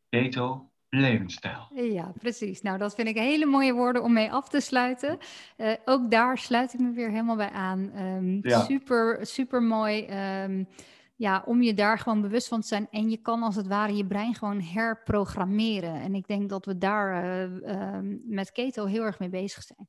keto 0.09 0.71
levensstijl. 0.89 1.67
Ja, 1.73 2.13
precies. 2.19 2.61
Nou, 2.61 2.77
dat 2.77 2.95
vind 2.95 3.07
ik 3.07 3.17
hele 3.17 3.45
mooie 3.45 3.73
woorden 3.73 4.03
om 4.03 4.13
mee 4.13 4.31
af 4.31 4.49
te 4.49 4.59
sluiten. 4.59 5.17
Uh, 5.57 5.73
ook 5.85 6.11
daar 6.11 6.37
sluit 6.37 6.73
ik 6.73 6.79
me 6.79 6.91
weer 6.91 7.09
helemaal 7.09 7.35
bij 7.35 7.51
aan. 7.51 7.91
Um, 7.97 8.39
ja. 8.41 8.59
Super, 8.59 9.25
super 9.25 9.63
mooi. 9.63 10.07
Um, 10.43 10.67
ja, 11.15 11.43
om 11.45 11.61
je 11.61 11.73
daar 11.73 11.99
gewoon 11.99 12.21
bewust 12.21 12.47
van 12.47 12.61
te 12.61 12.67
zijn. 12.67 12.87
En 12.91 13.09
je 13.09 13.17
kan 13.17 13.43
als 13.43 13.55
het 13.55 13.67
ware 13.67 13.95
je 13.95 14.05
brein 14.05 14.35
gewoon 14.35 14.61
herprogrammeren. 14.61 16.01
En 16.01 16.15
ik 16.15 16.27
denk 16.27 16.49
dat 16.49 16.65
we 16.65 16.77
daar 16.77 17.23
uh, 17.23 17.75
uh, 17.75 17.99
met 18.23 18.51
keto 18.51 18.85
heel 18.85 19.03
erg 19.03 19.19
mee 19.19 19.29
bezig 19.29 19.63
zijn. 19.63 19.87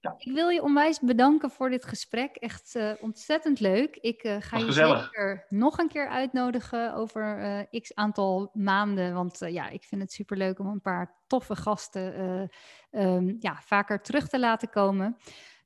Ja. 0.00 0.14
Ik 0.18 0.32
wil 0.32 0.48
je 0.48 0.62
onwijs 0.62 1.00
bedanken 1.00 1.50
voor 1.50 1.70
dit 1.70 1.84
gesprek. 1.84 2.36
Echt 2.36 2.74
uh, 2.74 2.92
ontzettend 3.00 3.60
leuk. 3.60 3.96
Ik 3.96 4.24
uh, 4.24 4.36
ga 4.38 4.58
je 4.58 4.72
zeker 4.72 5.46
nog 5.48 5.78
een 5.78 5.88
keer 5.88 6.08
uitnodigen 6.08 6.94
over 6.94 7.38
uh, 7.72 7.80
x 7.80 7.94
aantal 7.94 8.50
maanden. 8.52 9.14
Want 9.14 9.38
ja, 9.38 9.68
ik 9.68 9.84
vind 9.84 10.00
het 10.02 10.12
superleuk 10.12 10.58
om 10.58 10.66
een 10.66 10.80
paar 10.80 11.14
toffe 11.26 11.56
gasten 11.56 12.48
um, 12.90 13.36
ja, 13.38 13.60
vaker 13.64 14.00
terug 14.00 14.28
te 14.28 14.38
laten 14.38 14.70
komen. 14.70 15.16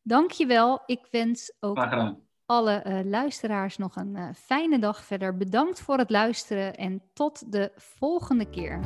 Dank 0.03 0.31
je 0.31 0.47
wel. 0.47 0.83
Ik 0.87 1.07
wens 1.11 1.57
ook 1.61 2.13
alle 2.47 3.03
luisteraars 3.05 3.77
nog 3.77 3.97
een 3.97 4.35
fijne 4.35 4.79
dag 4.79 5.05
verder. 5.05 5.37
Bedankt 5.37 5.81
voor 5.81 5.99
het 5.99 6.11
luisteren 6.11 6.75
en 6.75 7.03
tot 7.13 7.53
de 7.53 7.73
volgende 7.77 8.51
keer. 8.51 8.81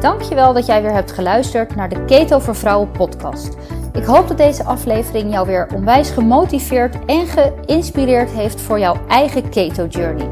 Dankjewel 0.00 0.52
dat 0.52 0.66
jij 0.66 0.82
weer 0.82 0.92
hebt 0.92 1.12
geluisterd 1.12 1.76
naar 1.76 1.88
de 1.88 2.04
Keto 2.04 2.38
voor 2.38 2.56
Vrouwen 2.56 2.90
podcast. 2.90 3.56
Ik 3.92 4.04
hoop 4.04 4.28
dat 4.28 4.36
deze 4.36 4.64
aflevering 4.64 5.32
jou 5.32 5.46
weer 5.46 5.68
onwijs 5.74 6.10
gemotiveerd 6.10 7.04
en 7.04 7.26
geïnspireerd 7.26 8.30
heeft 8.30 8.60
voor 8.60 8.78
jouw 8.78 8.96
eigen 9.08 9.48
keto 9.48 9.86
journey. 9.86 10.28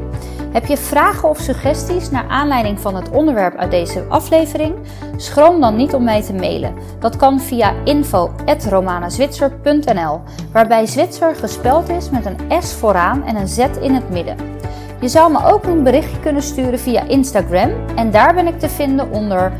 Heb 0.51 0.65
je 0.65 0.77
vragen 0.77 1.29
of 1.29 1.39
suggesties 1.39 2.09
naar 2.09 2.27
aanleiding 2.27 2.79
van 2.79 2.95
het 2.95 3.09
onderwerp 3.09 3.55
uit 3.55 3.71
deze 3.71 4.05
aflevering? 4.09 4.75
Schroom 5.17 5.61
dan 5.61 5.75
niet 5.75 5.93
om 5.93 6.03
mij 6.03 6.21
te 6.21 6.33
mailen. 6.33 6.73
Dat 6.99 7.15
kan 7.15 7.39
via 7.39 7.73
info@romanazwitser.nl, 7.83 10.21
waarbij 10.51 10.85
Zwitser 10.85 11.35
gespeld 11.35 11.89
is 11.89 12.09
met 12.09 12.25
een 12.25 12.63
S 12.63 12.73
vooraan 12.73 13.23
en 13.23 13.35
een 13.35 13.47
Z 13.47 13.57
in 13.81 13.93
het 13.93 14.09
midden. 14.09 14.54
Je 14.99 15.07
zou 15.07 15.31
me 15.31 15.45
ook 15.45 15.63
een 15.63 15.83
berichtje 15.83 16.19
kunnen 16.19 16.41
sturen 16.41 16.79
via 16.79 17.07
Instagram 17.07 17.71
en 17.95 18.11
daar 18.11 18.33
ben 18.33 18.47
ik 18.47 18.59
te 18.59 18.69
vinden 18.69 19.11
onder 19.11 19.51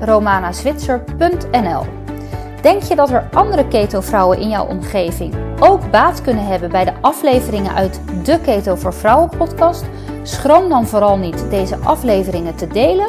romanazwitser.nl. 0.00 1.82
Denk 2.62 2.82
je 2.82 2.96
dat 2.96 3.10
er 3.10 3.28
andere 3.32 3.68
keto-vrouwen 3.68 4.38
in 4.38 4.48
jouw 4.48 4.66
omgeving 4.66 5.34
ook 5.60 5.90
baat 5.90 6.22
kunnen 6.22 6.46
hebben 6.46 6.70
bij 6.70 6.84
de 6.84 6.92
afleveringen 7.00 7.74
uit 7.74 8.00
de 8.22 8.40
Keto 8.40 8.74
voor 8.74 8.94
Vrouwen 8.94 9.30
podcast? 9.38 9.84
Schroom 10.22 10.68
dan 10.68 10.86
vooral 10.86 11.16
niet 11.18 11.50
deze 11.50 11.76
afleveringen 11.76 12.54
te 12.54 12.66
delen 12.66 13.06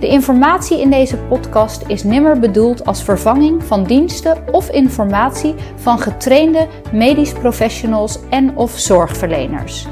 De 0.00 0.06
informatie 0.06 0.80
in 0.80 0.90
deze 0.90 1.16
podcast 1.16 1.82
is 1.86 2.02
nimmer 2.02 2.38
bedoeld 2.38 2.86
als 2.86 3.02
vervanging 3.02 3.64
van 3.64 3.84
diensten 3.84 4.44
of 4.52 4.70
informatie 4.70 5.54
van 5.76 5.98
getrainde 5.98 6.66
medisch 6.92 7.32
professionals 7.32 8.18
en 8.30 8.56
of 8.56 8.70
zorgverleners. 8.78 9.86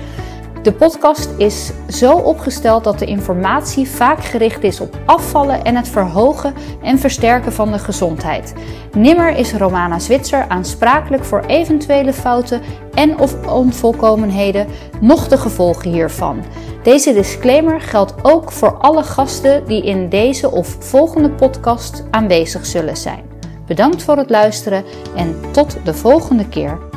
De 0.69 0.74
podcast 0.74 1.31
is 1.36 1.70
zo 1.89 2.12
opgesteld 2.12 2.85
dat 2.85 2.99
de 2.99 3.05
informatie 3.05 3.89
vaak 3.89 4.24
gericht 4.24 4.62
is 4.62 4.81
op 4.81 4.99
afvallen 5.07 5.65
en 5.65 5.77
het 5.77 5.89
verhogen 5.89 6.55
en 6.82 6.99
versterken 6.99 7.53
van 7.53 7.73
de 7.73 7.78
gezondheid. 7.78 8.55
Nimmer 8.93 9.36
is 9.36 9.53
Romana 9.53 9.99
Zwitser 9.99 10.49
aansprakelijk 10.49 11.24
voor 11.24 11.40
eventuele 11.40 12.12
fouten 12.12 12.61
en 12.95 13.19
of 13.19 13.47
onvolkomenheden, 13.47 14.66
noch 15.01 15.28
de 15.28 15.39
gevolgen 15.39 15.90
hiervan. 15.90 16.45
Deze 16.82 17.12
disclaimer 17.12 17.81
geldt 17.81 18.15
ook 18.23 18.53
voor 18.53 18.77
alle 18.77 19.03
gasten 19.03 19.66
die 19.66 19.85
in 19.85 20.09
deze 20.09 20.51
of 20.51 20.77
volgende 20.78 21.31
podcast 21.31 22.05
aanwezig 22.11 22.66
zullen 22.66 22.97
zijn. 22.97 23.24
Bedankt 23.66 24.03
voor 24.03 24.16
het 24.16 24.31
luisteren 24.31 24.85
en 25.16 25.36
tot 25.53 25.77
de 25.85 25.95
volgende 25.95 26.49
keer. 26.49 26.88